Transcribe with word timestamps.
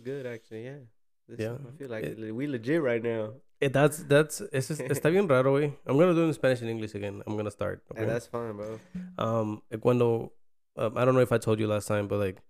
good 0.00 0.26
actually. 0.26 0.64
Yeah. 0.64 0.78
This, 1.28 1.38
Yeah. 1.40 1.56
I 1.66 1.70
feel 1.78 1.88
like 1.88 2.04
It- 2.04 2.34
we 2.34 2.46
legit 2.46 2.82
right 2.82 3.02
now, 3.02 3.34
Eh, 3.62 3.68
that's 3.68 3.98
that's 4.08 4.40
es, 4.52 4.70
es- 4.70 4.80
está 4.80 5.10
bien 5.10 5.28
raro, 5.34 5.52
güey. 5.58 5.72
I'm 5.86 5.96
gonna 5.98 6.14
do 6.14 6.22
it 6.24 6.28
in 6.28 6.32
Spanish 6.34 6.60
and 6.62 6.70
English 6.70 6.94
again. 6.94 7.22
I'm 7.26 7.36
gonna 7.36 7.50
start. 7.50 7.82
Okay? 7.92 8.02
and 8.02 8.10
that's 8.10 8.26
fine, 8.26 8.56
bro. 8.56 8.78
um 9.18 9.62
eh, 9.70 9.76
cuando 9.76 10.32
um, 10.76 10.96
I 10.96 11.04
don't 11.04 11.14
know 11.14 11.20
if 11.20 11.30
I 11.32 11.38
told 11.38 11.60
you 11.60 11.66
last 11.68 11.86
time, 11.86 12.08
but 12.08 12.18
like 12.18 12.40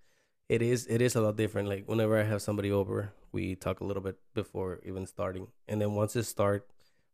it 0.49 0.63
is 0.63 0.87
it 0.87 1.01
is 1.03 1.17
a 1.17 1.21
lot 1.21 1.37
different. 1.37 1.69
Like 1.69 1.85
whenever 1.89 2.17
I 2.19 2.23
have 2.25 2.41
somebody 2.41 2.71
over, 2.71 3.13
we 3.33 3.57
talk 3.57 3.81
a 3.81 3.85
little 3.85 4.03
bit 4.03 4.17
before 4.35 4.79
even 4.85 5.05
starting, 5.07 5.49
and 5.69 5.81
then 5.81 5.95
once 5.95 6.15
it 6.17 6.25
start, 6.25 6.67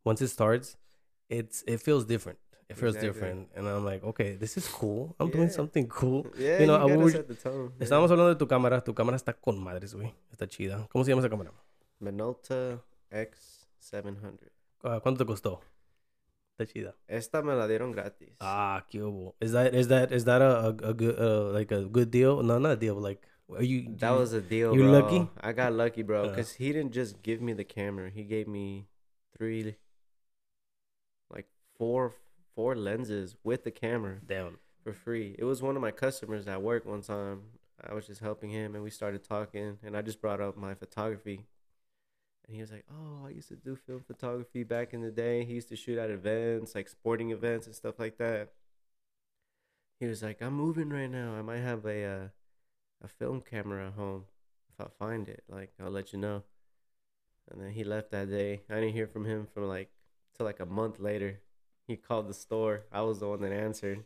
once 0.05 0.21
it 0.21 0.29
starts, 0.29 0.77
it's 1.31 1.65
it 1.67 1.81
feels 1.81 2.05
different. 2.05 2.39
It 2.69 2.77
feels 2.77 2.97
Exactly. 2.97 3.09
different, 3.13 3.49
and 3.55 3.69
I'm 3.69 3.85
like, 3.85 4.03
okay, 4.05 4.35
this 4.37 4.57
is 4.57 4.67
cool. 4.69 5.15
I'm 5.21 5.31
doing 5.31 5.51
something 5.51 5.87
cool. 5.89 6.27
Yeah, 6.37 6.59
You 6.59 6.61
you, 6.63 6.67
know, 6.67 6.75
I 6.77 6.89
gotta 6.89 6.99
would- 6.99 7.13
set 7.13 7.29
the 7.29 7.35
tone. 7.37 7.71
yeah. 7.79 7.85
Estábamos 7.85 8.11
hablando 8.11 8.31
de 8.35 8.37
tu 8.37 8.49
cámara. 8.49 8.83
Tu 8.83 8.93
cámara 8.93 9.17
está 9.17 9.33
con 9.35 9.59
madres, 9.63 9.95
güey. 9.95 10.13
Está 10.33 10.49
chida. 10.49 10.89
¿Cómo 10.91 11.05
se 11.05 11.11
llama 11.13 11.21
esa 11.23 11.31
cámara? 11.31 11.53
Minolta 12.01 12.83
X700. 13.13 14.51
Ah, 14.83 14.99
¿Cuánto 15.01 15.19
te 15.25 15.27
costó? 15.27 15.61
Está 16.59 16.67
chida. 16.73 16.95
Esta 17.07 17.41
me 17.43 17.55
la 17.55 17.69
dieron 17.69 17.93
gratis. 17.93 18.35
Ah, 18.41 18.85
qué 18.91 19.01
hubo. 19.03 19.37
Is 19.41 19.53
that 19.53 19.73
is 19.75 19.87
that 19.89 20.11
is 20.11 20.25
that 20.25 20.43
a, 20.43 20.67
a, 20.67 20.69
a 20.91 20.93
good 20.93 21.17
uh, 21.21 21.53
like 21.53 21.71
a 21.73 21.83
good 21.85 22.11
deal? 22.11 22.43
No, 22.43 22.59
not 22.59 22.73
a 22.73 22.77
deal. 22.77 22.97
Like, 23.01 23.21
are 23.49 23.63
you? 23.63 23.95
That 23.99 24.11
was 24.19 24.33
a 24.33 24.41
deal, 24.41 24.75
you 24.75 24.85
lucky? 24.85 25.29
I 25.41 25.53
got 25.53 25.73
lucky, 25.73 26.03
bro, 26.03 26.25
Yeah. 26.25 26.31
because 26.31 26.55
he 26.55 26.73
didn't 26.73 26.93
just 26.93 27.23
give 27.23 27.41
me 27.41 27.53
the 27.53 27.65
camera. 27.65 28.11
He 28.11 28.25
gave 28.25 28.49
me 28.49 28.89
three, 29.39 29.77
like 31.31 31.47
four, 31.79 32.15
four 32.57 32.75
lenses 32.75 33.37
with 33.45 33.63
the 33.65 33.71
camera 33.71 34.19
down. 34.27 34.59
for 34.83 34.93
free. 34.93 35.35
It 35.39 35.45
was 35.45 35.63
one 35.63 35.77
of 35.77 35.83
my 35.83 35.91
customers 35.91 36.47
at 36.47 36.63
work 36.63 36.87
one 36.87 37.03
time. 37.03 37.43
I 37.83 37.93
was 37.95 38.07
just 38.07 38.21
helping 38.21 38.51
him, 38.51 38.75
and 38.75 38.85
we 38.85 38.91
started 38.91 39.25
talking, 39.25 39.79
and 39.83 39.97
I 39.97 40.03
just 40.03 40.21
brought 40.21 40.41
up 40.41 40.57
my 40.57 40.75
photography. 40.75 41.47
And 42.47 42.55
he 42.55 42.61
was 42.63 42.71
like, 42.73 42.87
"Oh, 42.91 43.27
I 43.27 43.31
used 43.31 43.49
to 43.49 43.57
do 43.57 43.77
film 43.77 44.03
photography 44.03 44.63
back 44.65 44.95
in 44.95 45.03
the 45.03 45.11
day. 45.11 45.45
He 45.45 45.55
used 45.55 45.69
to 45.71 45.77
shoot 45.77 45.99
at 45.99 46.11
events, 46.11 46.75
like 46.75 46.89
sporting 46.89 47.31
events 47.31 47.67
and 47.67 47.75
stuff 47.75 47.99
like 47.99 48.17
that." 48.19 48.53
He 49.99 50.07
was 50.07 50.23
like, 50.23 50.41
"I'm 50.41 50.55
moving 50.55 50.91
right 50.91 51.11
now. 51.11 51.35
I 51.35 51.43
might 51.43 51.59
have 51.59 51.85
a 51.85 52.05
uh, 52.05 52.29
a 53.03 53.09
film 53.09 53.41
camera 53.43 53.89
at 53.89 53.95
home. 53.95 54.27
If 54.71 54.87
I 54.87 54.89
find 54.99 55.29
it, 55.29 55.45
like 55.49 55.73
I'll 55.81 55.91
let 55.91 56.13
you 56.13 56.19
know." 56.19 56.45
And 57.51 57.61
then 57.61 57.71
he 57.73 57.85
left 57.85 58.11
that 58.13 58.31
day. 58.31 58.63
I 58.71 58.75
didn't 58.77 58.95
hear 58.95 59.07
from 59.09 59.25
him 59.25 59.47
from 59.53 59.65
like 59.65 59.91
till 60.37 60.47
like 60.47 60.61
a 60.61 60.67
month 60.67 61.01
later. 61.01 61.41
He 61.87 61.97
called 61.97 62.29
the 62.29 62.35
store. 62.35 62.83
I 62.93 63.03
was 63.03 63.21
the 63.21 63.29
one 63.29 63.41
that 63.43 63.53
answered. 63.53 64.05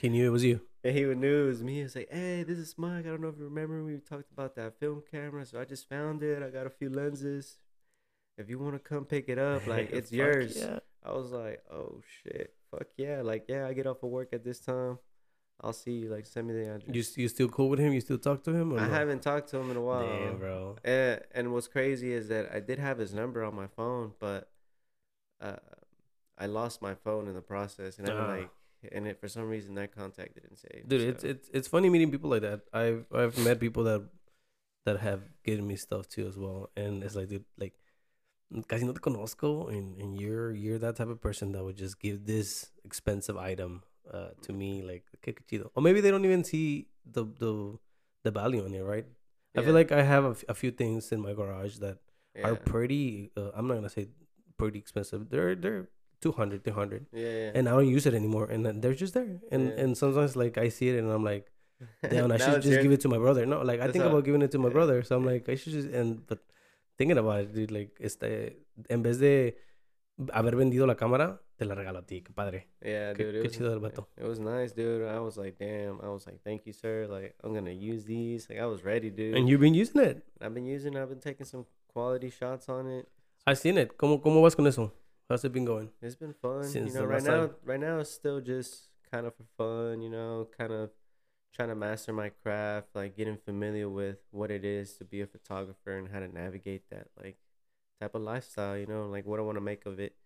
He 0.00 0.08
knew 0.08 0.26
it 0.26 0.30
was 0.30 0.44
you. 0.44 0.60
And 0.82 0.96
he 0.96 1.04
knew 1.04 1.44
it 1.44 1.46
was 1.46 1.62
me. 1.62 1.74
He 1.74 1.82
was 1.82 1.94
like, 1.94 2.08
"Hey, 2.10 2.42
this 2.42 2.56
is 2.56 2.74
Mike. 2.78 3.04
I 3.04 3.10
don't 3.10 3.20
know 3.20 3.28
if 3.28 3.36
you 3.36 3.44
remember 3.44 3.84
we 3.84 3.98
talked 3.98 4.32
about 4.32 4.54
that 4.56 4.80
film 4.80 5.02
camera. 5.10 5.44
So 5.44 5.60
I 5.60 5.66
just 5.66 5.86
found 5.90 6.22
it. 6.22 6.42
I 6.42 6.48
got 6.48 6.66
a 6.66 6.70
few 6.70 6.88
lenses. 6.88 7.58
If 8.38 8.48
you 8.48 8.58
want 8.58 8.76
to 8.76 8.78
come 8.78 9.04
pick 9.04 9.28
it 9.28 9.38
up, 9.38 9.66
like 9.66 9.90
it's 9.92 10.10
yours." 10.10 10.56
Yeah. 10.56 10.78
I 11.04 11.12
was 11.12 11.32
like, 11.32 11.62
"Oh 11.70 12.00
shit, 12.22 12.54
fuck 12.70 12.86
yeah!" 12.96 13.20
Like, 13.20 13.44
yeah, 13.46 13.66
I 13.66 13.74
get 13.74 13.86
off 13.86 14.02
of 14.02 14.08
work 14.08 14.32
at 14.32 14.42
this 14.42 14.58
time. 14.58 14.98
I'll 15.60 15.74
see 15.74 15.92
you. 15.92 16.08
Like, 16.08 16.24
send 16.24 16.46
me 16.46 16.54
the 16.54 16.76
address. 16.76 17.14
You 17.16 17.24
you 17.24 17.28
still 17.28 17.48
cool 17.48 17.68
with 17.68 17.78
him? 17.78 17.92
You 17.92 18.00
still 18.00 18.16
talk 18.16 18.42
to 18.44 18.54
him? 18.54 18.72
Or 18.72 18.78
I 18.78 18.86
no? 18.86 18.90
haven't 18.94 19.20
talked 19.20 19.50
to 19.50 19.58
him 19.58 19.70
in 19.70 19.76
a 19.76 19.82
while. 19.82 20.06
Damn, 20.06 20.38
bro. 20.38 20.76
And, 20.82 21.20
and 21.32 21.52
what's 21.52 21.68
crazy 21.68 22.14
is 22.14 22.28
that 22.28 22.50
I 22.50 22.60
did 22.60 22.78
have 22.78 22.96
his 22.96 23.12
number 23.12 23.44
on 23.44 23.54
my 23.54 23.66
phone, 23.66 24.12
but 24.18 24.48
uh, 25.42 25.56
I 26.40 26.46
lost 26.46 26.80
my 26.82 26.94
phone 26.94 27.28
in 27.28 27.34
the 27.34 27.42
process, 27.54 27.98
and 27.98 28.08
I'm 28.08 28.16
Ah. 28.24 28.28
like, 28.36 28.50
and 28.92 29.06
it 29.06 29.20
for 29.20 29.28
some 29.28 29.46
reason 29.48 29.74
that 29.74 29.92
contact 29.94 30.34
didn't 30.34 30.56
save. 30.56 30.88
Dude, 30.88 31.02
it's 31.10 31.22
so- 31.22 31.28
it's 31.32 31.46
it's 31.52 31.68
funny 31.68 31.88
meeting 31.90 32.10
people 32.10 32.30
like 32.30 32.42
that. 32.48 32.60
I've 32.72 33.04
I've 33.12 33.36
met 33.44 33.60
people 33.60 33.84
that 33.84 34.02
that 34.86 34.98
have 35.00 35.22
given 35.44 35.66
me 35.66 35.76
stuff 35.76 36.08
too 36.08 36.26
as 36.26 36.36
well, 36.38 36.70
and 36.76 37.04
it's 37.04 37.14
like, 37.14 37.28
dude, 37.28 37.44
like, 37.58 37.74
casi 38.68 38.84
no 38.86 38.92
te 38.92 39.00
conozco, 39.00 39.68
and 39.68 40.00
and 40.00 40.18
you're 40.18 40.50
you're 40.52 40.78
that 40.78 40.96
type 40.96 41.08
of 41.08 41.20
person 41.20 41.52
that 41.52 41.62
would 41.62 41.76
just 41.76 42.00
give 42.00 42.24
this 42.24 42.72
expensive 42.84 43.36
item 43.36 43.82
uh 44.10 44.30
to 44.42 44.52
me, 44.52 44.82
like, 44.82 45.04
chido. 45.22 45.70
Or 45.76 45.82
maybe 45.82 46.00
they 46.00 46.10
don't 46.10 46.24
even 46.24 46.42
see 46.42 46.88
the 47.04 47.24
the 47.42 47.78
the 48.24 48.30
value 48.30 48.64
in 48.64 48.74
it, 48.74 48.80
right? 48.82 49.06
I 49.56 49.62
feel 49.62 49.74
like 49.74 49.90
I 49.92 50.02
have 50.02 50.24
a, 50.24 50.30
f- 50.30 50.44
a 50.48 50.54
few 50.54 50.70
things 50.70 51.10
in 51.12 51.20
my 51.20 51.34
garage 51.34 51.78
that 51.84 51.98
are 52.44 52.54
pretty. 52.56 53.30
Uh, 53.36 53.50
I'm 53.54 53.66
not 53.68 53.74
gonna 53.74 53.90
say 53.90 54.08
pretty 54.56 54.78
expensive. 54.78 55.28
They're 55.28 55.54
they're 55.54 55.88
200, 56.20 56.62
300 56.64 57.06
yeah, 57.12 57.20
yeah. 57.22 57.50
and 57.54 57.68
I 57.68 57.72
don't 57.72 57.88
use 57.88 58.06
it 58.06 58.14
anymore, 58.14 58.46
and 58.50 58.64
then 58.64 58.80
they're 58.80 58.94
just 58.94 59.14
there. 59.14 59.40
And 59.50 59.68
Yeah. 59.68 59.80
and 59.84 59.96
sometimes 59.96 60.36
like 60.36 60.58
I 60.58 60.68
see 60.68 60.88
it, 60.90 60.98
and 60.98 61.10
I'm 61.10 61.24
like, 61.24 61.50
damn, 62.02 62.30
I 62.30 62.36
should 62.36 62.60
just 62.62 62.66
yours. 62.76 62.82
give 62.82 62.92
it 62.92 63.00
to 63.00 63.08
my 63.08 63.18
brother. 63.18 63.46
No, 63.46 63.62
like 63.62 63.80
I 63.80 63.86
That's 63.86 63.92
think 63.94 64.04
about 64.04 64.24
giving 64.24 64.42
it 64.42 64.50
to 64.52 64.58
my 64.58 64.68
brother, 64.68 65.02
so 65.02 65.16
I'm 65.16 65.24
like, 65.24 65.48
I 65.48 65.54
should 65.56 65.72
just 65.72 65.88
and 65.88 66.26
but 66.26 66.40
thinking 66.98 67.16
about 67.18 67.40
it, 67.40 67.54
dude, 67.54 67.70
like 67.70 67.96
este, 68.00 68.56
en 68.90 69.02
vez 69.02 69.18
de 69.18 69.56
haber 70.34 70.56
vendido 70.56 70.86
la 70.86 70.94
cámara, 70.96 71.40
te 71.56 71.64
la 71.64 71.74
regalo 71.74 71.98
a 72.00 72.02
ti, 72.06 72.20
qué 72.20 72.32
padre. 72.34 72.66
Yeah, 72.84 73.14
dude. 73.14 73.32
qué 73.32 73.38
It 73.38 73.44
was, 73.44 73.56
chido 73.56 73.80
vato. 73.80 74.06
it 74.18 74.24
was 74.28 74.38
nice, 74.38 74.72
dude. 74.72 75.08
I 75.08 75.18
was 75.20 75.38
like, 75.38 75.56
damn. 75.58 75.98
I 76.02 76.08
was 76.10 76.26
like, 76.26 76.40
thank 76.44 76.66
you, 76.66 76.74
sir. 76.74 77.06
Like, 77.08 77.34
I'm 77.42 77.54
gonna 77.54 77.70
use 77.72 78.04
these. 78.04 78.46
Like, 78.50 78.58
I 78.60 78.66
was 78.66 78.84
ready, 78.84 79.08
dude. 79.08 79.34
And 79.36 79.48
you've 79.48 79.60
been 79.62 79.72
using 79.74 80.02
it. 80.02 80.22
I've 80.42 80.52
been 80.52 80.66
using. 80.66 80.96
I've 80.98 81.08
been 81.08 81.20
taking 81.20 81.46
some 81.46 81.64
quality 81.88 82.28
shots 82.28 82.68
on 82.68 82.86
it. 82.88 83.08
I've 83.46 83.56
seen 83.58 83.78
it. 83.78 83.96
¿Cómo 83.96 84.20
cómo 84.20 84.42
vas 84.42 84.54
con 84.54 84.66
eso? 84.66 84.92
How's 85.30 85.44
it 85.44 85.52
been 85.52 85.64
going? 85.64 85.90
It's 86.02 86.16
been 86.16 86.34
fun. 86.34 86.64
Since 86.64 86.92
you 86.92 87.00
know, 87.00 87.06
right 87.06 87.22
now, 87.22 87.46
time. 87.46 87.50
right 87.64 87.78
now 87.78 88.00
it's 88.00 88.10
still 88.10 88.40
just 88.40 88.88
kind 89.12 89.28
of 89.28 89.34
for 89.36 89.44
fun. 89.56 90.02
You 90.02 90.10
know, 90.10 90.48
kind 90.58 90.72
of 90.72 90.90
trying 91.54 91.68
to 91.68 91.76
master 91.76 92.12
my 92.12 92.30
craft, 92.30 92.88
like 92.94 93.16
getting 93.16 93.36
familiar 93.36 93.88
with 93.88 94.16
what 94.32 94.50
it 94.50 94.64
is 94.64 94.94
to 94.94 95.04
be 95.04 95.20
a 95.20 95.28
photographer 95.28 95.96
and 95.96 96.08
how 96.08 96.18
to 96.18 96.26
navigate 96.26 96.82
that 96.90 97.06
like 97.16 97.36
type 98.00 98.16
of 98.16 98.22
lifestyle. 98.22 98.76
You 98.76 98.86
know, 98.86 99.06
like 99.06 99.24
what 99.24 99.38
I 99.38 99.42
want 99.44 99.56
to 99.56 99.60
make 99.60 99.86
of 99.86 100.00
it. 100.00 100.16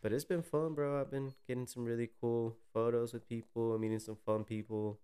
But 0.00 0.14
it's 0.14 0.24
been 0.24 0.42
fun, 0.42 0.72
bro. 0.72 0.98
I've 0.98 1.10
been 1.10 1.34
getting 1.46 1.66
some 1.66 1.84
really 1.84 2.08
cool 2.18 2.56
photos 2.72 3.12
with 3.12 3.28
people. 3.28 3.78
Meeting 3.78 3.98
some 3.98 4.16
fun 4.24 4.44
people. 4.44 5.00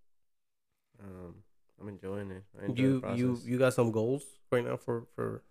Um, 0.98 1.34
I'm 1.78 1.88
enjoying 1.88 2.30
it. 2.30 2.44
I 2.58 2.64
enjoy 2.64 2.82
You 2.82 3.00
the 3.00 3.14
you 3.14 3.40
you 3.44 3.58
got 3.58 3.74
some 3.74 3.92
goals 3.92 4.24
right 4.50 4.64
now 4.64 4.78
for 4.78 5.04
for 5.14 5.42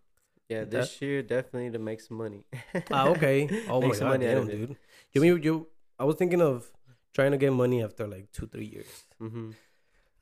yeah, 0.50 0.64
this 0.64 1.02
year 1.02 1.22
definitely 1.22 1.72
to 1.72 1.80
make 1.80 2.02
some 2.02 2.18
money. 2.18 2.46
Ah, 2.92 3.08
okay. 3.10 3.50
Oh 3.70 3.82
my 3.82 3.98
god, 3.98 4.02
money 4.04 4.26
damn, 4.26 4.48
dude. 4.48 4.76
You 5.14 5.22
mean 5.22 5.42
you? 5.44 5.68
I 6.00 6.04
was 6.06 6.16
thinking 6.16 6.42
of 6.42 6.70
trying 7.14 7.32
to 7.32 7.38
get 7.38 7.54
money 7.54 7.84
after 7.84 8.08
like 8.08 8.32
two, 8.32 8.48
three 8.48 8.66
years. 8.66 9.06
hmm 9.20 9.52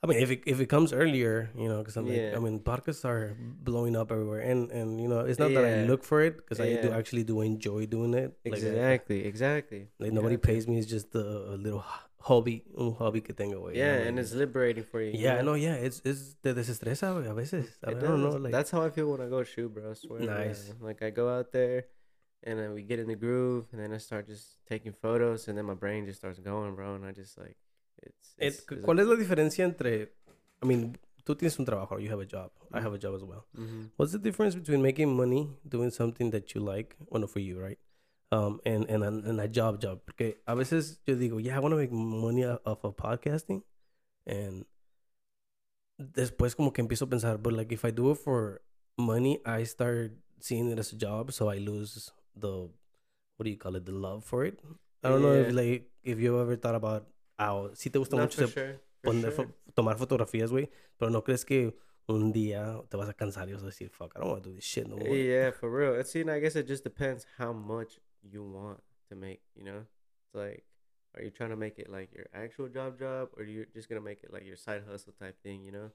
I 0.04 0.08
mean, 0.08 0.20
if 0.20 0.32
it 0.32 0.44
if 0.46 0.60
it 0.60 0.68
comes 0.68 0.92
earlier, 0.92 1.48
you 1.56 1.70
know, 1.72 1.80
because 1.80 1.96
I'm 1.96 2.08
like, 2.12 2.20
Yeah. 2.20 2.36
I 2.36 2.40
mean, 2.44 2.60
podcasts 2.60 3.06
are 3.08 3.38
blowing 3.40 3.96
up 3.96 4.12
everywhere, 4.12 4.42
and 4.44 4.68
and 4.72 5.00
you 5.00 5.08
know, 5.08 5.22
it's 5.24 5.40
not 5.40 5.54
that 5.56 5.64
I 5.64 5.88
look 5.88 6.04
for 6.04 6.20
it 6.22 6.36
because 6.44 6.60
I 6.60 6.76
do 6.76 6.92
actually 6.92 7.24
do 7.24 7.40
enjoy 7.40 7.86
doing 7.88 8.14
it. 8.14 8.36
Like, 8.44 8.60
Exactly, 8.60 9.24
exactly. 9.24 9.88
like 10.04 10.12
nobody 10.12 10.36
Exactly. 10.36 10.54
pays 10.56 10.68
me. 10.68 10.76
It's 10.84 10.92
just 10.92 11.16
a, 11.16 11.56
a 11.56 11.56
little 11.56 11.86
hobby, 12.30 12.64
un 12.76 12.94
hobby 12.96 13.22
que 13.22 13.34
tengo, 13.34 13.60
güey. 13.62 13.76
Yeah, 13.76 13.94
you 13.98 14.00
know, 14.02 14.08
and 14.10 14.20
it's 14.20 14.34
liberating 14.34 14.84
for 14.84 15.02
you. 15.02 15.12
you 15.12 15.20
yeah, 15.20 15.42
know? 15.42 15.52
no, 15.52 15.56
yeah, 15.56 15.76
it's 15.76 16.02
it's 16.06 16.36
te 16.42 16.54
desestresa, 16.54 17.12
güey, 17.14 17.28
a 17.30 17.34
veces. 17.34 17.78
I, 17.84 17.92
It 17.92 17.98
I 17.98 18.02
don't 18.02 18.22
know, 18.22 18.38
like 18.38 18.52
That's 18.52 18.72
how 18.72 18.82
I 18.82 18.90
feel 18.90 19.12
when 19.12 19.22
I 19.22 19.30
go 19.30 19.44
shoot, 19.44 19.74
bro. 19.74 19.92
I 19.92 19.94
swear. 19.96 20.20
Nice. 20.22 20.74
Like 20.82 21.02
I 21.02 21.10
go 21.12 21.28
out 21.30 21.52
there, 21.52 21.86
and 22.44 22.58
then 22.60 22.74
we 22.74 22.84
get 22.84 23.00
in 23.00 23.08
the 23.08 23.16
groove, 23.16 23.68
and 23.72 23.80
then 23.82 23.94
I 23.94 23.98
start 24.00 24.28
just 24.28 24.58
taking 24.68 24.94
photos, 24.94 25.48
and 25.48 25.58
then 25.58 25.66
my 25.66 25.76
brain 25.76 26.06
just 26.06 26.20
starts 26.20 26.40
going, 26.40 26.76
bro. 26.76 26.96
And 26.96 27.06
I 27.06 27.12
just 27.12 27.38
like, 27.38 27.58
it's. 28.02 28.34
it, 28.38 28.48
it's, 28.48 28.58
it's 28.72 28.82
¿Cuál 28.86 29.00
es 29.00 29.08
la 29.08 29.16
diferencia 29.16 29.64
entre? 29.66 30.14
I 30.62 30.66
mean, 30.66 30.98
tú 31.26 31.36
tienes 31.36 31.58
un 31.60 31.66
trabajo, 31.66 32.00
you 32.02 32.10
have 32.10 32.22
a 32.22 32.26
job. 32.26 32.52
I 32.72 32.80
Mm. 32.80 32.84
have 32.84 32.94
a 32.94 32.98
job 32.98 33.16
as 33.16 33.24
well. 33.24 33.46
Mhm. 33.58 33.92
What's 33.98 34.14
the 34.14 34.20
difference 34.20 34.56
between 34.56 34.82
making 34.82 35.14
money 35.16 35.50
doing 35.68 35.92
something 35.92 36.32
that 36.32 36.54
you 36.56 36.62
like, 36.62 36.96
bueno, 37.12 37.28
for 37.28 37.40
you, 37.42 37.60
right? 37.60 37.78
Um, 38.34 38.60
and, 38.66 38.90
and, 38.90 39.04
a- 39.04 39.30
and 39.30 39.40
a 39.40 39.48
job 39.48 39.80
job. 39.80 40.00
Porque 40.06 40.38
a 40.48 40.56
veces 40.56 41.00
yo 41.06 41.16
digo, 41.16 41.40
yeah, 41.40 41.56
I 41.56 41.60
want 41.60 41.74
to 41.74 41.78
make 41.78 41.92
money 41.92 42.44
off 42.46 42.84
of 42.84 42.96
podcasting. 42.96 43.62
And 44.26 44.66
después 46.00 46.56
como 46.56 46.72
que 46.72 46.82
empiezo 46.84 47.04
a 47.04 47.10
pensar, 47.10 47.38
but 47.38 47.54
like 47.54 47.72
if 47.72 47.86
I 47.86 47.92
do 47.92 48.12
it 48.12 48.18
for 48.18 48.62
money, 48.98 49.40
I 49.46 49.64
start 49.66 50.14
seeing 50.40 50.70
it 50.72 50.80
as 50.80 50.92
a 50.94 50.96
job, 50.98 51.32
so 51.32 51.50
I 51.50 51.58
lose 51.60 52.12
the, 52.36 52.70
what 53.38 53.44
do 53.44 53.50
you 53.50 53.58
call 53.58 53.76
it, 53.76 53.86
the 53.86 53.92
love 53.92 54.24
for 54.24 54.46
it. 54.46 54.60
I 55.04 55.10
don't 55.10 55.22
know 55.22 55.34
if 55.34 55.54
like, 55.54 55.90
if 56.04 56.20
you 56.20 56.40
ever 56.40 56.56
thought 56.56 56.76
about, 56.76 57.08
ah, 57.38 57.68
si 57.74 57.90
te 57.90 58.00
gusta 58.00 58.16
No, 58.16 58.24
mucho 58.24 58.48
sure. 58.48 58.80
poner 59.04 59.22
sure. 59.22 59.46
fo- 59.46 59.54
tomar 59.76 59.98
fotografías, 59.98 60.50
güey, 60.50 60.70
pero 60.98 61.12
no 61.12 61.22
crees 61.24 61.46
que 61.46 61.74
un 62.08 62.32
día 62.34 62.82
te 62.90 62.98
vas 62.98 63.10
a 63.10 63.14
cansar 63.14 63.48
y 63.50 63.54
vas 63.54 63.64
a 63.64 63.68
decir, 63.68 63.90
fuck, 63.92 64.14
I 64.16 64.20
don't 64.20 64.30
want 64.32 64.44
to 64.44 64.50
do 64.50 64.56
this 64.56 64.64
shit 64.66 64.88
no 64.88 64.96
more. 64.98 65.16
Yeah, 65.16 65.52
for 65.52 65.70
real. 65.70 65.94
And 65.96 66.06
see, 66.08 66.22
and 66.22 66.32
I 66.32 66.40
guess 66.40 66.56
it 66.56 66.68
just 66.68 66.84
depends 66.84 67.26
how 67.38 67.54
much 67.54 68.00
you 68.24 68.44
want 68.44 68.82
to 69.10 69.16
make. 69.16 69.42
You 69.56 69.66
know, 69.66 69.78
it's 69.80 70.36
like, 70.36 70.64
are 71.16 71.24
you 71.24 71.30
trying 71.30 71.52
to 71.52 71.56
make 71.56 71.80
it 71.80 71.90
like 71.90 72.14
your 72.14 72.26
actual 72.34 72.68
job, 72.68 73.00
job, 73.00 73.30
or 73.38 73.44
you're 73.44 73.66
just 73.74 73.90
gonna 73.90 74.02
make 74.02 74.24
it 74.24 74.34
like 74.34 74.46
your 74.46 74.56
side 74.56 74.84
hustle 74.90 75.14
type 75.20 75.42
thing? 75.44 75.64
You 75.64 75.72
know, 75.72 75.92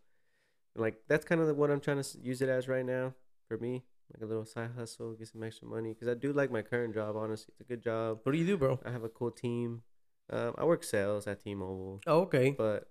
like 0.77 1.03
that's 1.09 1.25
kind 1.25 1.41
of 1.41 1.57
what 1.57 1.71
I'm 1.71 1.81
trying 1.81 2.03
to 2.03 2.19
use 2.21 2.43
it 2.43 2.49
as 2.49 2.69
right 2.69 2.85
now 2.85 3.15
for 3.49 3.59
me, 3.59 3.85
like 4.13 4.23
a 4.23 4.27
little 4.27 4.45
side 4.45 4.71
hustle, 4.77 5.15
get 5.15 5.29
some 5.29 5.43
extra 5.43 5.67
money. 5.67 5.95
Because 5.95 6.09
I 6.09 6.15
do 6.15 6.33
like 6.33 6.51
my 6.51 6.63
current 6.63 6.95
job. 6.95 7.17
Honestly, 7.17 7.53
it's 7.53 7.61
a 7.61 7.65
good 7.65 7.83
job. 7.83 8.21
What 8.23 8.33
do 8.33 8.39
you 8.39 8.47
do, 8.47 8.57
bro? 8.57 8.79
I 8.85 8.91
have 8.91 9.05
a 9.05 9.09
cool 9.09 9.31
team. 9.31 9.83
Um, 10.31 10.55
I 10.59 10.65
work 10.65 10.85
sales 10.85 11.27
at 11.27 11.43
T-Mobile 11.43 12.03
Oh, 12.07 12.21
okay. 12.21 12.51
but 12.51 12.91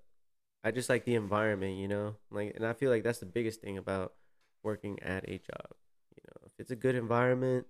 I 0.63 0.71
just 0.71 0.89
like 0.89 1.05
the 1.05 1.15
environment, 1.15 1.77
you 1.77 1.87
know. 1.87 2.15
Like, 2.31 2.53
and 2.55 2.65
I 2.65 2.73
feel 2.73 2.89
like 2.89 3.03
that's 3.03 3.19
the 3.19 3.27
biggest 3.27 3.61
thing 3.61 3.77
about 3.77 4.13
working 4.63 4.99
at 5.03 5.23
a 5.29 5.37
job. 5.37 5.75
You 6.15 6.23
know, 6.25 6.47
if 6.47 6.53
it's 6.57 6.71
a 6.71 6.75
good 6.75 6.95
environment, 6.95 7.67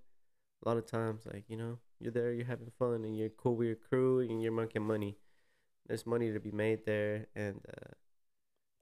a 0.63 0.69
lot 0.69 0.77
of 0.77 0.86
times 0.86 1.25
like 1.31 1.45
you 1.48 1.57
know 1.57 1.80
you're 2.00 2.12
there, 2.12 2.31
you're 2.33 2.45
having 2.45 2.71
fun, 2.77 3.04
and 3.06 3.18
you're 3.18 3.30
cool 3.30 3.56
with 3.56 3.68
your 3.68 3.75
crew, 3.77 4.19
and 4.19 4.42
you're 4.42 4.51
making 4.51 4.83
money. 4.83 5.18
There's 5.88 6.06
money 6.06 6.31
to 6.33 6.39
be 6.39 6.51
made 6.51 6.86
there, 6.86 7.27
and 7.36 7.62
uh, 7.68 7.94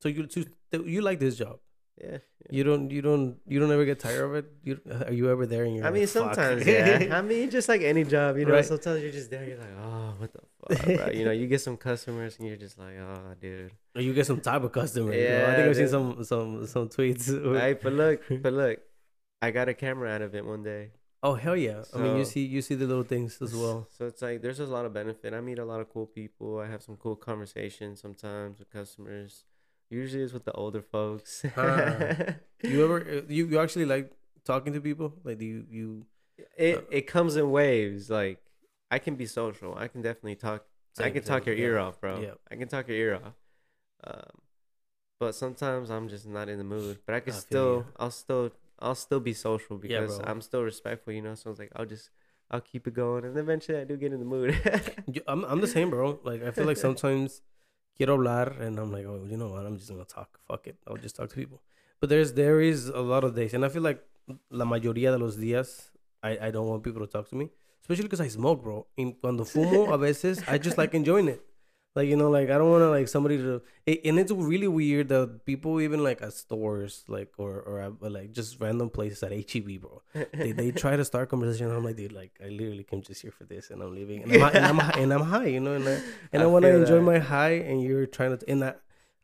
So 0.02 0.10
you 0.10 0.28
so 0.30 0.44
you 0.86 1.02
like 1.02 1.20
this 1.20 1.36
job? 1.38 1.60
yeah. 1.98 2.18
yeah. 2.18 2.52
You 2.52 2.64
don't 2.64 2.92
you 2.92 3.02
don't 3.02 3.38
you 3.48 3.60
don't 3.60 3.72
ever 3.72 3.86
get 3.86 4.00
tired 4.00 4.24
of 4.26 4.36
it? 4.36 4.46
You 4.64 4.82
are 5.08 5.14
you 5.14 5.30
ever 5.32 5.46
there? 5.46 5.64
And 5.64 5.76
you're 5.76 5.86
I 5.88 5.92
mean, 5.92 6.02
like, 6.04 6.10
sometimes, 6.10 6.68
yeah. 6.68 7.08
I 7.12 7.22
mean, 7.22 7.50
just 7.50 7.70
like 7.70 7.82
any 7.82 8.04
job, 8.04 8.38
you 8.38 8.46
know. 8.46 8.54
Right. 8.54 8.66
Sometimes 8.66 9.02
you're 9.02 9.12
just 9.12 9.30
there. 9.32 9.46
You're 9.46 9.58
like, 9.58 9.76
oh, 9.80 10.14
what 10.18 10.32
the 10.34 10.42
fuck, 10.60 10.86
bro? 10.86 11.10
You 11.12 11.26
know, 11.26 11.32
you 11.32 11.48
get 11.48 11.62
some 11.62 11.78
customers, 11.78 12.38
and 12.38 12.48
you're 12.48 12.58
just 12.58 12.78
like, 12.78 12.98
oh, 13.00 13.34
dude. 13.40 13.72
Or 13.96 14.02
you 14.02 14.14
get 14.14 14.26
some 14.26 14.42
type 14.42 14.64
of 14.64 14.72
customer. 14.74 15.14
Yeah, 15.14 15.20
I 15.20 15.24
Yeah, 15.24 15.56
think 15.56 15.68
I've 15.70 15.76
seen 15.78 15.88
some 15.88 16.24
some 16.24 16.68
some 16.68 16.90
tweets. 16.90 17.26
Hey, 17.32 17.74
but 17.74 17.94
look, 17.94 18.22
but 18.44 18.52
look, 18.54 18.80
I 19.42 19.52
got 19.52 19.70
a 19.70 19.74
camera 19.74 20.12
out 20.12 20.22
of 20.22 20.36
it 20.36 20.44
one 20.46 20.64
day. 20.64 20.92
Oh 21.24 21.36
hell 21.36 21.56
yeah! 21.56 21.84
I 21.94 21.98
mean, 21.98 22.18
you 22.18 22.26
see 22.26 22.46
you 22.46 22.62
see 22.62 22.76
the 22.76 22.86
little 22.86 23.04
things 23.04 23.42
as 23.42 23.56
well. 23.56 23.88
So 23.98 24.06
it's 24.08 24.22
like 24.22 24.42
there's 24.42 24.60
a 24.60 24.66
lot 24.66 24.86
of 24.86 24.94
benefit. 24.94 25.34
I 25.34 25.42
meet 25.42 25.60
a 25.60 25.66
lot 25.66 25.80
of 25.80 25.90
cool 25.90 26.06
people. 26.06 26.60
I 26.60 26.68
have 26.68 26.82
some 26.82 26.98
cool 26.98 27.16
conversations 27.16 28.02
sometimes 28.02 28.60
with 28.60 28.70
customers. 28.70 29.44
Usually 29.90 30.24
it's 30.24 30.34
with 30.34 30.46
the 30.46 30.54
older 30.54 30.82
folks. 30.82 31.46
You 32.64 32.84
ever 32.84 33.02
uh, 33.02 33.22
you 33.28 33.46
you 33.48 33.60
actually 33.60 33.86
like 33.86 34.12
talking 34.44 34.74
to 34.74 34.82
people? 34.82 35.14
Like 35.24 35.38
do 35.38 35.46
you 35.46 35.66
you 35.70 36.06
it 36.58 36.88
it 36.90 37.02
comes 37.08 37.36
in 37.36 37.52
waves. 37.52 38.10
Like 38.10 38.42
I 38.90 39.00
can 39.00 39.16
be 39.16 39.26
social. 39.26 39.76
I 39.78 39.88
can 39.88 40.02
definitely 40.02 40.36
talk. 40.36 40.66
I 40.98 41.10
can 41.10 41.24
talk 41.24 41.46
your 41.46 41.56
ear 41.56 41.78
off, 41.78 42.00
bro. 42.00 42.22
yeah. 42.22 42.32
I 42.50 42.56
can 42.56 42.68
talk 42.68 42.88
your 42.88 42.98
ear 42.98 43.16
off. 43.16 43.34
Um, 44.04 44.40
but 45.20 45.36
sometimes 45.36 45.90
I'm 45.90 46.08
just 46.08 46.28
not 46.28 46.50
in 46.50 46.58
the 46.58 46.64
mood. 46.64 47.00
But 47.06 47.16
I 47.16 47.20
can 47.20 47.34
I 47.34 47.38
still, 47.38 47.76
you. 47.78 47.86
I'll 47.98 48.12
still, 48.12 48.52
I'll 48.80 48.96
still 48.96 49.20
be 49.20 49.34
social 49.34 49.78
because 49.78 50.18
bro. 50.18 50.28
I'm 50.28 50.42
still 50.42 50.64
respectful, 50.64 51.14
you 51.14 51.22
know. 51.22 51.36
So 51.36 51.50
it's 51.52 51.60
like 51.60 51.72
I'll 51.76 51.86
just, 51.86 52.10
I'll 52.52 52.62
keep 52.62 52.88
it 52.88 52.94
going, 52.94 53.26
and 53.26 53.38
eventually 53.38 53.78
I 53.80 53.84
do 53.84 53.98
get 53.98 54.14
in 54.14 54.20
the 54.20 54.26
mood. 54.26 54.56
I'm 55.28 55.44
I'm 55.46 55.62
the 55.62 55.68
same, 55.68 55.90
bro. 55.90 56.20
Like 56.24 56.44
I 56.44 56.52
feel 56.52 56.66
like 56.66 56.78
sometimes 56.78 57.42
quiero 57.98 58.18
hablar, 58.18 58.60
and 58.62 58.80
I'm 58.80 58.92
like, 58.92 59.06
oh, 59.06 59.26
you 59.30 59.38
know 59.38 59.50
what? 59.50 59.66
I'm 59.66 59.78
just 59.78 59.90
gonna 59.90 60.06
talk. 60.06 60.40
Fuck 60.48 60.68
it. 60.68 60.78
I'll 60.88 60.98
just 60.98 61.16
talk 61.16 61.30
to 61.30 61.36
people. 61.36 61.62
But 62.00 62.10
there's 62.10 62.34
there 62.34 62.60
is 62.62 62.88
a 62.88 63.02
lot 63.02 63.24
of 63.24 63.36
days, 63.36 63.54
and 63.54 63.64
I 63.66 63.70
feel 63.70 63.82
like 63.82 64.04
la 64.50 64.66
mayoría 64.66 65.12
de 65.12 65.18
los 65.18 65.38
días, 65.38 65.92
I 66.22 66.48
I 66.48 66.52
don't 66.52 66.68
want 66.68 66.84
people 66.84 67.02
to 67.02 67.08
talk 67.08 67.30
to 67.30 67.36
me, 67.36 67.50
especially 67.82 68.04
because 68.04 68.22
I 68.22 68.28
smoke, 68.28 68.64
bro. 68.64 68.88
And 68.98 69.16
cuando 69.22 69.46
fumo, 69.46 69.94
a 69.94 69.98
veces 69.98 70.44
I 70.48 70.58
just 70.58 70.78
like 70.78 70.94
enjoying 70.94 71.30
it. 71.30 71.42
Like 71.96 72.10
you 72.10 72.18
know, 72.18 72.30
like 72.30 72.50
I 72.50 72.58
don't 72.58 72.70
want 72.70 72.82
to 72.82 72.90
like 72.90 73.08
somebody 73.08 73.38
to. 73.38 73.62
It, 73.86 74.02
and 74.04 74.20
it's 74.20 74.32
really 74.32 74.68
weird 74.68 75.08
that 75.10 75.46
people 75.46 75.80
even 75.80 76.04
like 76.04 76.22
at 76.22 76.34
stores, 76.34 77.06
like 77.08 77.32
or 77.38 77.62
or 77.62 77.80
at, 77.80 78.12
like 78.12 78.34
just 78.34 78.60
random 78.60 78.90
places 78.90 79.24
at 79.24 79.32
HEB, 79.32 79.80
bro 79.80 80.02
they, 80.34 80.52
they 80.52 80.72
try 80.72 80.98
to 80.98 81.06
start 81.06 81.30
conversation. 81.30 81.68
And 81.68 81.76
I'm 81.78 81.86
like, 81.86 81.96
dude, 81.96 82.12
like 82.12 82.34
I 82.44 82.50
literally 82.50 82.84
came 82.84 83.02
just 83.02 83.22
here 83.22 83.32
for 83.32 83.46
this, 83.46 83.70
and 83.72 83.82
I'm 83.82 83.96
leaving, 83.96 84.24
and 84.24 84.34
I'm, 84.34 84.42
hi- 84.42 84.52
and 84.60 84.66
I'm, 84.66 84.78
hi- 84.80 85.00
and 85.00 85.14
I'm 85.14 85.22
high, 85.36 85.48
you 85.48 85.60
know, 85.62 85.74
and 85.74 85.88
I, 85.88 86.02
and 86.34 86.44
I, 86.44 86.46
I 86.46 86.48
want 86.48 86.64
to 86.64 86.76
enjoy 86.76 86.96
that. 86.96 87.02
my 87.02 87.20
high, 87.20 87.64
and 87.64 87.82
you're 87.82 88.06
trying 88.08 88.38
to, 88.38 88.50
and 88.50 88.64
I, 88.64 88.74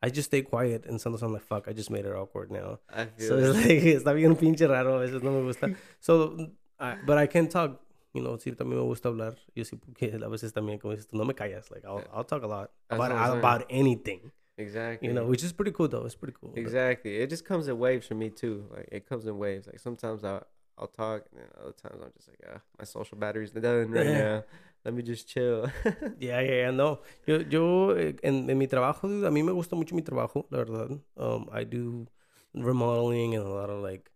I 0.01 0.09
just 0.09 0.29
stay 0.29 0.41
quiet, 0.41 0.85
and 0.85 0.99
sometimes 1.01 1.23
I'm 1.23 1.33
like, 1.33 1.43
fuck, 1.43 1.67
I 1.67 1.73
just 1.73 1.89
made 1.91 2.05
it 2.05 2.13
awkward 2.15 2.51
now. 2.51 2.79
I 2.89 3.05
feel 3.05 3.27
So 3.27 3.37
it. 3.37 3.43
it's 3.49 3.57
like 3.67 3.83
está 3.99 4.15
bien 4.15 4.35
pinche 4.37 4.67
raro, 4.67 4.95
a 4.95 4.99
veces 5.05 5.21
no 5.23 5.31
me 5.31 5.41
gusta. 5.45 5.75
So, 5.99 6.47
I, 6.79 6.95
but 7.05 7.17
I 7.17 7.27
can 7.27 7.49
talk, 7.49 7.81
you 8.13 8.21
know, 8.21 8.37
sí 8.37 8.51
también 8.55 8.79
me 8.79 8.85
gusta 8.85 9.09
hablar. 9.09 9.37
Yo 9.55 9.63
sí 9.63 9.75
porque 9.77 10.11
a 10.13 10.27
veces 10.27 10.53
también 10.53 10.79
como 10.79 10.93
dices 10.93 11.07
tú, 11.07 11.17
no 11.17 11.25
me 11.25 11.33
callas, 11.33 11.71
like 11.71 11.85
I'll, 11.85 12.03
I'll 12.13 12.25
talk 12.25 12.43
a 12.43 12.47
lot 12.47 12.71
about 12.89 13.11
about 13.11 13.65
anything, 13.69 14.31
exactly. 14.57 15.07
you 15.07 15.13
know, 15.13 15.25
which 15.25 15.43
is 15.43 15.53
pretty 15.53 15.71
cool 15.71 15.87
though. 15.87 16.05
It's 16.05 16.15
pretty 16.15 16.35
cool. 16.39 16.53
Exactly. 16.55 17.17
It 17.17 17.29
just 17.29 17.45
comes 17.45 17.67
in 17.67 17.77
waves 17.79 18.07
for 18.07 18.15
me 18.15 18.29
too. 18.29 18.65
Like 18.71 18.89
it 18.91 19.07
comes 19.07 19.25
in 19.25 19.37
waves. 19.37 19.67
Like 19.67 19.79
sometimes 19.79 20.23
I 20.23 20.41
I'll 20.77 20.87
talk, 20.87 21.25
and 21.31 21.41
then 21.41 21.47
other 21.61 21.73
times 21.73 22.01
I'm 22.01 22.11
just 22.17 22.27
like, 22.29 22.41
ah, 22.49 22.59
my 22.79 22.85
social 22.85 23.17
battery's 23.17 23.51
done 23.51 23.91
right 23.91 24.05
Yeah. 24.05 24.13
now. 24.23 24.43
Let 24.83 24.95
me 24.95 25.03
just 25.03 25.27
chill. 25.27 25.69
Yeah, 26.19 26.41
yeah, 26.41 26.65
yeah, 26.65 26.71
no. 26.71 27.01
Yo, 27.27 27.37
yo 27.47 27.91
eh, 27.91 28.13
en, 28.23 28.49
en 28.49 28.57
mi 28.57 28.67
trabajo, 28.67 29.07
dude, 29.07 29.27
a 29.27 29.29
mí 29.31 29.43
me 29.43 29.51
gusta 29.51 29.75
mucho 29.75 29.95
mi 29.95 30.01
trabajo, 30.01 30.47
la 30.49 30.57
verdad. 30.57 30.99
Um, 31.15 31.47
I 31.51 31.63
do 31.65 32.07
remodeling 32.55 33.35
and 33.35 33.45
a 33.45 33.49
lot 33.49 33.69
of 33.69 33.83
like 33.83 34.09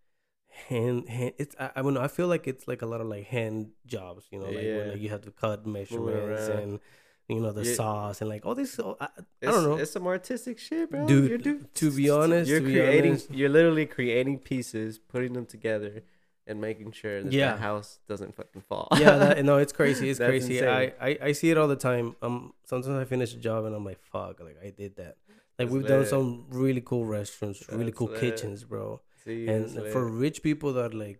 hand, 0.69 1.10
hand 1.10 1.34
it's, 1.38 1.56
I, 1.60 1.72
I 1.75 1.81
don't 1.81 1.94
know, 1.94 2.02
I 2.02 2.07
feel 2.07 2.28
like 2.28 2.48
it's 2.48 2.68
like 2.68 2.81
a 2.81 2.86
lot 2.86 3.02
of 3.02 3.07
like 3.07 3.25
hand 3.25 3.72
jobs, 3.86 4.25
you 4.31 4.40
know, 4.40 4.46
like 4.46 4.56
when 4.56 4.66
Yeah. 4.66 4.92
like, 4.94 5.02
you 5.02 5.10
have 5.10 5.22
to 5.22 5.31
cut 5.31 5.66
measurements 5.66 6.48
and, 6.48 6.80
you 7.28 7.40
know, 7.40 7.52
the 7.52 7.63
Yeah. 7.66 7.74
sauce 7.75 8.22
and 8.22 8.30
like 8.30 8.46
all 8.46 8.56
this. 8.56 8.80
I, 8.80 9.06
I 9.06 9.07
don't 9.42 9.63
know. 9.63 9.75
It's 9.78 9.92
some 9.92 10.07
artistic 10.07 10.60
shit, 10.60 10.90
bro. 10.92 11.06
Dude, 11.07 11.30
You're 11.30 11.38
do- 11.40 11.66
to 11.75 11.92
be 11.92 12.10
honest, 12.10 12.50
you're 12.50 12.62
creating. 12.62 13.12
honest- 13.12 13.31
You're 13.31 13.50
literally 13.50 13.86
creating 13.86 14.40
pieces, 14.40 14.98
putting 15.00 15.34
them 15.34 15.46
together, 15.46 16.04
and 16.48 16.62
making 16.62 16.92
sure 16.92 17.24
that 17.24 17.34
Yeah. 17.34 17.54
the 17.54 17.57
house 17.57 18.00
doesn't 18.07 18.36
fucking 18.36 18.62
fall. 18.62 18.88
yeah, 19.00 19.18
that, 19.18 19.44
no, 19.50 19.57
it's 19.57 19.74
crazy. 19.74 20.10
It's 20.10 20.19
crazy. 20.19 20.63
I. 20.66 20.94
I, 21.02 21.18
I 21.24 21.31
see 21.31 21.50
it 21.50 21.57
all 21.57 21.68
the 21.68 21.75
time. 21.75 22.16
Um, 22.22 22.54
sometimes 22.66 22.96
I 22.96 23.06
finish 23.06 23.34
a 23.34 23.38
job 23.38 23.66
and 23.66 23.75
I'm 23.75 23.84
like, 23.84 24.00
fuck, 24.04 24.40
like 24.40 24.57
I 24.63 24.69
did 24.69 24.96
that. 24.98 25.18
Like 25.57 25.69
That's 25.69 25.72
we've 25.72 25.88
done 25.88 26.06
some 26.06 26.46
really 26.50 26.81
cool 26.81 27.06
restaurants, 27.06 27.63
really 27.72 27.86
That's 27.86 27.98
cool 27.98 28.07
lit. 28.10 28.19
kitchens, 28.19 28.63
bro. 28.66 29.02
See, 29.25 29.48
and 29.48 29.69
for 29.92 30.07
rich 30.07 30.44
people 30.44 30.74
that 30.74 30.94
like 30.94 31.19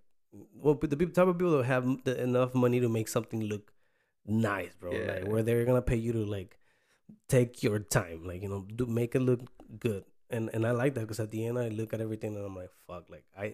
well 0.54 0.75
the 0.75 0.96
type 1.07 1.28
of 1.28 1.38
people 1.38 1.57
that 1.57 1.66
have 1.66 1.86
the, 2.04 2.22
enough 2.22 2.54
money 2.54 2.80
to 2.80 2.90
make 2.90 3.07
something 3.07 3.42
look 3.44 3.72
nice 4.25 4.74
bro 4.80 4.92
like 4.92 5.28
where 5.28 5.44
they're 5.44 5.66
gonna 5.66 5.81
pay 5.81 5.96
you 5.96 6.12
to 6.12 6.25
like 6.25 6.57
take 7.30 7.62
your 7.63 7.80
time 7.80 8.25
like 8.25 8.42
you 8.42 8.50
know 8.50 8.66
do 8.75 8.86
make 8.86 9.16
it 9.16 9.22
look 9.22 9.40
good 9.80 10.04
and 10.30 10.50
and 10.54 10.66
i 10.66 10.72
like 10.72 10.94
that 10.96 11.02
because 11.02 11.19
at 11.19 11.31
the 11.31 11.46
end 11.46 11.57
i 11.60 11.68
look 11.69 11.94
at 11.94 12.02
everything 12.02 12.36
and 12.36 12.46
i'm 12.46 12.56
like 12.56 12.72
fuck 12.88 13.06
like 13.10 13.24
i 13.38 13.54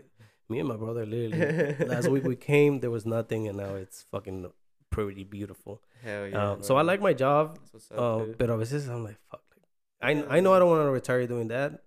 me 0.50 0.60
and 0.60 0.68
my 0.68 0.76
brother 0.78 1.06
literally 1.06 1.76
last 1.88 2.10
week 2.10 2.24
we 2.24 2.36
came 2.36 2.80
there 2.80 2.92
was 2.92 3.06
nothing 3.06 3.48
and 3.48 3.58
now 3.58 3.76
it's 3.76 4.04
fucking 4.12 4.50
pretty 4.90 5.24
beautiful 5.24 5.82
Hell 6.04 6.28
yeah. 6.28 6.52
um, 6.52 6.64
so 6.64 6.76
i 6.78 6.82
like 6.82 7.02
my 7.02 7.14
job 7.14 7.58
That's 7.60 7.74
what's 7.74 7.92
up, 7.92 8.26
dude. 8.26 8.38
but 8.38 8.50
a 8.50 8.58
veces 8.58 8.88
i'm 8.88 9.04
like 9.04 9.18
fuck 9.30 9.44
like 9.54 10.16
Yeah, 10.16 10.24
I, 10.30 10.38
I 10.38 10.40
know 10.40 10.54
i 10.54 10.60
don't 10.60 10.70
want 10.70 10.86
to 10.86 10.92
retire 10.92 11.26
doing 11.28 11.48
that 11.50 11.84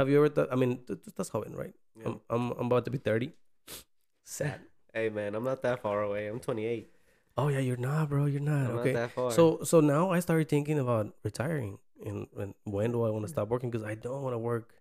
have 0.00 0.08
you 0.10 0.16
ever 0.20 0.30
thought 0.36 0.48
i 0.50 0.56
mean 0.64 0.72
estás 0.88 1.30
joven 1.36 1.54
right 1.62 1.76
Yeah. 2.00 2.08
I'm, 2.08 2.20
I'm 2.30 2.44
I'm 2.58 2.66
about 2.66 2.84
to 2.86 2.90
be 2.90 2.98
30. 2.98 3.32
Sad. 4.24 4.60
Hey 4.92 5.08
man, 5.08 5.34
I'm 5.34 5.44
not 5.44 5.62
that 5.62 5.82
far 5.82 6.02
away. 6.02 6.26
I'm 6.26 6.40
28. 6.40 6.88
Oh 7.36 7.48
yeah, 7.48 7.58
you're 7.58 7.76
not, 7.76 8.08
bro. 8.08 8.26
You're 8.26 8.40
not. 8.40 8.70
I'm 8.70 8.78
okay. 8.78 8.92
not 8.92 9.00
that 9.00 9.10
far. 9.12 9.30
So 9.30 9.62
so 9.62 9.80
now 9.80 10.10
I 10.10 10.20
started 10.20 10.48
thinking 10.48 10.78
about 10.78 11.14
retiring 11.22 11.78
and, 12.04 12.26
and 12.36 12.54
when 12.64 12.92
do 12.92 13.04
I 13.04 13.10
want 13.10 13.24
to 13.24 13.28
stop 13.30 13.48
working 13.48 13.70
because 13.70 13.86
I 13.86 13.94
don't 13.94 14.22
want 14.22 14.34
to 14.34 14.38
work 14.38 14.74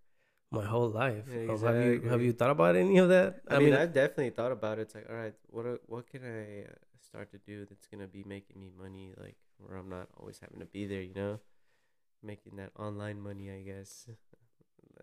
my 0.51 0.65
whole 0.65 0.89
life. 0.89 1.25
Yeah, 1.29 1.51
Um, 1.51 1.61
have 1.61 1.85
you 1.85 2.01
have 2.09 2.21
you 2.21 2.33
thought 2.33 2.49
about 2.49 2.75
any 2.75 2.97
of 2.97 3.09
that? 3.09 3.41
I, 3.47 3.59
mean, 3.59 3.73
I've 3.73 3.93
definitely 3.93 4.31
thought 4.31 4.51
about 4.51 4.79
it. 4.79 4.83
It's 4.83 4.95
like, 4.95 5.07
all 5.09 5.15
right, 5.15 5.35
what 5.49 5.65
what 5.85 6.07
can 6.07 6.25
I 6.25 6.65
uh, 6.65 6.73
start 6.97 7.29
to 7.31 7.39
do 7.45 7.65
that's 7.69 7.85
gonna 7.85 8.07
be 8.07 8.23
making 8.25 8.57
me 8.59 8.71
money, 8.73 9.13
like 9.17 9.37
where 9.59 9.77
I'm 9.77 9.89
not 9.89 10.07
always 10.17 10.39
having 10.39 10.59
to 10.59 10.65
be 10.65 10.87
there, 10.87 11.03
you 11.03 11.13
know, 11.13 11.39
making 12.23 12.55
that 12.57 12.71
online 12.79 13.21
money, 13.21 13.51
I 13.51 13.61
guess, 13.61 14.09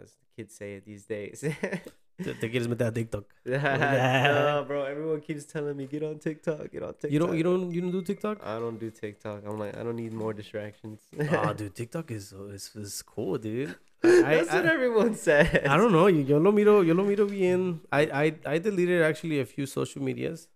as 0.00 0.12
the 0.12 0.42
kids 0.42 0.54
say 0.54 0.74
it 0.74 0.84
these 0.84 1.04
days. 1.04 1.40
te, 2.22 2.34
te 2.34 2.50
quieres 2.50 2.68
meter 2.68 2.86
a 2.86 2.92
TikTok. 2.92 3.24
no, 3.44 4.64
bro. 4.66 4.84
Everyone 4.84 5.20
keeps 5.20 5.44
telling 5.44 5.76
me 5.76 5.86
get 5.86 6.02
on 6.02 6.18
TikTok, 6.18 6.70
get 6.70 6.82
on 6.82 6.94
TikTok. 6.94 7.10
You 7.10 7.18
don't 7.18 7.36
you 7.36 7.42
don't 7.42 7.70
you 7.72 7.80
don't 7.80 7.92
do 7.92 8.02
TikTok? 8.02 8.44
I 8.44 8.58
don't 8.58 8.78
do 8.78 8.90
TikTok. 8.90 9.42
I'm 9.46 9.58
like, 9.58 9.76
I 9.76 9.82
don't 9.82 9.96
need 9.96 10.12
more 10.12 10.32
distractions. 10.32 11.00
oh, 11.18 11.52
dude, 11.56 11.74
TikTok 11.74 12.10
is 12.10 12.32
is, 12.32 12.70
is 12.74 13.02
cool, 13.02 13.38
dude. 13.38 13.74
That's 14.02 14.50
I, 14.50 14.56
what 14.56 14.66
I, 14.66 14.74
everyone 14.74 15.14
says. 15.14 15.66
I 15.68 15.76
don't 15.76 15.92
know. 15.92 16.06
Yo 16.06 16.38
lo 16.38 16.52
miro, 16.52 16.82
yo 16.82 16.94
lo 16.94 17.04
miro 17.04 17.26
bien. 17.26 17.80
I, 17.90 18.02
I, 18.02 18.34
I 18.54 18.58
deleted 18.58 19.02
actually 19.02 19.40
a 19.40 19.46
few 19.46 19.66
social 19.66 20.02
medias. 20.02 20.48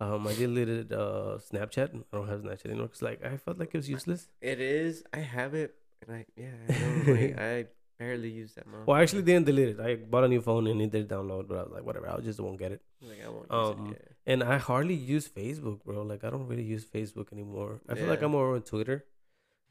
Um, 0.00 0.26
I 0.26 0.34
deleted 0.34 0.92
uh 0.92 1.38
Snapchat. 1.38 1.90
I 2.12 2.16
don't 2.16 2.28
have 2.28 2.40
Snapchat 2.40 2.66
anymore 2.66 2.86
because 2.86 3.02
like 3.02 3.24
I 3.24 3.36
felt 3.36 3.58
like 3.58 3.70
it 3.74 3.78
was 3.78 3.88
useless. 3.88 4.28
It 4.40 4.60
is. 4.60 5.04
I 5.12 5.18
have 5.18 5.54
it, 5.54 5.74
and 6.06 6.16
I 6.16 6.26
yeah. 6.36 6.54
I, 6.68 6.72
don't, 6.72 7.08
like, 7.08 7.38
I 7.38 7.66
barely 7.98 8.30
use 8.30 8.54
that. 8.54 8.64
Well, 8.86 8.96
I 8.96 9.02
actually 9.02 9.22
didn't 9.22 9.46
delete 9.46 9.70
it. 9.70 9.80
I 9.80 9.96
bought 9.96 10.24
a 10.24 10.28
new 10.28 10.40
phone 10.40 10.66
and 10.66 10.80
it 10.80 10.90
did 10.90 11.08
download, 11.08 11.48
but 11.48 11.58
I 11.58 11.62
was 11.62 11.72
like, 11.72 11.84
whatever. 11.84 12.08
I 12.08 12.20
just 12.20 12.40
won't 12.40 12.58
get 12.58 12.72
it. 12.72 12.82
like 13.02 13.24
I 13.24 13.28
won't 13.28 13.50
um, 13.50 13.86
use 13.86 13.96
it. 13.96 14.16
Yeah. 14.26 14.32
And 14.32 14.42
I 14.42 14.58
hardly 14.58 14.94
use 14.94 15.28
Facebook, 15.28 15.84
bro. 15.84 16.02
Like 16.02 16.24
I 16.24 16.30
don't 16.30 16.46
really 16.46 16.64
use 16.64 16.84
Facebook 16.84 17.32
anymore. 17.32 17.80
I 17.88 17.94
feel 17.94 18.06
like 18.06 18.22
I'm 18.22 18.32
more 18.32 18.54
on 18.54 18.62
Twitter, 18.62 19.04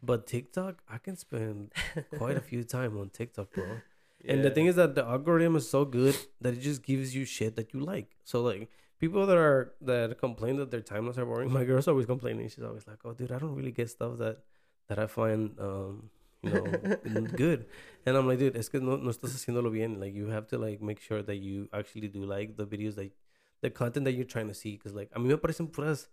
but 0.04 0.28
TikTok, 0.28 0.82
I 0.90 0.98
can 0.98 1.16
spend 1.16 1.72
quite 2.18 2.38
a 2.38 2.42
few 2.42 2.64
time 2.64 2.98
on 2.98 3.10
TikTok, 3.10 3.52
bro. 3.52 3.66
And 4.26 4.44
the 4.44 4.52
thing 4.52 4.66
is 4.66 4.76
that 4.76 4.96
the 4.96 5.06
algorithm 5.06 5.56
is 5.56 5.70
so 5.70 5.86
good 5.86 6.16
that 6.42 6.54
it 6.54 6.62
just 6.62 6.84
gives 6.84 7.16
you 7.16 7.24
shit 7.26 7.56
that 7.56 7.74
you 7.74 7.80
like. 7.80 8.16
So 8.24 8.42
like 8.42 8.70
people 9.00 9.26
that 9.26 9.38
are 9.38 9.74
that 9.82 10.18
complain 10.20 10.58
that 10.58 10.72
their 10.72 10.82
timelines 10.82 11.18
are 11.18 11.26
boring. 11.26 11.52
My 11.60 11.64
girl's 11.64 11.88
always 11.88 12.06
complaining. 12.06 12.50
She's 12.50 12.64
always 12.64 12.88
like, 12.88 13.00
"Oh, 13.06 13.14
dude, 13.14 13.32
I 13.32 13.40
don't 13.40 13.56
really 13.56 13.72
get 13.72 13.90
stuff 13.90 14.18
that 14.18 14.40
that 14.90 15.00
I 15.00 15.08
find 15.08 15.58
um 15.60 16.10
you 16.44 16.50
know 16.52 17.22
good." 17.36 17.66
And 18.06 18.18
I'm 18.18 18.28
like, 18.28 18.40
"Dude, 18.40 18.56
es 18.56 18.70
que 18.70 18.80
no, 18.80 18.98
no 18.98 19.10
estás 19.10 19.34
haciéndolo 19.34 19.72
bien. 19.72 20.00
Like 20.00 20.14
you 20.14 20.28
have 20.28 20.48
to 20.48 20.58
like 20.58 20.82
make 20.82 21.00
sure 21.00 21.22
that 21.22 21.38
you 21.38 21.68
actually 21.74 22.08
do 22.08 22.24
like 22.26 22.58
the 22.58 22.66
videos 22.66 22.96
that 22.96 23.12
the 23.62 23.70
content 23.70 24.06
that 24.06 24.14
you're 24.14 24.26
trying 24.26 24.48
to 24.48 24.54
see. 24.54 24.78
Because 24.78 24.94
like 24.94 25.10
a 25.14 25.20
mí 25.20 25.28
me 25.28 25.36
parecen 25.36 25.72
puras 25.72 26.08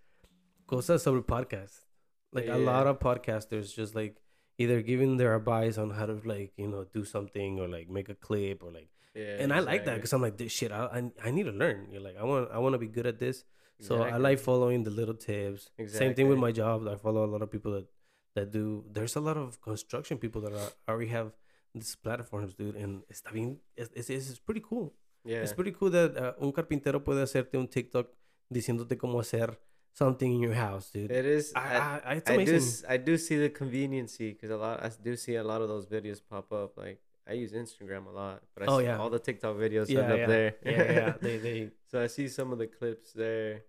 cosas 0.67 1.03
sobre 1.03 1.23
podcasts. 1.23 1.85
Like 2.33 2.49
a 2.49 2.57
lot 2.57 2.87
of 2.87 2.99
podcasters 2.99 3.75
just 3.75 3.95
like 3.95 4.17
either 4.59 4.83
giving 4.83 5.17
their 5.17 5.35
advice 5.37 5.79
on 5.79 5.91
how 5.91 6.07
to 6.07 6.21
like 6.25 6.53
you 6.57 6.69
know 6.69 6.85
do 6.93 7.05
something 7.05 7.61
or 7.61 7.69
like 7.69 7.89
make 7.89 8.09
a 8.09 8.15
clip 8.15 8.63
or 8.63 8.73
like 8.73 8.89
Yeah, 9.15 9.37
and 9.39 9.53
I 9.53 9.61
like 9.61 9.85
that 9.85 9.95
because 9.95 10.13
I'm 10.13 10.21
like, 10.23 10.37
this 10.37 10.51
shit, 10.51 10.73
I, 10.73 10.87
I 10.87 11.29
I 11.29 11.31
need 11.31 11.45
to 11.45 11.53
learn. 11.53 11.87
You're 11.91 12.03
like, 12.03 12.17
I 12.19 12.25
want 12.25 12.51
I 12.51 12.59
want 12.59 12.75
to 12.75 12.79
be 12.79 12.89
good 12.89 13.07
at 13.07 13.19
this. 13.19 13.45
So 13.81 14.03
I 14.03 14.17
like 14.17 14.39
following 14.39 14.83
the 14.83 14.91
little 14.91 15.15
tips. 15.15 15.71
Exactly. 15.79 16.07
Same 16.07 16.15
thing 16.15 16.29
with 16.29 16.39
my 16.39 16.53
job. 16.53 16.87
I 16.89 16.97
follow 16.97 17.25
a 17.25 17.31
lot 17.31 17.43
of 17.43 17.51
people 17.51 17.73
that 17.73 17.87
that 18.35 18.51
do. 18.53 18.85
There's 18.93 19.17
a 19.17 19.21
lot 19.21 19.37
of 19.37 19.61
construction 19.61 20.19
people 20.19 20.41
that 20.43 20.53
are, 20.53 20.73
already 20.89 21.11
have 21.11 21.33
these 21.75 21.97
platforms, 21.97 22.55
dude, 22.55 22.77
and 22.77 23.03
está 23.11 23.33
bien. 23.33 23.59
It's, 23.77 23.91
it's, 23.95 24.11
it's 24.11 24.39
pretty 24.39 24.61
cool. 24.61 24.93
Yeah. 25.25 25.39
It's 25.43 25.53
pretty 25.53 25.73
cool 25.73 25.91
that 25.91 26.17
uh, 26.17 26.33
un 26.41 26.53
carpintero 26.53 27.03
puede 27.03 27.23
hacerte 27.23 27.57
un 27.57 27.67
TikTok 27.69 28.09
diciéndote 28.53 28.97
cómo 28.99 29.21
hacer 29.21 29.59
something 29.95 30.33
in 30.33 30.41
your 30.41 30.55
house, 30.55 30.91
dude. 30.93 31.11
It 31.11 31.25
is. 31.25 31.53
I, 31.57 31.61
I, 31.61 32.01
I, 32.05 32.15
it's 32.17 32.31
I 32.31 32.45
do. 32.45 32.61
I 32.89 32.97
do 32.99 33.17
see 33.17 33.37
the 33.39 33.49
conveniency 33.51 34.33
because 34.33 34.51
a 34.51 34.57
lot. 34.57 34.83
I 34.85 34.91
do 35.03 35.17
see 35.17 35.37
a 35.37 35.43
lot 35.45 35.63
of 35.63 35.69
those 35.69 35.87
videos 35.87 36.21
pop 36.29 36.53
up. 36.53 36.77
Like 36.77 37.01
I 37.27 37.33
use 37.33 37.53
Instagram 37.53 38.07
a 38.07 38.11
lot, 38.11 38.43
but 38.55 38.69
I 38.69 38.73
Oh, 38.73 38.79
see 38.81 38.85
yeah. 38.85 38.99
all 38.99 39.09
the 39.09 39.19
TikTok 39.19 39.57
videos 39.57 39.89
yeah, 39.89 40.01
end 40.01 40.13
up 40.13 40.29
there. 40.29 40.55
yeah, 40.65 40.71
yeah, 40.71 40.93
yeah. 40.93 41.13
They, 41.23 41.39
they, 41.39 41.71
so 41.91 42.03
I 42.03 42.07
see 42.09 42.29
some 42.29 42.53
of 42.53 42.59
the 42.59 42.67
clips 42.67 43.13
there. 43.13 43.63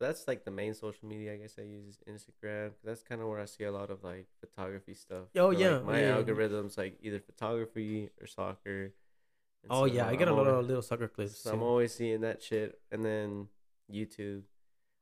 That's 0.00 0.26
like 0.26 0.44
the 0.44 0.50
main 0.50 0.72
social 0.74 1.06
media 1.06 1.34
I 1.34 1.36
guess 1.36 1.56
I 1.58 1.62
use 1.62 1.86
is 1.88 1.98
Instagram. 2.08 2.70
that's 2.82 3.02
kind 3.02 3.20
of 3.20 3.28
where 3.28 3.38
I 3.38 3.44
see 3.44 3.64
a 3.64 3.72
lot 3.72 3.90
of 3.90 4.02
like 4.02 4.26
photography 4.40 4.94
stuff. 4.94 5.24
Oh, 5.36 5.48
But, 5.48 5.48
like, 5.48 5.58
yeah, 5.58 5.78
my 5.80 6.00
yeah. 6.00 6.16
algorithms 6.16 6.78
like 6.78 6.98
either 7.02 7.20
photography 7.20 8.08
or 8.20 8.26
soccer. 8.26 8.94
And 9.62 9.68
oh 9.70 9.86
so 9.86 9.92
yeah, 9.94 10.06
I 10.06 10.12
I'm 10.12 10.16
get 10.16 10.28
a 10.28 10.32
lot 10.32 10.46
always- 10.46 10.60
of 10.64 10.66
little 10.68 10.82
soccer 10.82 11.08
clips. 11.08 11.38
So 11.42 11.52
I'm 11.52 11.62
always 11.62 11.92
seeing 11.94 12.22
that 12.22 12.42
shit, 12.42 12.80
and 12.90 13.04
then 13.04 13.48
YouTube. 13.92 14.42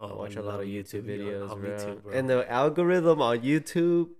I 0.00 0.05
Oh, 0.07 0.17
watch 0.17 0.37
a 0.37 0.43
lot 0.43 0.61
of 0.61 0.67
YouTube 0.67 1.07
yeah. 1.07 1.14
videos, 1.17 1.49
Oh, 1.50 1.57
bro. 1.57 1.78
too, 1.78 2.00
bro. 2.02 2.12
And 2.12 2.28
the 2.31 2.50
algorithm 2.50 3.21
on 3.23 3.38
YouTube, 3.40 4.11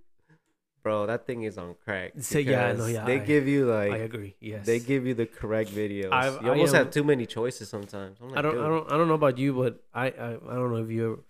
bro, 0.83 1.05
that 1.05 1.25
thing 1.27 1.43
is 1.43 1.57
on 1.57 1.75
crack. 1.83 2.13
So, 2.19 2.39
yeah, 2.39 2.73
no, 2.73 2.85
yeah, 2.85 3.05
They 3.05 3.19
I- 3.19 3.25
give 3.25 3.47
you 3.47 3.65
like 3.67 3.91
I 3.91 3.97
agree. 3.97 4.35
Yes, 4.39 4.65
they 4.65 4.79
give 4.79 5.05
you 5.05 5.13
the 5.13 5.25
correct 5.25 5.69
videos. 5.71 6.11
I've- 6.11 6.43
you 6.43 6.51
almost 6.51 6.73
am- 6.73 6.85
have 6.85 6.91
too 6.91 7.03
many 7.03 7.25
choices 7.25 7.69
sometimes. 7.69 8.17
I'm 8.21 8.29
like, 8.29 8.39
I 8.39 8.41
don't, 8.41 8.53
dude, 8.55 8.63
I 8.63 8.67
don't, 8.67 8.91
I 8.91 8.97
don't 8.97 9.07
know 9.07 9.13
about 9.15 9.37
you, 9.37 9.53
but 9.53 9.83
I, 9.93 10.07
I, 10.07 10.29
I 10.35 10.55
don't 10.55 10.71
know 10.71 10.83
if 10.83 10.89
you, 10.91 11.23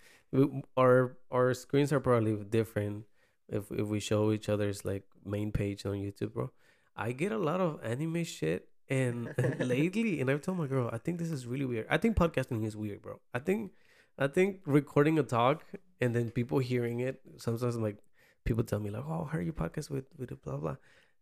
our, 0.78 1.18
our 1.32 1.54
screens 1.54 1.92
are 1.92 2.00
probably 2.00 2.36
different 2.36 3.06
if 3.48 3.72
if 3.72 3.88
we 3.88 4.00
show 4.00 4.32
each 4.32 4.48
other's 4.48 4.86
like 4.86 5.04
main 5.26 5.52
page 5.52 5.86
on 5.86 5.94
YouTube, 5.94 6.34
bro. 6.34 6.52
I 6.96 7.14
get 7.14 7.32
a 7.32 7.38
lot 7.38 7.60
of 7.62 7.80
anime 7.84 8.24
shit, 8.24 8.68
and 8.90 9.34
lately, 9.60 10.22
and 10.22 10.30
I've 10.30 10.42
told 10.44 10.58
my 10.60 10.68
girl, 10.68 10.90
I 10.94 10.98
think 11.00 11.18
this 11.18 11.32
is 11.32 11.48
really 11.48 11.66
weird. 11.66 11.88
I 11.90 11.98
think 11.98 12.16
podcasting 12.16 12.64
is 12.66 12.76
weird, 12.78 13.02
bro. 13.02 13.20
I 13.34 13.40
think, 13.40 13.72
I 14.20 14.28
think 14.28 14.60
recording 14.66 15.18
a 15.18 15.24
talk 15.24 15.64
and 16.02 16.16
then 16.16 16.30
people 16.30 16.60
hearing 16.60 17.00
it. 17.00 17.22
Sometimes 17.38 17.76
I'm 17.76 17.82
like 17.82 17.98
people 18.46 18.64
tell 18.64 18.80
me 18.80 18.90
like, 18.90 19.04
"Oh, 19.08 19.26
I 19.28 19.32
heard 19.36 19.46
your 19.46 19.54
podcast 19.54 19.90
with 19.90 20.06
with 20.18 20.42
blah 20.44 20.58
blah," 20.58 20.76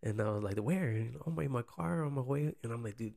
and 0.04 0.22
I 0.22 0.30
was 0.32 0.44
like, 0.44 0.58
"Where?" 0.58 0.90
And, 0.90 1.16
oh, 1.26 1.32
my 1.32 1.44
in 1.44 1.52
my 1.52 1.62
car 1.64 2.04
on 2.06 2.14
my 2.14 2.22
way, 2.22 2.54
and 2.64 2.72
I'm 2.72 2.84
like, 2.84 2.98
dude. 2.98 3.14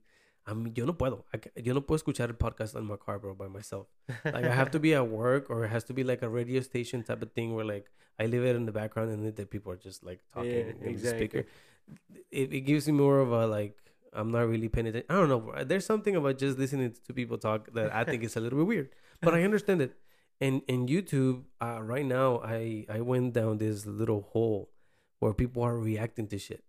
I'm, 0.47 0.67
yo 0.75 0.87
no 0.87 0.95
puedo. 0.95 1.23
I, 1.35 1.39
yo 1.61 1.75
no 1.75 1.83
puedo 1.83 1.99
escuchar 2.03 2.29
el 2.31 2.35
podcast 2.35 2.75
in 2.75 2.85
my 2.87 2.97
car, 2.97 3.19
bro, 3.19 3.35
by 3.35 3.47
myself. 3.47 3.87
Like 4.25 4.47
I 4.47 4.55
have 4.55 4.71
to 4.71 4.81
be 4.87 4.95
at 4.95 5.07
work, 5.07 5.51
or 5.51 5.65
it 5.67 5.69
has 5.69 5.85
to 5.85 5.93
be 5.93 6.03
like 6.03 6.23
a 6.23 6.29
radio 6.31 6.61
station 6.63 7.03
type 7.03 7.23
of 7.23 7.31
thing 7.33 7.55
where 7.55 7.65
like 7.65 7.91
I 8.19 8.25
leave 8.27 8.43
it 8.45 8.57
in 8.57 8.65
the 8.65 8.73
background 8.73 9.11
and 9.13 9.37
the 9.37 9.45
people 9.47 9.71
are 9.71 9.77
just 9.77 10.03
like 10.03 10.21
talking 10.33 10.51
Yeah, 10.51 10.89
in 10.89 10.97
the 10.97 11.07
speaker. 11.07 11.45
exactly. 11.45 11.45
It, 12.31 12.53
it 12.55 12.61
gives 12.63 12.87
me 12.87 12.95
more 12.95 13.21
of 13.21 13.31
a 13.33 13.47
like 13.47 13.77
I'm 14.15 14.33
not 14.33 14.49
really 14.49 14.69
paying 14.69 14.87
attention. 14.89 15.07
I 15.11 15.15
don't 15.15 15.29
know. 15.29 15.65
There's 15.65 15.85
something 15.87 16.17
about 16.17 16.39
just 16.39 16.59
listening 16.59 16.95
to 17.07 17.13
people 17.13 17.37
talk 17.39 17.73
that 17.75 17.95
I 17.95 18.05
think 18.05 18.25
is 18.25 18.35
a 18.35 18.41
little 18.41 18.59
bit 18.59 18.67
weird, 18.67 18.89
but 19.21 19.35
I 19.35 19.43
understand 19.45 19.83
it. 19.83 19.93
And 20.41 20.63
in 20.69 20.87
YouTube, 20.87 21.45
uh, 21.61 21.81
right 21.83 22.05
now, 22.07 22.41
I 22.43 22.87
I 22.89 23.01
went 23.03 23.35
down 23.35 23.59
this 23.59 23.85
little 23.87 24.23
hole 24.33 24.71
where 25.19 25.35
people 25.35 25.63
are 25.63 25.77
reacting 25.79 26.27
to 26.29 26.39
shit, 26.39 26.65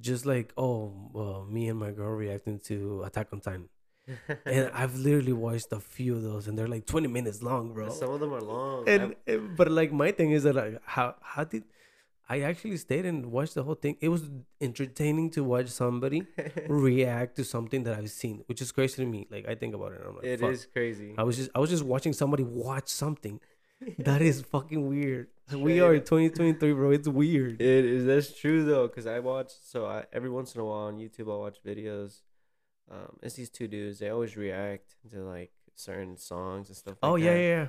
just 0.00 0.24
like 0.26 0.52
oh, 0.56 1.10
uh, 1.14 1.50
me 1.50 1.68
and 1.68 1.78
my 1.78 1.90
girl 1.90 2.10
reacting 2.10 2.60
to 2.70 3.02
Attack 3.04 3.28
on 3.32 3.40
Titan 3.40 3.68
and 4.46 4.70
I've 4.72 4.94
literally 4.96 5.32
watched 5.32 5.72
a 5.72 5.80
few 5.80 6.14
of 6.14 6.22
those, 6.22 6.46
and 6.46 6.56
they're 6.56 6.68
like 6.68 6.86
20 6.86 7.08
minutes 7.08 7.42
long, 7.42 7.74
bro. 7.74 7.88
Some 7.90 8.10
of 8.12 8.20
them 8.20 8.32
are 8.32 8.40
long. 8.40 8.88
and, 8.88 9.16
and- 9.26 9.56
but 9.56 9.68
like 9.70 9.90
my 9.92 10.12
thing 10.12 10.30
is 10.30 10.44
that 10.44 10.54
like 10.54 10.80
how 10.84 11.16
how 11.20 11.42
did 11.42 11.64
I 12.28 12.40
actually 12.40 12.76
stayed 12.76 13.06
and 13.06 13.26
watched 13.26 13.54
the 13.54 13.62
whole 13.62 13.76
thing? 13.76 13.96
It 14.00 14.08
was 14.08 14.22
entertaining 14.60 15.30
to 15.30 15.44
watch 15.44 15.68
somebody 15.68 16.26
react 16.68 17.36
to 17.36 17.44
something 17.44 17.84
that 17.84 17.96
I've 17.96 18.10
seen, 18.10 18.42
which 18.46 18.60
is 18.60 18.72
crazy 18.72 18.96
to 19.04 19.06
me. 19.08 19.26
Like 19.30 19.46
I 19.48 19.54
think 19.54 19.74
about 19.74 19.92
it, 19.92 20.00
and 20.00 20.08
I'm 20.08 20.16
like, 20.16 20.24
It 20.24 20.40
fuck. 20.40 20.50
is 20.50 20.66
crazy. 20.66 21.14
I 21.16 21.22
was 21.22 21.36
just 21.36 21.50
I 21.54 21.60
was 21.60 21.70
just 21.70 21.84
watching 21.84 22.12
somebody 22.12 22.42
watch 22.42 22.88
something. 22.88 23.40
That 23.98 24.22
is 24.22 24.40
fucking 24.40 24.88
weird. 24.88 25.26
We 25.52 25.80
are 25.80 25.98
2023, 25.98 26.72
bro. 26.72 26.90
It's 26.92 27.06
weird. 27.06 27.60
It 27.60 27.84
is. 27.84 28.06
That's 28.06 28.32
true 28.40 28.64
though, 28.64 28.86
because 28.88 29.06
I 29.06 29.18
watch. 29.20 29.52
So 29.62 29.84
I 29.84 30.04
every 30.14 30.30
once 30.30 30.54
in 30.54 30.62
a 30.62 30.64
while 30.64 30.86
on 30.90 30.96
YouTube, 30.96 31.30
I 31.32 31.36
watch 31.36 31.58
videos. 31.64 32.22
Um, 32.90 33.18
it's 33.22 33.34
these 33.34 33.50
two 33.50 33.68
dudes. 33.68 33.98
They 33.98 34.08
always 34.08 34.34
react 34.36 34.96
to 35.10 35.18
like 35.18 35.52
certain 35.74 36.16
songs 36.16 36.68
and 36.68 36.76
stuff. 36.76 36.96
Like 37.02 37.10
oh 37.12 37.16
yeah, 37.16 37.34
that. 37.34 37.38
yeah, 37.38 37.48
yeah. 37.48 37.66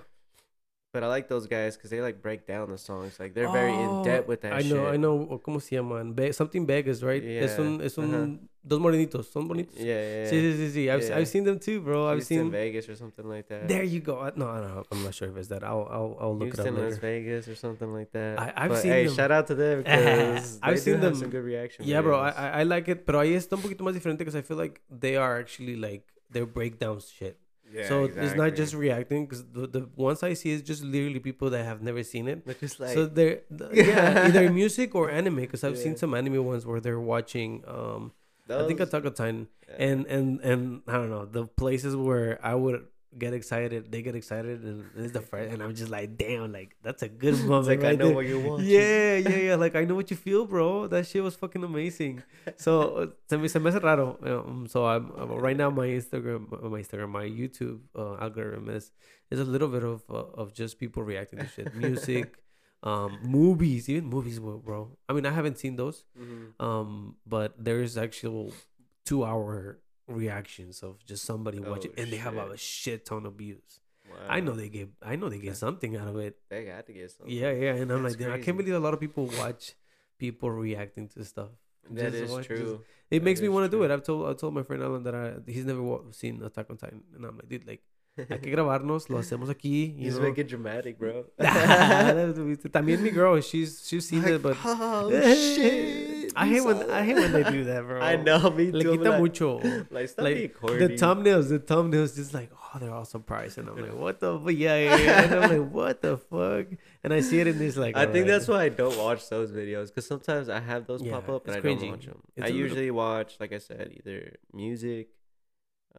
But 0.97 1.03
I 1.03 1.09
like 1.09 1.27
those 1.29 1.45
guys 1.45 1.77
because 1.77 1.91
they 1.91 2.01
like 2.01 2.23
break 2.23 2.47
down 2.47 2.71
the 2.71 2.77
songs. 2.79 3.19
Like 3.19 3.35
they're 3.35 3.51
very 3.51 3.71
in 3.71 4.01
depth 4.03 4.25
Oh, 4.25 4.29
with 4.29 4.41
that. 4.41 4.53
I 4.53 4.63
know, 4.63 4.85
shit. 4.85 4.93
I 4.93 4.97
know. 4.97 5.39
¿Cómo 5.45 5.61
se 5.61 5.75
llaman? 5.75 6.15
Ve- 6.15 6.31
something 6.33 6.65
Vegas, 6.65 7.03
right? 7.03 7.23
Es 7.23 7.53
Yeah, 7.55 7.61
un, 7.63 7.81
es 7.83 7.97
un, 7.99 8.09
uh-huh. 8.15 8.47
dos 8.63 8.79
morenitos. 8.79 9.27
Son 9.31 9.47
bonitos. 9.47 9.75
Yeah, 9.77 9.85
yeah. 9.85 10.23
yeah. 10.23 10.29
Sí, 10.31 10.41
sí, 10.41 10.53
sí, 10.57 10.69
sí. 10.71 10.89
I've, 10.89 11.03
Yeah. 11.07 11.19
I've 11.19 11.27
seen 11.27 11.43
them 11.43 11.59
too, 11.59 11.81
bro. 11.81 12.07
I've 12.07 12.17
Houston, 12.17 12.37
seen. 12.45 12.51
Vegas 12.51 12.89
or 12.89 12.95
something 12.95 13.29
like 13.29 13.47
that. 13.49 13.67
There 13.67 13.83
you 13.83 13.99
go. 14.01 14.19
I- 14.21 14.33
No, 14.35 14.47
I 14.49 14.59
don't 14.61 14.73
know. 14.73 14.83
I'm 14.91 15.03
not 15.03 15.13
sure 15.13 15.29
if 15.29 15.37
it's 15.37 15.49
that. 15.49 15.63
I'll, 15.63 15.87
I'll, 15.87 16.17
I'll 16.19 16.33
look 16.35 16.55
Houston, 16.55 16.65
it 16.65 16.69
up 16.73 16.77
Las 16.77 16.93
later. 16.93 17.01
Vegas 17.01 17.47
or 17.47 17.53
something 17.55 17.93
like 17.93 18.11
that. 18.13 18.39
I- 18.39 18.53
I've 18.57 18.69
But, 18.71 18.81
seen 18.81 18.91
hey, 18.91 19.05
them. 19.05 19.13
shout 19.15 19.31
out 19.31 19.45
to 19.47 19.55
them 19.55 19.77
because 19.83 20.57
I've 20.63 20.79
seen 20.79 20.93
have 20.95 21.01
them. 21.03 21.15
some 21.15 21.29
good 21.29 21.43
reaction. 21.45 21.85
Yeah, 21.85 22.01
bro. 22.01 22.17
I, 22.19 22.31
videos. 22.31 22.55
I 22.55 22.63
like 22.63 22.87
it, 22.89 23.05
pero 23.05 23.19
ahí 23.19 23.33
está 23.35 23.55
un 23.55 23.61
poquito 23.61 23.83
más 23.83 23.93
diferente 23.93 24.25
because 24.25 24.35
I 24.35 24.41
feel 24.41 24.57
like 24.57 24.81
they 24.89 25.15
are 25.15 25.37
actually 25.39 25.75
like 25.75 26.03
they're 26.31 26.47
breakdowns 26.47 27.07
shit. 27.11 27.37
Yeah, 27.71 27.87
so 27.87 28.05
it's 28.05 28.35
not 28.35 28.55
just 28.55 28.73
reacting 28.73 29.25
because 29.25 29.43
the, 29.51 29.67
the 29.67 29.89
ones 29.95 30.23
I 30.23 30.33
see 30.33 30.51
is 30.51 30.61
just 30.61 30.83
literally 30.83 31.19
people 31.19 31.49
that 31.49 31.63
have 31.65 31.81
never 31.81 32.03
seen 32.03 32.27
it. 32.27 32.45
They're 32.45 32.55
just 32.55 32.79
like 32.79 32.93
so 32.93 33.05
they're 33.05 33.41
th- 33.57 33.71
yeah 33.87 34.25
either 34.27 34.49
music 34.51 34.95
or 34.95 35.09
anime 35.11 35.37
because 35.37 35.63
I've 35.63 35.77
seen 35.77 35.95
some 35.97 36.13
anime 36.13 36.43
ones 36.45 36.65
where 36.65 36.79
they're 36.79 36.99
watching 36.99 37.63
um 37.67 38.11
I 38.49 38.65
think 38.65 38.79
those- 38.79 38.87
Attack 38.87 39.05
on 39.05 39.13
Titan 39.13 39.47
yeah. 39.67 39.75
and 39.87 40.05
and 40.07 40.39
and 40.41 40.81
I 40.87 40.93
don't 40.93 41.09
know 41.09 41.25
the 41.25 41.45
places 41.45 41.95
where 41.95 42.39
I 42.41 42.55
would 42.55 42.85
get 43.17 43.33
excited, 43.33 43.91
they 43.91 44.01
get 44.01 44.15
excited, 44.15 44.63
and 44.63 44.85
it's 44.95 45.13
the 45.13 45.21
first, 45.31 45.53
and 45.53 45.61
I'm 45.61 45.75
just 45.75 45.91
like, 45.91 46.17
damn, 46.17 46.51
like 46.51 46.75
that's 46.81 47.03
a 47.03 47.07
good 47.23 47.37
moment. 47.45 47.67
Like 47.67 47.83
I 47.83 47.95
know 47.95 48.07
there. 48.07 48.15
what 48.15 48.25
you 48.25 48.39
want. 48.39 48.63
Yeah, 48.63 49.17
yeah, 49.17 49.35
yeah. 49.37 49.55
Like 49.55 49.75
I 49.75 49.83
know 49.85 49.95
what 49.95 50.09
you 50.09 50.17
feel, 50.17 50.45
bro. 50.45 50.87
That 50.87 51.05
shit 51.05 51.21
was 51.23 51.35
fucking 51.35 51.63
amazing. 51.63 52.23
So 52.57 52.81
uh, 52.97 53.07
se 53.29 53.37
me 53.37 53.47
se 53.47 53.59
me 53.59 53.71
hace 53.71 53.81
raro. 53.83 54.17
Um, 54.23 54.67
so 54.67 54.85
I'm 54.85 55.11
uh, 55.17 55.25
right 55.37 55.55
now 55.57 55.69
my 55.69 55.87
Instagram, 55.87 56.51
uh, 56.51 56.69
my 56.69 56.79
Instagram, 56.81 57.09
my 57.09 57.25
YouTube 57.25 57.79
uh, 57.95 58.15
algorithm 58.17 58.69
is 58.69 58.91
is 59.29 59.39
a 59.39 59.45
little 59.45 59.67
bit 59.67 59.83
of 59.83 60.03
uh, 60.09 60.41
of 60.41 60.53
just 60.53 60.79
people 60.79 61.03
reacting 61.03 61.39
to 61.39 61.47
shit, 61.47 61.75
music, 61.75 62.37
um, 62.83 63.19
movies, 63.23 63.89
even 63.89 64.05
movies, 64.05 64.39
bro-. 64.39 64.97
I 65.09 65.13
mean, 65.13 65.25
I 65.25 65.31
haven't 65.31 65.57
seen 65.57 65.75
those. 65.75 66.05
Mhm. 66.19 66.53
Um, 66.63 67.15
but 67.25 67.53
there's 67.57 67.97
actual 67.97 68.53
two 69.05 69.23
hour 69.23 69.79
reactions 70.07 70.83
of 70.83 71.03
just 71.05 71.23
somebody 71.25 71.59
Oh, 71.63 71.71
watching, 71.71 71.91
and 71.97 72.11
they 72.11 72.17
have 72.17 72.35
a 72.37 72.57
shit. 72.57 73.05
ton 73.05 73.25
of 73.25 73.33
views. 73.35 73.79
I 74.29 74.39
know 74.39 74.53
they 74.53 74.69
get, 74.69 74.89
I 75.01 75.15
know 75.17 75.27
they 75.29 75.37
get 75.37 75.57
something 75.57 75.95
out 75.97 76.07
of 76.07 76.17
it. 76.17 76.37
They 76.49 76.63
got 76.65 76.85
to 76.87 76.93
get 76.93 77.11
something. 77.11 77.35
Yeah, 77.35 77.51
yeah, 77.51 77.73
and 77.73 77.91
I'm 77.91 78.03
That's 78.03 78.15
like, 78.15 78.19
damn, 78.27 78.31
I 78.31 78.39
can't 78.39 78.57
believe 78.57 78.73
a 78.73 78.79
lot 78.79 78.93
of 78.93 78.99
people 79.01 79.29
watch 79.37 79.73
people 80.17 80.49
reacting 80.49 81.09
to 81.09 81.23
stuff. 81.25 81.49
That 81.91 82.11
Just 82.11 82.15
is 82.23 82.31
watch- 82.31 82.47
just- 82.47 82.61
true. 82.61 82.81
It 83.09 83.19
That 83.19 83.23
makes 83.25 83.39
me 83.41 83.47
want 83.49 83.69
to 83.69 83.77
do 83.77 83.83
it. 83.83 83.91
I've 83.91 84.03
told, 84.03 84.27
I 84.29 84.33
told 84.33 84.53
my 84.53 84.63
friend 84.63 84.81
Alan 84.83 85.03
that 85.03 85.15
I, 85.15 85.33
he's 85.49 85.65
never 85.65 85.99
seen 86.11 86.41
Attack 86.43 86.69
on 86.69 86.77
Titan, 86.77 87.03
and 87.15 87.23
I'm 87.25 87.35
like, 87.37 87.47
dude, 87.47 87.65
like, 87.67 87.81
hay 88.17 88.37
que 88.39 88.51
grabarnos, 88.51 89.09
lo 89.09 89.19
hacemos 89.19 89.47
aquí. 89.49 89.95
You 89.97 90.05
Just 90.05 90.17
know? 90.17 90.23
make 90.27 90.37
it 90.39 90.47
dramatic, 90.49 90.97
bro. 90.99 91.25
También 92.71 93.01
mi 93.01 93.09
girl, 93.11 93.39
she's 93.41 93.85
she's 93.87 94.07
seen 94.07 94.23
it, 94.25 94.41
but 94.41 94.57
oh 94.65 95.09
shit! 95.11 96.16
I 96.37 96.47
hate 96.47 96.61
when 96.61 96.89
I 96.91 97.03
hate 97.03 97.15
when 97.15 97.31
they 97.31 97.43
do 97.49 97.63
that, 97.65 97.81
bro. 97.85 97.99
I 97.99 98.15
know, 98.15 98.49
me 98.51 98.71
Le 98.71 98.83
too. 98.83 98.89
Quita 98.97 99.09
like, 99.11 99.19
mucho. 99.21 99.85
Like, 99.89 100.09
stop 100.09 100.23
like 100.25 100.53
the 100.61 100.89
thumbnails, 101.03 101.49
the 101.49 101.59
thumbnails, 101.59 102.15
just 102.15 102.33
like 102.33 102.51
oh, 102.53 102.79
they're 102.79 102.93
all 102.93 103.05
surprised, 103.05 103.57
and 103.57 103.67
I'm 103.69 103.77
like, 103.81 103.93
what 103.93 104.19
the 104.19 104.39
fuck? 104.39 104.51
Yeah, 104.53 104.77
yeah, 104.77 104.95
yeah. 104.97 105.23
and 105.23 105.33
I'm 105.35 105.49
like, 105.61 105.71
what 105.71 106.01
the 106.01 106.17
fuck? 106.17 106.67
And 107.03 107.13
I 107.13 107.21
see 107.21 107.39
it 107.39 107.47
in 107.47 107.57
this 107.57 107.75
like. 107.75 107.95
I 107.97 108.05
think 108.05 108.15
alright. 108.15 108.27
that's 108.27 108.47
why 108.47 108.63
I 108.63 108.69
don't 108.69 108.97
watch 108.97 109.27
those 109.29 109.51
videos 109.51 109.87
because 109.87 110.05
sometimes 110.05 110.49
I 110.49 110.59
have 110.59 110.85
those 110.87 111.01
Yeah, 111.01 111.13
pop 111.13 111.29
up 111.29 111.47
and 111.47 111.55
I 111.57 111.59
don't 111.59 111.89
watch 111.89 112.05
them. 112.05 112.21
It's 112.35 112.43
I 112.45 112.47
a 112.47 112.51
little- 112.51 112.57
usually 112.61 112.91
watch, 112.91 113.37
like 113.39 113.53
I 113.53 113.57
said, 113.57 113.93
either 113.97 114.35
music. 114.53 115.09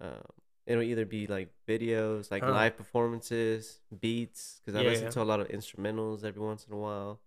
Um, 0.00 0.22
it'll 0.66 0.82
either 0.82 1.06
be 1.06 1.26
like 1.26 1.48
videos, 1.66 2.30
like 2.30 2.42
Uh. 2.42 2.50
live 2.52 2.76
performances, 2.76 3.80
beats, 4.00 4.60
because 4.64 4.78
I 4.78 4.82
Yeah, 4.82 4.90
listen 4.90 5.04
yeah. 5.06 5.10
to 5.10 5.22
a 5.22 5.24
lot 5.24 5.40
of 5.40 5.48
instrumentals 5.48 6.24
every 6.24 6.42
once 6.42 6.64
in 6.66 6.72
a 6.74 6.78
while. 6.78 7.20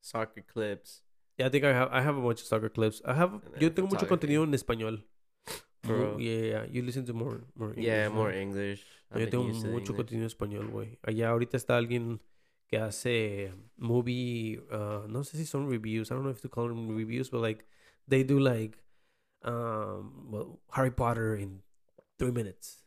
Soccer 0.00 0.42
clips. 0.42 1.02
Yeah, 1.38 1.46
I 1.46 1.48
think 1.50 1.64
I 1.64 1.72
have 1.72 1.88
I 1.92 2.00
have 2.02 2.16
a 2.16 2.20
bunch 2.20 2.40
of 2.40 2.46
soccer 2.46 2.68
clips. 2.68 3.00
I 3.04 3.14
have 3.14 3.40
yo 3.60 3.70
tengo 3.72 3.88
mucho 3.88 4.06
contenido 4.06 4.44
en 4.44 4.54
español. 4.54 5.04
Mo- 5.84 6.18
yeah, 6.18 6.42
yeah. 6.52 6.64
You 6.70 6.82
listen 6.82 7.04
to 7.06 7.12
more 7.12 7.40
more. 7.56 7.70
English. 7.70 7.84
yeah, 7.84 8.08
more 8.08 8.28
right? 8.28 8.40
English. 8.40 8.84
I've 9.10 9.20
Yo 9.20 9.26
tengo 9.30 9.46
used 9.48 9.62
to 9.62 9.66
the 9.68 9.72
mucho 9.72 9.94
contenido 9.94 10.24
en 10.24 10.30
español, 10.30 10.70
güey. 10.70 10.98
Allá 11.02 11.30
ahorita 11.30 11.56
está 11.56 11.76
alguien 11.76 12.20
que 12.68 12.78
hace 12.78 13.52
movie, 13.76 14.60
uh, 14.70 15.06
no 15.08 15.24
sé 15.24 15.36
si 15.36 15.44
son 15.44 15.68
reviews. 15.68 16.10
I 16.10 16.14
don't 16.14 16.22
know 16.24 16.30
if 16.30 16.40
to 16.42 16.48
call 16.48 16.68
them 16.68 16.96
reviews, 16.96 17.30
but 17.30 17.40
like 17.40 17.64
they 18.08 18.22
do 18.24 18.38
like 18.38 18.78
um, 19.44 20.28
well, 20.30 20.60
Harry 20.70 20.90
Potter 20.90 21.34
in 21.34 21.62
three 22.18 22.30
minutes. 22.30 22.82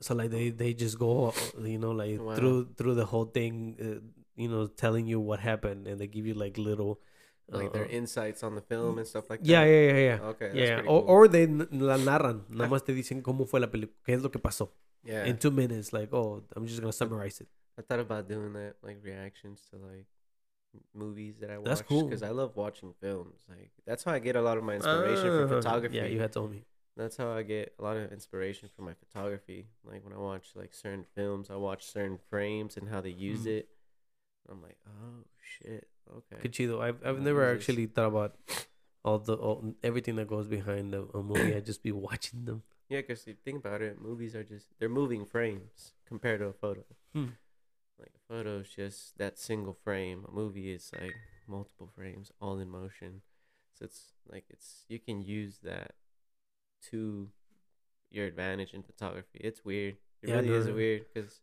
So 0.00 0.14
like 0.14 0.30
they 0.30 0.50
they 0.50 0.74
just 0.74 0.98
go, 0.98 1.32
you 1.62 1.78
know, 1.78 1.92
like 1.92 2.20
Wow. 2.20 2.34
through 2.34 2.74
through 2.76 2.94
the 2.96 3.06
whole 3.06 3.26
thing, 3.26 3.76
uh, 3.80 4.00
you 4.34 4.48
know, 4.48 4.66
telling 4.66 5.06
you 5.06 5.20
what 5.20 5.38
happened, 5.38 5.86
and 5.86 6.00
they 6.00 6.08
give 6.08 6.26
you 6.26 6.34
like 6.34 6.58
little, 6.58 7.00
Like 7.48 7.72
their 7.72 7.84
uh, 7.84 7.88
insights 7.88 8.42
on 8.42 8.54
the 8.54 8.62
film 8.62 8.98
and 8.98 9.06
stuff 9.06 9.28
like 9.28 9.40
that. 9.40 9.46
yeah, 9.48 9.64
yeah, 9.64 9.92
yeah, 9.92 9.98
yeah. 9.98 10.18
Okay. 10.30 10.46
That's 10.48 10.56
Yeah, 10.60 10.74
pretty 10.76 10.88
or, 10.88 11.00
cool. 11.02 11.10
or 11.10 11.28
they 11.28 11.46
la 11.46 11.96
narran, 11.98 12.44
nada 12.48 12.68
más 12.70 12.84
te 12.84 12.94
dicen 12.94 13.22
cómo 13.22 13.46
fue 13.46 13.60
la 13.60 13.66
película, 13.70 13.92
qué 14.06 14.14
es 14.14 14.22
lo 14.22 14.30
que 14.30 14.38
pasó. 14.40 14.70
yeah. 15.04 15.24
In 15.26 15.36
two 15.36 15.50
minutes, 15.50 15.92
like, 15.92 16.08
oh, 16.14 16.42
I'm 16.56 16.66
just 16.66 16.80
gonna 16.80 16.92
summarize 16.92 17.40
it. 17.40 17.48
I 17.78 17.82
thought 17.82 18.00
about 18.00 18.28
doing 18.28 18.52
that, 18.54 18.76
like 18.82 18.98
reactions 19.02 19.60
to 19.70 19.76
like 19.76 20.06
movies 20.94 21.36
that 21.40 21.50
I 21.50 21.58
watch. 21.58 21.66
That's 21.66 21.82
cool. 21.82 22.04
because 22.08 22.22
I 22.22 22.30
love 22.30 22.56
watching 22.56 22.94
films. 23.00 23.44
Like 23.48 23.70
that's 23.86 24.04
how 24.04 24.12
I 24.12 24.18
get 24.20 24.36
a 24.36 24.40
lot 24.42 24.56
of 24.56 24.64
my 24.64 24.74
inspiration 24.76 25.28
for 25.28 25.44
Ah, 25.44 25.48
photography. 25.48 25.96
Yeah, 25.96 26.06
you 26.06 26.20
had 26.20 26.32
told 26.32 26.50
me. 26.50 26.64
That's 26.96 27.16
how 27.16 27.30
I 27.32 27.42
get 27.42 27.74
a 27.78 27.82
lot 27.82 27.96
of 27.96 28.12
inspiration 28.12 28.68
for 28.74 28.82
my 28.82 28.92
photography. 28.94 29.66
Like 29.84 30.04
when 30.04 30.12
I 30.12 30.18
watch 30.18 30.52
like 30.54 30.72
certain 30.74 31.04
films, 31.14 31.50
I 31.50 31.56
watch 31.56 31.84
certain 31.84 32.18
frames 32.30 32.76
and 32.76 32.88
how 32.88 33.00
they 33.00 33.10
use 33.10 33.44
Mhm. 33.44 33.58
it. 33.58 33.68
I'm 34.48 34.60
like, 34.62 34.76
oh 34.86 35.24
shit, 35.40 35.88
okay. 36.10 36.36
Qué 36.42 36.50
chido. 36.50 36.80
I've 36.82 37.04
I've 37.04 37.20
never 37.20 37.50
is 37.52 37.58
actually 37.58 37.86
thought 37.86 38.08
about 38.08 38.36
all 39.04 39.18
the 39.18 39.34
all, 39.34 39.74
everything 39.82 40.16
that 40.16 40.28
goes 40.28 40.46
behind 40.46 40.92
the, 40.92 41.02
a 41.14 41.22
movie. 41.22 41.54
I 41.54 41.60
just 41.60 41.82
be 41.82 41.92
watching 42.08 42.44
them. 42.44 42.62
Yeah, 42.88 43.00
because 43.00 43.26
you 43.26 43.34
think 43.44 43.64
about 43.64 43.80
it, 43.82 44.00
movies 44.00 44.34
are 44.34 44.44
just 44.44 44.66
they're 44.78 44.88
moving 44.88 45.24
frames 45.24 45.92
compared 46.06 46.40
to 46.40 46.46
a 46.46 46.52
photo. 46.52 46.84
Hmm. 47.14 47.28
Like 47.98 48.12
a 48.16 48.32
photo 48.32 48.58
is 48.58 48.68
just 48.68 49.18
that 49.18 49.38
single 49.38 49.74
frame. 49.84 50.24
A 50.28 50.32
movie 50.32 50.72
is 50.72 50.90
like 51.00 51.14
multiple 51.46 51.88
frames 51.94 52.32
all 52.40 52.58
in 52.58 52.68
motion. 52.68 53.22
So 53.78 53.84
it's 53.86 54.12
like 54.30 54.44
it's 54.50 54.84
you 54.88 54.98
can 54.98 55.22
use 55.22 55.58
that 55.62 55.92
to 56.90 57.28
your 58.10 58.26
advantage 58.26 58.74
in 58.74 58.82
photography. 58.82 59.40
It's 59.40 59.64
weird. 59.64 59.96
It 60.22 60.28
Yeah, 60.28 60.36
really 60.36 60.50
is 60.52 60.66
no. 60.66 60.74
weird 60.74 61.06
because 61.12 61.40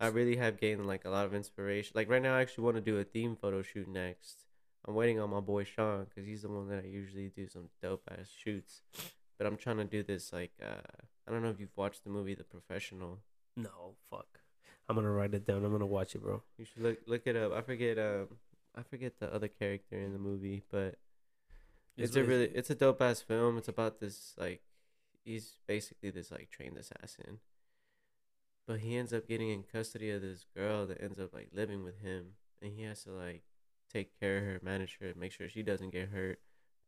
I 0.00 0.08
really 0.08 0.36
have 0.36 0.58
gained 0.60 0.86
like 0.86 1.04
a 1.04 1.10
lot 1.10 1.26
of 1.26 1.34
inspiration. 1.34 1.92
Like 1.94 2.10
right 2.10 2.22
now, 2.22 2.36
I 2.36 2.40
actually 2.40 2.64
want 2.64 2.76
to 2.76 2.82
do 2.82 2.98
a 2.98 3.04
theme 3.04 3.36
photo 3.36 3.62
shoot 3.62 3.88
next. 3.88 4.44
I'm 4.86 4.94
waiting 4.94 5.20
on 5.20 5.30
my 5.30 5.40
boy 5.40 5.64
Sean 5.64 6.04
because 6.04 6.26
he's 6.26 6.42
the 6.42 6.48
one 6.48 6.68
that 6.68 6.84
I 6.84 6.86
usually 6.86 7.28
do 7.34 7.48
some 7.48 7.68
dope 7.82 8.02
ass 8.10 8.28
shoots. 8.36 8.82
But 9.38 9.46
I'm 9.46 9.56
trying 9.56 9.78
to 9.78 9.84
do 9.84 10.02
this 10.02 10.32
like 10.32 10.52
uh, 10.62 11.02
I 11.26 11.30
don't 11.30 11.42
know 11.42 11.50
if 11.50 11.60
you've 11.60 11.76
watched 11.76 12.04
the 12.04 12.10
movie 12.10 12.34
The 12.34 12.44
Professional. 12.44 13.20
No, 13.56 13.94
fuck. 14.10 14.40
I'm 14.88 14.96
gonna 14.96 15.10
write 15.10 15.32
it 15.32 15.46
down. 15.46 15.64
I'm 15.64 15.72
gonna 15.72 15.86
watch 15.86 16.14
it, 16.14 16.22
bro. 16.22 16.42
You 16.58 16.64
should 16.64 16.82
look 16.82 16.98
look 17.06 17.22
it 17.26 17.36
up. 17.36 17.52
I 17.52 17.62
forget 17.62 17.98
um 17.98 18.28
I 18.76 18.82
forget 18.82 19.18
the 19.18 19.32
other 19.32 19.48
character 19.48 19.98
in 19.98 20.12
the 20.12 20.18
movie, 20.18 20.62
but 20.70 20.96
it's, 21.96 22.16
a 22.16 22.24
really 22.24 22.46
it's 22.46 22.70
a 22.70 22.74
dope 22.74 23.00
ass 23.00 23.20
film. 23.20 23.56
It's 23.56 23.68
about 23.68 24.00
this 24.00 24.34
like 24.36 24.62
he's 25.24 25.56
basically 25.66 26.10
this 26.10 26.30
like 26.30 26.50
trained 26.50 26.76
assassin. 26.76 27.38
But 28.66 28.80
he 28.80 28.96
ends 28.96 29.12
up 29.12 29.28
getting 29.28 29.50
in 29.50 29.62
custody 29.62 30.10
of 30.10 30.22
this 30.22 30.46
girl 30.56 30.86
that 30.86 31.02
ends 31.02 31.18
up 31.18 31.34
like 31.34 31.48
living 31.52 31.84
with 31.84 32.00
him 32.00 32.32
and 32.62 32.72
he 32.74 32.82
has 32.84 33.04
to 33.04 33.10
like 33.10 33.42
take 33.92 34.18
care 34.18 34.38
of 34.38 34.44
her, 34.44 34.60
manage 34.62 34.98
her, 35.00 35.12
make 35.16 35.32
sure 35.32 35.48
she 35.48 35.62
doesn't 35.62 35.90
get 35.90 36.08
hurt. 36.08 36.38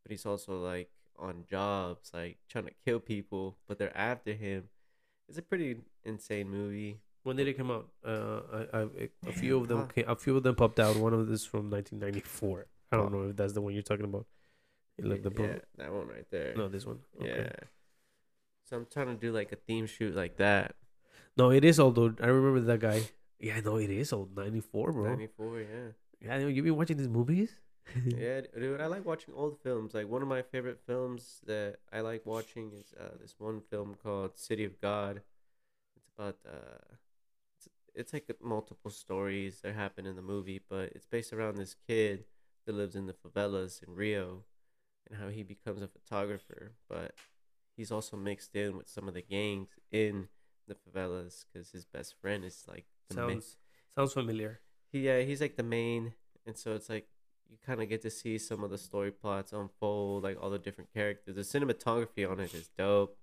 But 0.03 0.11
he's 0.11 0.25
also 0.25 0.57
like 0.57 0.89
on 1.17 1.45
jobs, 1.49 2.11
like 2.13 2.37
trying 2.49 2.65
to 2.65 2.71
kill 2.85 2.99
people, 2.99 3.57
but 3.67 3.77
they're 3.77 3.95
after 3.97 4.33
him. 4.33 4.65
It's 5.29 5.37
a 5.37 5.41
pretty 5.41 5.77
insane 6.03 6.49
movie. 6.49 6.99
When 7.23 7.35
did 7.35 7.47
it 7.47 7.57
come 7.57 7.71
out? 7.71 7.89
Uh, 8.05 8.39
I, 8.53 8.79
I, 8.79 8.87
a 9.27 9.33
few 9.33 9.57
of 9.57 9.67
them, 9.67 9.87
came, 9.93 10.05
a 10.07 10.15
few 10.15 10.37
of 10.37 10.43
them 10.43 10.55
popped 10.55 10.79
out. 10.79 10.95
One 10.95 11.13
of 11.13 11.27
this 11.27 11.45
from 11.45 11.69
1994. 11.69 12.67
I 12.91 12.95
don't 12.95 13.11
know 13.11 13.29
if 13.29 13.35
that's 13.35 13.51
the 13.53 13.61
one 13.61 13.73
you're 13.73 13.83
talking 13.83 14.05
about. 14.05 14.25
Like 14.99 15.21
the 15.21 15.31
yeah, 15.37 15.59
that 15.77 15.93
one 15.93 16.07
right 16.07 16.25
there. 16.31 16.55
no, 16.55 16.69
this 16.69 16.85
one. 16.85 16.99
Okay. 17.21 17.51
Yeah. 17.51 17.67
So 18.65 18.77
I'm 18.77 18.87
trying 18.91 19.07
to 19.07 19.13
do 19.15 19.31
like 19.31 19.51
a 19.51 19.55
theme 19.55 19.85
shoot 19.85 20.15
like 20.15 20.37
that. 20.37 20.75
No, 21.37 21.51
it 21.51 21.63
is 21.63 21.79
old, 21.79 21.95
dude. 21.95 22.19
I 22.21 22.27
remember 22.27 22.61
that 22.61 22.79
guy. 22.79 23.03
Yeah, 23.39 23.59
no, 23.59 23.77
it 23.77 23.91
is 23.91 24.11
old. 24.11 24.35
94, 24.35 24.91
bro. 24.91 25.09
94, 25.09 25.59
yeah. 25.59 25.67
Yeah, 26.19 26.47
you've 26.47 26.65
been 26.65 26.75
watching 26.75 26.97
these 26.97 27.07
movies? 27.07 27.51
yeah, 28.05 28.41
dude, 28.57 28.81
I 28.81 28.87
like 28.87 29.05
watching 29.05 29.33
old 29.35 29.59
films. 29.61 29.93
Like 29.93 30.07
one 30.07 30.23
of 30.23 30.27
my 30.27 30.41
favorite 30.41 30.79
films 30.87 31.41
that 31.45 31.77
I 31.93 32.01
like 32.01 32.25
watching 32.25 32.71
is 32.73 32.93
uh, 32.99 33.15
this 33.21 33.35
one 33.37 33.61
film 33.69 33.95
called 34.01 34.37
City 34.37 34.65
of 34.65 34.81
God. 34.81 35.21
It's 35.95 36.09
about 36.17 36.37
uh, 36.45 36.95
it's 37.55 37.69
it's 37.93 38.13
like 38.13 38.29
multiple 38.43 38.91
stories 38.91 39.61
that 39.61 39.75
happen 39.75 40.05
in 40.05 40.15
the 40.15 40.21
movie, 40.21 40.61
but 40.67 40.91
it's 40.95 41.05
based 41.05 41.31
around 41.31 41.57
this 41.57 41.75
kid 41.87 42.25
that 42.65 42.75
lives 42.75 42.95
in 42.95 43.05
the 43.05 43.13
favelas 43.13 43.81
in 43.87 43.93
Rio, 43.93 44.43
and 45.09 45.19
how 45.19 45.29
he 45.29 45.43
becomes 45.43 45.81
a 45.81 45.87
photographer. 45.87 46.73
But 46.89 47.13
he's 47.77 47.91
also 47.91 48.17
mixed 48.17 48.55
in 48.55 48.75
with 48.75 48.89
some 48.89 49.07
of 49.07 49.13
the 49.13 49.21
gangs 49.21 49.69
in 49.91 50.27
the 50.67 50.75
favelas 50.75 51.45
because 51.51 51.71
his 51.71 51.85
best 51.85 52.15
friend 52.21 52.43
is 52.43 52.63
like 52.67 52.85
the 53.09 53.15
main, 53.15 53.29
Sounds 53.41 53.57
sounds 53.95 54.13
familiar. 54.13 54.59
he 54.91 54.99
yeah 55.01 55.21
he's 55.21 55.41
like 55.41 55.55
the 55.55 55.63
main 55.63 56.13
and 56.45 56.57
so 56.57 56.73
it's 56.75 56.89
like 56.89 57.07
you 57.49 57.57
kind 57.65 57.81
of 57.81 57.87
get 57.87 58.01
to 58.01 58.09
see 58.09 58.37
some 58.37 58.63
of 58.63 58.69
the 58.69 58.77
story 58.77 59.11
plots 59.11 59.53
unfold 59.53 60.23
like 60.23 60.37
all 60.41 60.49
the 60.49 60.59
different 60.59 60.93
characters 60.93 61.35
the 61.35 61.41
cinematography 61.41 62.29
on 62.29 62.39
it 62.39 62.53
is 62.53 62.69
dope 62.77 63.17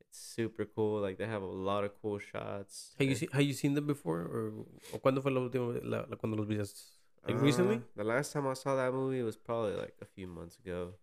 it's 0.00 0.18
super 0.18 0.64
cool 0.64 1.00
like 1.00 1.16
they 1.16 1.26
have 1.26 1.42
a 1.42 1.46
lot 1.46 1.82
of 1.84 1.90
cool 2.02 2.18
shots 2.18 2.94
Have 2.98 3.08
you 3.08 3.14
seen 3.14 3.28
Have 3.32 3.42
you 3.42 3.54
seen 3.54 3.74
them 3.74 3.86
before, 3.86 4.20
or, 4.20 4.52
or 4.92 4.98
cuándo 5.00 5.22
fue 5.22 5.30
la 5.30 5.40
última 5.40 5.80
la, 5.82 6.04
la 6.08 6.16
cuando 6.16 6.36
los 6.36 6.46
viste? 6.46 6.82
Like 7.26 7.40
recently? 7.40 7.76
Uh, 7.76 7.80
the 7.96 8.04
last 8.04 8.32
time 8.32 8.46
i 8.48 8.52
saw 8.54 8.74
that 8.76 8.92
movie 8.92 9.22
was 9.22 9.36
probably 9.36 9.74
like 9.76 9.94
a 10.02 10.04
few 10.04 10.26
months 10.26 10.58
ago 10.58 10.94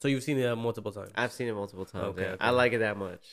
So 0.00 0.08
you've 0.08 0.22
seen 0.22 0.38
it 0.38 0.56
multiple 0.56 0.92
times. 0.92 1.10
i've 1.16 1.32
seen 1.32 1.48
it 1.48 1.54
multiple 1.54 1.84
times 1.84 2.04
Okay, 2.12 2.22
yeah. 2.22 2.28
okay. 2.34 2.44
i 2.46 2.50
like 2.50 2.72
it 2.72 2.78
that 2.78 2.96
much 2.96 3.24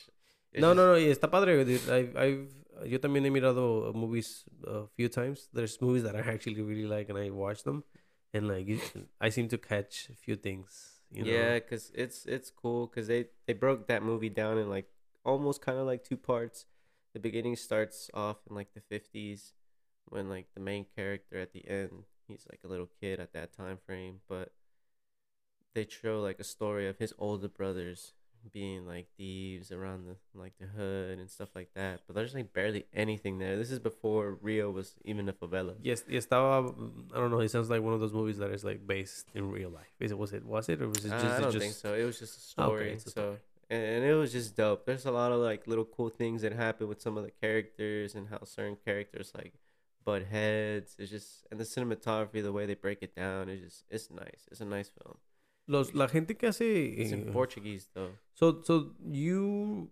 no, 0.54 0.74
no, 0.74 0.92
no. 0.92 0.94
y 0.94 1.04
Está 1.04 1.30
padre. 1.30 1.64
dude. 1.64 1.88
I've, 1.90 2.16
I've, 2.16 2.48
yo 2.84 2.98
también 2.98 3.24
he 3.24 3.30
mirado 3.30 3.92
movies 3.94 4.44
a 4.66 4.86
few 4.96 5.08
times. 5.08 5.48
There's 5.52 5.80
movies 5.80 6.02
that 6.04 6.16
I 6.16 6.20
actually 6.20 6.60
really 6.60 6.86
like, 6.86 7.08
and 7.08 7.18
I 7.18 7.30
watch 7.30 7.62
them, 7.64 7.84
and 8.32 8.48
like 8.48 8.66
you, 8.66 8.80
I 9.20 9.30
seem 9.30 9.48
to 9.48 9.58
catch 9.58 10.08
a 10.10 10.14
few 10.14 10.36
things. 10.36 10.92
You 11.12 11.24
know? 11.24 11.30
yeah 11.30 11.54
because 11.54 11.92
it's 11.94 12.24
it's 12.24 12.50
cool 12.50 12.86
because 12.86 13.06
they 13.06 13.26
they 13.46 13.52
broke 13.52 13.86
that 13.88 14.02
movie 14.02 14.30
down 14.30 14.56
in 14.56 14.70
like 14.70 14.86
almost 15.24 15.60
kind 15.60 15.78
of 15.78 15.86
like 15.86 16.02
two 16.04 16.16
parts 16.16 16.64
the 17.12 17.20
beginning 17.20 17.54
starts 17.54 18.10
off 18.14 18.38
in 18.48 18.56
like 18.56 18.68
the 18.72 18.80
50s 18.80 19.52
when 20.08 20.30
like 20.30 20.46
the 20.54 20.60
main 20.60 20.86
character 20.96 21.38
at 21.38 21.52
the 21.52 21.68
end 21.68 22.04
he's 22.26 22.46
like 22.50 22.60
a 22.64 22.68
little 22.68 22.88
kid 22.98 23.20
at 23.20 23.34
that 23.34 23.54
time 23.54 23.78
frame 23.84 24.20
but 24.26 24.52
they 25.74 25.86
show 25.86 26.20
like 26.20 26.40
a 26.40 26.44
story 26.44 26.88
of 26.88 26.98
his 26.98 27.12
older 27.18 27.48
brothers 27.48 28.14
being 28.50 28.86
like 28.86 29.06
thieves 29.16 29.70
around 29.70 30.04
the 30.06 30.16
like 30.38 30.52
the 30.58 30.66
hood 30.66 31.18
and 31.18 31.30
stuff 31.30 31.48
like 31.54 31.68
that 31.74 32.00
but 32.06 32.16
there's 32.16 32.34
like 32.34 32.52
barely 32.52 32.84
anything 32.94 33.38
there 33.38 33.56
this 33.56 33.70
is 33.70 33.78
before 33.78 34.38
rio 34.42 34.70
was 34.70 34.94
even 35.04 35.28
a 35.28 35.32
favela 35.32 35.74
Yes, 35.82 36.02
estaba. 36.04 36.74
I 37.14 37.16
don't 37.18 37.30
know. 37.30 37.40
It 37.40 37.50
sounds 37.50 37.70
like 37.70 37.82
one 37.82 37.94
of 37.94 38.00
those 38.00 38.12
movies 38.12 38.38
that 38.38 38.50
is 38.50 38.64
like 38.64 38.86
based 38.86 39.26
in 39.34 39.50
real 39.50 39.70
life. 39.70 39.92
Is 40.00 40.10
it? 40.10 40.18
Was 40.18 40.32
it? 40.32 40.44
Was 40.44 40.68
it? 40.68 40.80
Or 40.82 40.88
was 40.88 41.04
it 41.04 41.12
Uh, 41.12 41.20
just? 41.20 41.36
I 41.38 41.40
don't 41.40 41.52
just 41.52 41.62
think 41.64 41.74
so. 41.74 41.94
It 41.94 42.04
was 42.04 42.18
just 42.18 42.34
a 42.58 42.62
Okay, 42.62 42.68
story. 42.70 42.92
it's 42.92 43.06
a 43.06 43.10
so 43.10 43.12
story. 43.12 43.38
and, 43.70 44.04
it 44.04 44.14
was 44.14 44.32
just 44.32 44.56
dope. 44.56 44.86
There's 44.86 45.06
a 45.06 45.10
lot 45.10 45.30
of 45.32 45.40
like 45.40 45.66
little 45.66 45.84
cool 45.84 46.08
things 46.10 46.42
that 46.42 46.52
happen 46.52 46.88
with 46.88 47.00
some 47.00 47.16
of 47.16 47.24
the 47.24 47.30
characters 47.30 48.14
and 48.14 48.28
how 48.28 48.40
certain 48.44 48.76
characters 48.84 49.32
like 49.36 49.52
butt 50.04 50.22
heads. 50.24 50.96
It's 50.98 51.10
just 51.10 51.46
and 51.50 51.58
the 51.60 51.64
cinematography, 51.64 52.42
the 52.42 52.52
way 52.52 52.66
they 52.66 52.74
break 52.74 53.02
it 53.02 53.14
down, 53.14 53.48
is 53.48 53.60
just 53.60 53.84
it's 53.90 54.10
nice. 54.10 54.42
It's 54.50 54.60
a 54.60 54.64
nice 54.64 54.88
film. 54.88 55.16
Los, 55.66 55.94
la 55.94 56.08
gente 56.08 56.34
que 56.36 56.48
hace. 56.48 56.64
It's 56.98 57.12
in 57.12 57.28
eh, 57.28 57.32
Portuguese 57.32 57.88
though. 57.94 58.12
So, 58.34 58.62
so 58.62 58.92
you. 59.04 59.90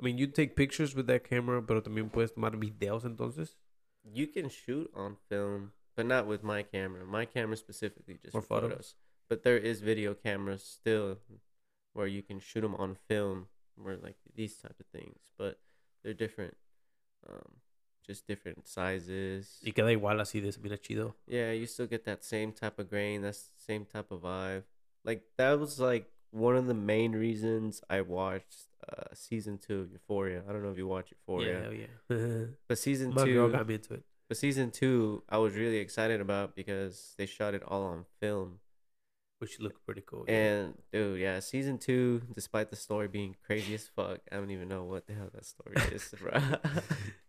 I 0.00 0.04
mean, 0.04 0.18
you 0.18 0.28
take 0.28 0.54
pictures 0.54 0.94
with 0.94 1.06
that 1.08 1.24
camera, 1.24 1.60
pero 1.60 1.80
también 1.80 2.10
puedes 2.10 2.32
tomar 2.32 2.52
videos 2.52 3.04
entonces. 3.04 3.56
You 4.04 4.28
can 4.28 4.48
shoot 4.48 4.90
on 4.94 5.16
film, 5.28 5.72
but 5.96 6.06
not 6.06 6.26
with 6.26 6.42
my 6.42 6.62
camera. 6.62 7.04
My 7.04 7.24
camera 7.24 7.56
specifically 7.56 8.18
just 8.22 8.32
For 8.32 8.40
photos? 8.40 8.70
photos. 8.70 8.94
But 9.28 9.42
there 9.42 9.58
is 9.58 9.80
video 9.80 10.14
cameras 10.14 10.62
still 10.62 11.18
where 11.92 12.06
you 12.06 12.22
can 12.22 12.38
shoot 12.38 12.62
them 12.62 12.74
on 12.76 12.96
film, 13.08 13.48
or 13.84 13.96
like 13.96 14.16
these 14.34 14.56
type 14.56 14.76
of 14.78 14.86
things, 14.86 15.18
but 15.36 15.58
they're 16.02 16.14
different. 16.14 16.56
Um, 17.28 17.56
just 18.06 18.26
different 18.26 18.66
sizes. 18.66 19.60
Y 19.62 19.72
queda 19.72 19.92
igual 19.92 20.20
así 20.20 20.40
de 20.40 20.56
mira 20.62 20.78
chido. 20.78 21.14
Yeah, 21.26 21.52
you 21.52 21.66
still 21.66 21.86
get 21.86 22.04
that 22.04 22.24
same 22.24 22.52
type 22.52 22.78
of 22.78 22.88
grain, 22.88 23.20
that's 23.22 23.48
the 23.48 23.62
same 23.62 23.84
type 23.84 24.10
of 24.10 24.22
vibe. 24.22 24.62
Like 25.04 25.22
that 25.36 25.58
was 25.58 25.78
like 25.80 26.06
one 26.30 26.56
of 26.56 26.66
the 26.66 26.74
main 26.74 27.12
reasons 27.12 27.82
I 27.88 28.00
watched 28.02 28.66
uh 28.88 29.14
season 29.14 29.58
two 29.58 29.80
of 29.80 29.92
Euphoria. 29.92 30.42
I 30.48 30.52
don't 30.52 30.62
know 30.62 30.70
if 30.70 30.78
you 30.78 30.86
watch 30.86 31.10
Euphoria. 31.10 31.70
Yeah, 31.72 31.86
yeah. 32.10 32.44
But 32.68 32.78
season 32.78 33.14
My 33.14 33.24
girl 33.24 33.46
two 33.48 33.52
got 33.52 33.66
me 33.68 33.74
into 33.74 33.94
it. 33.94 34.02
but 34.28 34.36
season 34.36 34.70
two 34.70 35.22
I 35.28 35.38
was 35.38 35.54
really 35.54 35.78
excited 35.78 36.20
about 36.20 36.54
because 36.54 37.14
they 37.18 37.26
shot 37.26 37.54
it 37.54 37.62
all 37.66 37.82
on 37.84 38.04
film. 38.20 38.60
Which 39.40 39.60
looked 39.60 39.86
pretty 39.86 40.02
cool. 40.04 40.24
yeah. 40.26 40.34
And 40.34 40.74
dude, 40.92 41.20
yeah, 41.20 41.38
season 41.38 41.78
two, 41.78 42.22
despite 42.34 42.70
the 42.70 42.76
story 42.76 43.06
being 43.06 43.36
crazy 43.46 43.72
as 43.74 43.86
fuck, 43.86 44.18
I 44.32 44.34
don't 44.34 44.50
even 44.50 44.66
know 44.68 44.82
what 44.82 45.06
the 45.06 45.12
hell 45.14 45.30
that 45.32 45.46
story 45.46 45.76
is, 45.92 46.12
bro. 46.20 46.32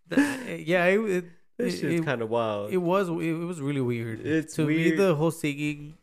Nah, 0.10 0.40
yeah, 0.48 0.86
it, 0.86 1.00
it, 1.02 1.26
This 1.58 1.80
shit's 1.80 2.04
kind 2.04 2.24
of 2.24 2.30
wild. 2.32 2.72
it 2.74 2.78
was 2.78 3.10
it, 3.10 3.34
was 3.34 3.62
really 3.62 3.82
weird. 3.82 4.26
It's 4.26 4.56
to 4.56 4.66
me 4.66 4.76
weird. 4.78 4.98
the 4.98 5.14
whole 5.14 5.30
singing 5.30 5.98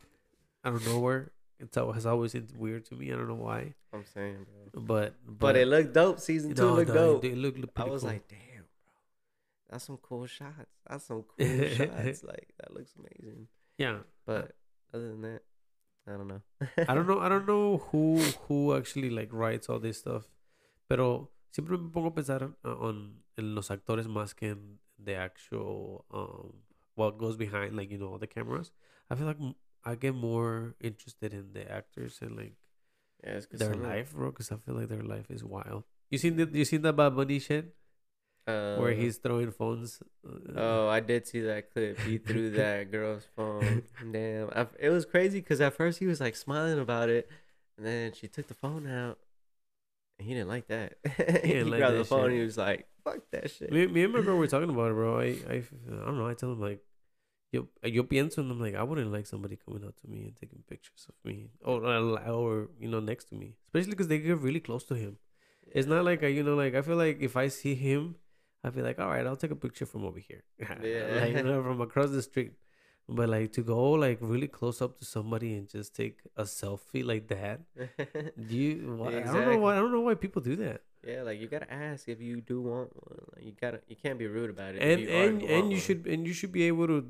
out 0.63 0.75
of 0.75 0.85
nowhere. 0.85 1.31
It's 1.59 1.77
al- 1.77 1.91
has 1.91 2.05
always 2.05 2.33
been 2.33 2.47
weird 2.57 2.85
to 2.85 2.95
me. 2.95 3.11
I 3.11 3.15
don't 3.15 3.27
know 3.27 3.35
why, 3.35 3.73
I'm 3.93 4.05
saying, 4.13 4.45
bro. 4.71 4.81
but 4.81 5.15
But, 5.25 5.55
it 5.55 5.67
looked 5.67 5.93
dope. 5.93 6.19
Season 6.19 6.53
two 6.53 6.61
no, 6.63 6.73
looked 6.75 6.89
no, 6.89 6.93
dope. 7.13 7.25
It, 7.25 7.31
it 7.33 7.37
looked, 7.37 7.57
looked 7.59 7.79
I 7.79 7.83
was 7.85 8.01
cool. 8.01 8.11
like, 8.11 8.27
damn, 8.27 8.39
bro. 8.85 8.93
That's 9.69 9.85
some 9.85 9.97
cool 9.97 10.25
shots. 10.27 10.71
That's 10.89 11.05
some 11.05 11.23
cool 11.37 11.67
shots. 11.69 12.23
Like 12.23 12.53
that 12.59 12.73
looks 12.73 12.93
amazing. 12.97 13.47
yeah. 13.77 13.97
But 14.25 14.53
other 14.93 15.09
than 15.09 15.21
that, 15.21 15.41
I 16.07 16.11
don't 16.11 16.27
know. 16.27 16.41
I 16.87 16.93
don't 16.95 17.07
know. 17.07 17.19
I 17.19 17.29
don't 17.29 17.47
know 17.53 17.77
who 17.91 18.17
who 18.47 18.75
actually 18.75 19.09
like 19.09 19.29
writes 19.31 19.67
all 19.69 19.79
this 19.79 19.97
stuff, 19.99 20.23
pero 20.87 21.29
siempre 21.51 21.77
me 21.77 21.89
pongo 21.89 22.07
a 22.09 22.11
pensar 22.13 22.53
uh, 22.63 22.75
on 22.79 23.23
en 23.37 23.55
los 23.55 23.69
actores 23.69 24.07
más 24.07 24.33
que 24.35 24.49
en 24.51 24.79
the 25.03 25.15
actual 25.15 26.05
um 26.11 26.53
what 26.95 27.17
goes 27.17 27.35
behind 27.37 27.75
like 27.75 27.91
you 27.91 27.97
know 27.97 28.07
all 28.13 28.17
the 28.19 28.27
cameras. 28.27 28.71
I 29.09 29.15
feel 29.15 29.27
like 29.27 29.37
I 29.87 29.95
get 29.95 30.13
more 30.13 30.75
interested 30.81 31.33
in 31.33 31.53
the 31.53 31.63
actors 31.71 32.19
and 32.21 32.35
like 32.35 32.55
Yeah, 33.23 33.39
their 33.51 33.75
life, 33.75 34.11
bro, 34.13 34.29
because 34.31 34.51
I 34.51 34.57
feel 34.57 34.75
like 34.75 34.89
their 34.89 35.03
life 35.03 35.31
is 35.31 35.43
wild. 35.43 35.83
You 36.11 36.17
seen 36.17 36.35
the 36.35 36.45
you 36.51 36.65
seen 36.65 36.81
the 36.83 36.91
Bad 36.93 37.15
Bunny 37.15 37.39
shit 37.39 37.73
where 38.45 38.91
Uh, 38.91 38.95
he's 38.95 39.17
throwing 39.17 39.51
phones? 39.51 39.99
uh, 40.27 40.51
Oh, 40.55 40.87
I 40.87 40.99
did 40.99 41.27
see 41.27 41.41
that 41.41 41.71
clip. 41.71 41.99
He 42.03 42.17
threw 42.27 42.51
that 42.51 42.91
girl's 42.95 43.25
phone. 43.35 43.83
Damn, 44.11 44.49
I, 44.55 44.67
it 44.79 44.89
was 44.89 45.05
crazy 45.05 45.39
because 45.39 45.59
at 45.61 45.73
first 45.73 45.99
he 45.99 46.05
was 46.05 46.19
like 46.19 46.35
smiling 46.35 46.79
about 46.79 47.09
it, 47.09 47.29
and 47.77 47.85
then 47.85 48.11
she 48.13 48.27
took 48.27 48.47
the 48.47 48.53
phone 48.55 48.87
out, 48.87 49.17
and 50.19 50.27
he 50.27 50.33
didn't 50.33 50.47
like 50.49 50.67
that. 50.67 50.95
he 51.43 51.53
didn't 51.53 51.71
like 51.71 51.79
grabbed 51.79 51.95
that 51.95 52.03
the 52.03 52.05
phone. 52.05 52.31
shit. 52.31 52.31
and 52.31 52.39
He 52.39 52.45
was 52.45 52.57
like, 52.57 52.87
"Fuck 53.03 53.19
that 53.31 53.51
shit." 53.51 53.71
Me, 53.71 53.87
me 53.87 54.03
and 54.03 54.13
my 54.13 54.21
girl 54.21 54.37
were 54.37 54.47
talking 54.47 54.69
about 54.69 54.91
it, 54.91 54.95
bro. 54.95 55.19
I, 55.19 55.23
I, 55.49 55.55
I 55.63 56.05
don't 56.05 56.17
know. 56.17 56.27
I 56.27 56.33
tell 56.35 56.51
him 56.51 56.61
like, 56.61 56.79
yo, 57.51 57.67
yo 57.83 58.03
pienso, 58.03 58.39
and 58.39 58.51
I'm 58.51 58.59
like, 58.59 58.75
I 58.75 58.83
wouldn't 58.83 59.11
like 59.11 59.25
somebody 59.25 59.55
coming 59.57 59.83
up 59.85 59.95
to 60.01 60.07
me 60.07 60.23
and 60.25 60.35
taking 60.35 60.63
pictures 60.69 61.05
of 61.09 61.15
me, 61.23 61.49
or 61.63 61.85
uh, 61.85 62.31
or 62.31 62.69
you 62.79 62.87
know, 62.87 62.99
next 62.99 63.25
to 63.29 63.35
me, 63.35 63.55
especially 63.67 63.91
because 63.91 64.07
they 64.07 64.19
get 64.19 64.37
really 64.39 64.59
close 64.59 64.83
to 64.85 64.95
him. 64.95 65.17
It's 65.71 65.87
not 65.87 66.05
like 66.05 66.23
a, 66.23 66.29
you 66.31 66.43
know, 66.43 66.55
like 66.55 66.75
I 66.75 66.81
feel 66.81 66.95
like 66.95 67.17
if 67.21 67.35
I 67.35 67.47
see 67.49 67.75
him, 67.75 68.15
I'd 68.63 68.75
be 68.75 68.81
like, 68.81 68.99
all 68.99 69.09
right, 69.09 69.25
I'll 69.25 69.35
take 69.35 69.51
a 69.51 69.55
picture 69.55 69.85
from 69.85 70.05
over 70.05 70.19
here, 70.19 70.43
Yeah. 70.59 71.19
like 71.21 71.35
you 71.35 71.43
know, 71.43 71.61
from 71.63 71.81
across 71.81 72.09
the 72.11 72.21
street. 72.21 72.53
But 73.09 73.29
like 73.29 73.53
to 73.53 73.61
go 73.63 73.91
like 73.91 74.17
really 74.19 74.47
close 74.49 74.81
up 74.81 74.99
to 74.99 75.05
somebody 75.05 75.53
and 75.55 75.65
just 75.69 75.95
take 75.95 76.19
a 76.35 76.43
selfie 76.43 77.05
like 77.05 77.27
that, 77.29 77.61
do 78.47 78.55
you? 78.63 78.95
Why, 78.97 79.07
I 79.19 79.21
don't 79.21 79.45
know 79.45 79.57
why. 79.59 79.75
I 79.75 79.79
don't 79.79 79.93
know 79.93 80.01
why 80.01 80.15
people 80.15 80.41
do 80.41 80.57
that. 80.57 80.81
yeah, 81.07 81.21
like 81.21 81.39
you 81.39 81.47
gotta 81.47 81.71
ask 81.71 82.09
if 82.09 82.19
you 82.19 82.41
do 82.41 82.61
want 82.61 82.89
one. 82.95 83.19
Like, 83.35 83.45
you 83.45 83.53
gotta, 83.61 83.79
you 83.87 83.95
can't 83.95 84.19
be 84.19 84.27
rude 84.27 84.49
about 84.49 84.75
it. 84.75 84.81
and 84.81 84.99
you 85.01 85.07
and 85.09 85.41
and 85.43 85.71
you 85.71 85.77
one. 85.77 85.85
should 85.85 86.05
and 86.05 86.27
you 86.27 86.33
should 86.33 86.51
be 86.51 86.63
able 86.63 86.87
to, 86.87 87.07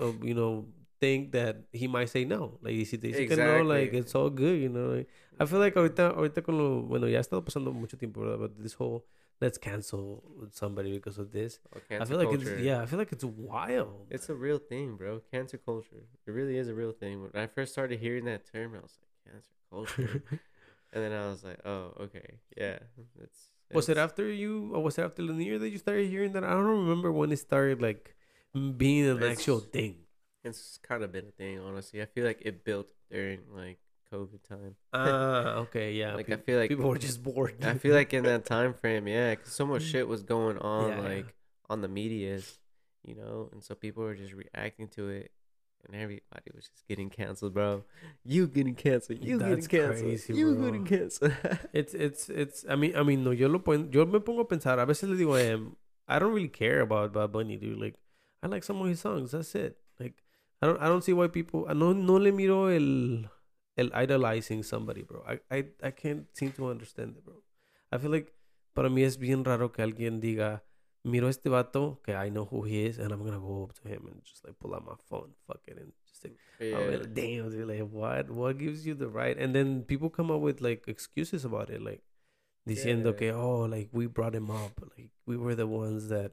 uh, 0.00 0.12
you 0.22 0.34
know, 0.34 0.66
think 1.00 1.32
that 1.32 1.64
he 1.72 1.86
might 1.86 2.08
say 2.08 2.24
no. 2.24 2.58
Like 2.62 2.86
si 2.86 2.96
te 2.96 3.12
dice 3.12 3.28
que 3.28 3.36
no, 3.36 3.62
like 3.62 3.92
it's 3.92 4.14
all 4.14 4.30
good, 4.30 4.60
you 4.60 4.68
know. 4.68 4.96
Like, 4.96 5.08
I 5.38 5.44
feel 5.46 5.58
like 5.58 5.74
ahorita 5.74 6.16
ahorita 6.16 6.42
con 6.42 6.58
lo 6.58 6.82
bueno 6.82 7.06
ya 7.06 7.18
ha 7.18 7.20
estado 7.20 7.42
pasando 7.44 7.72
mucho 7.72 7.96
tiempo, 7.96 8.20
¿verdad? 8.20 8.38
But 8.38 8.62
this 8.62 8.74
whole 8.74 9.04
let's 9.40 9.58
cancel 9.58 10.22
somebody 10.52 10.92
because 10.92 11.18
of 11.18 11.32
this. 11.32 11.58
I 11.90 12.04
feel 12.04 12.18
like 12.18 12.28
culture. 12.28 12.56
it's 12.56 12.62
yeah, 12.62 12.82
I 12.82 12.86
feel 12.86 12.98
like 12.98 13.12
it's 13.12 13.24
wild. 13.24 14.06
It's 14.10 14.28
a 14.28 14.34
real 14.34 14.58
thing, 14.58 14.96
bro. 14.96 15.20
Cancer 15.32 15.58
culture. 15.58 16.04
It 16.26 16.30
really 16.30 16.56
is 16.56 16.68
a 16.68 16.74
real 16.74 16.92
thing. 16.92 17.22
When 17.22 17.30
I 17.34 17.46
first 17.46 17.72
started 17.72 18.00
hearing 18.00 18.24
that 18.24 18.50
term, 18.50 18.74
I 18.74 18.80
was 18.80 18.98
like, 19.02 19.32
cancer 19.32 19.52
culture. 19.70 20.22
and 20.92 21.04
then 21.04 21.12
I 21.12 21.28
was 21.28 21.44
like, 21.44 21.60
oh, 21.64 21.92
okay. 22.00 22.38
Yeah. 22.56 22.78
It's, 23.22 23.52
was 23.72 23.88
it 23.88 23.98
after 23.98 24.30
you 24.30 24.72
or 24.74 24.82
was 24.82 24.96
it 24.96 25.02
after 25.02 25.26
the 25.26 25.32
new 25.32 25.44
year 25.44 25.58
that 25.58 25.68
you 25.68 25.78
started 25.78 26.08
hearing 26.08 26.32
that? 26.32 26.44
I 26.44 26.50
don't 26.50 26.86
remember 26.86 27.12
when 27.12 27.32
it 27.32 27.38
started 27.38 27.82
like 27.82 28.15
being 28.78 29.06
an 29.06 29.16
It's- 29.18 29.38
actual 29.38 29.60
thing. 29.60 29.96
It's 30.44 30.78
kind 30.78 31.02
of 31.02 31.10
been 31.10 31.26
a 31.26 31.32
thing, 31.32 31.58
honestly. 31.58 32.00
I 32.00 32.06
feel 32.06 32.24
like 32.24 32.40
it 32.44 32.62
built 32.64 32.86
during 33.10 33.40
like 33.52 33.78
COVID 34.12 34.42
time. 34.48 34.76
Ah, 34.92 35.54
okay, 35.66 35.92
yeah. 35.92 36.14
like, 36.14 36.28
pe- 36.28 36.34
I 36.34 36.36
feel 36.36 36.58
like 36.60 36.68
people 36.70 36.88
were 36.88 36.98
just 36.98 37.22
bored. 37.22 37.56
I 37.64 37.74
feel 37.74 37.94
like 37.94 38.14
in 38.14 38.22
that 38.24 38.44
time 38.44 38.72
frame, 38.72 39.08
yeah, 39.08 39.34
because 39.34 39.52
so 39.52 39.66
much 39.66 39.82
shit 39.82 40.06
was 40.06 40.22
going 40.22 40.58
on, 40.62 40.88
Yeah, 40.90 40.96
yeah. 41.02 41.08
like 41.08 41.34
on 41.68 41.80
the 41.80 41.88
medias, 41.88 42.58
you 43.02 43.16
know, 43.16 43.48
and 43.52 43.62
so 43.64 43.74
people 43.74 44.04
were 44.04 44.14
just 44.14 44.32
reacting 44.32 44.86
to 44.94 45.08
it, 45.08 45.32
and 45.84 45.96
everybody 46.00 46.50
was 46.54 46.68
just 46.68 46.86
getting 46.86 47.10
canceled, 47.10 47.52
bro. 47.54 47.82
You 48.24 48.46
getting 48.46 48.76
canceled, 48.76 49.24
you 49.24 49.38
That's 49.38 49.66
getting 49.66 49.88
canceled, 49.88 50.10
crazy, 50.10 50.34
you 50.34 50.54
bro. 50.54 50.64
getting 50.64 50.84
canceled. 50.86 51.34
It's 51.72 51.92
it's 51.92 52.28
it's 52.30 52.64
I 52.70 52.76
mean 52.76 52.94
I 52.94 53.02
mean 53.02 53.24
no 53.24 53.32
yo 53.32 53.48
lo 53.48 53.58
pon, 53.58 53.90
yo 53.90 54.06
me 54.06 54.20
pongo 54.20 54.42
a 54.42 54.44
pensar 54.46 54.78
a 54.78 54.86
veces 54.86 55.08
le 55.10 55.16
digo 55.16 55.34
I 56.06 56.20
don't 56.20 56.32
really 56.32 56.46
care 56.48 56.80
about 56.82 57.12
Bad 57.12 57.32
Bunny 57.32 57.56
dude 57.56 57.80
like 57.80 57.96
I 58.46 58.50
like 58.54 58.64
some 58.64 58.80
of 58.80 58.86
his 58.88 59.00
songs 59.00 59.32
that's 59.32 59.54
it 59.54 59.76
like 59.98 60.22
I 60.62 60.66
don't 60.68 60.80
I 60.80 60.86
don't 60.92 61.02
see 61.02 61.12
why 61.12 61.26
people 61.28 61.66
I 61.68 61.74
no 61.74 61.92
no 61.92 62.16
le 62.26 62.30
miro 62.32 62.58
el 62.68 63.26
el 63.76 63.90
idolizing 64.02 64.62
somebody 64.62 65.02
bro 65.02 65.22
I 65.26 65.40
I 65.50 65.64
I 65.82 65.90
can't 65.90 66.26
seem 66.32 66.52
to 66.58 66.68
understand 66.70 67.16
it 67.18 67.24
bro 67.24 67.42
I 67.90 67.98
feel 67.98 68.12
like 68.16 68.32
para 68.74 68.88
mí 68.88 69.02
es 69.08 69.16
bien 69.18 69.44
raro 69.44 69.72
que 69.72 69.82
alguien 69.82 70.20
diga 70.20 70.62
miro 71.04 71.28
este 71.28 71.48
vato 71.48 72.00
que 72.04 72.14
I 72.14 72.30
know 72.30 72.44
who 72.50 72.62
he 72.70 72.84
is 72.86 72.98
and 72.98 73.12
I'm 73.12 73.24
gonna 73.24 73.38
go 73.40 73.64
up 73.64 73.74
to 73.80 73.88
him 73.88 74.06
and 74.10 74.22
just 74.24 74.44
like 74.44 74.58
pull 74.60 74.74
out 74.74 74.84
my 74.86 74.96
phone 75.10 75.34
fuck 75.46 75.60
it 75.66 75.78
and 75.78 75.92
just 76.08 76.24
like 76.24 76.36
oh, 76.60 76.64
yeah, 76.64 76.78
I'm 76.78 76.90
like, 76.92 77.14
damn, 77.14 77.50
dude, 77.50 77.68
like 77.68 77.88
what? 77.90 78.30
What 78.30 78.58
gives 78.58 78.86
you 78.86 78.94
the 78.94 79.08
right? 79.08 79.36
And 79.38 79.54
then 79.54 79.82
people 79.82 80.10
come 80.10 80.30
up 80.30 80.40
with 80.40 80.60
like 80.60 80.84
excuses 80.88 81.44
about 81.44 81.70
it, 81.70 81.82
like 81.82 82.02
diciendo 82.66 83.12
Yeah. 83.12 83.18
que 83.18 83.30
oh, 83.32 83.66
like 83.66 83.88
we 83.92 84.06
brought 84.06 84.34
him 84.34 84.50
up, 84.50 84.80
like 84.96 85.10
we 85.26 85.36
were 85.36 85.54
the 85.54 85.66
ones 85.66 86.08
that, 86.08 86.32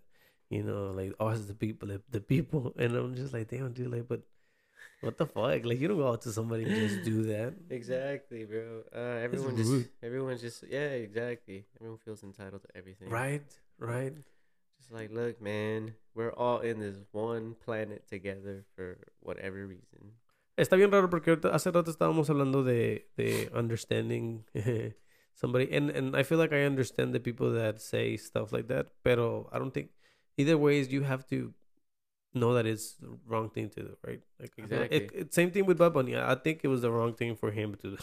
you 0.54 0.64
know, 0.64 0.92
like 0.92 1.14
us 1.20 1.46
the 1.46 1.54
people, 1.56 1.88
the, 1.88 2.02
the 2.10 2.22
people, 2.22 2.74
and 2.78 2.96
I'm 2.96 3.16
just 3.16 3.34
like, 3.34 3.50
damn, 3.50 3.74
dude, 3.74 3.92
like, 3.92 4.08
but 4.08 4.22
what 5.02 5.18
the 5.18 5.26
fuck? 5.26 5.66
Like 5.66 5.80
you 5.80 5.88
don't 5.88 5.98
go 5.98 6.08
out 6.08 6.22
to 6.22 6.32
somebody 6.32 6.64
and 6.64 6.76
just 6.76 7.04
do 7.04 7.24
that. 7.24 7.54
exactly, 7.70 8.46
bro. 8.46 8.84
Uh, 8.96 9.20
everyone 9.22 9.58
just, 9.58 9.90
everyone's 10.02 10.42
just, 10.42 10.64
yeah, 10.70 10.96
exactly. 10.96 11.66
Everyone 11.80 12.00
feels 12.00 12.24
entitled 12.24 12.62
to 12.62 12.70
everything, 12.78 13.10
Right, 13.10 13.44
right. 13.80 14.14
Just 14.80 14.92
like, 14.92 15.12
look, 15.12 15.42
man, 15.42 15.96
we're 16.16 16.32
all 16.34 16.60
in 16.60 16.80
this 16.80 16.98
one 17.12 17.56
planet 17.64 18.08
together 18.08 18.66
for 18.76 18.98
whatever 19.22 19.66
reason. 19.68 20.14
Está 20.58 20.78
bien 20.78 20.92
raro 20.92 21.10
porque 21.10 21.36
hace 21.52 21.72
rato 21.72 21.90
estábamos 21.92 22.30
hablando 22.30 22.64
de, 22.64 23.08
de 23.18 23.50
understanding 23.56 24.44
somebody 25.34 25.68
and, 25.76 25.90
and 25.90 26.16
I 26.16 26.22
feel 26.22 26.38
like 26.38 26.54
I 26.54 26.64
understand 26.64 27.12
the 27.14 27.20
people 27.20 27.52
that 27.54 27.82
say 27.82 28.18
stuff 28.18 28.54
like 28.54 28.68
that, 28.68 28.88
pero 29.04 29.50
I 29.52 29.58
don't 29.58 29.74
think 29.74 29.90
either 30.38 30.58
ways 30.58 30.92
you 30.92 31.02
have 31.04 31.26
to 31.28 31.54
know 32.34 32.54
that 32.56 32.66
it's 32.66 32.94
the 32.96 33.18
wrong 33.28 33.50
thing 33.50 33.70
to 33.70 33.82
do, 33.82 33.98
right? 34.06 34.22
Like 34.40 34.52
like 34.58 34.72
it, 34.72 34.74
Exactly. 34.74 35.20
it- 35.22 35.34
same 35.34 35.52
thing 35.52 35.66
with 35.66 35.78
Bad 35.78 35.94
Bunny. 35.94 36.18
I 36.18 36.36
think 36.36 36.62
it 36.64 36.68
was 36.68 36.82
the 36.82 36.92
wrong 36.92 37.14
thing 37.14 37.36
for 37.36 37.52
him 37.52 37.76
to 37.84 37.98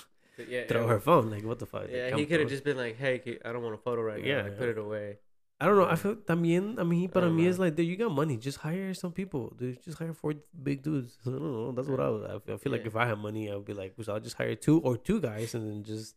yeah, 0.49 0.65
throw 0.67 0.81
everyone- 0.83 0.89
her 0.89 1.01
phone. 1.01 1.31
Like 1.31 1.45
what 1.45 1.59
the 1.59 1.67
fuck? 1.67 1.87
Yeah, 1.91 2.11
come 2.11 2.19
he 2.21 2.27
could 2.27 2.41
have 2.41 2.49
just 2.49 2.65
been 2.65 2.77
like, 2.77 2.97
"Hey, 2.97 3.21
I 3.45 3.53
don't 3.53 3.63
want 3.63 3.75
a 3.75 3.79
photo 3.79 4.03
right 4.03 4.25
Yeah, 4.25 4.43
now. 4.43 4.49
Like, 4.49 4.59
put 4.59 4.69
it 4.69 4.79
away." 4.79 5.19
I 5.63 5.67
don't 5.67 5.77
know. 5.77 5.85
I 5.85 5.97
feel 5.97 6.17
también. 6.17 6.79
I 6.81 6.85
mean, 6.85 7.11
para 7.11 7.27
don't 7.27 7.37
mí 7.37 7.47
it's 7.47 7.59
like, 7.59 7.75
dude, 7.77 7.87
you 7.87 7.97
got 7.97 8.11
money. 8.13 8.39
Just 8.39 8.59
hire 8.65 8.95
some 8.95 9.13
people. 9.13 9.53
Dude, 9.59 9.77
just 9.85 9.99
hire 9.99 10.15
four 10.15 10.33
big 10.63 10.83
dudes. 10.83 11.19
I 11.27 11.31
don't 11.31 11.43
know. 11.43 11.73
That's 11.73 11.87
what 11.89 12.01
I 12.01 12.09
would. 12.09 12.25
I 12.25 12.39
feel, 12.39 12.55
I 12.55 12.57
feel 12.57 12.73
like 12.73 12.87
if 12.87 12.97
I 12.97 13.05
had 13.07 13.19
money, 13.19 13.51
I 13.51 13.57
would 13.57 13.67
be 13.67 13.75
like, 13.75 13.93
so 14.01 14.15
I'll 14.15 14.21
just 14.21 14.37
hire 14.37 14.55
two 14.55 14.81
or 14.81 14.97
two 14.97 15.21
guys 15.21 15.55
and 15.55 15.69
then 15.69 15.83
just 15.85 16.15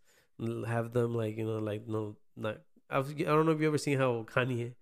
have 0.65 0.93
them 0.93 1.13
like 1.13 1.35
you 1.37 1.45
know 1.45 1.59
like 1.59 1.87
no 1.87 2.15
not. 2.37 2.61
I, 2.89 2.99
was, 2.99 3.11
I 3.11 3.23
don't 3.35 3.45
know 3.45 3.51
if 3.51 3.59
you 3.59 3.67
ever 3.67 3.77
seen 3.77 3.97
how 3.97 4.23
Kanye 4.33 4.75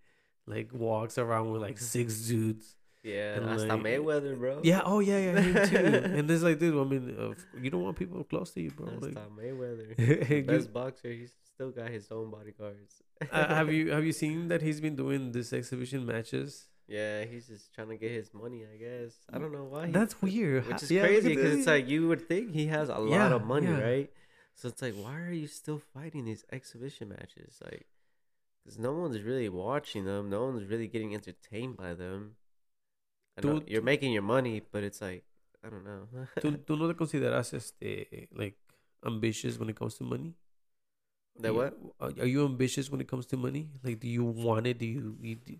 like 0.47 0.69
walks 0.73 1.17
around 1.17 1.51
with 1.51 1.61
like 1.61 1.77
six 1.79 2.27
dudes. 2.27 2.75
Yeah, 3.03 3.35
And, 3.37 3.45
hasta 3.49 3.67
like- 3.67 3.81
Mayweather, 3.83 4.37
bro. 4.37 4.61
Yeah. 4.63 4.81
Oh 4.85 4.99
yeah, 4.99 5.17
yeah, 5.17 5.39
him 5.41 5.69
too. 5.69 5.77
and 6.17 6.29
it's 6.29 6.43
like, 6.43 6.59
dude, 6.59 6.79
I 6.79 6.83
mean, 6.87 7.15
uh, 7.19 7.33
you 7.59 7.69
don't 7.71 7.81
want 7.83 7.97
people 7.97 8.23
close 8.23 8.51
to 8.51 8.61
you, 8.61 8.69
bro. 8.71 8.87
Like, 8.99 9.15
hasta 9.15 9.29
Mayweather. 9.35 9.95
the 10.29 10.41
best 10.41 10.71
boxer. 10.71 11.09
He's 11.11 11.33
still 11.53 11.71
got 11.71 11.89
his 11.89 12.07
own 12.11 12.29
bodyguards. 12.29 13.01
uh, 13.31 13.55
have 13.55 13.71
you 13.73 13.91
have 13.95 14.05
you 14.05 14.13
seen 14.13 14.49
that 14.49 14.61
he's 14.61 14.79
been 14.79 14.95
doing 14.95 15.31
this 15.31 15.51
exhibition 15.51 16.05
matches? 16.05 16.67
Yeah, 16.87 17.23
he's 17.23 17.47
just 17.47 17.73
trying 17.73 17.87
to 17.89 17.97
get 17.97 18.11
his 18.11 18.33
money. 18.33 18.65
I 18.71 18.77
guess. 18.77 19.13
I 19.33 19.39
don't 19.39 19.51
know 19.53 19.63
why. 19.63 19.87
he- 19.87 19.91
That's 19.93 20.21
weird. 20.21 20.67
Which 20.67 20.83
is 20.83 20.91
yeah, 20.91 21.05
crazy 21.07 21.29
because 21.29 21.57
it's 21.57 21.67
like 21.67 21.87
you 21.89 22.07
would 22.07 22.27
think 22.27 22.53
he 22.53 22.67
has 22.67 22.89
a 22.89 22.97
lot 22.99 23.09
Yeah, 23.09 23.33
of 23.33 23.45
money, 23.45 23.67
yeah. 23.67 23.79
right? 23.79 24.09
So 24.53 24.67
it's 24.67 24.81
like, 24.81 24.93
why 24.95 25.17
are 25.21 25.31
you 25.31 25.47
still 25.47 25.79
fighting 25.93 26.25
these 26.25 26.43
exhibition 26.51 27.09
matches? 27.09 27.57
Like, 27.63 27.87
because 28.63 28.77
no 28.79 28.93
one's 28.93 29.21
really 29.21 29.49
watching 29.49 30.05
them. 30.05 30.29
No 30.29 30.45
one's 30.45 30.63
really 30.65 30.87
getting 30.87 31.13
entertained 31.13 31.77
by 31.77 31.93
them. 31.93 32.35
I 33.37 33.41
Dude. 33.41 33.69
you're 33.69 33.81
making 33.81 34.11
your 34.11 34.23
money, 34.23 34.61
but 34.71 34.83
it's 34.83 35.01
like, 35.01 35.23
I 35.63 35.69
don't 35.69 35.83
know. 35.85 36.07
¿Tú, 36.41 36.51
tú 36.65 36.77
no 36.77 36.87
te 36.87 36.95
consideras 36.95 37.53
este 37.53 38.27
like 38.33 38.57
ambitious 39.05 39.57
when 39.57 39.69
it 39.69 39.75
comes 39.75 39.95
to 39.95 40.03
money? 40.03 40.35
that 41.39 41.49
You- 41.53 41.55
what? 41.55 41.77
Are 41.99 42.11
are 42.19 42.25
you 42.27 42.45
ambitious 42.45 42.91
when 42.91 42.99
it 43.01 43.07
comes 43.07 43.25
to 43.27 43.37
money? 43.37 43.69
Like, 43.83 43.99
do 43.99 44.07
you 44.07 44.23
want 44.23 44.67
it? 44.67 44.77
Do 44.79 44.85
you? 44.85 45.15
you 45.21 45.35
do, 45.35 45.55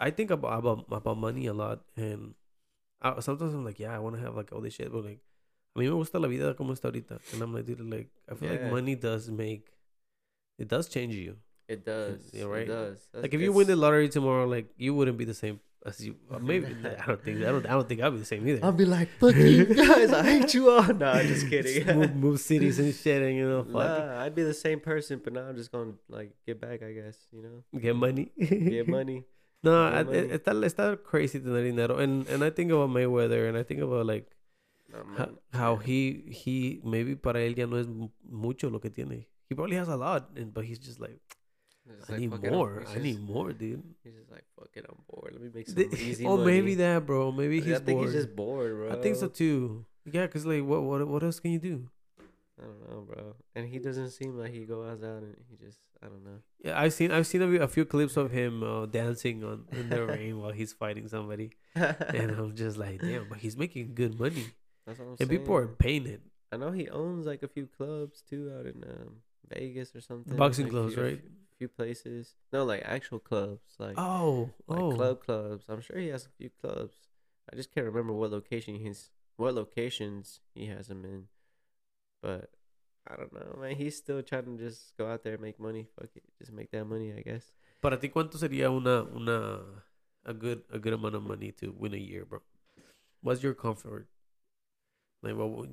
I 0.00 0.10
think 0.10 0.30
about 0.30 0.58
about 0.58 0.86
about 0.90 1.16
money 1.16 1.46
a 1.46 1.52
lot, 1.54 1.84
and 1.96 2.34
I, 3.00 3.20
sometimes 3.20 3.54
I'm 3.54 3.64
like, 3.64 3.78
yeah, 3.78 3.94
I 3.94 4.00
want 4.00 4.16
to 4.16 4.22
have 4.22 4.34
like 4.34 4.52
all 4.52 4.60
this 4.60 4.74
shit, 4.74 4.90
but 4.90 5.04
like, 5.04 5.20
a 5.76 5.78
mí 5.78 5.84
me 5.84 5.90
gusta 5.90 6.18
la 6.18 6.26
vida 6.28 6.52
como 6.54 6.72
está 6.74 6.90
ahorita, 6.90 7.20
and 7.32 7.42
I'm 7.42 7.54
like, 7.54 7.64
dude, 7.64 7.80
like, 7.80 8.10
I 8.28 8.34
feel 8.34 8.50
like 8.50 8.60
Yeah. 8.60 8.70
money 8.70 8.96
does 8.96 9.30
make, 9.30 9.70
it 10.58 10.66
does 10.68 10.88
change 10.88 11.14
you. 11.14 11.36
It 11.68 11.84
does. 11.84 12.20
Yeah, 12.32 12.44
right. 12.44 12.62
It 12.62 12.66
does. 12.68 12.98
like, 13.14 13.32
if 13.34 13.40
you 13.40 13.52
win 13.52 13.66
the 13.66 13.76
lottery 13.76 14.08
tomorrow, 14.08 14.46
like, 14.46 14.66
you 14.76 14.94
wouldn't 14.94 15.16
be 15.16 15.24
the 15.24 15.34
same 15.34 15.60
as 15.84 16.04
you 16.04 16.14
uh, 16.30 16.38
maybe 16.38 16.66
I 16.84 17.06
don't 17.06 17.22
think 17.24 17.38
I 17.42 17.50
don't 17.50 17.66
I 17.66 17.70
don't 17.70 17.88
think 17.88 18.00
I'll 18.00 18.10
be 18.10 18.18
the 18.18 18.24
same 18.24 18.46
either. 18.46 18.64
I'll 18.64 18.72
be 18.72 18.84
like, 18.84 19.08
fuck 19.18 19.34
you 19.34 19.64
guys, 19.74 20.12
I 20.12 20.22
hate 20.22 20.54
you 20.54 20.70
all. 20.70 20.82
No, 20.94 21.10
I'm 21.10 21.26
just 21.26 21.48
kidding. 21.48 21.86
move, 21.98 22.16
move 22.26 22.40
cities 22.40 22.78
and 22.78 22.94
shit, 22.94 23.22
and 23.22 23.34
you 23.36 23.48
know, 23.48 23.64
fuck 23.64 23.72
Nah, 23.74 24.22
I'd 24.22 24.34
be 24.34 24.42
the 24.42 24.54
same 24.54 24.80
person, 24.80 25.20
but 25.22 25.32
now 25.32 25.42
I'm 25.42 25.56
just 25.56 25.72
gonna 25.72 25.94
like 26.08 26.32
get 26.46 26.60
back, 26.60 26.82
I 26.82 26.92
guess. 26.92 27.16
You 27.32 27.42
know, 27.42 27.80
get 27.80 27.96
money. 27.96 28.30
get 28.38 28.88
money. 28.88 29.24
no, 29.62 29.90
get 29.90 29.98
I, 29.98 30.02
money. 30.04 30.18
it, 30.18 30.44
está, 30.44 30.52
está 30.64 31.02
crazy 31.02 31.40
tener 31.40 31.62
dinero, 31.62 31.98
and 31.98 32.28
and 32.28 32.44
I 32.44 32.50
think 32.50 32.70
about 32.70 32.90
Mayweather, 32.90 33.48
and 33.48 33.58
I 33.58 33.62
think 33.62 33.80
about 33.80 34.06
like 34.06 34.30
how, 35.16 35.28
how 35.52 35.76
he 35.76 36.24
he 36.30 36.80
maybe 36.84 37.16
para 37.16 37.40
él 37.40 37.56
ya 37.56 37.66
no 37.66 37.76
es 37.76 37.88
mu- 37.88 38.10
mucho 38.30 38.70
lo 38.70 38.78
que 38.78 38.90
tiene. 38.90 39.26
He 39.48 39.54
probably 39.54 39.76
has 39.76 39.88
a 39.88 39.96
lot, 39.96 40.30
and 40.36 40.54
but 40.54 40.64
he's 40.64 40.78
just 40.78 41.00
like 41.00 41.18
It's 41.18 41.26
just 41.26 41.41
I 41.88 42.12
like, 42.12 42.20
need 42.20 42.30
fuck 42.30 42.40
it, 42.44 42.46
I'm- 42.46 42.54
more. 42.54 42.84
I 42.94 42.98
need 42.98 43.20
more, 43.20 43.52
dude. 43.52 43.82
He's 44.04 44.14
just 44.14 44.30
like, 44.30 44.44
fuck 44.58 44.68
it, 44.74 44.86
I'm 44.88 44.98
bored. 45.08 45.32
Let 45.32 45.42
me 45.42 45.50
make 45.54 45.66
some 45.68 45.74
The- 45.76 45.94
easy 46.08 46.24
or 46.24 46.36
money. 46.38 46.52
maybe 46.52 46.74
that, 46.76 47.04
bro. 47.06 47.32
Maybe 47.32 47.60
he's 47.60 47.74
I 47.74 47.78
think 47.84 47.98
bored. 47.98 48.04
he's 48.08 48.14
just 48.14 48.36
bored, 48.36 48.72
bro. 48.76 48.92
I 48.98 49.02
think 49.02 49.16
so 49.16 49.28
too. 49.28 49.84
Yeah, 50.04 50.26
cause 50.26 50.44
like 50.46 50.64
what 50.64 50.82
what 50.82 51.06
what 51.06 51.22
else 51.22 51.38
can 51.40 51.50
you 51.52 51.58
do? 51.58 51.88
I 52.60 52.64
don't 52.64 52.88
know, 52.90 53.00
bro. 53.02 53.34
And 53.56 53.66
he 53.68 53.78
doesn't 53.78 54.10
seem 54.10 54.38
like 54.38 54.52
he 54.52 54.60
goes 54.64 55.02
out 55.02 55.22
and 55.22 55.34
he 55.50 55.56
just, 55.56 55.78
I 56.02 56.06
don't 56.06 56.24
know. 56.24 56.38
Yeah, 56.64 56.78
I've 56.80 56.92
seen 56.92 57.10
I've 57.10 57.26
seen 57.26 57.42
a, 57.42 57.48
few- 57.48 57.62
a 57.62 57.68
few 57.68 57.84
clips 57.84 58.16
of 58.16 58.30
him 58.30 58.62
uh, 58.62 58.86
dancing 58.86 59.42
on 59.42 59.64
in 59.72 59.88
the 59.88 60.04
rain 60.12 60.38
while 60.40 60.52
he's 60.52 60.72
fighting 60.72 61.08
somebody, 61.08 61.50
and 61.74 62.30
I'm 62.30 62.54
just 62.54 62.76
like, 62.78 63.00
damn, 63.00 63.28
but 63.28 63.38
he's 63.38 63.56
making 63.56 63.94
good 63.94 64.18
money, 64.20 64.46
That's 64.86 64.98
what 64.98 65.04
I'm 65.06 65.10
and 65.12 65.18
saying. 65.18 65.30
people 65.30 65.56
are 65.56 65.66
paying 65.66 66.06
it. 66.06 66.20
I 66.52 66.56
know 66.58 66.70
he 66.70 66.88
owns 66.88 67.26
like 67.26 67.42
a 67.42 67.48
few 67.48 67.66
clubs 67.66 68.22
too 68.28 68.52
out 68.56 68.66
in 68.66 68.84
um, 68.84 69.16
Vegas 69.48 69.94
or 69.96 70.00
something. 70.00 70.36
Boxing 70.36 70.66
like, 70.66 70.72
clubs, 70.72 70.96
right? 70.96 71.20
few- 71.20 71.30
Few 71.62 71.68
places. 71.68 72.34
No, 72.52 72.64
like 72.64 72.82
actual 72.84 73.20
clubs, 73.20 73.78
like 73.78 73.94
Oh, 73.96 74.50
like 74.66 74.80
oh, 74.80 74.96
club 74.96 75.24
clubs. 75.24 75.66
I'm 75.68 75.80
sure 75.80 75.96
he 75.96 76.08
has 76.08 76.26
a 76.26 76.34
few 76.36 76.50
clubs. 76.60 76.96
I 77.52 77.54
just 77.54 77.72
can't 77.72 77.86
remember 77.86 78.12
what 78.12 78.32
location 78.32 78.74
he's 78.74 79.10
what 79.36 79.54
locations 79.54 80.40
he 80.56 80.66
has 80.66 80.88
them 80.88 81.04
in. 81.04 81.28
But 82.20 82.50
I 83.06 83.14
don't 83.14 83.32
know, 83.32 83.56
man. 83.60 83.76
He's 83.76 83.96
still 83.96 84.24
trying 84.24 84.46
to 84.46 84.58
just 84.58 84.96
go 84.98 85.06
out 85.06 85.22
there 85.22 85.34
and 85.34 85.42
make 85.42 85.60
money. 85.60 85.86
Fuck 85.94 86.10
it, 86.16 86.24
just 86.36 86.50
make 86.50 86.72
that 86.72 86.84
money, 86.84 87.12
I 87.16 87.22
guess. 87.22 87.54
Para 87.80 87.96
ti, 87.96 88.08
¿cuánto 88.08 88.38
sería 88.38 88.68
una 88.68 89.04
una 89.14 89.84
a 90.24 90.32
good 90.32 90.64
a 90.72 90.80
good 90.80 90.94
amount 90.94 91.14
of 91.14 91.22
money 91.22 91.52
to 91.52 91.70
win 91.78 91.94
a 91.94 91.96
year, 91.96 92.24
bro? 92.24 92.40
What's 93.20 93.40
your 93.40 93.54
comfort? 93.54 94.08
Like, 95.22 95.36
what 95.36 95.68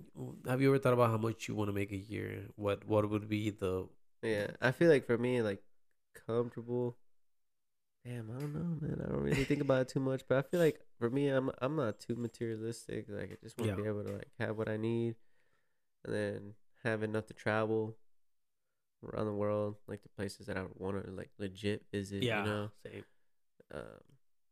have 0.47 0.61
you 0.61 0.69
ever 0.69 0.77
thought 0.77 0.93
about 0.93 1.09
how 1.09 1.17
much 1.17 1.47
you 1.47 1.55
want 1.55 1.69
to 1.69 1.73
make 1.73 1.91
a 1.91 1.97
year? 1.97 2.45
What 2.57 2.85
what 2.85 3.09
would 3.09 3.27
be 3.27 3.49
the 3.49 3.87
Yeah, 4.21 4.51
I 4.61 4.71
feel 4.71 4.89
like 4.89 5.07
for 5.07 5.17
me, 5.17 5.41
like 5.41 5.63
comfortable. 6.13 6.97
Damn, 8.05 8.31
I 8.31 8.39
don't 8.39 8.53
know, 8.53 8.77
man. 8.87 9.01
I 9.05 9.09
don't 9.11 9.21
really 9.21 9.43
think 9.43 9.61
about 9.61 9.81
it 9.81 9.87
too 9.89 9.99
much, 9.99 10.23
but 10.27 10.37
I 10.37 10.41
feel 10.41 10.59
like 10.59 10.79
for 10.99 11.09
me, 11.09 11.27
I'm 11.27 11.51
I'm 11.61 11.75
not 11.75 11.99
too 11.99 12.15
materialistic. 12.15 13.05
Like 13.09 13.31
I 13.33 13.37
just 13.43 13.57
want 13.57 13.71
to 13.71 13.77
Yeah. 13.77 13.83
be 13.83 13.87
able 13.89 14.03
to 14.05 14.13
like 14.13 14.29
have 14.39 14.57
what 14.57 14.69
I 14.69 14.77
need, 14.77 15.15
and 16.05 16.13
then 16.15 16.53
have 16.83 17.03
enough 17.03 17.25
to 17.27 17.33
travel 17.33 17.97
around 19.03 19.25
the 19.25 19.33
world, 19.33 19.75
like 19.87 20.01
the 20.01 20.09
places 20.09 20.45
that 20.47 20.57
I 20.57 20.63
want 20.75 21.03
to 21.05 21.11
like 21.11 21.29
legit 21.37 21.85
visit. 21.91 22.23
yeah? 22.23 22.39
You 22.43 22.49
know, 22.49 22.71
Same. 22.85 23.03
um, 23.73 23.81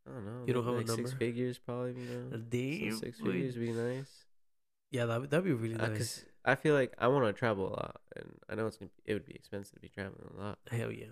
I 0.08 0.12
don't 0.12 0.26
know. 0.26 0.44
You 0.46 0.54
don't 0.54 0.66
have 0.66 0.74
a 0.74 0.78
like 0.78 0.90
Six 0.90 1.14
figures, 1.14 1.58
probably. 1.58 1.94
You 2.02 2.08
know, 2.08 2.92
So 2.92 2.98
six 3.00 3.20
like- 3.22 3.32
figures 3.34 3.58
would 3.58 3.66
be 3.66 3.72
nice. 3.72 4.26
Yeah, 4.92 5.06
that 5.06 5.30
that'd 5.30 5.44
be 5.46 5.52
really 5.54 5.76
Uh, 5.76 5.88
nice. 5.88 6.24
I 6.46 6.56
feel 6.56 6.74
like 6.74 6.94
I 6.98 7.08
want 7.08 7.26
to 7.26 7.34
travel 7.34 7.68
a 7.68 7.72
lot, 7.76 8.02
and 8.16 8.40
I 8.50 8.56
know 8.56 8.68
it's 8.68 8.78
gonna 8.78 8.90
be, 8.96 9.12
it 9.12 9.14
would 9.16 9.26
be 9.26 9.36
expensive 9.36 9.74
to 9.76 9.82
be 9.82 9.90
traveling 9.90 10.30
a 10.34 10.40
lot. 10.42 10.60
Hell 10.72 10.92
yeah. 10.92 11.08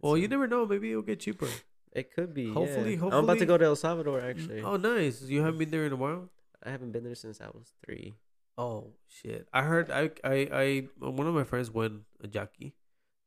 Well, 0.00 0.16
you 0.16 0.28
never 0.28 0.46
know. 0.46 0.66
Maybe 0.66 0.90
it'll 0.90 1.02
get 1.02 1.20
cheaper. 1.20 1.48
It 1.92 2.12
could 2.14 2.34
be. 2.34 2.52
Hopefully- 2.52 2.94
yeah. 2.96 3.04
I'm 3.12 3.24
about 3.24 3.38
to 3.38 3.46
go 3.46 3.56
to 3.58 3.64
El 3.64 3.76
Salvador. 3.76 4.20
Actually, 4.20 4.62
Oh, 4.62 4.76
nice. 4.76 5.22
You 5.22 5.40
haven't 5.42 5.58
been 5.58 5.70
there 5.70 5.86
in 5.86 5.92
a 5.92 5.96
while. 5.96 6.28
I 6.62 6.70
haven't 6.70 6.92
been 6.92 7.04
there 7.04 7.14
since 7.14 7.40
I 7.40 7.46
was 7.48 7.72
three. 7.84 8.14
Oh 8.58 8.92
shit! 9.06 9.46
I 9.54 9.62
heard 9.62 9.90
I 9.90 10.10
I 10.24 10.36
I 10.52 10.66
one 10.98 11.26
of 11.28 11.34
my 11.34 11.44
friends 11.44 11.70
went 11.70 12.02
a 12.20 12.26
Jackie, 12.26 12.74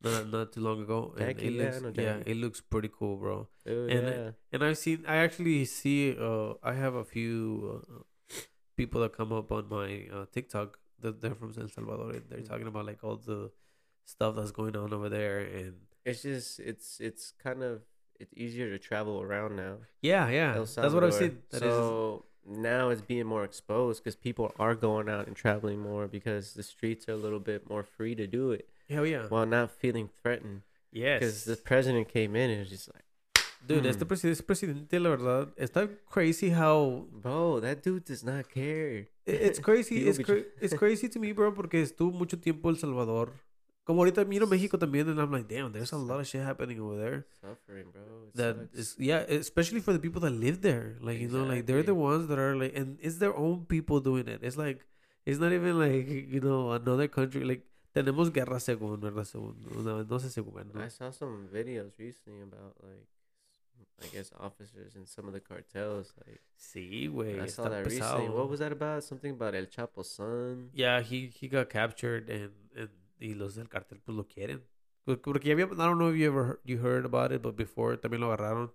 not 0.03 0.27
not 0.29 0.51
too 0.51 0.59
long 0.59 0.81
ago, 0.83 1.13
and 1.17 1.25
Jackie, 1.25 1.47
it 1.47 1.53
yeah, 1.53 1.63
looks 1.63 1.81
yeah, 1.97 2.03
Jackie. 2.19 2.31
it 2.31 2.35
looks 2.37 2.59
pretty 2.59 2.89
cool, 2.91 3.15
bro. 3.15 3.47
Oh, 3.65 3.87
And, 3.87 4.07
yeah. 4.07 4.31
And 4.51 4.61
I've 4.63 4.77
seen 4.77 5.05
I 5.07 5.15
actually 5.23 5.63
see 5.63 6.17
uh 6.19 6.55
I 6.61 6.73
have 6.73 6.95
a 6.95 7.05
few 7.05 7.79
uh, 7.87 8.35
people 8.75 8.99
that 9.01 9.15
come 9.15 9.31
up 9.31 9.51
on 9.53 9.69
my 9.69 10.07
uh, 10.13 10.25
TikTok 10.33 10.77
that 10.99 11.21
they're 11.21 11.33
from 11.35 11.53
El 11.57 11.69
Salvador. 11.69 12.11
and 12.11 12.23
They're 12.29 12.39
Mm. 12.43 12.49
talking 12.49 12.67
about 12.67 12.85
like 12.85 13.01
all 13.01 13.15
the 13.15 13.51
stuff 14.05 14.35
that's 14.35 14.51
going 14.51 14.75
on 14.75 14.91
over 14.93 15.07
there, 15.07 15.39
and 15.39 15.75
it's 16.05 16.21
just 16.23 16.59
it's 16.59 16.99
it's 16.99 17.33
kind 17.43 17.63
of 17.63 17.81
it's 18.19 18.33
easier 18.35 18.69
to 18.69 18.77
travel 18.79 19.21
around 19.21 19.55
now. 19.55 19.77
yeah, 20.01 20.29
yeah, 20.29 20.53
that's 20.53 20.93
what 20.93 21.03
I've 21.03 21.13
seen. 21.13 21.39
That 21.51 21.63
is 21.63 21.73
so 21.73 22.25
now 22.45 22.89
it's 22.89 23.01
being 23.01 23.25
more 23.27 23.43
exposed 23.43 24.03
because 24.03 24.15
people 24.15 24.51
are 24.57 24.73
going 24.75 25.07
out 25.09 25.27
and 25.27 25.35
traveling 25.35 25.79
more 25.79 26.07
because 26.07 26.53
the 26.53 26.63
streets 26.63 27.07
are 27.07 27.13
a 27.13 27.17
little 27.17 27.39
bit 27.39 27.69
more 27.69 27.83
free 27.83 28.15
to 28.15 28.25
do 28.27 28.51
it 28.51 28.67
hell 28.89 29.05
yeah, 29.05 29.25
while 29.29 29.45
not 29.45 29.71
feeling 29.71 30.09
threatened. 30.21 30.61
Yes. 30.91 31.19
Because 31.19 31.45
the 31.45 31.55
president 31.55 32.09
came 32.09 32.35
in 32.35 32.49
and 32.49 32.59
was 32.61 32.69
just 32.69 32.89
like, 32.93 33.05
dude. 33.65 33.85
Este, 33.85 34.03
Hmm. 34.03 34.07
presi- 34.11 34.29
este 34.31 34.43
presidente, 34.43 34.99
la 34.99 35.09
verdad, 35.15 35.47
está 35.57 35.87
crazy 36.09 36.49
how 36.49 37.05
bro, 37.11 37.59
that 37.61 37.81
dude 37.83 38.03
does 38.05 38.23
not 38.23 38.49
care. 38.49 39.07
It's 39.25 39.59
crazy. 39.59 40.05
It's, 40.09 40.19
cra- 40.19 40.43
it's 40.59 40.73
crazy 40.73 41.07
to 41.09 41.19
me, 41.19 41.31
bro, 41.31 41.53
porque 41.53 41.81
estuvo 41.81 42.11
mucho 42.11 42.37
tiempo 42.37 42.69
El 42.69 42.75
Salvador. 42.75 43.29
Como 43.83 44.01
ahorita 44.03 44.23
miro 44.25 44.45
México 44.47 44.77
también, 44.77 45.07
and 45.09 45.19
I'm 45.19 45.31
like, 45.31 45.47
damn, 45.47 45.71
there's 45.71 45.91
a 45.91 45.97
lot 45.97 46.19
of 46.19 46.27
shit 46.27 46.41
happening 46.43 46.79
over 46.79 46.95
there. 46.97 47.25
Suffering, 47.41 47.85
bro. 47.91 48.01
It 48.27 48.35
That 48.35 48.55
sucks. 48.57 48.77
is, 48.79 48.95
yeah, 48.99 49.19
especially 49.27 49.79
for 49.81 49.91
the 49.91 49.99
people 49.99 50.21
that 50.21 50.31
live 50.31 50.61
there. 50.61 50.97
Like, 51.01 51.19
you 51.19 51.27
know, 51.29 51.43
like 51.43 51.65
they're 51.65 51.81
the 51.83 51.95
ones 51.95 52.27
that 52.27 52.37
are 52.37 52.55
like, 52.55 52.75
and 52.75 52.97
it's 53.01 53.17
their 53.17 53.35
own 53.35 53.65
people 53.65 53.99
doing 53.99 54.27
it. 54.27 54.41
It's 54.43 54.55
like, 54.55 54.85
it's 55.25 55.39
not 55.39 55.51
even 55.51 55.79
like, 55.79 56.07
you 56.07 56.39
know, 56.41 56.71
another 56.73 57.07
country. 57.07 57.43
Like, 57.43 57.63
tenemos 57.95 58.31
guerra 58.31 58.59
según, 58.59 58.99
¿verdad? 59.01 59.25
Según, 59.25 59.55
no, 59.83 60.03
no 60.03 60.17
sé 60.19 60.29
según. 60.29 60.75
I 60.77 60.87
saw 60.89 61.09
some 61.11 61.47
videos 61.51 61.97
recently 61.97 62.41
about 62.43 62.75
like 62.83 63.07
I 64.03 64.07
guess 64.15 64.31
officers 64.39 64.95
in 64.95 65.05
some 65.05 65.27
of 65.27 65.33
the 65.33 65.39
cartels. 65.41 66.13
Like 66.25 66.39
Sí, 66.57 67.09
güey. 67.09 67.41
I 67.41 67.47
saw 67.47 67.67
that 67.67 67.85
recently. 67.85 68.29
What 68.29 68.47
was 68.47 68.59
that 68.59 68.71
about? 68.71 69.03
Something 69.03 69.31
about 69.31 69.55
El 69.55 69.65
Chapo's 69.65 70.09
son. 70.11 70.69
Yeah, 70.73 71.01
he 71.01 71.27
he 71.33 71.47
got 71.47 71.69
captured 71.69 72.29
and, 72.29 72.51
and 72.75 72.89
y 73.21 73.33
los 73.35 73.55
del 73.55 73.69
cartel 73.69 73.99
pues 74.03 74.15
lo 74.17 74.27
quieren. 74.27 74.61
Por- 75.05 75.21
Porque 75.21 75.47
ya 75.47 75.53
había, 75.53 75.65
I 75.65 75.69
don't 75.69 75.97
know 75.97 76.09
if 76.09 76.17
you 76.17 76.27
ever 76.27 76.43
heard, 76.45 76.59
you 76.65 76.77
heard 76.79 77.05
about 77.05 77.31
it, 77.31 77.41
but 77.41 77.55
before 77.55 77.95
también 77.97 78.19
lo 78.21 78.31
agarraron 78.33 78.71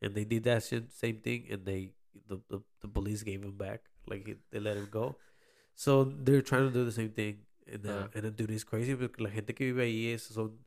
and 0.00 0.14
they 0.14 0.24
did 0.24 0.44
that 0.44 0.62
shit, 0.62 0.90
same 0.90 1.20
thing 1.20 1.46
and 1.52 1.64
they 1.64 1.92
the, 2.26 2.40
the, 2.48 2.60
the 2.80 2.88
police 2.88 3.22
gave 3.22 3.42
him 3.44 3.56
back 3.56 3.82
like 4.06 4.26
he, 4.26 4.36
they 4.50 4.60
let 4.60 4.76
him 4.76 4.88
go. 4.90 5.16
So 5.74 6.04
they're 6.04 6.42
trying 6.42 6.66
to 6.66 6.72
do 6.72 6.84
the 6.84 6.92
same 6.92 7.10
thing 7.10 7.44
and 7.66 7.84
uh, 7.86 7.88
Yeah. 7.88 8.08
and 8.14 8.26
uh, 8.26 8.30
dude 8.30 8.50
it's 8.50 8.64
crazy 8.64 8.94
porque 8.96 9.20
la 9.20 9.30
gente 9.30 9.54
que 9.54 9.66
vive 9.66 9.82
ahí 9.84 10.12
es, 10.12 10.22
son 10.22 10.58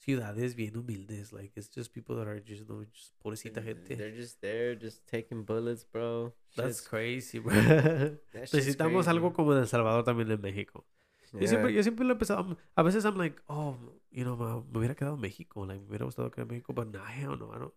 ciudades 0.00 0.54
bien 0.54 0.74
humildes 0.76 1.32
like 1.32 1.52
it's 1.56 1.68
just 1.74 1.92
people 1.92 2.14
that 2.16 2.26
are 2.28 2.40
just 2.40 2.60
you 2.60 2.66
know 2.66 2.84
just 2.92 3.12
pobrecita 3.20 3.58
and 3.58 3.66
gente. 3.66 3.96
They're 3.96 4.14
just 4.14 4.40
there, 4.40 4.76
just 4.76 5.06
taking 5.06 5.44
bullets, 5.44 5.84
bro. 5.84 6.32
That's 6.56 6.80
crazy, 6.80 7.38
bro. 7.40 7.52
Necesitamos 8.34 9.04
crazy. 9.06 9.10
algo 9.10 9.32
como 9.32 9.52
en 9.54 9.60
El 9.60 9.66
Salvador 9.68 10.04
también 10.04 10.30
en 10.30 10.40
México. 10.40 10.84
Yo 11.32 11.46
siempre, 11.46 11.70
Yeah. 11.70 11.76
yo 11.76 11.82
siempre 11.82 12.04
lo 12.06 12.14
he 12.14 12.16
pensado. 12.16 12.56
A 12.76 12.82
veces 12.82 13.04
I'm 13.04 13.16
like, 13.16 13.36
oh, 13.48 13.76
you 14.10 14.24
know, 14.24 14.36
me, 14.36 14.46
me 14.72 14.78
hubiera 14.78 14.94
quedado 14.94 15.14
en 15.16 15.20
México. 15.20 15.66
Like, 15.66 15.80
me 15.80 15.88
hubiera 15.88 16.04
gustado 16.06 16.30
quedar 16.30 16.46
en 16.46 16.48
México, 16.56 16.72
but 16.72 16.88
nah, 16.92 17.04
hell 17.04 17.36
no. 17.38 17.52
I 17.54 17.58
don't. 17.58 17.74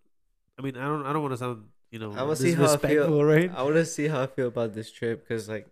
I 0.57 0.61
mean, 0.61 0.77
I 0.77 0.85
don't. 0.87 1.05
I 1.05 1.11
don't 1.13 1.21
want 1.23 1.33
to 1.33 1.37
sound, 1.37 1.65
you 1.91 1.99
know, 1.99 2.11
I'ma 2.13 2.35
see 2.35 2.53
how 2.53 2.63
I 2.65 2.77
feel. 2.77 3.05
disrespectful, 3.07 3.25
right? 3.25 3.51
I 3.55 3.63
want 3.63 3.75
to 3.75 3.85
see 3.85 4.07
how 4.07 4.21
I 4.21 4.27
feel 4.27 4.47
about 4.47 4.73
this 4.73 4.91
trip 4.91 5.27
because, 5.27 5.49
like, 5.49 5.67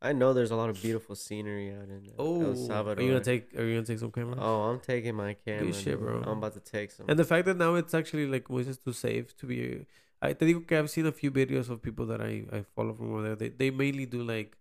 I 0.00 0.12
know 0.12 0.32
there's 0.32 0.50
a 0.50 0.56
lot 0.56 0.68
of 0.68 0.80
beautiful 0.82 1.14
scenery 1.14 1.70
out 1.70 1.88
in 1.88 2.08
uh, 2.08 2.12
Oh, 2.18 2.42
El 2.42 2.56
Salvador. 2.56 3.02
are 3.02 3.06
you 3.06 3.12
gonna 3.12 3.24
take? 3.24 3.54
Are 3.56 3.64
you 3.64 3.74
gonna 3.76 3.86
take 3.86 3.98
some 4.00 4.10
cameras? 4.10 4.38
Oh, 4.40 4.62
I'm 4.70 4.80
taking 4.80 5.14
my 5.14 5.34
camera. 5.34 5.72
shit, 5.72 5.98
bro. 6.00 6.22
I'm 6.22 6.38
about 6.38 6.54
to 6.54 6.60
take 6.60 6.90
some. 6.90 7.06
And 7.08 7.18
the 7.18 7.24
fact 7.24 7.46
that 7.46 7.56
now 7.56 7.74
it's 7.76 7.94
actually 7.94 8.26
like 8.26 8.48
Moises 8.48 8.82
too 8.82 8.92
safe 8.92 9.36
to 9.36 9.46
be. 9.46 9.86
I 10.20 10.34
te 10.34 10.46
digo 10.46 10.66
que 10.66 10.76
I've 10.78 10.88
seen 10.90 11.06
a 11.06 11.12
few 11.12 11.30
videos 11.32 11.68
of 11.68 11.82
people 11.82 12.06
that 12.06 12.20
I, 12.20 12.44
I 12.52 12.64
follow 12.76 12.94
from 12.94 13.12
over 13.12 13.22
there. 13.22 13.36
They 13.36 13.48
they 13.48 13.70
mainly 13.70 14.06
do 14.06 14.22
like 14.22 14.56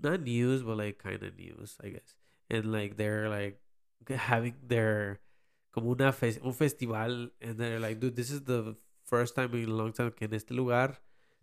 not 0.00 0.20
news, 0.22 0.62
but 0.62 0.76
like 0.76 0.98
kind 0.98 1.22
of 1.22 1.36
news, 1.36 1.76
I 1.82 1.88
guess. 1.90 2.16
And 2.50 2.70
like 2.72 2.96
they're 2.96 3.28
like 3.28 3.60
having 4.08 4.54
their 4.66 5.20
como 5.72 5.92
una 5.92 6.12
fe- 6.12 6.38
un 6.44 6.52
festival, 6.52 7.30
and 7.40 7.58
they're 7.58 7.80
like, 7.80 7.98
dude, 8.00 8.14
this 8.16 8.30
is 8.30 8.42
the 8.44 8.76
first 9.04 9.34
time 9.34 9.54
in 9.54 9.68
a 9.68 9.72
long 9.72 9.92
time 9.92 10.10
que 10.12 10.26
en 10.26 10.34
este 10.34 10.52
lugar 10.52 11.00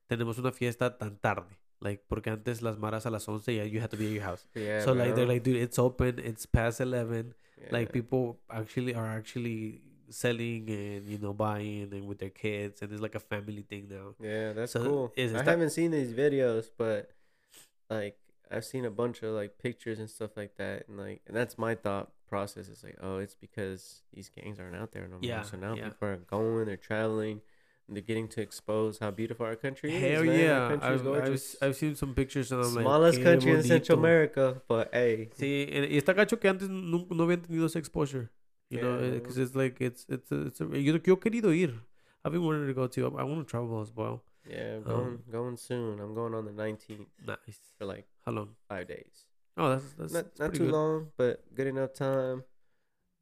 tenemos 0.10 0.38
una 0.40 0.52
fiesta 0.52 0.98
tan 0.98 1.18
tarde. 1.18 1.58
Like, 1.84 2.04
porque 2.08 2.28
antes 2.30 2.62
las 2.62 2.78
maras 2.78 3.06
a 3.08 3.10
las 3.10 3.28
11, 3.28 3.56
yeah, 3.56 3.64
you 3.64 3.80
had 3.82 3.90
to 3.90 3.98
be 3.98 4.06
at 4.06 4.12
your 4.14 4.24
house. 4.24 4.46
yeah, 4.54 4.82
so 4.84 4.94
like 4.94 5.16
they're 5.16 5.26
like, 5.26 5.42
dude, 5.44 5.58
it's 5.58 5.80
open, 5.80 6.20
it's 6.20 6.46
past 6.46 6.80
11 6.80 7.34
like 7.72 7.92
people 7.92 8.40
actually 8.50 8.94
are 8.96 9.06
actually 9.06 9.82
selling 10.10 10.68
and 10.70 11.08
you 11.08 11.18
know 11.20 11.32
buying 11.32 11.90
and 11.94 12.08
with 12.08 12.18
their 12.18 12.32
kids 12.32 12.82
and 12.82 12.92
it's 12.92 13.02
like 13.02 13.14
a 13.14 13.20
family 13.20 13.62
thing 13.62 13.88
now 13.88 14.16
Yeah, 14.20 14.52
that's 14.54 14.72
So, 14.74 14.84
cool. 14.84 15.14
is- 15.16 15.32
is 15.32 15.36
I 15.36 15.44
that- 15.44 15.52
haven't 15.52 15.70
seen 15.70 15.92
these 15.92 16.12
videos, 16.12 16.70
but 16.76 17.12
like 17.90 18.18
I've 18.52 18.66
seen 18.66 18.86
a 18.86 18.92
bunch 18.92 19.24
of 19.24 19.34
like 19.34 19.58
pictures 19.58 20.00
and 20.00 20.10
stuff 20.10 20.32
like 20.36 20.58
that, 20.58 20.88
and 20.88 20.98
like 20.98 21.22
and 21.28 21.36
that's 21.36 21.58
my 21.58 21.76
thought 21.76 22.12
process. 22.28 22.70
It's 22.70 22.84
like, 22.84 22.98
oh, 23.02 23.18
it's 23.18 23.36
because 23.36 24.02
these 24.14 24.30
gangs 24.30 24.60
aren't 24.60 24.76
out 24.76 24.92
there 24.92 25.04
no 25.04 25.18
more. 25.18 25.20
Yeah, 25.22 25.44
so 25.44 25.58
now 25.58 25.76
yeah. 25.76 25.90
people 25.90 26.08
are 26.08 26.18
going, 26.18 26.66
they're 26.66 26.78
traveling, 26.78 27.42
they're 27.88 28.02
getting 28.02 28.28
to 28.30 28.42
expose 28.42 29.00
how 29.00 29.12
beautiful 29.12 29.46
our 29.46 29.56
country 29.56 29.94
is. 29.94 30.02
Hell 30.02 30.26
yeah! 30.26 30.78
I've, 30.82 31.08
I've. 31.08 31.42
I've 31.62 31.76
seen 31.76 31.96
some 31.96 32.14
pictures 32.14 32.52
and 32.52 32.64
I'm 32.64 32.74
like, 32.74 32.84
Smallest 32.84 33.24
country 33.24 33.52
in 33.52 33.64
Central. 33.64 34.00
America, 34.00 34.62
but 34.68 34.90
hey, 34.94 35.30
Sí, 35.38 35.68
y 35.70 35.98
está 35.98 36.14
cacho 36.16 36.40
que 36.40 36.50
antes 36.50 36.70
no, 36.70 37.06
no 37.10 37.24
habían 37.24 37.42
tenido 37.42 37.66
ese 37.66 37.78
exposure. 37.78 38.30
You 38.70 38.82
know, 38.82 39.12
because 39.12 39.38
eh, 39.38 39.44
it's 39.44 39.56
like 39.56 39.82
it's 39.82 40.06
it's 40.08 40.32
a, 40.32 40.48
it's 40.48 40.62
a, 40.62 40.66
yo, 40.66 40.94
yo 41.04 41.18
querido 41.18 41.54
ir. 41.54 41.74
I've 42.24 42.32
been 42.32 42.44
wanting 42.44 42.68
to 42.68 42.74
go 42.74 42.88
too. 42.88 43.06
I, 43.06 43.22
I 43.22 43.24
want 43.24 43.46
to 43.46 43.50
travel 43.50 43.82
as 43.82 43.92
well. 43.94 44.24
Yeah, 44.50 44.76
I'm 44.78 44.84
going 44.84 45.06
Um, 45.08 45.24
going 45.32 45.58
soon. 45.58 46.00
I'm 46.00 46.14
going 46.16 46.34
on 46.34 46.46
the 46.46 46.52
19th 46.52 47.08
Nice. 47.26 47.60
for 47.78 47.86
like 47.86 48.08
How 48.26 48.32
long? 48.32 48.56
five 48.70 48.88
days. 48.88 49.26
Oh, 49.58 49.70
that's 49.70 49.94
that's, 49.94 50.14
not 50.14 50.24
that's 50.26 50.40
not 50.40 50.54
too 50.54 50.66
good. 50.66 50.72
long, 50.74 51.12
but 51.18 51.44
good 51.54 51.68
enough 51.68 51.94
time. 51.94 52.44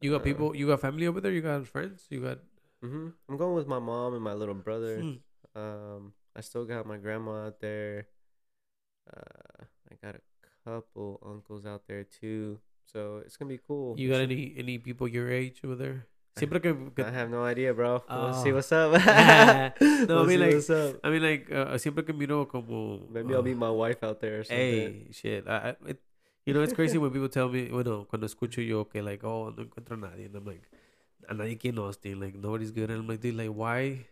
You 0.00 0.10
got 0.12 0.20
Uh, 0.22 0.24
people. 0.24 0.56
You 0.56 0.66
got 0.68 0.80
family 0.80 1.06
over 1.06 1.20
there. 1.20 1.32
You 1.32 1.42
got 1.42 1.66
friends. 1.66 2.06
You 2.10 2.20
got. 2.22 2.38
hmm 2.82 3.10
I'm 3.28 3.36
going 3.36 3.54
with 3.54 3.66
my 3.66 3.78
mom 3.78 4.14
and 4.14 4.22
my 4.24 4.32
little 4.32 4.54
brother. 4.54 5.02
Hmm. 5.02 5.16
Um, 5.60 6.12
I 6.34 6.40
still 6.40 6.64
got 6.64 6.86
my 6.86 6.96
grandma 6.96 7.46
out 7.46 7.60
there. 7.60 8.06
Uh, 9.12 9.64
I 9.90 9.94
got 10.02 10.14
a 10.14 10.20
couple 10.64 11.18
uncles 11.26 11.66
out 11.66 11.82
there 11.88 12.04
too, 12.04 12.60
so 12.84 13.18
it's 13.26 13.36
gonna 13.36 13.48
be 13.48 13.58
cool. 13.58 13.98
You 13.98 14.08
got 14.08 14.20
any 14.20 14.54
any 14.56 14.78
people 14.78 15.08
your 15.08 15.28
age 15.30 15.60
over 15.64 15.74
there? 15.74 16.06
Siempre 16.36 16.60
que, 16.60 16.74
que 16.94 17.02
I 17.06 17.10
have 17.10 17.28
no 17.30 17.44
idea, 17.44 17.72
bro. 17.72 18.02
We'll 18.08 18.34
see 18.34 18.50
Oh. 18.52 18.54
what's 18.56 18.72
up. 18.72 18.92
No, 19.80 19.80
I 19.80 20.06
We'll 20.06 20.26
mean, 20.26 20.40
like, 20.40 20.54
what's 20.54 20.70
up. 20.70 21.00
I 21.04 21.10
mean, 21.10 21.22
like, 21.22 21.50
uh, 21.52 21.76
siempre 21.78 22.04
que 22.04 22.14
miro 22.14 22.46
como. 22.46 23.06
Maybe 23.10 23.34
I'll 23.34 23.40
uh, 23.40 23.42
meet 23.42 23.56
my 23.56 23.70
wife 23.70 24.02
out 24.02 24.20
there 24.20 24.40
or 24.40 24.44
something. 24.44 24.56
Hey, 24.56 25.06
shit. 25.12 25.46
I, 25.48 25.56
I, 25.56 25.90
it, 25.90 26.00
you 26.46 26.54
know, 26.54 26.62
it's 26.62 26.72
crazy 26.72 26.98
when 26.98 27.10
people 27.10 27.28
tell 27.28 27.48
me, 27.48 27.66
bueno, 27.68 28.06
cuando 28.08 28.26
escucho 28.26 28.62
yo 28.66 28.84
que, 28.84 29.02
like, 29.02 29.22
oh, 29.24 29.50
no 29.50 29.64
encuentro 29.64 29.94
a 29.94 29.96
nadie. 30.08 30.26
And 30.26 30.36
I'm 30.36 30.44
like, 30.46 30.62
a 31.28 31.34
nadie 31.34 31.56
aquí 31.58 31.68
en 31.68 31.78
Austin. 31.78 32.18
Like, 32.20 32.34
nobody's 32.34 32.70
good. 32.70 32.90
And 32.90 33.00
I'm 33.00 33.06
like, 33.08 33.20
dude, 33.20 33.34
like, 33.36 33.50
why? 33.50 34.06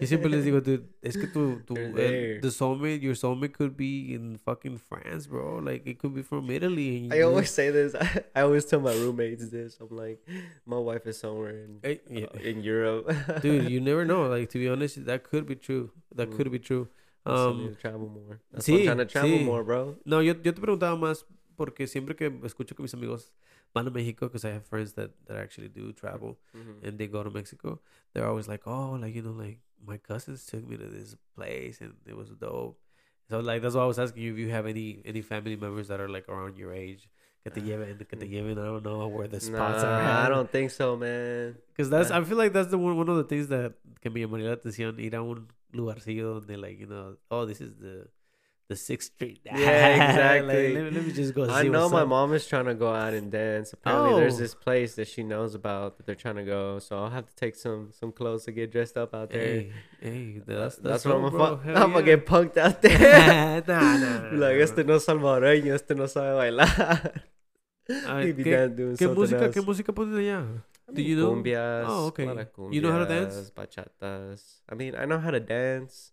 Yo 0.00 0.06
siempre 0.06 0.28
les 0.30 0.44
digo, 0.44 0.60
dude, 0.60 0.82
es 1.00 1.16
que 1.16 1.26
tu, 1.28 1.60
tu, 1.64 1.76
el, 1.76 2.40
the 2.40 2.50
soulmate, 2.50 3.00
your 3.00 3.14
soulmate 3.14 3.52
could 3.52 3.76
be 3.76 4.12
in 4.12 4.36
fucking 4.38 4.78
France, 4.78 5.28
bro. 5.28 5.58
Like, 5.58 5.86
it 5.86 5.98
could 5.98 6.12
be 6.14 6.22
from 6.22 6.50
Italy. 6.50 7.08
I 7.12 7.20
always 7.22 7.50
say 7.50 7.70
this. 7.70 7.94
I, 7.94 8.24
I 8.34 8.40
always 8.42 8.64
tell 8.64 8.80
my 8.80 8.92
roommates 8.92 9.48
this. 9.50 9.78
I'm 9.80 9.96
like, 9.96 10.18
my 10.66 10.78
wife 10.78 11.06
is 11.06 11.18
somewhere 11.18 11.50
in 11.64 11.78
Hey, 11.82 12.00
yeah. 12.10 12.26
uh, 12.34 12.38
in 12.42 12.62
Europe. 12.64 13.06
Dude, 13.42 13.70
you 13.70 13.80
never 13.80 14.04
know. 14.04 14.26
Like, 14.26 14.50
to 14.50 14.58
be 14.58 14.68
honest, 14.68 15.04
that 15.06 15.22
could 15.22 15.46
be 15.46 15.54
true. 15.56 15.90
That 16.16 16.30
Mm. 16.30 16.36
could 16.36 16.50
be 16.50 16.58
true. 16.58 16.88
I 17.26 17.30
need 17.30 17.68
Um, 17.70 17.76
travel 17.80 18.08
more. 18.08 18.40
That's 18.52 18.68
why 18.68 18.78
I'm 18.78 18.84
trying 18.84 18.98
to 18.98 19.06
travel 19.06 19.38
sí. 19.38 19.44
more, 19.44 19.62
bro. 19.64 19.96
No, 20.04 20.20
yo, 20.20 20.34
yo 20.34 20.52
te 20.52 20.60
preguntaba 20.60 20.96
más 20.98 21.24
porque 21.56 21.86
siempre 21.86 22.14
que 22.16 22.26
escucho 22.44 22.74
que 22.74 22.82
mis 22.82 22.92
amigos 22.94 23.32
van 23.74 23.86
a 23.88 23.90
México, 23.90 24.20
because 24.28 24.44
I 24.44 24.50
have 24.52 24.64
friends 24.66 24.92
that, 24.94 25.10
that 25.26 25.36
actually 25.36 25.68
do 25.68 25.92
travel 25.92 26.38
Mhm. 26.54 26.82
and 26.86 26.98
they 26.98 27.06
go 27.08 27.22
to 27.24 27.30
Mexico, 27.30 27.80
they're 28.12 28.26
always 28.26 28.46
like, 28.48 28.62
oh, 28.66 28.92
like, 28.92 29.14
you 29.14 29.22
know, 29.22 29.32
like 29.32 29.58
my 29.84 29.96
cousins 29.98 30.46
took 30.46 30.66
me 30.66 30.76
to 30.76 30.86
this 30.86 31.16
place 31.34 31.80
and 31.80 31.94
it 32.06 32.16
was 32.16 32.30
dope. 32.30 32.78
So, 33.30 33.40
like, 33.40 33.62
that's 33.62 33.74
why 33.74 33.82
I 33.82 33.86
was 33.86 33.98
asking 33.98 34.22
you 34.22 34.32
if 34.32 34.38
you 34.38 34.50
have 34.50 34.66
any 34.66 35.00
any 35.04 35.22
family 35.22 35.56
members 35.56 35.88
that 35.88 36.00
are 36.00 36.08
like 36.08 36.28
around 36.28 36.56
your 36.56 36.72
age. 36.72 37.08
Que 37.42 37.50
te 37.52 37.60
lleven, 37.60 37.98
que 38.08 38.16
te 38.18 38.26
lleven, 38.28 38.52
I 38.58 38.64
don't 38.64 38.82
know 38.84 39.06
where 39.08 39.28
the 39.28 39.40
spots 39.40 39.82
Nah, 39.82 39.88
are. 39.88 40.26
I 40.26 40.28
don't 40.28 40.50
think 40.50 40.70
so, 40.70 40.96
man. 40.96 41.56
Because 41.68 41.90
that's, 41.90 42.10
I- 42.10 42.22
feel 42.24 42.38
like 42.38 42.52
that's 42.52 42.70
the 42.70 42.78
one, 42.78 42.96
one 42.96 43.08
of 43.08 43.16
the 43.16 43.24
things 43.24 43.48
that 43.48 43.74
can 44.00 44.12
be 44.14 44.20
llamaría 44.22 44.48
la 44.48 44.56
atención, 44.56 44.98
ir 45.00 45.14
a 45.16 45.22
un 45.22 45.48
lugarcillo 45.72 46.40
donde, 46.40 46.56
like, 46.58 46.78
you 46.78 46.86
know, 46.86 47.16
oh, 47.30 47.44
this 47.44 47.60
is 47.60 47.74
the 47.76 48.06
the 48.68 48.76
Sixth 48.76 49.12
Street. 49.14 49.40
Yeah, 49.44 49.52
Like, 49.52 50.08
exactly. 50.10 50.74
let, 50.74 50.84
me- 50.84 50.90
let 50.90 51.06
me 51.06 51.12
just 51.12 51.34
go. 51.34 51.48
I 51.50 51.64
know 51.64 51.88
my 51.88 52.02
up. 52.02 52.08
mom 52.08 52.32
is 52.32 52.46
trying 52.46 52.64
to 52.66 52.74
go 52.74 52.94
out 52.94 53.12
and 53.12 53.30
dance. 53.30 53.72
Apparently, 53.72 54.20
there's 54.20 54.36
Oh. 54.36 54.38
this 54.38 54.54
place 54.54 54.94
that 54.96 55.06
she 55.08 55.22
knows 55.22 55.54
about 55.54 55.96
that 55.98 56.06
they're 56.06 56.14
trying 56.14 56.36
to 56.36 56.44
go. 56.44 56.78
So 56.78 56.96
I'll 56.98 57.10
have 57.10 57.26
to 57.26 57.34
take 57.36 57.56
some 57.56 57.90
some 57.92 58.10
clothes 58.12 58.44
to 58.46 58.52
get 58.52 58.72
dressed 58.72 58.96
up 58.96 59.14
out 59.14 59.30
there. 59.30 59.40
Hey, 59.42 59.72
hey, 60.00 60.42
that's 60.46 60.76
that's, 60.76 61.02
that's, 61.02 61.04
what 61.04 61.16
I'm 61.16 61.22
gonna. 61.30 61.58
fu- 61.62 61.70
I'm 61.70 61.92
gonna 61.92 62.02
get 62.02 62.24
punked 62.26 62.56
out 62.56 62.80
there. 62.80 63.60
nah, 63.68 63.96
nah, 63.98 64.30
nah, 64.30 64.38
like 64.46 64.56
este 64.56 64.78
no 64.86 64.96
salvadoreño, 64.98 65.74
este 65.74 65.94
no 65.94 66.06
sabe 66.06 66.32
bailar. 66.34 67.22
Ay, 68.08 68.32
¿qué- 68.32 68.68
doing 68.74 68.96
¿Qué 68.96 69.08
música, 69.08 69.44
else. 69.44 69.52
qué 69.52 69.60
música 69.60 69.92
pones 69.92 70.16
allá? 70.16 70.64
Do 70.90 71.02
you 71.02 71.16
know? 71.16 71.32
Cumbias. 71.32 71.84
Oh, 71.86 72.06
okay. 72.08 72.26
of 72.26 72.72
You 72.72 72.80
know 72.80 72.92
how 72.92 73.04
to 73.04 73.06
dance? 73.06 73.50
Bachatas. 73.50 74.60
I 74.70 74.74
mean, 74.74 74.94
I 74.96 75.04
know 75.04 75.18
how 75.18 75.30
to 75.30 75.40
dance. 75.40 76.12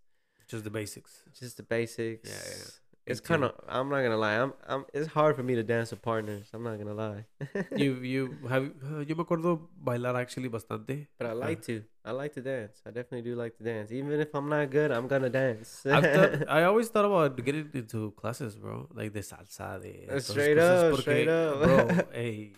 Just 0.52 0.64
the 0.70 0.70
basics. 0.70 1.24
Just 1.40 1.58
the 1.58 1.64
basics. 1.64 2.30
yeah. 2.30 2.54
yeah. 2.54 2.72
It's 3.12 3.20
kind 3.28 3.44
of. 3.46 3.52
I'm 3.68 3.90
not 3.90 4.02
gonna 4.04 4.18
lie. 4.24 4.36
I'm. 4.42 4.52
I'm. 4.72 4.82
It's 4.98 5.08
hard 5.14 5.36
for 5.38 5.44
me 5.44 5.56
to 5.60 5.64
dance 5.70 5.90
with 5.94 6.02
partners. 6.04 6.50
I'm 6.54 6.64
not 6.64 6.78
gonna 6.82 6.94
lie. 6.94 7.26
You, 7.84 7.96
you 8.12 8.22
have, 8.48 8.66
uh, 8.90 9.00
yo 9.10 9.16
me 9.20 9.24
acuerdo 9.24 9.54
bailar 9.88 10.14
actually 10.22 10.50
bastante. 10.56 10.98
But 11.18 11.28
I 11.32 11.34
like 11.34 11.64
to. 11.70 11.76
I 12.06 12.12
like 12.20 12.34
to 12.38 12.42
dance. 12.50 12.84
I 12.86 12.92
definitely 12.92 13.24
do 13.30 13.36
like 13.36 13.58
to 13.58 13.64
dance. 13.64 13.92
Even 13.92 14.20
if 14.26 14.36
I'm 14.36 14.48
not 14.50 14.70
good, 14.78 14.92
I'm 14.92 15.08
gonna 15.08 15.32
dance. 15.32 15.82
Thought, 15.84 16.48
I 16.60 16.64
always 16.70 16.90
thought 16.90 17.06
about 17.06 17.44
getting 17.44 17.70
into 17.74 18.12
classes, 18.22 18.56
bro. 18.56 18.88
Like 18.94 19.14
de 19.14 19.22
salsa, 19.32 19.82
de 19.82 19.94
Uh, 20.08 20.20
straight 20.20 20.60
up, 20.60 20.92
porque, 20.92 21.02
straight 21.02 21.28
up. 21.28 21.60
bro. 21.64 21.78
Hey, 22.22 22.54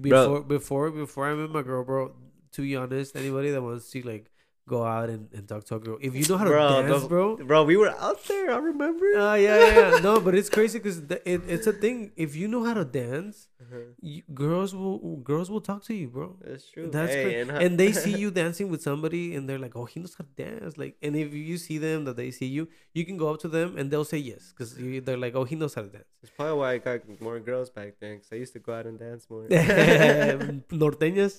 before 0.00 0.42
before 0.56 0.90
before 0.92 1.26
I 1.30 1.34
met 1.34 1.50
my 1.50 1.62
girl, 1.62 1.84
bro. 1.84 2.12
To 2.52 2.62
be 2.62 2.76
honest, 2.76 3.16
anybody 3.16 3.50
that 3.50 3.62
wants 3.62 3.90
to 3.90 4.02
like 4.12 4.30
go 4.76 4.80
out 4.84 5.08
and, 5.14 5.22
and 5.36 5.42
talk 5.48 5.62
to 5.68 5.74
a 5.76 5.80
girl, 5.86 5.98
if 6.08 6.12
you 6.18 6.24
know 6.28 6.36
how 6.40 6.44
to 6.44 6.50
Bro, 6.50 6.68
dance, 6.82 7.02
the- 7.02 7.08
bro. 7.14 7.24
Bro, 7.50 7.60
we 7.70 7.76
were 7.82 7.90
out 8.08 8.20
there. 8.30 8.46
I 8.56 8.58
remember. 8.72 9.06
Uh, 9.16 9.34
yeah, 9.34 9.56
yeah, 9.64 9.72
yeah. 9.78 9.98
No, 10.08 10.20
but 10.26 10.32
it's 10.38 10.50
crazy 10.56 10.78
because 10.78 10.98
it, 11.32 11.40
it's 11.54 11.66
a 11.66 11.72
thing. 11.84 12.12
If 12.24 12.30
you 12.40 12.46
know 12.54 12.62
how 12.68 12.74
to 12.82 12.84
dance, 13.04 13.36
Uh-huh. 13.64 13.78
you, 14.10 14.22
girls 14.44 14.70
will 14.80 14.98
girls 15.30 15.48
will 15.52 15.64
talk 15.70 15.80
to 15.88 15.94
you, 16.00 16.08
bro. 16.16 16.26
That's 16.46 16.66
true. 16.74 16.86
That's 16.96 17.14
Hey, 17.18 17.40
and, 17.40 17.50
and, 17.64 17.72
they 17.82 17.90
see 18.04 18.14
you 18.22 18.30
dancing 18.42 18.66
with 18.72 18.82
somebody, 18.88 19.24
and 19.36 19.42
they're 19.48 19.62
like, 19.66 19.74
"Oh, 19.80 19.86
he 19.92 19.96
knows 20.02 20.14
how 20.18 20.24
to 20.30 20.34
dance." 20.44 20.72
Like, 20.82 20.94
and 21.04 21.12
if 21.24 21.30
you 21.50 21.56
see 21.66 21.78
them 21.86 21.98
that 22.06 22.16
they 22.20 22.30
see 22.40 22.46
you, 22.56 22.62
you 22.96 23.02
can 23.08 23.16
go 23.22 23.26
up 23.32 23.38
to 23.44 23.48
them 23.56 23.68
and 23.78 23.84
they'll 23.90 24.10
say 24.14 24.20
yes 24.32 24.42
because 24.52 24.70
they're 25.06 25.22
like, 25.26 25.34
"Oh, 25.38 25.44
he 25.50 25.54
knows 25.60 25.74
how 25.76 25.82
to 25.88 25.90
dance." 25.98 26.10
That's 26.22 26.34
probably 26.38 26.56
why 26.60 26.70
I 26.76 26.78
got 26.88 26.98
more 27.28 27.38
girls 27.50 27.68
back 27.78 27.90
then. 28.02 28.14
Cause 28.22 28.30
I 28.36 28.36
used 28.44 28.54
to 28.58 28.62
go 28.68 28.72
out 28.78 28.86
and 28.90 28.96
dance 29.06 29.22
more. 29.32 29.44
Norteñas. 30.82 31.34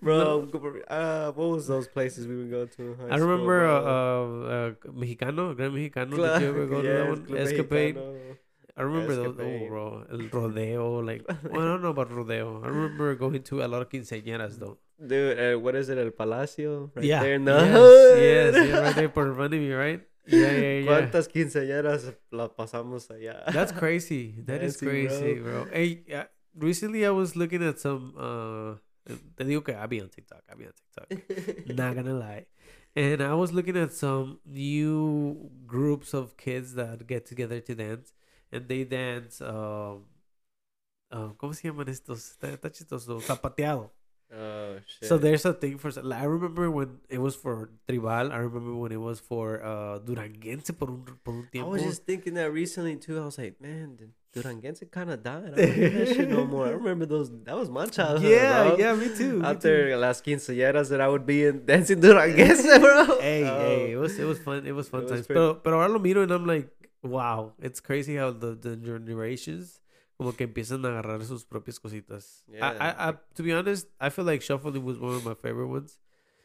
Bro, 0.00 0.48
uh, 0.88 1.32
what 1.32 1.48
was 1.48 1.66
those 1.66 1.88
places 1.88 2.26
we 2.26 2.36
would 2.36 2.50
go 2.50 2.66
to? 2.66 2.96
I 3.10 3.16
remember 3.16 3.66
school, 3.66 3.86
uh, 3.86 3.92
uh, 3.92 4.88
uh, 4.88 4.92
Mexicano, 4.92 5.56
Gran 5.56 5.70
Mexicano. 5.72 6.14
Club- 6.14 6.40
Did 6.40 6.42
you 6.42 6.48
ever 6.48 6.66
go 6.66 6.82
to 6.82 6.88
that 6.88 7.08
one? 7.08 7.26
Club 7.26 7.38
Escapade. 7.38 7.96
Mexicano. 7.96 8.36
I 8.74 8.82
remember 8.82 9.14
those. 9.14 9.36
Oh, 9.38 9.68
bro, 9.68 10.04
el 10.10 10.28
rodeo. 10.32 11.00
Like, 11.00 11.22
well, 11.28 11.60
I 11.60 11.64
don't 11.66 11.82
know 11.82 11.90
about 11.90 12.10
rodeo. 12.10 12.62
I 12.64 12.68
remember 12.68 13.14
going 13.14 13.42
to 13.42 13.62
a 13.62 13.68
lot 13.68 13.82
of 13.82 13.90
quinceañeras 13.90 14.58
though. 14.58 14.78
Dude, 15.04 15.38
uh, 15.38 15.58
what 15.58 15.74
is 15.74 15.88
it? 15.88 15.98
El 15.98 16.10
Palacio? 16.10 16.90
Right 16.94 17.04
yeah. 17.04 17.22
there 17.22 17.38
the 17.38 17.52
yes, 17.52 18.54
yes, 18.56 18.68
yeah, 18.68 18.78
right 18.78 18.94
there 18.94 19.10
of 19.12 19.50
me, 19.50 19.72
right? 19.72 20.00
Yeah, 20.26 20.52
yeah, 20.52 20.78
yeah. 20.78 20.86
¿Cuántas 20.88 21.28
quinceañeras 21.28 22.14
la 22.30 22.48
pasamos 22.48 23.10
allá? 23.10 23.44
That's 23.52 23.72
crazy. 23.72 24.36
That 24.46 24.62
is 24.62 24.78
crazy, 24.78 25.34
bro. 25.34 25.66
Hey, 25.70 26.04
uh, 26.14 26.24
recently 26.56 27.04
I 27.04 27.10
was 27.10 27.36
looking 27.36 27.62
at 27.62 27.78
some. 27.78 28.14
uh 28.16 28.78
Te 29.04 29.44
digo 29.44 29.64
que 29.64 29.74
I 29.74 29.86
be 29.86 30.00
on 30.00 30.08
TikTok. 30.08 30.42
I 30.50 30.54
be 30.54 30.66
on 30.66 30.72
TikTok. 30.72 31.76
Not 31.76 31.94
gonna 31.96 32.14
lie. 32.14 32.46
And 32.94 33.22
I 33.22 33.34
was 33.34 33.52
looking 33.52 33.76
at 33.76 33.92
some 33.92 34.38
new 34.44 35.50
groups 35.66 36.14
of 36.14 36.36
kids 36.36 36.74
that 36.74 37.06
get 37.06 37.26
together 37.26 37.60
to 37.60 37.74
dance, 37.74 38.12
and 38.52 38.68
they 38.68 38.84
dance. 38.84 39.40
Um, 39.40 40.04
uh, 41.10 41.28
¿Cómo 41.36 41.54
se 41.54 41.68
llaman 41.68 41.88
estos? 41.88 42.36
Está, 42.40 42.70
chistoso. 42.70 43.20
Zapateado. 43.20 43.90
oh 44.34 44.78
shit. 44.86 45.08
So 45.08 45.18
there's 45.18 45.44
a 45.44 45.52
thing 45.52 45.78
for. 45.78 45.90
Like, 45.90 46.20
I 46.20 46.24
remember 46.24 46.70
when 46.70 46.98
it 47.08 47.18
was 47.18 47.34
for 47.34 47.70
tribal. 47.88 48.32
I 48.32 48.36
remember 48.36 48.74
when 48.74 48.92
it 48.92 49.00
was 49.00 49.20
for 49.20 49.62
uh, 49.64 49.98
duranguense 49.98 50.76
por 50.78 50.88
un 50.88 51.04
por 51.24 51.34
un 51.34 51.48
I 51.54 51.62
was 51.64 51.82
just 51.82 52.04
thinking 52.04 52.34
that 52.34 52.52
recently 52.52 52.96
too. 52.96 53.20
I 53.20 53.24
was 53.24 53.38
like, 53.38 53.60
man, 53.60 53.98
Duranguense 54.32 54.82
kind 54.90 55.10
of 55.10 55.22
died. 55.22 55.52
I 55.54 55.56
don't 55.56 55.74
hear 55.74 55.90
that 55.90 56.08
shit 56.08 56.28
no 56.30 56.44
more. 56.54 56.66
I 56.66 56.70
remember 56.70 57.04
those. 57.06 57.30
That 57.44 57.56
was 57.56 57.68
my 57.68 57.86
childhood. 57.86 58.30
yeah, 58.30 58.68
bro. 58.68 58.76
yeah, 58.78 58.94
me 58.94 59.08
too. 59.14 59.40
me 59.40 59.46
Out 59.46 59.60
too. 59.60 59.68
there, 59.68 59.96
las 59.98 60.22
quinceañeras 60.22 60.88
that 60.88 61.00
I 61.00 61.08
would 61.08 61.26
be 61.26 61.44
in 61.44 61.66
dancing 61.66 62.00
Duranguense, 62.00 62.64
bro. 62.80 63.18
Hey, 63.20 63.44
Oh. 63.44 63.58
hey, 63.60 63.92
it 63.92 63.96
was 63.96 64.18
it 64.18 64.24
was 64.24 64.38
fun. 64.38 64.66
It 64.66 64.72
was 64.72 64.88
fun 64.88 65.00
It 65.02 65.04
was 65.04 65.12
times. 65.12 65.26
pretty- 65.26 65.38
Pero 65.38 65.54
pero 65.62 65.76
ahora 65.80 65.88
lo 65.92 65.98
miro 65.98 66.22
and 66.22 66.32
I'm 66.32 66.46
like, 66.46 66.68
wow, 67.02 67.52
it's 67.60 67.80
crazy 67.80 68.16
how 68.16 68.30
the 68.32 68.54
the 68.54 68.76
generations 68.76 69.80
como 70.16 70.32
que 70.32 70.46
empiezan 70.46 70.84
a 70.84 70.88
agarrar 70.88 71.22
sus 71.24 71.44
propias 71.44 71.78
cositas. 71.80 72.42
I, 72.48 72.56
Yeah. 72.56 72.76
I, 72.80 73.08
I 73.10 73.14
to 73.34 73.42
be 73.42 73.52
honest, 73.52 73.86
I 74.00 74.08
feel 74.10 74.24
like 74.24 74.40
shuffling 74.42 74.82
was 74.84 74.98
one 74.98 75.14
of 75.14 75.24
my 75.24 75.34
favorite 75.34 75.68
ones. 75.68 75.98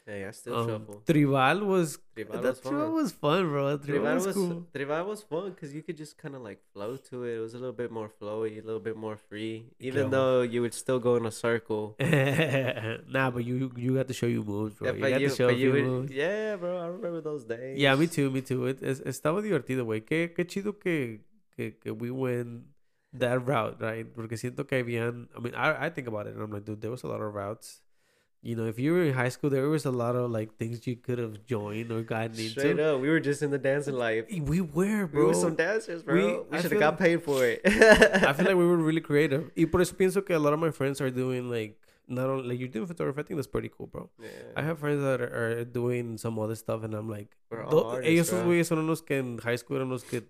Hey, 0.08 0.24
I 0.24 0.30
still 0.30 0.54
Um, 0.56 0.68
shuffle. 0.68 1.02
Tribal 1.06 1.66
was 1.66 1.98
Tribal 2.16 2.40
that 2.40 2.48
was 2.48 2.60
tribal 2.60 2.80
fun. 2.80 2.94
was 2.94 3.12
fun, 3.12 3.42
bro. 3.50 3.76
Tribal, 3.76 3.86
Tribal 3.86 4.14
was, 4.14 4.26
was 4.26 4.34
cool. 4.36 4.66
Tribal 4.74 5.04
was 5.04 5.22
fun 5.22 5.50
because 5.50 5.74
you 5.74 5.82
could 5.82 5.98
just 5.98 6.16
kind 6.16 6.34
of 6.34 6.40
like 6.40 6.60
flow 6.72 6.96
to 6.96 7.24
it. 7.24 7.36
It 7.36 7.40
was 7.40 7.52
a 7.52 7.58
little 7.58 7.74
bit 7.74 7.90
more 7.92 8.08
flowy, 8.18 8.52
a 8.56 8.64
little 8.64 8.80
bit 8.80 8.96
more 8.96 9.18
free. 9.18 9.66
Even 9.78 10.04
Yo. 10.04 10.08
though 10.08 10.40
you 10.40 10.62
would 10.62 10.72
still 10.72 10.98
go 10.98 11.16
in 11.16 11.26
a 11.26 11.30
circle. 11.30 11.94
nah, 12.00 13.30
but 13.30 13.44
you 13.44 13.70
you 13.76 13.96
got 13.96 14.08
to 14.08 14.14
show 14.14 14.26
you 14.26 14.42
moves, 14.42 14.74
bro. 14.76 14.88
Yeah, 14.88 14.94
you 14.94 15.10
got 15.12 15.20
you, 15.20 15.28
to 15.28 15.36
show 15.36 15.48
you 15.50 15.72
would, 15.72 15.84
moves. 15.84 16.12
yeah, 16.12 16.56
bro. 16.56 16.78
I 16.78 16.86
remember 16.86 17.20
those 17.20 17.44
days. 17.44 17.78
Yeah, 17.78 17.94
me 17.94 18.06
too, 18.06 18.30
me 18.30 18.40
too. 18.40 18.64
It, 18.66 18.82
es- 18.82 19.00
estaba 19.04 19.42
divertido, 19.42 19.84
güey. 19.84 20.00
Qué, 20.06 20.32
qué 20.34 20.46
chido 20.46 20.78
que, 20.80 21.20
que, 21.54 21.72
que 21.78 21.90
we 21.92 22.10
went 22.10 22.62
that 23.12 23.46
route, 23.46 23.76
right? 23.80 24.06
Porque 24.14 24.36
siento 24.38 24.66
que 24.66 24.76
habían, 24.82 25.28
I 25.36 25.40
mean, 25.40 25.54
I, 25.54 25.86
I 25.86 25.90
think 25.90 26.08
about 26.08 26.26
it 26.26 26.34
and 26.34 26.42
I'm 26.42 26.50
like, 26.50 26.64
dude, 26.64 26.80
there 26.80 26.90
was 26.90 27.02
a 27.04 27.08
lot 27.08 27.20
of 27.20 27.34
routes 27.34 27.82
you 28.40 28.54
know, 28.54 28.66
if 28.66 28.78
you 28.78 28.92
were 28.92 29.02
in 29.02 29.14
high 29.14 29.28
school, 29.30 29.50
there 29.50 29.68
was 29.68 29.84
a 29.84 29.90
lot 29.90 30.14
of 30.14 30.30
like 30.30 30.56
things 30.56 30.86
you 30.86 30.94
could 30.96 31.18
have 31.18 31.44
joined 31.44 31.90
or 31.90 32.02
gotten 32.02 32.34
Straight 32.34 32.70
into. 32.78 32.94
up, 32.94 33.00
we 33.00 33.08
were 33.08 33.20
just 33.20 33.42
in 33.42 33.50
the 33.50 33.58
dancing 33.58 33.94
life. 33.94 34.26
We 34.30 34.60
were, 34.60 35.06
bro. 35.06 35.20
We 35.22 35.26
were 35.26 35.34
some 35.34 35.54
dancers, 35.56 36.02
bro. 36.02 36.14
We- 36.14 36.56
We, 36.56 36.62
should 36.62 36.70
have 36.72 36.80
got 36.80 36.98
paid 36.98 37.22
for 37.22 37.44
it. 37.44 37.60
I 37.66 38.32
feel 38.32 38.46
like 38.46 38.56
we 38.56 38.64
were 38.66 38.76
really 38.76 39.00
creative. 39.00 39.50
Y 39.56 39.66
por 39.66 39.80
eso 39.80 39.94
pienso 39.96 40.24
que 40.24 40.34
a 40.34 40.38
lot 40.38 40.52
of 40.52 40.60
my 40.60 40.70
friends 40.70 41.00
are 41.00 41.10
doing 41.10 41.50
like 41.50 41.76
not 42.06 42.30
only 42.30 42.48
like 42.48 42.58
you're 42.60 42.68
doing 42.72 42.86
photography. 42.86 43.20
I 43.20 43.22
think 43.24 43.38
that's 43.38 43.48
pretty 43.48 43.68
cool, 43.76 43.86
bro. 43.88 44.08
Yeah. 44.22 44.28
I 44.56 44.62
have 44.62 44.78
friends 44.78 45.02
that 45.02 45.20
are, 45.20 45.60
are 45.60 45.64
doing 45.64 46.16
some 46.16 46.38
other 46.38 46.54
stuff, 46.54 46.82
and 46.84 46.94
I'm 46.94 47.08
like, 47.10 47.36
We're 47.50 47.64
all 47.64 47.84
artists, 47.90 48.08
ellos 48.32 48.44
güeyes 48.46 48.66
son 48.66 48.86
los 48.86 49.02
que 49.02 49.16
en 49.18 49.38
high 49.38 49.56
school 49.56 49.76
eran 49.76 49.90
los 49.90 50.04
que 50.04 50.22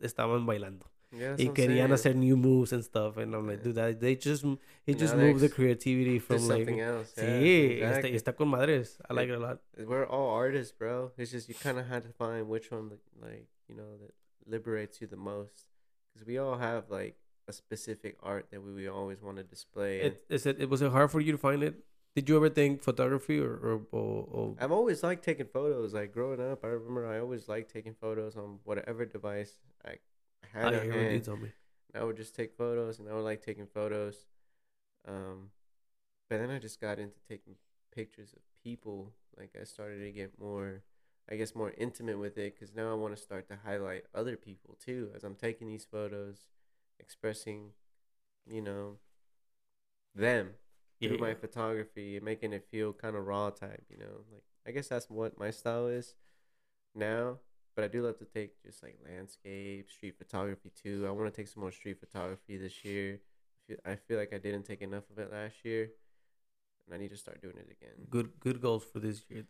estaban 0.00 0.44
bailando 0.46 0.86
Yeah, 1.16 1.30
that's 1.30 1.42
y 1.42 1.46
what 1.46 1.50
I'm 1.50 1.54
querían 1.54 1.88
saying. 1.88 1.90
hacer 1.90 2.14
new 2.14 2.36
moves 2.36 2.72
and 2.72 2.84
stuff, 2.84 3.16
and 3.16 3.34
I'm 3.34 3.46
like, 3.46 3.62
dude, 3.62 3.74
that, 3.76 4.00
they 4.00 4.14
just 4.16 4.44
it 4.86 4.98
just 4.98 5.14
moves 5.16 5.40
the 5.40 5.48
creativity 5.48 6.18
from 6.18 6.48
like. 6.48 6.66
something 6.66 6.80
else. 6.80 7.12
Yeah, 7.16 7.24
Sí, 7.24 7.70
exactly. 7.78 8.12
está 8.14 8.34
con 8.36 8.48
madres. 8.48 8.98
I 9.08 9.14
like 9.14 9.28
it 9.28 9.34
a 9.36 9.38
lot. 9.38 9.58
We're 9.78 10.06
all 10.06 10.30
artists, 10.30 10.72
bro. 10.72 11.12
It's 11.16 11.30
just 11.30 11.48
you 11.48 11.54
kind 11.54 11.78
of 11.78 11.86
had 11.86 12.02
to 12.04 12.10
find 12.10 12.48
which 12.48 12.70
one, 12.70 12.90
like 13.22 13.46
you 13.68 13.74
know, 13.76 13.96
that 14.00 14.12
liberates 14.46 15.00
you 15.00 15.06
the 15.06 15.16
most. 15.16 15.68
Because 16.12 16.26
we 16.26 16.38
all 16.38 16.56
have 16.58 16.90
like 16.90 17.16
a 17.48 17.52
specific 17.52 18.16
art 18.22 18.46
that 18.50 18.62
we, 18.62 18.72
we 18.72 18.88
always 18.88 19.20
want 19.22 19.36
to 19.38 19.44
display. 19.44 20.00
and 20.00 20.12
It, 20.14 20.24
is 20.28 20.46
it, 20.46 20.60
it 20.60 20.68
was 20.70 20.82
it 20.82 20.90
hard 20.92 21.10
for 21.10 21.20
you 21.20 21.32
to 21.32 21.38
find 21.38 21.62
it? 21.62 21.74
Did 22.16 22.28
you 22.28 22.36
ever 22.36 22.48
think 22.48 22.80
photography 22.82 23.40
or 23.40 23.54
or, 23.54 23.80
or, 23.90 24.28
or 24.30 24.54
I've 24.60 24.70
always 24.70 25.02
liked 25.02 25.24
taking 25.24 25.46
photos. 25.46 25.92
Like 25.94 26.12
growing 26.12 26.40
up, 26.40 26.64
I 26.64 26.68
remember 26.68 27.06
I 27.06 27.18
always 27.18 27.48
liked 27.48 27.72
taking 27.72 27.94
photos 27.94 28.36
on 28.36 28.60
whatever 28.64 29.04
device 29.04 29.58
I 29.84 29.98
had 30.54 30.66
I 30.66 30.78
on 30.78 30.86
heard 30.86 30.86
you 30.86 30.92
hand. 30.92 31.24
told 31.24 31.42
me. 31.42 31.50
I 31.94 32.02
would 32.02 32.16
just 32.16 32.34
take 32.34 32.56
photos, 32.56 32.98
and 32.98 33.08
I 33.08 33.14
would 33.14 33.24
like 33.24 33.42
taking 33.42 33.66
photos. 33.66 34.26
Um, 35.06 35.50
but 36.28 36.38
then 36.38 36.50
I 36.50 36.58
just 36.58 36.80
got 36.80 36.98
into 36.98 37.18
taking 37.28 37.54
pictures 37.94 38.32
of 38.32 38.40
people. 38.62 39.12
Like 39.38 39.54
I 39.60 39.64
started 39.64 40.00
to 40.00 40.12
get 40.12 40.38
more, 40.40 40.82
I 41.30 41.36
guess, 41.36 41.54
more 41.54 41.72
intimate 41.76 42.18
with 42.18 42.38
it 42.38 42.54
because 42.54 42.74
now 42.74 42.90
I 42.90 42.94
want 42.94 43.16
to 43.16 43.22
start 43.22 43.48
to 43.48 43.58
highlight 43.64 44.04
other 44.14 44.36
people 44.36 44.76
too 44.84 45.10
as 45.14 45.24
I'm 45.24 45.34
taking 45.36 45.68
these 45.68 45.84
photos, 45.84 46.48
expressing, 46.98 47.70
you 48.46 48.62
know, 48.62 48.98
them 50.14 50.50
through 51.02 51.18
my 51.18 51.34
photography 51.34 52.16
and 52.16 52.24
making 52.24 52.52
it 52.52 52.66
feel 52.70 52.92
kind 52.92 53.16
of 53.16 53.26
raw 53.26 53.50
type. 53.50 53.84
You 53.90 53.98
know, 53.98 54.24
like 54.32 54.44
I 54.66 54.70
guess 54.70 54.88
that's 54.88 55.10
what 55.10 55.38
my 55.38 55.50
style 55.50 55.86
is 55.88 56.14
now. 56.94 57.38
But 57.74 57.84
I 57.84 57.88
do 57.88 58.02
love 58.02 58.18
to 58.18 58.24
take 58.24 58.62
just 58.62 58.82
like 58.82 58.96
landscape, 59.04 59.90
street 59.90 60.16
photography 60.16 60.70
too. 60.80 61.04
I 61.06 61.10
want 61.10 61.32
to 61.32 61.36
take 61.36 61.48
some 61.48 61.62
more 61.62 61.72
street 61.72 61.98
photography 61.98 62.56
this 62.56 62.84
year. 62.84 63.20
I 63.84 63.96
feel, 63.96 64.18
like 64.18 64.32
I 64.32 64.38
didn't 64.38 64.64
take 64.64 64.82
enough 64.82 65.04
of 65.10 65.18
it 65.18 65.32
last 65.32 65.56
year, 65.64 65.90
and 66.86 66.94
I 66.94 66.98
need 66.98 67.10
to 67.10 67.16
start 67.16 67.40
doing 67.40 67.56
it 67.56 67.76
again. 67.80 68.06
good 68.10 68.30
good 68.38 68.60
goals 68.60 68.84
for 68.84 69.00
this 69.00 69.22
year. 69.28 69.46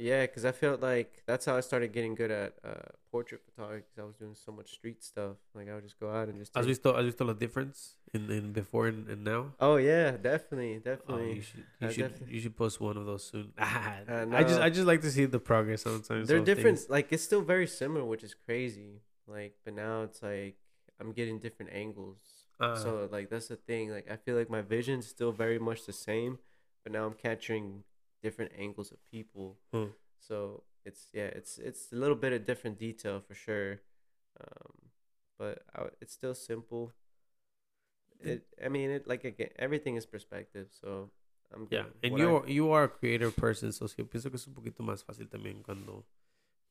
Yeah, 0.00 0.22
because 0.26 0.44
I 0.46 0.52
felt 0.52 0.80
like 0.80 1.22
that's 1.26 1.44
how 1.44 1.56
I 1.56 1.60
started 1.60 1.92
getting 1.92 2.14
good 2.14 2.30
at 2.30 2.54
uh, 2.64 2.88
portrait 3.12 3.42
photography. 3.44 3.84
'cause 3.90 4.02
I 4.02 4.06
was 4.06 4.16
doing 4.16 4.34
so 4.34 4.50
much 4.50 4.68
street 4.72 5.04
stuff. 5.04 5.36
Like 5.54 5.68
I 5.68 5.74
would 5.74 5.84
just 5.84 6.00
go 6.00 6.08
out 6.10 6.28
and 6.30 6.38
just. 6.38 6.54
Take... 6.54 6.64
visto 6.64 6.94
has 6.96 7.04
visto 7.04 7.24
la 7.26 7.34
difference 7.34 7.96
in, 8.14 8.30
in 8.30 8.52
before 8.52 8.86
and, 8.88 9.06
and 9.12 9.20
now? 9.24 9.42
Oh 9.60 9.76
yeah, 9.76 10.16
definitely, 10.16 10.76
Oh, 10.76 10.80
definitely. 10.90 11.32
you 11.34 11.42
should 11.42 11.64
you 11.80 11.86
I 11.88 11.92
should 11.92 12.02
definitely- 12.08 12.34
you 12.34 12.40
should 12.40 12.56
post 12.56 12.80
one 12.80 12.96
of 12.96 13.04
those 13.04 13.24
soon. 13.30 13.52
Ah, 13.58 13.98
Uh, 14.08 14.26
I 14.32 14.42
just. 14.42 14.60
I 14.66 14.70
just 14.70 14.86
like 14.86 15.02
to 15.02 15.10
see 15.10 15.26
the 15.26 15.38
progress 15.52 15.82
sometimes. 15.82 16.28
They're 16.28 16.40
different. 16.40 16.78
things. 16.78 16.88
Like 16.96 17.12
it's 17.12 17.22
still 17.30 17.42
very 17.42 17.66
similar, 17.66 18.04
which 18.12 18.24
is 18.24 18.34
crazy. 18.46 19.02
Like, 19.26 19.52
but 19.64 19.74
now 19.74 20.02
it's 20.08 20.22
like 20.22 20.56
I'm 20.98 21.12
getting 21.12 21.38
different 21.40 21.72
angles. 21.84 22.18
Uh, 22.58 22.76
so 22.76 23.08
like 23.12 23.28
that's 23.28 23.48
the 23.48 23.56
thing. 23.56 23.90
Like 23.96 24.06
I 24.10 24.16
feel 24.16 24.36
like 24.40 24.48
my 24.48 24.62
vision's 24.62 25.06
still 25.06 25.32
very 25.44 25.58
much 25.58 25.84
the 25.84 25.92
same, 26.08 26.38
but 26.82 26.92
now 26.92 27.04
I'm 27.06 27.14
capturing 27.28 27.84
different 28.22 28.52
angles 28.58 28.90
of 28.92 28.98
people. 29.10 29.58
Hmm. 29.72 29.92
So 30.18 30.64
it's 30.84 31.08
yeah, 31.12 31.26
it's 31.34 31.58
it's 31.58 31.92
a 31.92 31.96
little 31.96 32.16
bit 32.16 32.32
of 32.32 32.44
different 32.46 32.78
detail 32.78 33.20
for 33.20 33.34
sure, 33.34 33.80
um, 34.40 34.90
but 35.38 35.62
I, 35.74 35.86
it's 36.00 36.12
still 36.12 36.34
simple. 36.34 36.92
It 38.20 38.44
I 38.62 38.68
mean 38.68 38.90
it 38.90 39.06
like 39.08 39.24
again 39.24 39.48
everything 39.58 39.96
is 39.96 40.06
perspective. 40.06 40.68
So 40.80 41.10
I'm 41.54 41.66
yeah, 41.70 41.84
and 42.02 42.18
you 42.18 42.36
are, 42.36 42.46
you 42.46 42.70
are 42.72 42.84
a 42.84 42.88
creative 42.88 43.34
person, 43.36 43.72
so 43.72 43.86
sí, 43.86 44.04
pienso 44.04 44.30
que 44.30 44.36
es 44.36 44.46
un 44.46 44.54
poquito 44.54 44.82
más 44.82 45.02
fácil 45.02 45.28
también 45.28 45.62
cuando 45.62 46.04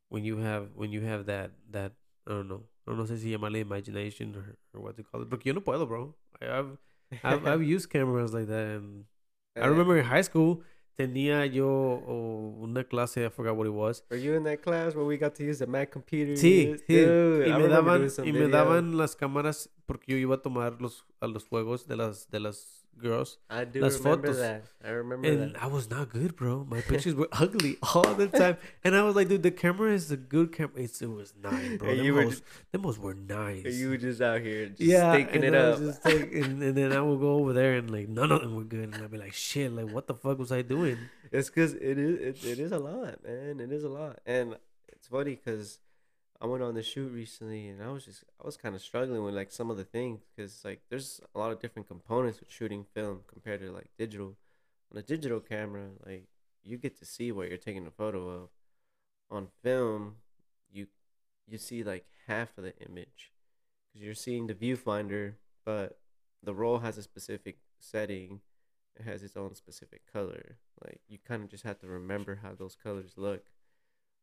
when 0.10 0.24
you 0.24 0.38
have 0.38 0.70
when 0.76 0.92
you 0.92 1.02
have 1.02 1.26
that 1.26 1.52
that 1.72 1.94
I 2.28 2.32
don't 2.32 2.48
know, 2.48 2.64
I 2.86 2.92
don't 2.92 2.98
know 2.98 3.06
si 3.06 3.32
llamarle 3.32 3.60
imagination 3.60 4.36
or, 4.36 4.58
or 4.74 4.82
what 4.82 4.96
to 4.98 5.04
call 5.04 5.22
it, 5.24 5.30
porque 5.30 5.46
yo 5.46 5.54
no 5.54 5.62
puedo, 5.62 5.88
bro. 5.88 6.14
I, 6.42 6.60
I've 6.60 6.78
I've 7.24 7.48
I've 7.48 7.64
used 7.76 7.90
cameras 7.90 8.34
like 8.34 8.48
that, 8.48 8.78
and 8.78 9.06
I 9.56 9.66
Uh, 9.66 9.70
remember 9.70 9.98
in 9.98 10.06
high 10.06 10.22
school 10.22 10.62
tenía 11.00 11.46
yo 11.46 11.66
oh, 11.66 12.58
una 12.60 12.84
clase, 12.84 13.26
I 13.26 13.30
forgot 13.30 13.56
what 13.56 13.66
it 13.66 13.74
was. 13.74 14.04
Were 14.10 14.22
you 14.22 14.36
in 14.36 14.44
that 14.44 14.62
class 14.62 14.96
where 14.96 15.06
we 15.06 15.18
got 15.18 15.34
to 15.36 15.46
use 15.46 15.60
the 15.60 15.66
Mac 15.66 15.92
computer? 15.92 16.36
Sí, 16.36 16.76
sí. 16.86 17.06
Dude, 17.06 17.48
y 17.48 17.54
me 17.54 17.70
daban 17.70 18.08
y 18.26 18.34
me 18.34 18.50
daban 18.50 18.98
las 18.98 19.16
cámaras 19.16 19.70
porque 19.86 20.12
yo 20.12 20.18
iba 20.18 20.36
a 20.36 20.42
tomar 20.42 20.82
los 20.82 21.06
a 21.22 21.28
los 21.28 21.48
juegos 21.48 21.88
de 21.88 21.96
las 21.96 22.30
de 22.30 22.42
las 22.42 22.79
girls. 23.00 23.38
I 23.50 23.64
do 23.66 23.82
las 23.82 23.98
remember 24.00 24.30
fotos. 24.30 24.38
that. 24.38 24.64
I 24.84 24.90
remember 24.92 25.28
And 25.28 25.56
that. 25.56 25.64
I 25.64 25.68
was 25.68 25.90
not 25.90 26.10
good, 26.10 26.36
bro. 26.36 26.66
My 26.70 26.82
pictures 26.82 27.16
were 27.16 27.28
ugly 27.34 27.78
all 27.94 28.14
the 28.14 28.28
time. 28.28 28.58
And 28.84 28.96
I 28.96 29.04
was 29.04 29.16
like, 29.16 29.28
dude, 29.28 29.44
the 29.44 29.52
camera 29.52 29.92
is 29.94 30.12
a 30.12 30.18
good 30.18 30.52
camera. 30.52 30.74
It's, 30.82 31.02
it 31.02 31.08
was 31.10 31.34
nice, 31.42 31.78
bro. 31.78 31.90
And 31.90 32.00
Them 32.00 32.06
you 32.06 32.14
were 32.14 32.24
hoes, 32.24 32.42
them 32.72 32.84
hoes 32.84 33.00
were 33.00 33.14
nice. 33.16 33.66
You 33.66 33.90
were 33.90 33.98
just 33.98 34.22
out 34.22 34.42
here 34.42 34.68
just 34.70 34.82
yeah, 34.82 35.14
stinking 35.14 35.44
and 35.44 35.44
it 35.44 35.56
I 35.56 35.60
up. 35.72 35.80
like- 36.06 36.32
and, 36.34 36.62
and 36.64 36.76
then 36.78 36.94
I 36.94 37.02
would 37.02 37.20
go 37.20 37.34
over 37.36 37.54
there 37.54 37.76
and 37.76 37.90
like 37.90 38.08
none 38.10 38.32
of 38.32 38.42
them 38.42 38.56
were 38.56 38.64
good, 38.64 38.94
and 38.94 38.96
I'd 38.96 39.12
be 39.12 39.18
like, 39.18 39.34
shit, 39.34 39.72
like 39.72 39.90
what 39.94 40.08
the 40.08 40.14
fuck 40.14 40.38
was 40.38 40.52
I 40.52 40.62
doing? 40.62 40.98
It's 41.32 41.50
because 41.50 41.74
it 41.74 41.98
is 41.98 42.44
it, 42.44 42.52
it 42.52 42.60
is 42.60 42.72
a 42.72 42.80
lot, 42.80 43.24
man. 43.24 43.60
It 43.60 43.72
is 43.72 43.84
a 43.84 43.90
lot, 43.90 44.20
and 44.26 44.56
it's 44.88 45.08
funny 45.08 45.36
because 45.44 45.80
I 46.42 46.46
went 46.46 46.64
on 46.64 46.74
the 46.74 46.84
shoot 46.84 47.12
recently, 47.12 47.68
and 47.68 47.84
I 47.84 47.90
was 47.90 48.06
just 48.06 48.24
I 48.42 48.46
was 48.46 48.58
kind 48.58 48.76
of 48.76 48.82
struggling 48.82 49.24
with 49.24 49.36
like 49.36 49.52
some 49.52 49.70
of 49.70 49.78
the 49.78 49.84
things 49.84 50.22
because 50.36 50.64
like 50.64 50.82
there's 50.90 51.22
a 51.36 51.40
lot 51.40 51.52
of 51.52 51.60
different 51.60 51.88
components 51.88 52.40
with 52.40 52.52
shooting 52.52 52.86
film 52.94 53.22
compared 53.28 53.62
to 53.62 53.72
like 53.72 53.90
digital. 53.98 54.38
On 54.92 54.98
a 54.98 55.04
digital 55.04 55.40
camera, 55.40 55.90
like 56.06 56.28
you 56.64 56.78
get 56.78 56.98
to 57.00 57.06
see 57.06 57.32
what 57.32 57.50
you're 57.50 57.58
taking 57.58 57.86
a 57.86 57.92
photo 57.92 58.28
of. 58.30 58.50
On 59.30 59.48
film, 59.64 60.16
you 60.72 60.88
you 61.48 61.58
see 61.58 61.84
like 61.84 62.06
half 62.28 62.58
of 62.58 62.64
the 62.64 62.76
image 62.80 63.32
because 63.88 64.04
you're 64.06 64.14
seeing 64.16 64.48
the 64.48 64.56
viewfinder, 64.56 65.34
but 65.66 66.00
the 66.42 66.54
roll 66.54 66.80
has 66.80 66.98
a 66.98 67.04
specific 67.04 67.58
setting 67.80 68.42
it 69.00 69.06
has 69.06 69.24
its 69.24 69.38
own 69.38 69.56
specific 69.56 70.02
color. 70.12 70.58
Like 70.84 71.00
you 71.08 71.18
kind 71.26 71.44
of 71.44 71.50
just 71.50 71.64
have 71.64 71.80
to 71.80 71.88
remember 71.88 72.40
how 72.44 72.54
those 72.54 72.76
colors 72.76 73.14
look. 73.16 73.46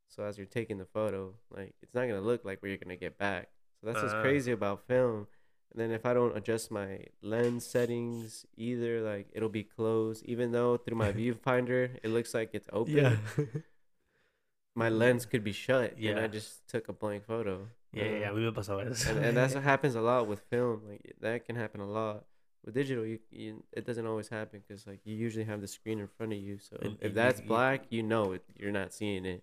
So 0.09 0.23
as 0.25 0.39
you're 0.39 0.47
taking 0.47 0.79
the 0.79 0.85
photo, 0.87 1.35
like 1.51 1.75
it's 1.83 1.95
not 1.95 2.07
gonna 2.09 2.21
look 2.21 2.45
like 2.45 2.63
where 2.63 2.71
you're 2.71 2.79
gonna 2.79 2.97
get 2.97 3.19
back. 3.19 3.49
So 3.81 3.87
that's 3.89 4.01
what's 4.03 4.15
Ah. 4.15 4.23
crazy 4.23 4.53
about 4.53 4.87
film. 4.87 5.27
And 5.73 5.81
then 5.81 5.91
if 5.91 6.07
I 6.07 6.15
don't 6.15 6.37
adjust 6.37 6.71
my 6.71 7.05
lens 7.23 7.67
settings 7.67 8.47
either, 8.57 9.03
like 9.03 9.29
it'll 9.33 9.49
be 9.51 9.65
closed. 9.65 10.25
Even 10.25 10.53
though 10.53 10.77
through 10.79 10.97
my 10.97 11.13
viewfinder 11.21 11.99
it 12.03 12.09
looks 12.11 12.33
like 12.35 12.51
it's 12.55 12.69
open, 12.73 12.95
Yeah. 12.95 13.17
my 14.75 14.89
lens 14.89 15.27
could 15.27 15.45
be 15.45 15.53
shut. 15.53 15.93
and 15.93 16.01
Yeah. 16.01 16.23
I 16.25 16.29
just 16.29 16.67
took 16.69 16.89
a 16.89 16.93
blank 16.93 17.25
photo. 17.27 17.69
yeah, 17.93 18.05
yeah, 18.05 18.19
yeah, 18.19 18.29
a 18.29 18.33
Um, 18.33 18.45
me 18.45 18.51
pasaba 18.53 18.91
eso. 18.91 19.11
and, 19.11 19.25
and 19.25 19.37
that's 19.37 19.55
what 19.55 19.65
happens 19.73 19.95
a 19.95 20.01
lot 20.01 20.27
with 20.29 20.41
film. 20.51 20.83
Like 20.89 21.15
that 21.21 21.45
can 21.45 21.57
happen 21.57 21.81
a 21.81 21.87
lot. 21.91 22.25
With 22.65 22.75
digital, 22.75 23.05
you, 23.07 23.21
you 23.31 23.63
it 23.73 23.85
doesn't 23.87 24.07
always 24.07 24.29
happen 24.29 24.61
because 24.67 24.87
like 24.87 25.01
you 25.05 25.15
usually 25.15 25.45
have 25.45 25.61
the 25.61 25.69
screen 25.69 25.99
in 26.01 26.09
front 26.09 26.33
of 26.33 26.39
you. 26.39 26.59
So 26.59 26.77
And- 26.81 26.97
if 27.01 27.07
and 27.09 27.15
that's 27.15 27.41
you- 27.41 27.47
black, 27.47 27.87
you 27.91 28.03
know 28.03 28.33
it. 28.33 28.43
You're 28.59 28.73
not 28.73 28.93
seeing 28.93 29.25
it. 29.25 29.43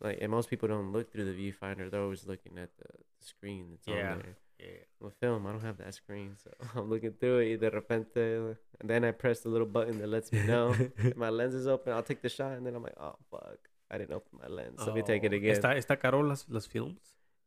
Like 0.00 0.18
and 0.22 0.30
most 0.30 0.48
people 0.48 0.68
don't 0.68 0.92
look 0.92 1.12
through 1.12 1.26
the 1.26 1.32
viewfinder. 1.38 1.90
They're 1.90 2.00
always 2.02 2.26
looking 2.26 2.58
at 2.58 2.70
the, 2.78 2.84
the 3.18 3.24
screen 3.26 3.66
that's 3.70 3.86
Yeah. 3.86 4.12
on 4.12 4.18
there. 4.18 4.36
yeah. 4.58 4.66
With 5.00 5.14
film, 5.20 5.46
I 5.46 5.52
don't 5.52 5.62
have 5.62 5.78
that 5.78 5.94
screen, 5.94 6.36
so 6.42 6.50
I'm 6.74 6.88
looking 6.88 7.12
through 7.12 7.38
it. 7.40 7.60
De 7.60 7.70
repente, 7.70 8.56
and 8.80 8.88
then 8.90 9.04
I 9.04 9.10
press 9.12 9.40
the 9.40 9.48
little 9.50 9.66
button 9.66 9.98
that 9.98 10.08
lets 10.08 10.32
me 10.32 10.42
know 10.46 10.74
my 11.16 11.28
lens 11.30 11.54
is 11.54 11.66
open. 11.66 11.92
I'll 11.92 12.02
take 12.02 12.22
the 12.22 12.28
shot, 12.30 12.52
and 12.52 12.66
then 12.66 12.74
I'm 12.74 12.82
like, 12.82 12.96
oh 12.98 13.16
fuck, 13.30 13.58
I 13.90 13.98
didn't 13.98 14.14
open 14.14 14.38
my 14.42 14.48
lens. 14.48 14.80
Let 14.86 14.94
me 14.94 15.02
take 15.02 15.24
it 15.24 15.32
Oh, 15.32 15.36
again. 15.36 15.54
Está, 15.56 15.76
está 15.76 15.98
caro 16.00 16.20
las, 16.22 16.46
las 16.48 16.66
films. 16.66 17.00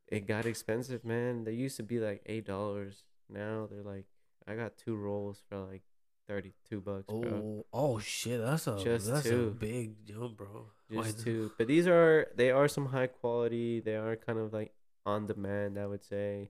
it 0.08 0.28
got 0.28 0.46
expensive, 0.46 1.04
man. 1.04 1.44
They 1.46 1.54
used 1.54 1.78
to 1.78 1.84
be 1.84 2.00
like 2.00 2.22
eight 2.28 2.46
dollars. 2.46 3.04
Now 3.30 3.68
they're 3.70 3.82
like, 3.84 4.06
I 4.48 4.54
got 4.56 4.78
two 4.78 4.96
rolls 4.96 5.42
for 5.50 5.58
like 5.58 5.82
thirty-two 6.28 6.82
bucks, 6.82 7.06
bro. 7.08 7.22
Oh, 7.32 7.66
oh 7.74 8.00
shit, 8.00 8.42
that's 8.42 8.68
a 8.68 8.78
Just 8.78 9.08
that's 9.12 9.26
a 9.26 9.30
two. 9.30 9.56
big 9.60 10.06
jump, 10.06 10.38
bro. 10.38 10.68
Just 10.92 11.18
the- 11.18 11.24
two, 11.24 11.52
but 11.58 11.68
these 11.68 11.88
are 11.88 12.28
they 12.36 12.52
are 12.52 12.68
some 12.68 12.88
high 12.88 13.08
quality. 13.08 13.80
They 13.82 13.96
are 13.96 14.16
kind 14.16 14.40
of 14.40 14.54
like 14.54 14.74
on 15.06 15.28
demand, 15.28 15.78
I 15.78 15.86
would 15.88 16.04
say. 16.04 16.50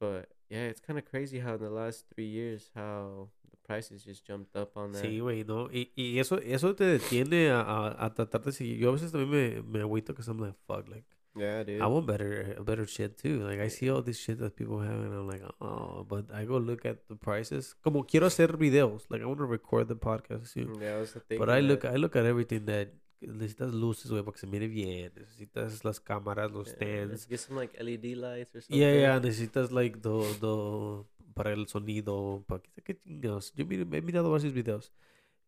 But 0.00 0.28
yeah, 0.50 0.64
it's 0.66 0.80
kind 0.80 0.98
of 0.98 1.04
crazy 1.04 1.38
how 1.38 1.54
in 1.54 1.60
the 1.62 1.70
last 1.70 2.06
three 2.12 2.26
years 2.26 2.70
how 2.74 3.28
the 3.50 3.56
prices 3.64 4.02
just 4.04 4.26
jumped 4.26 4.56
up 4.56 4.76
on 4.76 4.92
that. 4.92 5.02
Sí, 5.04 5.20
güey, 5.20 5.44
no. 5.46 5.68
Y, 5.72 5.90
y 5.96 6.18
eso, 6.18 6.38
eso 6.38 6.74
te 6.74 6.84
detiene 6.84 7.50
a, 7.50 7.60
a, 7.60 8.06
a 8.06 8.10
tratar 8.14 8.42
de 8.42 8.52
seguir. 8.52 8.78
Yo 8.78 8.88
a 8.90 8.92
veces 8.92 9.12
también 9.12 9.30
me, 9.30 9.62
me 9.62 9.80
agüito 9.80 10.12
que 10.14 10.22
I'm 10.26 10.38
like, 10.40 10.54
fuck, 10.66 10.88
like, 10.88 11.04
Yeah, 11.34 11.64
dude. 11.64 11.80
I 11.80 11.86
want 11.86 12.06
better 12.06 12.56
better 12.62 12.86
shit 12.86 13.16
too. 13.16 13.40
Like 13.42 13.58
I 13.58 13.68
see 13.68 13.88
all 13.90 14.02
this 14.02 14.18
shit 14.18 14.38
that 14.40 14.54
people 14.54 14.80
have, 14.80 14.92
and 15.00 15.14
I'm 15.14 15.26
like, 15.26 15.42
oh, 15.60 16.04
but 16.08 16.26
I 16.32 16.44
go 16.44 16.58
look 16.58 16.84
at 16.84 17.08
the 17.08 17.16
prices. 17.16 17.74
Como 17.82 18.04
quiero 18.04 18.26
hacer 18.26 18.56
videos, 18.58 19.06
like 19.08 19.22
I 19.22 19.24
want 19.24 19.38
to 19.38 19.46
record 19.46 19.88
the 19.88 19.96
podcast 19.96 20.52
too. 20.52 20.66
Mm, 20.66 20.82
yeah, 20.82 20.96
I 20.96 21.00
was 21.00 21.12
thinking. 21.12 21.38
But 21.38 21.48
I 21.48 21.60
that. 21.60 21.66
look, 21.68 21.84
I 21.86 21.96
look 21.96 22.16
at 22.16 22.26
everything 22.26 22.66
that 22.66 22.88
necesitas 23.22 23.72
luces, 23.72 24.10
güey, 24.10 24.22
para 24.22 24.32
que 24.32 24.40
se 24.40 24.46
mire 24.46 24.68
bien. 24.68 25.10
Necesitas 25.16 25.84
las 25.84 26.00
cámaras, 26.00 26.50
los 26.52 26.66
Yeah, 26.68 26.74
stands. 26.76 27.26
get 27.28 27.40
some 27.40 27.56
like 27.56 27.72
LED 27.80 28.16
lights 28.16 28.54
or 28.54 28.60
something. 28.60 28.78
Yeah, 28.78 28.92
yeah, 28.94 29.18
necesitas 29.20 29.70
like 29.72 30.02
the, 30.02 30.10
the 30.40 31.04
para 31.34 31.52
el 31.54 31.66
sonido, 31.66 32.44
para 32.46 32.60
que 32.84 32.94
chingados. 32.94 33.54
Yo 33.54 33.64
he 33.64 34.02
mirado 34.02 34.30
varios 34.30 34.52
videos. 34.52 34.92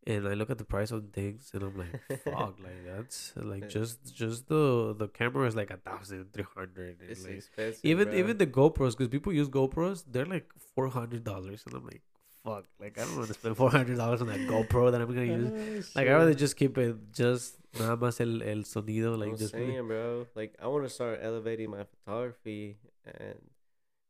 And 0.07 0.29
I 0.29 0.35
look 0.35 0.51
at 0.51 0.59
the 0.59 0.65
price 0.67 0.91
of 0.91 1.03
things 1.13 1.51
and 1.55 1.63
I'm 1.63 1.79
like, 1.79 1.95
fuck, 2.25 2.57
like 2.63 2.85
that's 2.87 3.33
like 3.37 3.69
just 3.71 4.15
just 4.15 4.49
the 4.49 4.95
the 4.99 5.09
camera 5.09 5.47
is 5.49 5.57
like 5.57 5.71
a 5.71 5.79
thousand 5.79 6.33
three 6.35 6.45
hundred. 6.55 6.99
It's 7.09 7.25
Like, 7.25 7.37
expensive. 7.37 7.81
even 7.85 8.09
bro. 8.09 8.19
even 8.19 8.37
the 8.37 8.47
GoPros, 8.47 8.93
because 8.93 9.09
people 9.09 9.33
use 9.33 9.49
GoPros, 9.49 10.05
they're 10.07 10.27
like 10.27 10.51
four 10.75 10.89
hundred 10.89 11.25
dollars, 11.25 11.63
and 11.65 11.75
I'm 11.75 11.87
like, 11.87 12.03
fuck, 12.45 12.65
like 12.79 12.99
I 12.99 13.05
don't 13.07 13.17
want 13.17 13.29
to 13.29 13.35
spend 13.35 13.57
four 13.57 13.71
hundred 13.71 13.97
dollars 13.97 14.21
on 14.21 14.27
that 14.27 14.41
GoPro 14.41 14.93
that 14.93 15.01
I'm 15.01 15.09
gonna 15.09 15.25
use. 15.25 15.89
Oh, 15.97 15.99
Like 16.01 16.09
I 16.09 16.13
rather 16.13 16.35
just 16.35 16.57
keep 16.57 16.77
it 16.77 16.97
just 17.13 17.57
nada 17.81 17.97
más 17.97 18.21
el 18.21 18.43
el 18.43 18.63
sonido, 18.65 19.17
like 19.19 19.31
I'm 19.31 19.39
just 19.39 19.53
saying, 19.53 19.87
bro. 19.89 20.27
Like, 20.35 20.55
I 20.63 20.67
want 20.67 20.85
to 20.85 20.91
start 20.91 21.21
elevating 21.23 21.71
my 21.71 21.85
photography, 21.85 22.77
and 23.07 23.39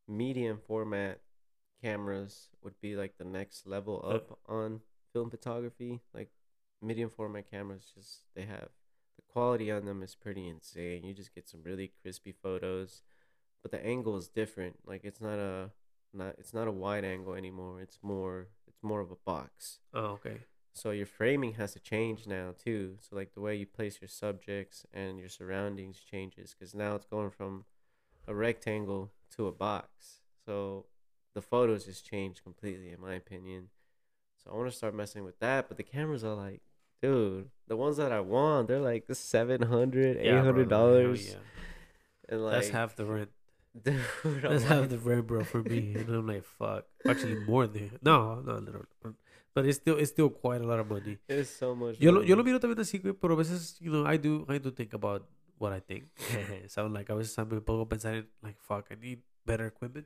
medium 0.09 0.59
format 0.67 1.21
cameras 1.81 2.49
would 2.63 2.75
be 2.81 2.95
like 2.97 3.13
the 3.17 3.23
next 3.25 3.65
level 3.65 4.01
Uh, 4.03 4.15
up 4.15 4.39
on 4.47 4.81
film 5.15 5.29
photography. 5.29 6.01
Like, 6.13 6.29
medium 6.81 7.09
format 7.09 7.49
cameras, 7.49 7.91
just 7.95 8.23
they 8.35 8.43
have 8.43 8.69
the 9.15 9.23
quality 9.31 9.71
on 9.71 9.85
them 9.85 10.03
is 10.03 10.13
pretty 10.13 10.49
insane. 10.49 11.05
You 11.05 11.13
just 11.13 11.33
get 11.33 11.47
some 11.47 11.61
really 11.63 11.93
crispy 12.01 12.33
photos, 12.33 13.01
but 13.61 13.71
the 13.71 13.83
angle 13.83 14.17
is 14.17 14.27
different. 14.27 14.79
Like, 14.85 15.05
it's 15.05 15.21
not 15.21 15.39
a 15.39 15.71
not 16.13 16.35
it's 16.37 16.53
not 16.53 16.67
a 16.67 16.71
wide 16.71 17.05
angle 17.05 17.33
anymore. 17.33 17.79
It's 17.81 17.99
more 18.01 18.47
it's 18.67 18.83
more 18.83 18.99
of 18.99 19.11
a 19.11 19.17
box. 19.25 19.79
oh 19.93 20.17
okay. 20.17 20.39
So 20.73 20.91
your 20.91 21.05
framing 21.05 21.53
has 21.53 21.71
to 21.73 21.79
change 21.79 22.27
now 22.27 22.53
too. 22.61 22.97
So 22.99 23.15
like 23.15 23.33
the 23.33 23.39
way 23.39 23.55
you 23.55 23.65
place 23.65 23.99
your 24.01 24.09
subjects 24.09 24.85
and 24.93 25.17
your 25.17 25.29
surroundings 25.29 25.99
changes 25.99 26.53
because 26.53 26.75
now 26.75 26.95
it's 26.95 27.05
going 27.05 27.31
from 27.31 27.63
a 28.27 28.35
rectangle 28.35 29.11
to 29.37 29.47
a 29.47 29.53
box. 29.53 30.19
So 30.45 30.85
the 31.33 31.41
photos 31.41 31.85
just 31.85 32.05
changed 32.05 32.43
completely, 32.43 32.91
in 32.91 32.99
my 32.99 33.13
opinion. 33.13 33.69
So 34.45 34.51
I 34.53 34.57
want 34.57 34.69
to 34.69 34.75
start 34.77 34.93
messing 34.93 35.23
with 35.23 35.39
that, 35.39 35.67
but 35.67 35.77
the 35.77 35.83
cameras 35.83 36.23
are 36.23 36.35
like, 36.35 36.61
dude, 37.01 37.49
the 37.67 37.75
ones 37.75 37.97
that 37.97 38.11
I 38.11 38.19
want, 38.19 38.67
they're 38.67 38.79
like 38.79 39.07
the 39.07 39.15
seven 39.15 39.63
hundred, 39.63 40.17
eight 40.17 40.25
Yeah, 40.25 40.33
bro, 40.33 40.43
hundred 40.43 40.71
hell 40.71 40.79
dollars, 40.79 41.29
yeah. 41.29 41.35
and 42.29 42.45
like, 42.45 42.53
That's 42.53 42.69
half 42.69 42.95
the 42.95 43.05
rent. 43.05 43.29
dude, 43.83 43.99
I'm 44.23 44.41
That's 44.41 44.63
half 44.63 44.89
the 44.89 44.99
rent, 44.99 45.25
bro, 45.27 45.43
for 45.43 45.63
me. 45.63 45.95
And 45.97 46.09
I'm 46.09 46.27
like, 46.27 46.45
fuck. 46.45 46.85
Actually, 47.07 47.39
more 47.45 47.65
than 47.67 47.97
no, 48.03 48.35
no, 48.45 48.59
no, 48.59 48.85
but, 49.01 49.13
but 49.55 49.65
it's 49.65 49.77
still 49.77 49.97
it's 49.97 50.11
still 50.11 50.29
quite 50.29 50.61
a 50.61 50.67
lot 50.67 50.79
of 50.79 50.89
money. 50.89 51.17
it's 51.27 51.49
so 51.49 51.73
much. 51.75 51.97
Yo 51.99 52.11
lo, 52.11 52.21
yo 52.21 52.35
money. 52.35 52.35
lo 52.35 52.43
miro 52.43 52.59
también 52.59 52.79
así, 52.79 52.99
güey, 53.01 53.13
pero 53.19 53.33
a 53.33 53.37
veces, 53.37 53.77
you 53.81 53.91
know, 53.91 54.05
I 54.05 54.17
do, 54.17 54.45
I 54.47 54.59
do 54.59 54.69
think 54.71 54.93
about 54.93 55.25
what 55.57 55.73
I 55.73 55.79
think. 55.79 56.05
so 56.67 56.85
like, 56.85 57.09
a 57.09 57.15
veces 57.15 57.37
me 57.49 57.59
pongo 57.61 57.81
a 57.81 57.85
pensar 57.89 58.13
en, 58.13 58.27
like, 58.43 58.59
fuck, 58.59 58.85
I 58.91 58.95
need 58.95 59.21
better 59.45 59.65
equipment. 59.65 60.05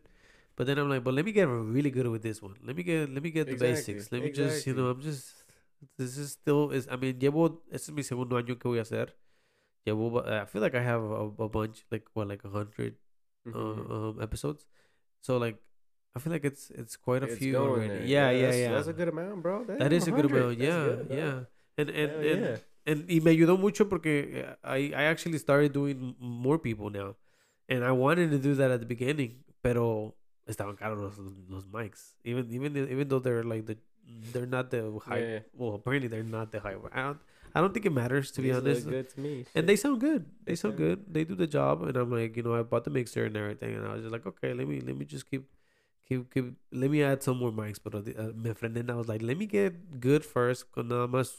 But 0.60 0.68
then 0.68 0.78
I'm 0.78 0.90
like, 0.90 1.06
but 1.06 1.14
let 1.16 1.24
me 1.24 1.32
get 1.32 1.48
really 1.48 1.90
good 1.90 2.06
with 2.08 2.22
this 2.22 2.42
one. 2.44 2.56
Let 2.68 2.76
me 2.76 2.84
get, 2.84 3.10
let 3.14 3.24
me 3.24 3.32
get 3.32 3.48
the 3.48 3.54
Exactly, 3.56 3.94
basics. 3.96 4.12
Let 4.12 4.24
me 4.24 4.30
just, 4.30 4.68
you 4.68 4.74
know, 4.74 4.88
I'm 4.88 5.00
just, 5.02 5.32
this 5.98 6.18
is 6.18 6.34
still, 6.34 6.72
is 6.72 6.86
I 6.92 6.98
mean, 6.98 7.18
llevo, 7.18 7.62
este 7.72 7.90
es 7.90 7.96
mi 7.96 8.04
segundo 8.04 8.36
año 8.36 8.60
que 8.60 8.68
voy 8.70 8.80
a 8.80 8.82
hacer. 8.82 9.08
Llevo, 9.88 10.20
I 10.28 10.44
feel 10.46 10.62
like 10.62 10.76
I 10.76 10.82
have 10.82 11.02
a, 11.02 11.32
a 11.46 11.48
bunch, 11.48 11.86
like, 11.90 12.10
what, 12.14 12.28
like 12.28 12.44
a 12.44 12.50
hundred 12.50 12.98
Mhm. 13.48 13.56
uh, 13.56 14.10
um, 14.10 14.22
episodes. 14.22 14.66
So 15.22 15.38
like, 15.38 15.56
I 16.16 16.20
feel 16.20 16.34
like 16.34 16.44
it's 16.44 16.70
it's 16.72 16.98
quite 16.98 17.24
a 17.24 17.28
It's 17.28 17.38
few 17.38 17.56
already. 17.56 17.88
there. 17.88 18.08
Yeah, 18.08 18.32
yeah, 18.32 18.48
that's, 18.48 18.58
yeah. 18.58 18.72
That's 18.76 18.88
a 18.88 18.94
good 18.94 19.08
amount, 19.08 19.42
bro. 19.42 19.64
That 19.64 19.80
Damn, 19.80 19.94
is 19.94 20.08
a 20.08 20.12
good 20.12 20.26
amount. 20.26 20.58
Yeah, 20.60 20.84
good, 20.84 21.08
yeah. 21.10 21.40
And 21.78 21.90
and 21.90 22.12
Hell 22.12 22.24
and, 22.24 22.42
yeah. 22.44 22.58
and 22.86 23.06
y 23.08 23.20
me 23.24 23.32
ayudó 23.32 23.58
mucho 23.58 23.86
porque 23.88 24.44
eh, 24.44 24.56
I 24.64 24.92
I 24.94 25.04
actually 25.08 25.38
started 25.40 25.72
doing 25.72 26.16
more 26.20 26.60
people 26.60 26.90
now, 26.90 27.16
and 27.70 27.86
I 27.86 27.92
wanted 27.94 28.32
to 28.32 28.38
do 28.40 28.56
that 28.56 28.72
at 28.72 28.82
the 28.82 28.86
beginning, 28.86 29.46
pero 29.64 30.16
estaban 30.50 30.76
caros 30.76 31.00
los, 31.00 31.18
los 31.50 31.66
mics. 31.68 32.16
Even 32.26 32.52
even 32.52 32.76
even 32.76 33.08
though 33.08 33.20
they're 33.22 33.44
like 33.44 33.66
the 33.66 33.78
they're 34.34 34.48
not 34.50 34.72
the 34.72 34.82
high. 35.06 35.20
Yeah. 35.20 35.40
Well, 35.54 35.76
apparently 35.76 36.08
they're 36.10 36.24
not 36.38 36.52
the 36.52 36.60
high. 36.60 36.76
I 36.92 37.02
don't 37.04 37.20
I 37.56 37.62
don't 37.62 37.74
think 37.74 37.86
it 37.86 37.94
matters 37.94 38.32
to 38.34 38.42
be 38.42 38.50
These 38.50 38.56
look 38.58 38.66
honest. 38.66 38.90
good 38.90 39.10
to 39.14 39.20
me. 39.22 39.46
And 39.56 39.68
they 39.70 39.76
sound 39.76 40.00
good. 40.02 40.26
They 40.46 40.56
sound 40.56 40.74
sound- 40.74 40.78
good. 40.78 40.98
They 41.14 41.24
do 41.26 41.34
the 41.36 41.48
job, 41.48 41.82
and 41.84 41.96
I'm 41.98 42.12
like, 42.12 42.38
you 42.38 42.44
know, 42.44 42.54
I 42.54 42.62
bought 42.62 42.84
the 42.84 42.92
mixer 42.92 43.26
and 43.26 43.36
everything, 43.38 43.74
and 43.76 43.86
I 43.88 43.94
was 43.94 44.02
just 44.06 44.12
like, 44.14 44.26
okay, 44.26 44.54
let 44.54 44.68
me 44.68 44.82
let 44.82 44.96
me 44.98 45.06
just 45.06 45.26
keep, 45.30 45.46
keep, 46.08 46.30
keep. 46.34 46.54
Let 46.72 46.90
me 46.92 47.02
add 47.02 47.24
some 47.24 47.38
more 47.38 47.52
mics. 47.52 47.80
But 47.84 47.96
uh, 47.96 48.34
my 48.36 48.54
friend 48.54 48.78
and 48.78 48.90
I 48.92 48.96
was 49.02 49.08
like, 49.08 49.22
let 49.24 49.38
me 49.38 49.48
get 49.48 50.00
good 50.00 50.24
first, 50.26 50.72
con 50.72 50.90
nada 50.90 51.08
más, 51.08 51.34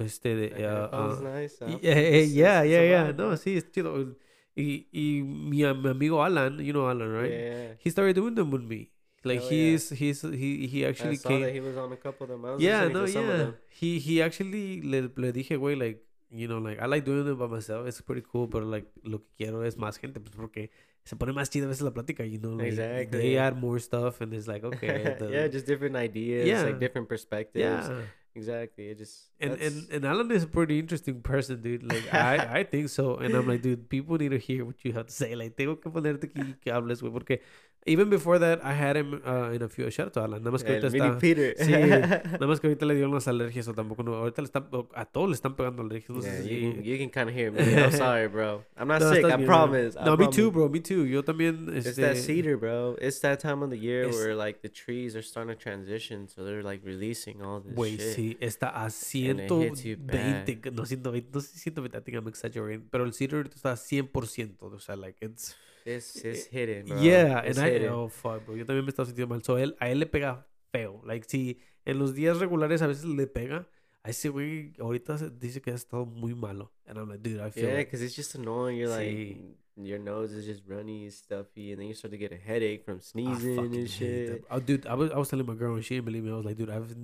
este, 0.00 0.34
de, 0.34 0.46
uh, 0.64 0.88
uh, 0.92 1.20
nice. 1.22 1.56
yeah, 1.60 1.76
yeah, 1.82 2.20
yeah, 2.20 2.62
yeah, 2.62 2.82
yeah. 2.82 3.04
vibe, 3.12 3.16
No, 3.18 3.36
sí, 3.36 3.56
es 3.58 3.64
chido. 3.70 4.16
Y 4.56 4.86
y 4.92 5.22
mi, 5.22 5.62
mi 5.62 5.64
amigo 5.64 6.22
Alan, 6.22 6.58
you 6.64 6.72
know 6.72 6.88
Alan, 6.88 7.10
right? 7.12 7.30
Yeah. 7.30 7.72
He 7.78 7.90
started 7.90 8.14
doing 8.14 8.34
them 8.34 8.50
with 8.50 8.62
me. 8.62 8.90
Like 9.24 9.40
Hell 9.40 9.52
yeah. 9.52 9.70
he's 9.72 9.90
he's 9.90 10.22
he 10.22 10.66
he 10.68 10.84
I 10.84 10.90
actually 10.90 11.16
saw 11.16 11.30
came. 11.30 11.40
that 11.42 11.52
he 11.54 11.60
was 11.60 11.76
on 11.76 11.90
a 11.92 11.96
couple 11.96 12.24
of 12.24 12.30
them. 12.30 12.44
I 12.44 12.56
Yeah, 12.58 12.88
no, 12.88 13.06
to 13.06 13.12
some 13.12 13.24
of 13.24 13.30
yeah. 13.30 13.36
them. 13.44 13.54
He 13.68 13.98
he 13.98 14.20
actually 14.22 14.82
le, 14.82 15.10
le 15.16 15.32
dije, 15.32 15.56
güey, 15.58 15.76
like, 15.78 16.04
you 16.30 16.46
know, 16.46 16.58
like 16.58 16.78
I 16.78 16.86
like 16.86 17.04
doing 17.04 17.26
it 17.26 17.38
by 17.38 17.46
myself. 17.48 17.86
It's 17.88 18.00
pretty 18.02 18.22
cool, 18.30 18.46
but 18.46 18.62
like 18.64 18.86
lo 19.02 19.18
que 19.18 19.28
quiero 19.38 19.62
es 19.64 19.76
más 19.76 19.96
gente, 19.98 20.20
pues 20.20 20.36
porque 20.36 20.70
se 21.04 21.16
pone 21.16 21.32
más 21.32 21.48
chido 21.50 21.66
a 21.66 21.68
veces 21.70 21.82
la 21.82 21.90
plática, 21.92 22.24
you 22.24 22.38
know. 22.38 22.54
Like, 22.54 22.68
Exactly. 22.68 23.18
They 23.20 23.38
add 23.38 23.56
more 23.56 23.78
stuff, 23.80 24.20
and 24.20 24.32
it's 24.34 24.46
like 24.46 24.62
okay, 24.62 25.16
the- 25.18 25.30
yeah, 25.32 25.48
just 25.48 25.66
different 25.66 25.96
ideas, 25.96 26.46
Yeah. 26.46 26.62
like 26.64 26.78
different 26.78 27.08
perspectives. 27.08 27.64
yeah. 27.88 28.02
Exactly. 28.34 28.88
It 28.90 28.98
just 28.98 29.30
And 29.40 29.52
and 29.60 29.86
and 29.92 30.04
Alan 30.04 30.30
is 30.32 30.44
a 30.44 30.46
pretty 30.48 30.78
interesting 30.78 31.20
person, 31.22 31.60
dude. 31.62 31.82
Like 31.82 32.12
I 32.12 32.60
I 32.60 32.64
think 32.64 32.88
so, 32.88 33.16
and 33.16 33.34
I'm 33.34 33.46
like, 33.46 33.62
dude, 33.62 33.88
people 33.88 34.16
need 34.18 34.30
to 34.30 34.38
hear 34.38 34.64
what 34.64 34.84
you 34.84 34.92
have 34.92 35.06
to 35.06 35.12
say. 35.12 35.34
Like 35.34 35.56
tengo 35.56 35.76
que 35.76 35.90
ponerte 35.90 36.26
aquí 36.32 36.54
que 36.60 36.72
hables, 36.72 37.00
güey, 37.02 37.12
porque 37.12 37.40
even 37.86 38.08
before 38.08 38.38
that, 38.38 38.64
I 38.64 38.72
had 38.72 38.96
him 38.96 39.20
uh, 39.26 39.50
in 39.52 39.60
a 39.62 39.68
few. 39.68 39.90
Shout 39.90 40.06
out 40.06 40.12
to 40.14 40.20
Alan. 40.22 40.42
Nada 40.42 40.50
más 40.52 40.64
que 40.64 40.72
ahorita 40.72 40.86
está. 40.88 41.18
Peter. 41.20 41.54
Sí, 41.58 41.70
nada 42.40 42.46
más 42.46 42.58
que 42.58 42.68
ahorita 42.68 42.86
le 42.86 42.94
dio 42.94 43.06
unas 43.06 43.28
alergias 43.28 43.68
o 43.68 43.74
tampoco 43.74 44.02
no. 44.02 44.14
Ahorita 44.14 44.40
le 44.40 44.46
están 44.46 44.68
a 44.94 45.04
todos 45.04 45.28
le 45.28 45.34
están 45.34 45.54
pegando 45.54 45.82
alergias. 45.82 46.08
No 46.10 46.22
sé 46.22 46.30
yeah, 46.30 46.42
si- 46.42 46.48
you 46.60 46.72
can, 46.72 46.82
you 46.84 46.96
can 46.98 47.10
kind 47.10 47.28
of 47.28 47.34
hear 47.36 47.52
me. 47.52 47.60
I'm 47.84 47.92
sorry, 47.92 48.26
bro. 48.28 48.64
I'm 48.78 48.88
not 48.88 49.02
No, 49.02 49.12
sick. 49.12 49.24
I 49.26 49.36
bien, 49.36 49.46
promise. 49.46 49.96
I 50.00 50.04
No, 50.06 50.16
me 50.16 50.28
too, 50.28 50.50
bro. 50.50 50.68
Me 50.70 50.80
too. 50.80 51.04
Yo 51.04 51.22
también. 51.22 51.68
It's 51.76 51.86
Este, 51.88 52.00
that 52.00 52.16
cedar, 52.16 52.56
bro. 52.56 52.96
It's 53.02 53.20
that 53.20 53.38
time 53.40 53.62
of 53.62 53.68
the 53.68 53.78
year 53.78 54.08
Es- 54.08 54.16
where 54.16 54.34
like 54.34 54.62
the 54.62 54.70
trees 54.70 55.14
are 55.14 55.22
starting 55.22 55.54
to 55.54 55.60
transition, 55.60 56.26
so 56.26 56.42
they're 56.42 56.62
like 56.62 56.80
releasing 56.86 57.42
all 57.42 57.60
this 57.60 57.74
Güey, 57.74 57.98
shit. 57.98 58.16
sí, 58.16 58.23
está 58.40 58.68
a 58.70 58.84
And 58.84 58.92
it 58.92 59.50
hits 59.50 59.84
you 59.84 59.96
120, 59.96 60.60
que- 60.60 60.70
no 60.70 60.84
120, 60.86 61.30
no 61.32 61.40
sé 61.40 61.48
si 61.48 61.58
120, 61.70 61.96
I 61.98 62.00
think 62.02 62.16
I'm 62.16 62.28
exaggerating, 62.28 62.88
pero 62.90 63.04
el 63.04 63.12
cedar 63.12 63.36
ahorita 63.36 63.56
está 63.56 63.72
a 63.72 63.76
100%, 63.76 64.56
o 64.60 64.78
sea, 64.80 64.96
like, 64.96 65.18
it's, 65.24 65.54
It's 65.84 66.16
it's 66.24 66.46
hidden, 66.50 66.86
bro. 66.86 66.98
yeah, 67.02 67.40
it's 67.46 67.58
and 67.58 67.66
I, 67.66 67.70
hidden. 67.72 67.90
oh, 67.90 68.08
fuck, 68.08 68.44
bro, 68.46 68.56
yo 68.56 68.64
también 68.64 68.84
me 68.84 68.90
estaba 68.90 69.06
sintiendo 69.06 69.34
mal, 69.34 69.42
so, 69.44 69.58
él, 69.58 69.76
a 69.80 69.90
él 69.90 69.98
le 69.98 70.06
pega 70.06 70.46
feo, 70.72 71.02
like, 71.04 71.26
si 71.28 71.58
en 71.84 71.98
los 71.98 72.14
días 72.14 72.38
regulares 72.38 72.80
a 72.82 72.86
veces 72.86 73.04
le 73.04 73.26
pega, 73.26 73.68
a 74.02 74.10
ese 74.10 74.28
güey 74.28 74.72
ahorita 74.78 75.16
dice 75.40 75.60
que 75.62 75.70
ha 75.70 75.74
estado 75.74 76.04
muy 76.06 76.34
malo, 76.34 76.72
and 76.86 76.98
I'm 76.98 77.08
like, 77.08 77.22
dude, 77.22 77.40
I 77.40 77.50
feel 77.50 77.64
Yeah, 77.68 77.74
like, 77.76 77.86
because 77.90 78.02
it's 78.04 78.14
just 78.16 78.34
annoying. 78.34 78.78
You're 78.78 78.88
like, 78.90 79.08
Sí. 79.08 79.56
your 79.76 79.98
nose 79.98 80.32
is 80.32 80.46
just 80.46 80.62
runny, 80.68 81.10
stuffy, 81.10 81.72
and 81.72 81.80
then 81.80 81.88
you 81.88 81.94
start 81.94 82.12
to 82.12 82.18
get 82.18 82.30
a 82.32 82.36
headache 82.36 82.84
from 82.84 82.98
I 82.98 83.00
sneezing 83.00 83.74
and 83.74 83.88
shit. 83.88 84.44
Oh, 84.50 84.60
dude, 84.60 84.86
I 84.86 84.94
was, 84.94 85.10
I 85.10 85.16
was 85.18 85.28
telling 85.30 85.46
my 85.46 85.54
girl 85.54 85.74
and 85.74 85.82
she 85.84 85.94
didn't 85.96 86.04
believe 86.06 86.22
me. 86.22 86.30
I 86.30 86.36
was 86.36 86.44
like, 86.44 86.56
dude, 86.56 86.70
I've, 86.70 86.94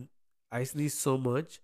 I 0.53 0.64
sneeze 0.64 0.94
so 0.94 1.16
much 1.18 1.61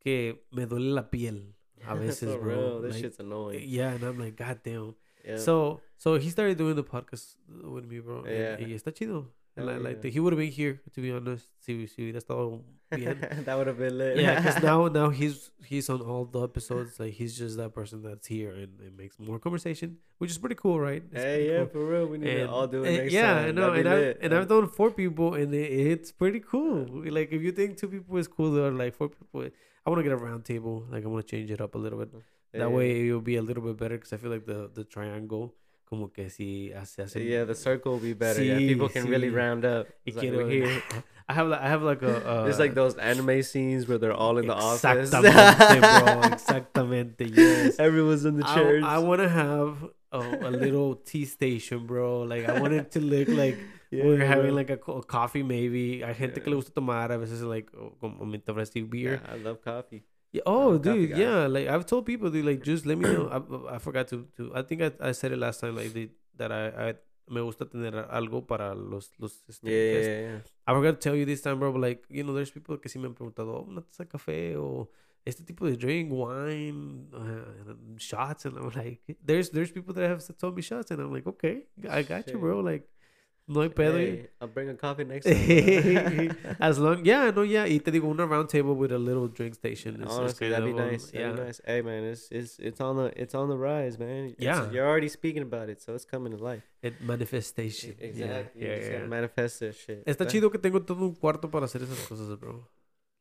que 0.00 0.44
me 0.52 0.66
duele 0.66 0.92
la 0.94 1.02
piel 1.10 1.54
a 1.86 1.94
veces, 1.98 2.34
For 2.34 2.40
bro. 2.40 2.80
this 2.80 2.94
Like, 2.94 3.04
shit's 3.04 3.18
annoying. 3.20 3.64
yeah, 3.68 3.94
and 3.94 4.04
I'm 4.04 4.18
like, 4.18 4.36
god 4.36 4.60
damn. 4.62 4.94
Yeah. 5.26 5.36
So, 5.38 5.80
so 5.98 6.18
he 6.18 6.30
started 6.30 6.56
doing 6.58 6.76
the 6.76 6.84
podcast 6.84 7.36
with 7.48 7.86
me, 7.86 7.98
bro. 8.00 8.22
and- 8.24 8.30
Yeah. 8.30 8.56
Y 8.60 8.74
está 8.74 8.92
chido. 8.92 9.26
And 9.58 9.70
I 9.70 9.78
like 9.78 10.04
yeah. 10.04 10.10
he 10.10 10.20
would 10.20 10.34
have 10.34 10.38
been 10.38 10.50
here, 10.52 10.82
to 10.92 11.00
be 11.00 11.10
honest. 11.10 11.46
Si, 11.60 11.86
si 11.86 12.02
hubiera 12.02 12.18
estado 12.18 12.60
bien. 12.90 13.18
that 13.46 13.56
would 13.56 13.66
have 13.66 13.78
been 13.78 13.96
lit. 13.96 14.18
yeah, 14.18 14.38
because 14.38 14.62
now, 14.62 14.86
now 15.00 15.08
he's 15.08 15.50
he's 15.64 15.88
on 15.88 16.02
all 16.02 16.26
the 16.26 16.40
episodes. 16.42 17.00
Like 17.00 17.14
he's 17.14 17.38
just 17.38 17.56
that 17.56 17.72
person 17.72 18.02
that's 18.02 18.26
here 18.26 18.50
and 18.50 18.78
it 18.82 18.92
makes 18.94 19.18
more 19.18 19.38
conversation, 19.38 19.96
which 20.18 20.30
is 20.30 20.36
pretty 20.36 20.56
cool, 20.56 20.78
right? 20.78 21.02
It's 21.10 21.22
Hey, 21.22 21.48
yeah, 21.50 21.60
cool. 21.60 21.68
for 21.72 21.86
real. 21.86 22.06
We 22.06 22.18
need 22.18 22.34
to 22.34 22.50
all 22.50 22.66
do 22.66 22.84
it 22.84 22.88
and- 22.88 22.96
next 22.98 23.14
yeah, 23.14 23.32
time. 23.34 23.48
I 23.48 23.52
know, 23.52 23.72
and 23.72 23.88
I've 23.88 23.98
lit. 23.98 24.18
and 24.20 24.34
I've 24.34 24.46
done 24.46 24.68
four 24.68 24.90
people, 24.90 25.32
and 25.32 25.54
it, 25.54 25.72
it's 25.72 26.12
pretty 26.12 26.40
cool. 26.40 26.84
Like 27.16 27.32
if 27.32 27.40
you 27.40 27.50
think 27.52 27.78
two 27.78 27.88
people 27.88 28.14
is 28.18 28.28
cool, 28.28 28.58
or 28.58 28.70
like 28.72 28.94
four 28.94 29.08
people, 29.08 29.48
I 29.86 29.90
want 29.90 30.00
to 30.00 30.02
get 30.02 30.12
a 30.12 30.18
round 30.18 30.44
table. 30.44 30.84
Like 30.90 31.02
I 31.04 31.08
want 31.08 31.26
to 31.26 31.30
change 31.34 31.50
it 31.50 31.62
up 31.62 31.74
a 31.74 31.78
little 31.78 31.98
bit. 31.98 32.12
Mm. 32.12 32.20
Yeah. 32.56 32.64
That 32.64 32.70
way 32.72 33.08
it'll 33.08 33.20
be 33.20 33.36
a 33.36 33.42
little 33.42 33.62
bit 33.62 33.76
better 33.76 33.96
because 33.96 34.12
I 34.12 34.16
feel 34.16 34.30
like 34.30 34.46
the 34.46 34.70
the 34.72 34.84
triangle, 34.84 35.54
como 35.88 36.08
que 36.08 36.28
si 36.30 36.72
hace 36.72 36.96
hace. 36.96 37.16
Yeah, 37.16 37.44
the 37.44 37.54
circle 37.54 37.92
will 37.92 38.00
be 38.00 38.14
better. 38.14 38.42
yeah, 38.42 38.58
people 38.58 38.88
can 38.88 39.06
really 39.06 39.30
round 39.30 39.64
up. 39.64 39.86
It's 40.04 40.16
like, 40.16 40.32
here. 40.48 40.82
I 41.28 41.32
have 41.32 41.48
like 41.48 41.60
I 41.60 41.68
have 41.68 41.82
like 41.82 42.02
a. 42.02 42.24
Uh, 42.24 42.44
There's 42.44 42.58
like 42.58 42.74
those 42.74 42.96
anime 42.96 43.42
scenes 43.42 43.88
where 43.88 43.98
they're 43.98 44.14
all 44.14 44.38
in 44.38 44.46
the 44.46 44.54
office. 44.54 45.10
Exactamente, 45.10 45.80
bro. 45.80 46.22
Exactamente. 46.30 47.36
Yes. 47.36 47.78
Everyone's 47.78 48.24
in 48.24 48.36
the 48.36 48.46
I, 48.46 48.54
chairs. 48.54 48.84
I 48.86 48.98
want 48.98 49.20
to 49.20 49.28
have 49.28 49.90
a, 50.12 50.18
a 50.18 50.50
little 50.50 50.94
tea 50.94 51.24
station, 51.24 51.86
bro. 51.86 52.22
Like 52.22 52.48
I 52.48 52.60
wanted 52.60 52.92
to 52.92 53.00
look 53.00 53.28
like 53.28 53.58
we're 53.90 54.24
having 54.24 54.54
like 54.54 54.70
a, 54.70 54.76
co- 54.76 55.02
coffee, 55.02 55.42
maybe. 55.42 56.02
Hay 56.02 56.14
gente 56.14 56.40
que 56.40 56.50
le 56.50 56.56
gusta 56.56 56.72
tomar 56.72 57.10
a 57.10 57.18
veces 57.18 57.42
like 57.42 57.70
como 58.00 58.24
me 58.24 58.38
ofrece 58.38 58.88
beer. 58.88 59.20
Yeah, 59.24 59.34
I 59.34 59.38
love 59.38 59.60
coffee. 59.62 60.04
Yeah. 60.36 60.42
Oh, 60.46 60.68
I'm 60.70 60.76
a 60.76 60.78
coffee 60.78 61.06
dude. 61.06 61.18
Yeah. 61.18 61.46
Like 61.46 61.68
I've 61.68 61.86
told 61.86 62.06
people, 62.06 62.30
dude. 62.30 62.44
Like 62.44 62.62
just 62.62 62.86
let 62.86 62.98
me 62.98 63.08
know. 63.08 63.28
I, 63.36 63.76
I 63.76 63.78
forgot 63.78 64.08
to, 64.08 64.26
to. 64.36 64.52
I 64.54 64.62
think 64.62 64.82
I, 64.82 64.90
I 65.00 65.12
said 65.12 65.32
it 65.32 65.38
last 65.38 65.60
time. 65.60 65.76
Like 65.76 65.92
the, 65.92 66.10
that 66.36 66.52
I, 66.52 66.88
I 66.88 66.94
me 67.28 67.40
gusta 67.40 67.64
tener 67.64 68.06
algo 68.10 68.46
para 68.46 68.74
los 68.74 69.10
los. 69.18 69.42
Este, 69.48 69.64
Yeah, 69.64 69.92
yeah, 69.92 70.20
yeah. 70.20 70.38
I 70.66 70.74
forgot 70.74 71.00
to 71.00 71.00
tell 71.08 71.16
you 71.16 71.24
this 71.24 71.40
time, 71.40 71.58
bro. 71.58 71.72
But 71.72 71.80
like 71.80 72.04
you 72.08 72.24
know, 72.24 72.34
there's 72.34 72.50
people 72.50 72.76
que 72.76 72.90
sí 72.90 73.00
me 73.00 73.06
han 73.06 73.14
preguntado, 73.14 73.54
oh, 73.54 73.66
una 73.68 73.80
taza 73.80 74.04
de 74.04 74.08
café 74.10 74.56
o 74.56 74.88
este 75.24 75.44
tipo 75.44 75.66
de 75.66 75.76
drink, 75.76 76.12
wine, 76.12 77.08
uh, 77.12 77.74
shots, 77.96 78.44
and 78.44 78.56
I'm 78.56 78.70
like, 78.70 79.00
there's 79.24 79.50
there's 79.50 79.72
people 79.72 79.92
that 79.94 80.08
have 80.08 80.22
told 80.38 80.54
me 80.54 80.62
shots, 80.62 80.90
and 80.90 81.00
I'm 81.00 81.12
like, 81.12 81.26
okay, 81.26 81.64
I 81.88 82.02
got 82.02 82.28
you, 82.28 82.38
bro. 82.38 82.60
Like, 82.60 82.88
no 83.48 83.62
hay 83.62 83.68
pedo. 83.68 83.96
Hey, 83.96 84.28
I'll 84.40 84.48
bring 84.48 84.68
a 84.68 84.74
coffee 84.74 85.04
next 85.04 85.24
time. 85.26 86.36
As 86.60 86.78
long, 86.78 87.04
yeah, 87.04 87.30
no, 87.30 87.42
yeah. 87.42 87.64
Y 87.64 87.78
te 87.78 87.90
digo, 87.92 88.08
una 88.08 88.26
round 88.26 88.48
table 88.48 88.74
with 88.74 88.92
a 88.92 88.98
little 88.98 89.28
drink 89.28 89.54
station. 89.54 90.02
is- 90.02 90.10
Honestly, 90.10 90.48
that'd 90.48 90.64
be 90.64 90.72
nice. 90.72 91.10
That'd 91.10 91.12
be 91.36 91.38
yeah. 91.38 91.46
nice. 91.46 91.60
Hey 91.64 91.82
man, 91.82 92.04
it's 92.04 92.28
it's 92.30 92.58
it's 92.58 92.80
on 92.80 92.96
the 92.96 93.12
it's 93.20 93.34
on 93.34 93.48
the 93.48 93.56
rise, 93.56 93.98
man. 93.98 94.26
It's- 94.30 94.36
Yeah. 94.40 94.70
you're 94.70 94.86
already 94.86 95.08
speaking 95.08 95.42
about 95.42 95.68
it, 95.68 95.80
so 95.80 95.94
it's 95.94 96.04
coming 96.04 96.32
to 96.36 96.42
life. 96.42 96.64
It 96.82 97.00
manifestation. 97.00 97.94
Exactly. 98.00 98.62
Yeah, 98.62 98.68
yeah, 98.68 98.76
yeah. 98.82 98.92
gotta 98.98 99.08
manifest 99.08 99.60
that 99.60 99.74
shit. 99.74 100.04
Está 100.06 100.26
chido 100.26 100.50
que 100.50 100.58
tengo 100.58 100.80
todo 100.82 101.04
un 101.06 101.14
cuarto 101.14 101.48
para 101.50 101.66
hacer 101.66 101.82
esas 101.82 102.06
cosas, 102.08 102.38
bro. 102.38 102.66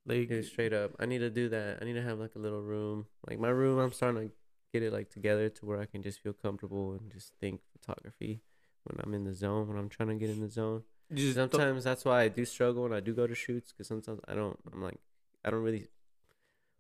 Like, 0.08 0.28
Dude, 0.30 0.46
straight 0.46 0.72
up, 0.74 0.92
I 1.00 1.08
need 1.08 1.20
to 1.20 1.30
do 1.32 1.50
that. 1.50 1.80
I 1.82 1.86
need 1.86 1.96
to 1.96 2.02
have 2.04 2.20
like 2.20 2.36
a 2.36 2.40
little 2.40 2.62
room, 2.62 3.08
like 3.28 3.40
my 3.40 3.50
room. 3.50 3.80
I'm 3.80 3.92
starting 3.92 4.30
to 4.30 4.36
get 4.72 4.84
it 4.84 4.92
like 4.94 5.10
together 5.10 5.50
to 5.50 5.66
where 5.66 5.80
I 5.80 5.86
can 5.88 6.04
just 6.04 6.20
feel 6.22 6.34
comfortable 6.34 6.94
and 6.94 7.12
just 7.12 7.34
think 7.40 7.62
photography 7.74 8.42
when 8.86 9.00
I'm 9.04 9.14
in 9.14 9.24
the 9.26 9.34
zone. 9.34 9.68
When 9.68 9.78
I'm 9.78 9.90
trying 9.90 10.10
to 10.10 10.16
get 10.16 10.30
in 10.30 10.42
the 10.42 10.50
zone. 10.50 10.84
Sometimes 11.16 11.84
that's 11.84 12.04
why 12.06 12.22
I 12.24 12.28
do 12.30 12.46
struggle 12.46 12.84
when 12.84 12.94
I 12.94 13.00
do 13.00 13.14
go 13.14 13.28
to 13.28 13.36
shoots 13.36 13.72
because 13.72 13.88
sometimes 13.88 14.20
I 14.28 14.34
don't. 14.34 14.58
I'm 14.74 14.82
like 14.82 15.00
I 15.44 15.50
don't 15.52 15.62
really 15.62 15.88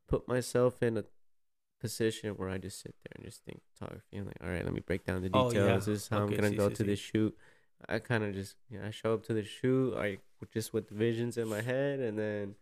put 0.07 0.27
myself 0.27 0.81
in 0.81 0.97
a 0.97 1.03
position 1.79 2.31
where 2.35 2.49
I 2.49 2.57
just 2.57 2.81
sit 2.81 2.95
there 3.03 3.11
and 3.15 3.25
just 3.25 3.43
think 3.43 3.61
photography. 3.73 4.17
I'm 4.17 4.25
like, 4.25 4.37
all 4.43 4.49
right, 4.49 4.63
let 4.63 4.73
me 4.73 4.81
break 4.81 5.05
down 5.05 5.21
the 5.21 5.29
Oh, 5.33 5.49
details. 5.49 5.53
yeah. 5.67 5.75
This 5.75 5.87
is 6.03 6.07
how 6.07 6.17
Okay, 6.21 6.35
I'm 6.35 6.41
gonna 6.41 6.55
go 6.55 6.69
sí, 6.69 6.75
to 6.75 6.83
sí. 6.83 6.87
this 6.87 6.99
shoot. 6.99 7.37
I 7.87 7.99
kind 7.99 8.23
of 8.23 8.33
just, 8.33 8.55
you 8.69 8.79
know, 8.79 8.85
I 8.87 8.91
show 8.91 9.13
up 9.13 9.23
to 9.25 9.33
the 9.33 9.43
shoot, 9.43 9.95
I 9.95 10.17
just 10.53 10.73
with 10.73 10.87
the 10.89 10.95
visions 10.95 11.37
in 11.37 11.47
my 11.47 11.61
head, 11.61 11.99
and 11.99 12.17
then 12.17 12.55